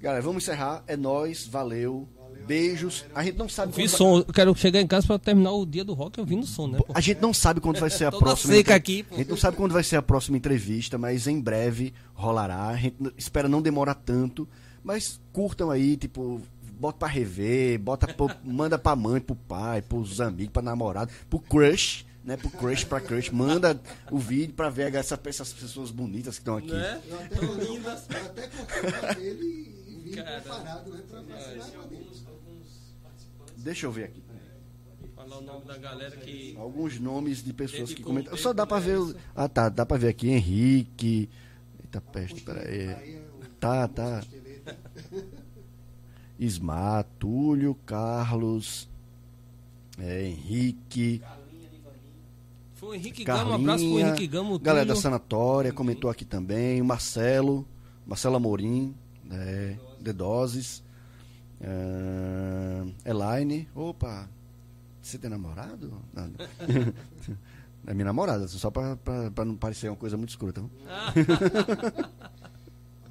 Galera, 0.00 0.22
vamos 0.22 0.42
encerrar. 0.42 0.84
É 0.86 0.96
nóis, 0.96 1.46
valeu. 1.46 2.06
Beijos. 2.46 3.04
A 3.14 3.22
gente 3.22 3.36
não 3.36 3.48
sabe 3.48 3.72
Vi 3.72 3.82
quando 3.82 3.88
vai... 3.90 3.98
som, 3.98 4.18
eu 4.18 4.32
quero 4.32 4.54
chegar 4.56 4.80
em 4.80 4.86
casa 4.86 5.06
pra 5.06 5.18
terminar 5.18 5.52
o 5.52 5.66
dia 5.66 5.84
do 5.84 5.92
rock 5.92 6.18
ouvindo 6.18 6.46
som, 6.46 6.66
né? 6.66 6.78
pô? 6.78 6.86
A 6.94 7.00
gente 7.00 7.20
não 7.20 7.34
sabe 7.34 7.60
quando 7.60 7.78
vai 7.78 7.90
ser 7.90 8.06
a 8.06 8.12
próxima. 8.12 8.54
seca 8.54 8.74
aqui, 8.74 9.02
pô. 9.02 9.14
A 9.14 9.18
gente 9.18 9.28
não 9.28 9.36
sabe 9.36 9.56
quando 9.56 9.72
vai 9.72 9.82
ser 9.84 9.96
a 9.96 10.02
próxima 10.02 10.36
entrevista, 10.36 10.96
mas 10.96 11.26
em 11.26 11.38
breve 11.40 11.92
rolará. 12.14 12.68
A 12.68 12.76
gente 12.76 12.96
espera 13.18 13.48
não 13.48 13.60
demorar 13.60 13.94
tanto. 13.94 14.48
Mas 14.82 15.20
curtam 15.32 15.70
aí, 15.70 15.96
tipo, 15.96 16.40
bota 16.78 16.98
pra 17.00 17.08
rever, 17.08 17.78
bota 17.78 18.06
pro- 18.06 18.30
manda 18.42 18.78
pra 18.78 18.96
mãe, 18.96 19.20
pro 19.20 19.36
pai, 19.36 19.82
pros 19.82 20.18
amigos, 20.20 20.52
pra 20.52 20.62
namorado, 20.62 21.10
pro 21.28 21.38
crush, 21.40 22.06
né? 22.24 22.36
Pro 22.38 22.48
crush, 22.48 22.84
pra 22.84 22.98
crush. 23.00 23.30
Manda 23.30 23.78
o 24.10 24.16
vídeo 24.18 24.54
pra 24.54 24.70
ver 24.70 24.94
essa, 24.94 25.20
essas 25.26 25.52
pessoas 25.52 25.90
bonitas 25.90 26.36
que 26.36 26.40
estão 26.42 26.56
aqui. 26.56 26.70
Né? 26.72 26.98
Eu 27.10 27.18
até, 27.18 27.44
eu, 27.44 27.74
eu 27.74 27.90
até 27.90 28.46
pra 28.90 29.20
ele 29.20 29.77
vim 30.08 30.14
Cara. 30.16 30.40
preparado, 30.40 30.90
né? 30.90 31.02
Vacinar 31.10 31.24
Tem 31.24 31.70
com 31.70 31.94
ele. 31.94 31.98
alguns, 31.98 32.26
alguns 32.26 32.94
participantes. 33.02 33.54
Deixa 33.56 33.86
eu 33.86 33.92
ver 33.92 34.04
aqui. 34.04 34.22
Falar 35.14 35.38
o 35.38 35.42
nome 35.42 35.64
da 35.64 35.76
galera 35.78 36.16
que. 36.16 36.56
Alguns 36.56 37.00
nomes 37.00 37.42
de 37.42 37.52
pessoas 37.52 37.92
que 37.92 38.02
comentam. 38.02 38.36
Só 38.36 38.52
dá 38.52 38.64
né, 38.66 38.80
ver. 38.80 39.16
Ah, 39.34 39.48
tá. 39.48 39.68
Dá 39.68 39.84
pra 39.84 39.96
ver 39.96 40.08
aqui. 40.08 40.28
Henrique. 40.28 41.28
Eita 41.80 42.00
peste, 42.00 42.40
peraí. 42.42 42.88
É 42.88 43.22
Tá, 43.58 43.88
tá. 43.88 44.22
Ismar, 46.38 47.04
Túlio, 47.18 47.74
Carlos, 47.84 48.88
é, 49.98 50.24
Henrique, 50.24 51.20
Foi 52.74 52.90
o 52.90 52.94
Henrique 52.94 53.24
Gama, 53.24 53.50
um 53.50 53.54
abraço 53.54 53.84
pro 53.84 53.94
Carlinha, 53.94 54.06
Henrique 54.06 54.26
Gama. 54.28 54.54
o 54.54 54.58
galera 54.60 54.86
da. 54.86 54.94
Sanatória 54.94 55.72
comentou 55.72 56.08
aqui 56.08 56.24
também, 56.24 56.80
o 56.80 56.84
Marcelo, 56.84 57.66
Marcelo 58.06 58.36
Amorim, 58.36 58.94
é, 59.32 59.76
The 60.02 60.12
Doses, 60.12 60.82
é, 61.60 62.84
Elaine, 63.10 63.68
opa, 63.74 64.28
você 65.02 65.18
tem 65.18 65.28
namorado? 65.30 66.00
Não. 66.14 66.30
É 67.86 67.94
minha 67.94 68.04
namorada, 68.04 68.46
só 68.48 68.70
pra 68.70 68.98
não 69.46 69.56
parecer 69.56 69.88
uma 69.88 69.96
coisa 69.96 70.14
muito 70.16 70.28
escrota. 70.30 70.60
não? 70.60 70.68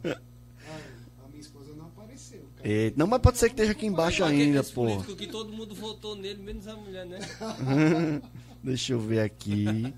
A 0.03 1.27
minha 1.29 1.41
esposa 1.41 1.73
não 1.75 1.85
apareceu. 1.87 2.41
Cara. 2.57 2.69
E- 2.69 2.93
não, 2.95 3.07
mas 3.07 3.19
pode 3.21 3.37
ser 3.39 3.47
que 3.47 3.53
esteja 3.53 3.71
aqui 3.71 3.85
embaixo 3.87 4.23
ainda, 4.23 4.63
pô. 4.63 4.85
político 4.85 5.15
que 5.15 5.27
todo 5.27 5.51
mundo 5.51 5.73
votou 5.73 6.15
nele, 6.15 6.43
menos 6.43 6.67
a 6.67 6.75
mulher, 6.75 7.05
né? 7.05 7.17
Deixa 8.63 8.93
eu 8.93 8.99
ver 8.99 9.21
aqui. 9.21 9.93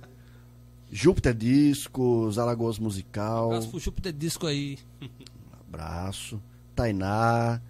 Júpiter 0.91 1.33
Discos, 1.33 2.37
Alagoas 2.39 2.79
Musical. 2.79 3.47
Abraço 3.47 3.69
pro 3.69 3.79
Júpiter 3.79 4.13
Disco 4.13 4.47
aí. 4.47 4.79
Abraço. 5.67 6.41
Tainá. 6.79 7.61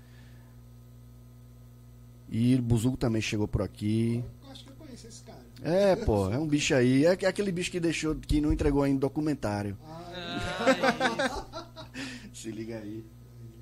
E 2.29 2.55
Buzugo 2.57 2.95
também 2.95 3.21
chegou 3.23 3.47
por 3.47 3.63
aqui. 3.63 4.23
Eu 4.43 4.51
acho 4.51 4.63
que 4.63 4.69
eu 4.69 4.75
conheço 4.75 5.07
esse 5.07 5.23
cara. 5.23 5.39
É, 5.63 5.95
pô, 5.95 6.31
é 6.31 6.37
um 6.37 6.47
bicho 6.47 6.75
aí. 6.75 7.05
É 7.05 7.09
aquele 7.09 7.51
bicho 7.51 7.71
que 7.71 7.79
deixou, 7.79 8.13
que 8.15 8.39
não 8.39 8.53
entregou 8.53 8.83
ainda 8.83 8.99
documentário. 8.99 9.75
Ah, 9.83 11.45
Se 12.31 12.51
liga 12.51 12.77
aí. 12.77 13.03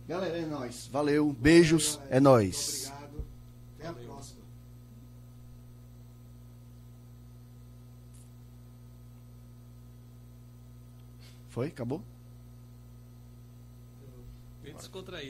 Galera, 0.05 0.37
é 0.37 0.45
nóis. 0.45 0.89
Valeu. 0.91 1.31
Beijos. 1.31 1.95
galera. 1.95 2.17
É 2.17 2.19
nóis. 2.19 2.91
Obrigado. 2.91 3.25
Até 3.79 3.87
a 3.87 3.93
próxima. 3.93 4.41
Foi? 11.47 11.67
Acabou? 11.67 12.03
Bem 14.61 14.75
descontraído. 14.75 15.25